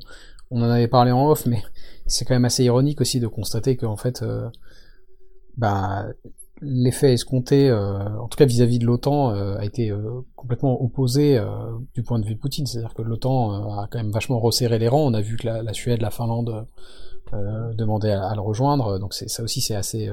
on 0.50 0.62
en 0.62 0.70
avait 0.70 0.88
parlé 0.88 1.10
en 1.10 1.28
off, 1.28 1.46
mais 1.46 1.62
c'est 2.06 2.24
quand 2.24 2.34
même 2.34 2.44
assez 2.44 2.64
ironique 2.64 3.00
aussi 3.00 3.18
de 3.18 3.26
constater 3.26 3.76
qu'en 3.76 3.96
fait, 3.96 4.24
bah, 5.56 6.06
l'effet 6.60 7.12
escompté, 7.12 7.68
euh, 7.68 7.98
en 8.18 8.28
tout 8.28 8.36
cas 8.36 8.46
vis-à-vis 8.46 8.78
de 8.78 8.86
l'OTAN, 8.86 9.30
euh, 9.30 9.56
a 9.56 9.64
été 9.64 9.90
euh, 9.90 10.20
complètement 10.36 10.82
opposé 10.82 11.40
du 11.94 12.02
point 12.02 12.18
de 12.18 12.26
vue 12.26 12.34
de 12.34 12.40
Poutine. 12.40 12.66
C'est-à-dire 12.66 12.94
que 12.94 13.02
l'OTAN 13.02 13.78
a 13.78 13.88
quand 13.90 13.98
même 13.98 14.12
vachement 14.12 14.38
resserré 14.38 14.78
les 14.78 14.88
rangs. 14.88 15.06
On 15.06 15.14
a 15.14 15.20
vu 15.20 15.36
que 15.36 15.46
la, 15.46 15.62
la 15.62 15.72
Suède, 15.72 16.00
la 16.00 16.10
Finlande 16.10 16.66
demandaient 17.76 18.12
à, 18.12 18.28
à, 18.28 18.34
le 18.34 18.40
rejoindre. 18.40 18.98
Donc 18.98 19.12
ça 19.14 19.42
aussi, 19.42 19.60
c'est 19.60 19.74
assez, 19.74 20.08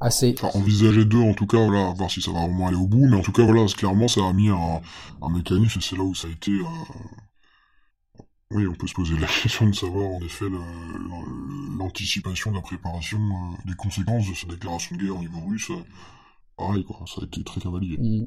assez. 0.00 0.34
Envisager 0.54 1.04
deux, 1.04 1.20
en 1.20 1.34
tout 1.34 1.46
cas, 1.46 1.64
voilà, 1.64 1.92
voir 1.96 2.10
si 2.10 2.20
ça 2.20 2.32
va 2.32 2.40
vraiment 2.40 2.68
aller 2.68 2.76
au 2.76 2.86
bout. 2.86 3.06
Mais 3.06 3.16
en 3.16 3.22
tout 3.22 3.32
cas, 3.32 3.44
voilà, 3.44 3.64
clairement, 3.66 4.08
ça 4.08 4.20
a 4.26 4.32
mis 4.32 4.48
un, 4.48 4.80
un 5.22 5.28
mécanisme. 5.28 5.80
C'est 5.80 5.96
là 5.96 6.02
où 6.02 6.14
ça 6.14 6.28
a 6.28 6.30
été 6.30 6.52
oui, 8.50 8.66
on 8.66 8.74
peut 8.74 8.86
se 8.86 8.94
poser 8.94 9.16
la 9.18 9.26
question 9.42 9.66
de 9.66 9.74
savoir 9.74 10.08
en 10.08 10.20
effet 10.20 10.46
l'anticipation, 11.78 12.50
la 12.52 12.60
préparation 12.60 13.18
euh, 13.18 13.68
des 13.68 13.74
conséquences 13.74 14.28
de 14.28 14.34
cette 14.34 14.50
déclaration 14.50 14.96
de 14.96 15.02
guerre 15.02 15.16
au 15.16 15.20
niveau 15.20 15.40
russe. 15.46 15.70
Euh, 15.70 15.82
pareil, 16.56 16.84
quoi, 16.84 17.00
ça 17.06 17.20
a 17.20 17.24
été 17.24 17.42
très 17.44 17.60
cavalier. 17.60 17.98
Mm. 17.98 18.26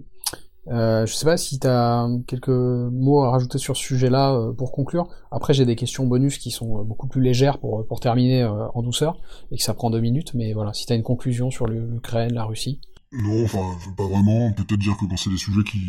Euh, 0.68 1.08
je 1.08 1.14
sais 1.16 1.26
pas 1.26 1.38
si 1.38 1.60
tu 1.60 1.66
as 1.66 2.08
quelques 2.28 2.50
mots 2.50 3.24
à 3.24 3.32
rajouter 3.32 3.58
sur 3.58 3.76
ce 3.76 3.82
sujet-là 3.82 4.36
euh, 4.36 4.54
pour 4.54 4.72
conclure. 4.72 5.08
Après, 5.32 5.56
j'ai 5.56 5.66
des 5.66 5.76
questions 5.76 6.06
bonus 6.06 6.38
qui 6.38 6.52
sont 6.52 6.84
beaucoup 6.84 7.08
plus 7.08 7.22
légères 7.22 7.58
pour, 7.58 7.88
pour 7.88 8.00
terminer 8.00 8.44
en 8.44 8.84
douceur 8.84 9.20
et 9.52 9.58
que 9.58 9.64
ça 9.64 9.74
prend 9.74 9.90
deux 9.90 10.00
minutes. 10.00 10.36
Mais 10.36 10.54
voilà, 10.54 10.72
si 10.74 10.86
tu 10.86 10.94
as 10.94 10.96
une 10.96 11.04
conclusion 11.04 11.50
sur 11.50 11.66
l'Ukraine, 11.66 12.34
la 12.34 12.46
Russie. 12.46 12.80
Non, 13.12 13.44
enfin, 13.44 13.76
pas 13.98 14.08
vraiment. 14.08 14.52
Peut-être 14.54 14.78
dire 14.80 14.96
que 14.98 15.08
bon, 15.08 15.18
c'est 15.18 15.32
des 15.32 15.38
sujets 15.38 15.64
qui, 15.64 15.82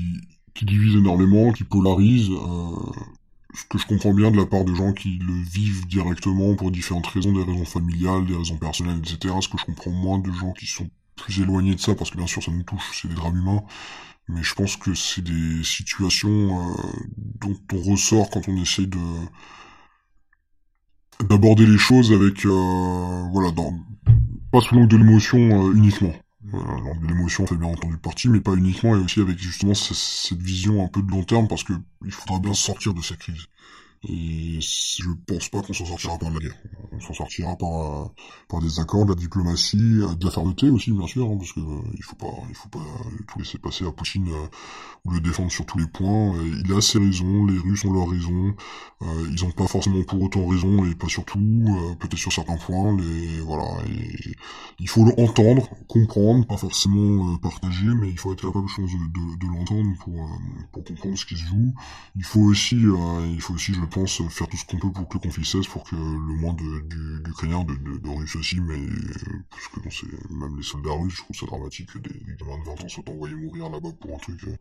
qui 0.54 0.64
divisent 0.64 0.96
énormément, 0.96 1.52
qui 1.52 1.64
polarisent. 1.64 2.30
Ce 3.54 3.64
que 3.64 3.76
je 3.76 3.86
comprends 3.86 4.14
bien 4.14 4.30
de 4.30 4.36
la 4.36 4.46
part 4.46 4.64
de 4.64 4.74
gens 4.74 4.92
qui 4.92 5.18
le 5.18 5.34
vivent 5.34 5.86
directement 5.86 6.54
pour 6.54 6.70
différentes 6.70 7.06
raisons, 7.06 7.32
des 7.32 7.42
raisons 7.42 7.66
familiales, 7.66 8.24
des 8.24 8.36
raisons 8.36 8.56
personnelles, 8.56 8.98
etc. 8.98 9.34
Ce 9.40 9.48
que 9.48 9.58
je 9.58 9.64
comprends 9.64 9.90
moins 9.90 10.18
de 10.18 10.32
gens 10.32 10.52
qui 10.52 10.66
sont 10.66 10.88
plus 11.16 11.40
éloignés 11.40 11.74
de 11.74 11.80
ça, 11.80 11.94
parce 11.94 12.10
que 12.10 12.16
bien 12.16 12.26
sûr 12.26 12.42
ça 12.42 12.50
nous 12.50 12.62
touche, 12.62 13.00
c'est 13.00 13.08
des 13.08 13.14
drames 13.14 13.36
humains. 13.36 13.62
Mais 14.28 14.42
je 14.42 14.54
pense 14.54 14.76
que 14.76 14.94
c'est 14.94 15.22
des 15.22 15.62
situations 15.64 16.30
euh, 16.30 16.74
dont 17.40 17.58
on 17.72 17.90
ressort 17.90 18.30
quand 18.30 18.48
on 18.48 18.56
essaye 18.56 18.86
de 18.86 18.98
d'aborder 21.28 21.66
les 21.66 21.78
choses 21.78 22.12
avec 22.12 22.44
euh, 22.46 23.22
voilà 23.32 23.50
dans 23.52 23.74
pas 24.50 24.60
sous 24.60 24.74
l'angle 24.74 24.88
de 24.88 24.96
l'émotion 24.96 25.38
euh, 25.38 25.74
uniquement 25.74 26.12
euh, 26.54 26.94
l'émotion 27.06 27.46
fait 27.46 27.56
bien 27.56 27.68
entendu 27.68 27.96
partie, 27.98 28.28
mais 28.28 28.40
pas 28.40 28.54
uniquement, 28.54 28.96
et 28.96 28.98
aussi 28.98 29.20
avec 29.20 29.38
justement 29.38 29.74
cette 29.74 30.42
vision 30.42 30.84
un 30.84 30.88
peu 30.88 31.02
de 31.02 31.10
long 31.10 31.24
terme, 31.24 31.48
parce 31.48 31.64
que 31.64 31.72
il 32.04 32.12
faudra 32.12 32.40
bien 32.40 32.54
sortir 32.54 32.94
de 32.94 33.02
cette 33.02 33.18
crise. 33.18 33.46
Et 34.08 34.58
je 34.60 35.08
pense 35.28 35.48
pas 35.48 35.62
qu'on 35.62 35.72
s'en 35.72 35.84
sortira 35.84 36.18
par 36.18 36.30
la 36.30 36.40
guerre. 36.40 36.56
On 36.90 36.98
s'en 36.98 37.14
sortira 37.14 37.54
par, 37.56 38.02
euh, 38.02 38.04
par 38.48 38.60
des 38.60 38.80
accords, 38.80 39.04
de 39.04 39.10
la 39.10 39.20
diplomatie, 39.20 40.00
euh, 40.02 40.14
de 40.14 40.24
la 40.24 40.30
fermeté 40.32 40.68
aussi, 40.70 40.90
bien 40.90 41.06
sûr, 41.06 41.30
hein, 41.30 41.36
parce 41.38 41.52
que 41.52 41.60
euh, 41.60 41.82
il 41.94 42.02
faut 42.02 42.16
pas, 42.16 42.32
il 42.48 42.54
faut 42.56 42.68
pas 42.68 42.84
tout 43.28 43.38
laisser 43.38 43.58
passer 43.58 43.86
à 43.86 43.92
Poutine 43.92 44.28
ou 45.04 45.10
le 45.12 45.20
défendre 45.20 45.52
sur 45.52 45.64
tous 45.66 45.78
les 45.78 45.86
points. 45.86 46.34
il 46.64 46.72
a 46.72 46.80
ses 46.80 46.98
raisons, 46.98 47.46
les 47.46 47.58
Russes 47.58 47.84
ont 47.84 47.92
leurs 47.92 48.08
raisons. 48.08 48.54
ils 49.30 49.44
ont 49.44 49.50
pas 49.50 49.66
forcément 49.66 50.02
pour 50.02 50.20
autant 50.22 50.46
raison 50.46 50.84
et 50.84 50.94
pas 50.94 51.08
sur 51.08 51.24
tout, 51.24 51.64
peut-être 51.98 52.18
sur 52.18 52.32
certains 52.32 52.56
points. 52.56 52.96
Les, 52.96 53.40
voilà, 53.40 53.68
et 53.88 54.34
il 54.78 54.88
faut 54.88 55.04
l'entendre, 55.04 55.68
comprendre, 55.88 56.46
pas 56.46 56.56
forcément 56.56 57.36
partager, 57.38 57.86
mais 57.86 58.10
il 58.10 58.18
faut 58.18 58.32
être 58.32 58.42
capable, 58.42 58.66
de, 58.66 58.82
de, 58.82 59.38
de 59.38 59.46
l'entendre 59.46 59.90
pour, 60.00 60.28
pour 60.72 60.84
comprendre 60.84 61.16
ce 61.16 61.26
qui 61.26 61.36
se 61.36 61.46
joue. 61.46 61.72
Il 62.16 62.24
faut 62.24 62.40
aussi, 62.40 62.76
il 62.76 63.40
faut 63.40 63.54
aussi, 63.54 63.74
je 63.74 63.80
pense, 63.92 64.22
faire 64.28 64.48
tout 64.48 64.56
ce 64.56 64.64
qu'on 64.64 64.78
peut 64.78 64.90
pour 64.90 65.08
que 65.08 65.14
le 65.14 65.20
conflit 65.20 65.44
cesse, 65.44 65.66
pour 65.66 65.84
que 65.84 65.94
le 65.94 66.34
moins 66.36 66.54
d'Ukrainiens, 66.54 67.64
de, 67.64 68.08
Russes 68.08 68.36
aussi, 68.36 68.60
mais 68.60 68.86
parce 69.50 69.68
que 69.68 69.80
bon, 69.80 70.34
même 70.34 70.56
les 70.56 70.62
soldats 70.62 70.92
russes, 70.92 71.14
je 71.14 71.22
trouve 71.22 71.36
ça 71.36 71.46
dramatique 71.46 71.92
que 71.92 71.98
des, 71.98 72.20
gamins 72.38 72.58
de 72.58 72.64
20 72.64 72.84
ans 72.84 72.88
soient 72.88 73.08
envoyés 73.08 73.34
mourir 73.34 73.70
là-bas 73.70 73.90
pour 74.00 74.14
un 74.14 74.18
truc 74.18 74.44
euh, 74.44 74.56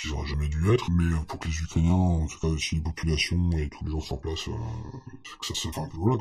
qui 0.00 0.08
jamais 0.26 0.48
dû 0.48 0.70
être, 0.72 0.90
mais 0.90 1.04
pour 1.26 1.38
que 1.38 1.48
les 1.48 1.58
Ukrainiens, 1.60 1.92
en 1.92 2.26
tout 2.26 2.38
cas 2.40 2.48
aussi 2.48 2.76
les 2.76 2.80
populations 2.80 3.50
et 3.52 3.68
tous 3.68 3.84
les 3.84 3.90
gens 3.92 4.00
sur 4.00 4.20
place, 4.20 4.48
euh, 4.48 4.52
que 5.40 5.46
ça 5.46 5.68
enfin, 5.68 5.86
que 5.88 5.96
voilà, 5.96 6.18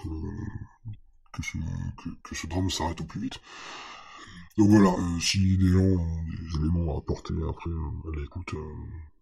que, 1.31 1.43
ce, 1.43 1.57
que, 2.23 2.35
ce 2.35 2.47
drame 2.47 2.69
s'arrête 2.69 3.01
au 3.01 3.05
plus 3.05 3.21
vite. 3.21 3.39
Donc 4.57 4.69
voilà, 4.69 4.89
euh, 4.89 5.19
si 5.19 5.57
des 5.57 5.69
gens 5.69 5.79
ont 5.79 6.23
des 6.25 6.57
éléments 6.57 6.93
à 6.93 6.97
apporter 6.97 7.33
après 7.49 7.69
euh, 7.69 8.11
à 8.11 8.19
l'écoute, 8.19 8.53
euh, 8.53 8.73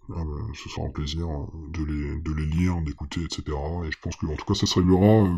ben, 0.09 0.25
ce 0.53 0.69
sera 0.69 0.87
un 0.87 0.91
plaisir 0.91 1.27
hein, 1.27 1.47
de 1.73 1.83
les, 1.83 2.21
de 2.21 2.33
les 2.33 2.45
lire, 2.45 2.81
d'écouter, 2.85 3.21
etc. 3.21 3.43
Et 3.85 3.91
je 3.91 3.97
pense 4.01 4.15
que 4.15 4.25
en 4.25 4.35
tout 4.35 4.45
cas 4.45 4.55
ça 4.55 4.65
se 4.65 4.79
réglera 4.79 5.25
euh, 5.25 5.37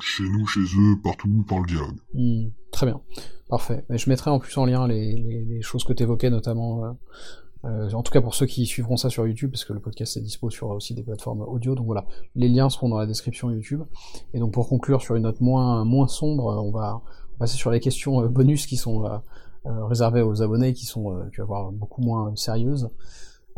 chez 0.00 0.24
nous, 0.24 0.46
chez 0.46 0.60
eux, 0.60 1.00
partout, 1.02 1.44
par 1.48 1.60
le 1.60 1.66
dialogue. 1.66 1.98
Mmh, 2.14 2.48
très 2.72 2.86
bien, 2.86 3.00
parfait. 3.48 3.84
Et 3.90 3.98
je 3.98 4.08
mettrai 4.08 4.30
en 4.30 4.38
plus 4.38 4.56
en 4.58 4.64
lien 4.64 4.88
les, 4.88 5.14
les, 5.14 5.44
les 5.44 5.62
choses 5.62 5.84
que 5.84 5.92
tu 5.92 6.02
évoquais, 6.02 6.30
notamment, 6.30 6.84
euh, 6.84 6.92
euh, 7.66 7.90
en 7.92 8.02
tout 8.02 8.12
cas 8.12 8.20
pour 8.20 8.34
ceux 8.34 8.46
qui 8.46 8.64
suivront 8.64 8.96
ça 8.96 9.10
sur 9.10 9.26
YouTube, 9.26 9.50
parce 9.50 9.64
que 9.64 9.72
le 9.72 9.80
podcast 9.80 10.16
est 10.16 10.20
dispo 10.20 10.50
sur 10.50 10.68
aussi 10.68 10.94
des 10.94 11.02
plateformes 11.02 11.42
audio, 11.42 11.74
donc 11.74 11.86
voilà, 11.86 12.06
les 12.34 12.48
liens 12.48 12.70
seront 12.70 12.88
dans 12.88 12.98
la 12.98 13.06
description 13.06 13.50
YouTube. 13.50 13.82
Et 14.34 14.38
donc 14.38 14.52
pour 14.52 14.68
conclure 14.68 15.02
sur 15.02 15.16
une 15.16 15.24
note 15.24 15.40
moins, 15.40 15.84
moins 15.84 16.06
sombre, 16.06 16.44
on 16.62 16.70
va 16.70 17.02
passer 17.38 17.56
sur 17.56 17.70
les 17.70 17.80
questions 17.80 18.22
euh, 18.22 18.28
bonus 18.28 18.66
qui 18.66 18.76
sont 18.76 19.04
euh, 19.04 19.18
réservées 19.84 20.22
aux 20.22 20.42
abonnés, 20.42 20.74
qui 20.74 20.86
sont, 20.86 21.28
tu 21.32 21.40
vas 21.40 21.46
voir, 21.46 21.72
beaucoup 21.72 22.02
moins 22.02 22.34
sérieuses. 22.36 22.88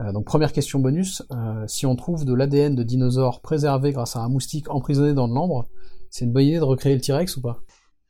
Euh, 0.01 0.13
donc 0.13 0.27
première 0.27 0.53
question 0.53 0.79
bonus, 0.79 1.23
euh, 1.33 1.65
si 1.67 1.87
on 1.87 1.97
trouve 1.97 2.25
de 2.25 2.33
l'ADN 2.33 2.75
de 2.75 2.83
dinosaures 2.83 3.41
préservé 3.41 3.93
grâce 3.93 4.15
à 4.15 4.21
un 4.21 4.29
moustique 4.29 4.71
emprisonné 4.71 5.13
dans 5.13 5.27
de 5.27 5.35
l'ambre, 5.35 5.69
c'est 6.11 6.25
une 6.25 6.33
bonne 6.33 6.45
idée 6.45 6.59
de 6.59 6.65
recréer 6.65 6.95
le 6.95 7.01
T-Rex 7.01 7.37
ou 7.37 7.43
pas? 7.43 7.61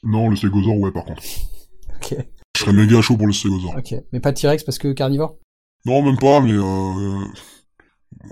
Non, 0.02 0.28
le 0.28 0.36
stégosaure, 0.36 0.78
ouais, 0.78 0.92
par 0.92 1.04
contre. 1.04 1.22
ok. 1.96 2.16
Je 2.54 2.60
serais 2.60 2.72
méga 2.72 3.00
chaud 3.00 3.16
pour 3.16 3.26
le 3.26 3.32
stégosaure. 3.32 3.74
Ok, 3.76 3.94
mais 4.12 4.20
pas 4.20 4.32
de 4.32 4.38
T-Rex 4.38 4.64
parce 4.64 4.78
que 4.78 4.92
carnivore? 4.92 5.38
Non, 5.86 6.02
même 6.02 6.18
pas, 6.18 6.40
mais 6.40 6.52
euh... 6.52 7.24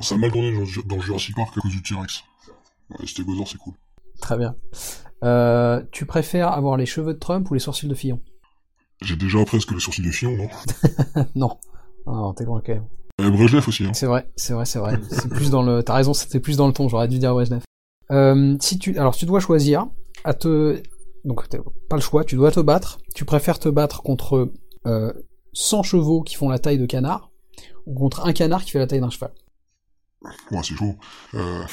ça 0.00 0.16
a 0.16 0.18
mal 0.18 0.30
tourné 0.30 0.52
dans, 0.52 1.00
Jurassic 1.00 1.34
Park 1.34 1.56
à 1.56 1.60
cause 1.60 1.72
du 1.72 1.82
T-Rex. 1.82 2.22
Ouais, 2.90 2.96
le 3.00 3.06
stégosaure, 3.06 3.48
c'est 3.48 3.58
cool. 3.58 3.74
Très 4.20 4.36
bien. 4.36 4.54
Euh, 5.24 5.82
tu 5.92 6.04
préfères 6.04 6.52
avoir 6.52 6.76
les 6.76 6.86
cheveux 6.86 7.14
de 7.14 7.18
Trump 7.18 7.50
ou 7.50 7.54
les 7.54 7.60
sourcils 7.60 7.88
de 7.88 7.94
Fillon? 7.94 8.20
J'ai 9.02 9.16
déjà 9.16 9.44
presque 9.44 9.72
les 9.72 9.80
sourcils 9.80 10.02
de 10.02 10.10
Fillon, 10.10 10.36
non? 10.36 10.48
Non. 11.34 11.58
Non, 12.06 12.34
t'es 12.34 12.44
loin 12.44 12.62
quand 12.64 12.74
même. 12.74 12.86
Euh, 13.20 13.30
Brejnev 13.30 13.66
aussi. 13.66 13.84
Hein. 13.84 13.94
C'est 13.94 14.06
vrai, 14.06 14.30
c'est 14.36 14.52
vrai, 14.52 14.66
c'est 14.66 14.78
vrai. 14.78 14.98
c'est 15.10 15.28
plus 15.28 15.50
dans 15.50 15.62
le. 15.62 15.82
T'as 15.82 15.94
raison, 15.94 16.12
c'était 16.12 16.40
plus 16.40 16.56
dans 16.56 16.66
le 16.66 16.72
ton. 16.72 16.88
J'aurais 16.88 17.08
dû 17.08 17.18
dire 17.18 17.32
Brejnev. 17.32 17.62
Euh, 18.10 18.56
si 18.60 18.78
tu, 18.78 18.98
alors 18.98 19.16
tu 19.16 19.26
dois 19.26 19.40
choisir 19.40 19.86
à 20.24 20.34
te, 20.34 20.80
donc 21.24 21.48
pas 21.88 21.96
le 21.96 22.02
choix, 22.02 22.24
tu 22.24 22.36
dois 22.36 22.52
te 22.52 22.60
battre. 22.60 22.98
Tu 23.14 23.24
préfères 23.24 23.58
te 23.58 23.68
battre 23.68 24.02
contre 24.02 24.52
euh, 24.86 25.12
100 25.54 25.82
chevaux 25.82 26.22
qui 26.22 26.36
font 26.36 26.48
la 26.48 26.58
taille 26.58 26.78
de 26.78 26.86
canard 26.86 27.30
ou 27.86 27.94
contre 27.94 28.26
un 28.26 28.32
canard 28.32 28.64
qui 28.64 28.70
fait 28.70 28.78
la 28.78 28.86
taille 28.86 29.00
d'un 29.00 29.10
cheval? 29.10 29.32
Ouais, 30.22 30.60
c'est 30.62 30.76
chaud. 30.76 30.94
Euh... 31.34 31.64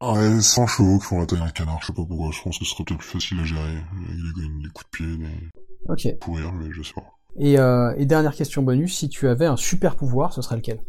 Ouais, 0.00 0.40
100 0.40 0.66
chevaux 0.66 0.98
qui 0.98 1.06
font 1.06 1.20
la 1.20 1.26
taille 1.26 1.40
d'un 1.40 1.50
canard, 1.50 1.78
je 1.80 1.86
sais 1.86 1.92
pas 1.92 2.04
pourquoi, 2.04 2.30
je 2.32 2.42
pense 2.42 2.58
que 2.58 2.64
ce 2.64 2.70
serait 2.72 2.84
peut-être 2.84 3.00
plus 3.00 3.08
facile 3.08 3.40
à 3.40 3.44
gérer, 3.44 3.78
les, 4.08 4.68
coups 4.70 4.86
de 4.86 4.90
pied, 4.90 5.16
des... 5.16 5.50
Ok. 5.88 6.18
Pourrir, 6.20 6.52
mais 6.52 6.70
je 6.72 6.82
sais 6.82 6.94
pas. 6.94 7.18
Et, 7.36 7.58
euh, 7.58 7.94
et 7.96 8.06
dernière 8.06 8.34
question 8.34 8.62
bonus, 8.62 8.96
si 8.96 9.08
tu 9.08 9.26
avais 9.28 9.46
un 9.46 9.56
super 9.56 9.96
pouvoir, 9.96 10.32
ce 10.32 10.42
serait 10.42 10.56
lequel? 10.56 10.82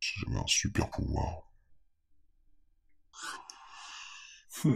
Si 0.00 0.12
j'avais 0.20 0.38
un 0.38 0.46
super 0.46 0.90
pouvoir... 0.90 1.50
Hmm. 4.64 4.74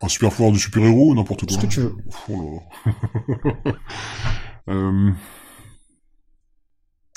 Un 0.00 0.08
super 0.08 0.30
pouvoir 0.30 0.52
de 0.52 0.58
super-héros 0.58 1.10
ou 1.10 1.14
n'importe 1.14 1.46
quoi 1.46 1.56
Ce 1.56 1.60
que 1.60 1.66
tu 1.66 1.80
veux. 1.80 1.96
Oh 2.28 2.42
là 2.42 2.60
là. 3.64 3.72
euh... 4.68 5.12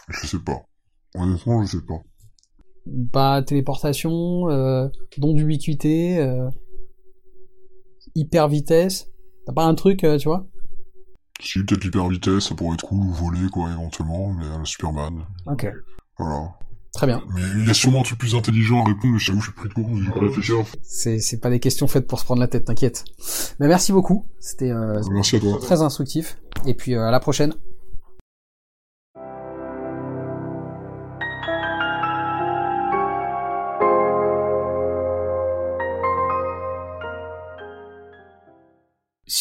Je 0.10 0.28
sais 0.28 0.40
pas. 0.40 0.66
Honnêtement, 1.16 1.64
je 1.64 1.78
sais 1.78 1.86
pas. 1.86 2.02
Bah, 2.86 3.44
téléportation, 3.46 4.50
euh, 4.50 4.88
don 5.18 5.34
d'ubiquité, 5.34 6.18
euh, 6.18 6.50
hyper 8.16 8.48
vitesse. 8.48 9.08
T'as 9.46 9.54
pas 9.54 9.66
un 9.66 9.76
truc, 9.76 10.04
euh, 10.04 10.18
tu 10.18 10.28
vois? 10.28 10.48
Si, 11.42 11.64
peut-être 11.64 11.84
l'hyper 11.84 12.08
vitesse, 12.08 12.50
ça 12.50 12.56
pourrait 12.56 12.76
être 12.76 12.86
cool, 12.86 13.00
ou 13.00 13.12
voler, 13.12 13.50
quoi, 13.52 13.70
éventuellement, 13.72 14.34
mais 14.34 14.46
euh, 14.46 14.66
Superman. 14.66 15.26
Ok. 15.48 15.68
Voilà. 16.18 16.54
Très 16.94 17.08
bien. 17.08 17.24
Mais 17.34 17.42
il 17.58 17.68
y 17.68 17.70
a 17.70 17.74
sûrement 17.74 18.02
un 18.02 18.04
truc 18.04 18.20
plus 18.20 18.36
intelligent 18.36 18.84
à 18.84 18.88
répondre, 18.88 19.14
mais 19.14 19.20
je 19.20 19.32
je 19.34 19.40
suis 19.40 19.52
pris 19.54 19.70
de 19.70 19.74
court, 19.74 19.90
j'ai 19.96 20.12
pas 20.12 20.20
réfléchir. 20.20 20.58
C'est, 20.84 21.40
pas 21.42 21.50
des 21.50 21.60
questions 21.60 21.88
faites 21.88 22.06
pour 22.06 22.20
se 22.20 22.26
prendre 22.26 22.42
la 22.42 22.48
tête, 22.48 22.66
t'inquiète. 22.66 23.06
Mais 23.60 23.68
merci 23.68 23.94
beaucoup. 23.94 24.26
C'était 24.40 24.72
euh, 24.72 25.00
très 25.62 25.82
instructif. 25.82 26.38
Et 26.66 26.74
puis 26.74 26.96
euh, 26.96 27.08
à 27.08 27.12
la 27.12 27.22
prochaine. 27.22 27.54